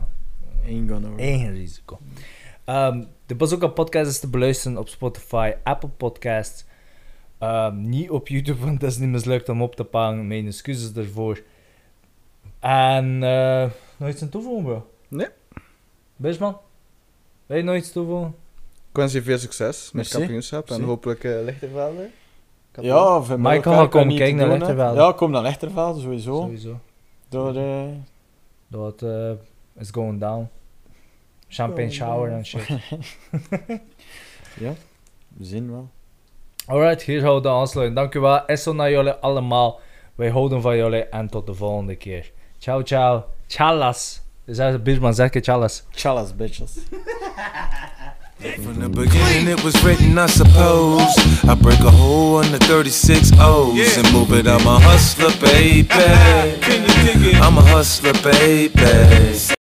Work. 0.63 1.19
Eigen 1.19 1.53
risico. 1.53 1.99
Ehm, 2.65 3.03
de 3.25 3.35
Bazooka 3.35 3.67
Podcast 3.67 4.09
is 4.09 4.19
te 4.19 4.29
beluisteren 4.29 4.77
op 4.77 4.87
Spotify, 4.89 5.53
Apple 5.63 5.89
Podcasts. 5.89 6.65
Ehm, 7.37 7.89
niet 7.89 8.09
op 8.09 8.27
YouTube, 8.27 8.65
want 8.65 8.79
dat 8.79 8.91
is 8.91 8.97
niet 8.97 9.09
mislukt 9.09 9.49
om 9.49 9.61
op 9.61 9.75
te 9.75 9.83
pakken. 9.83 10.27
Mijn 10.27 10.47
excuses 10.47 10.93
daarvoor. 10.93 11.41
En 12.59 13.23
eh 13.23 13.69
iets 14.09 14.21
aan 14.21 14.29
toevoegen, 14.29 14.63
bro? 14.63 14.87
Nee. 15.07 15.27
Beersman? 16.15 16.57
Wil 17.45 17.57
je 17.57 17.63
nog 17.63 17.75
iets 17.75 17.91
toevoegen? 17.91 18.35
Ik 18.89 18.97
wens 18.97 19.13
je 19.13 19.21
veel 19.21 19.37
succes 19.37 19.83
met 19.85 19.93
Merci. 19.93 20.17
kampioenschap 20.17 20.69
en 20.69 20.81
hopelijk 20.81 21.23
uh, 21.23 21.43
Lichtervelden. 21.43 22.11
Ja, 22.81 23.21
van 23.21 23.45
elkaar 23.45 23.61
gaat 23.61 23.73
kan 23.73 23.89
komen 23.89 24.07
niet 24.07 24.17
kijken 24.17 24.37
naar 24.37 24.45
doen, 24.45 24.53
hè. 24.53 24.65
Lichtervelde. 24.65 24.99
Ja, 25.01 25.11
kom 25.11 25.31
naar 25.31 25.41
Lichtervelde, 25.41 26.01
sowieso. 26.01 26.35
Sowieso. 26.41 26.79
Door, 27.29 27.55
eh, 27.55 27.85
Dat 28.67 29.01
eh 29.01 29.31
is 29.77 29.89
going 29.89 30.19
down. 30.19 30.49
Champagne 31.47 31.91
shower 31.91 32.31
en 32.31 32.45
shit. 32.45 32.67
ja, 34.63 34.73
we 35.27 35.45
zien 35.45 35.71
wel. 35.71 35.89
Alright, 36.65 37.01
hier 37.01 37.21
gaan 37.21 37.35
we 37.35 37.41
dan 37.41 37.59
aansluiten. 37.59 37.95
Dankjewel. 37.95 38.45
Esso 38.45 38.73
naar 38.73 38.91
jullie 38.91 39.11
allemaal. 39.13 39.79
Wij 40.15 40.29
houden 40.29 40.61
van 40.61 40.77
jullie 40.77 41.03
en 41.03 41.29
tot 41.29 41.45
de 41.45 41.53
volgende 41.53 41.95
keer. 41.95 42.31
Ciao, 42.57 42.83
ciao. 42.83 43.23
Chalas. 43.51 44.21
Is 44.45 44.57
dat 44.57 44.83
Beersman? 44.83 45.13
Zeg 45.13 45.33
je 45.33 45.41
chalas. 45.41 45.83
Chalas, 45.91 46.35
bitches. 46.35 46.71
From 48.63 48.79
the 48.79 48.89
beginning, 48.89 49.47
it 49.47 49.63
was 49.63 49.83
written, 49.83 50.17
I 50.17 50.27
suppose. 50.27 51.15
I 51.43 51.53
break 51.55 51.79
a 51.79 51.91
hole 51.91 52.37
on 52.37 52.51
the 52.51 52.57
36 52.57 53.31
O's 53.39 53.97
and 53.97 54.11
move 54.13 54.31
it. 54.31 54.47
I'm 54.47 54.65
a 54.65 54.79
hustler, 54.79 55.31
baby. 55.39 55.87
I'm 57.39 57.57
a 57.57 57.61
hustler, 57.61 58.13
baby. 58.23 59.60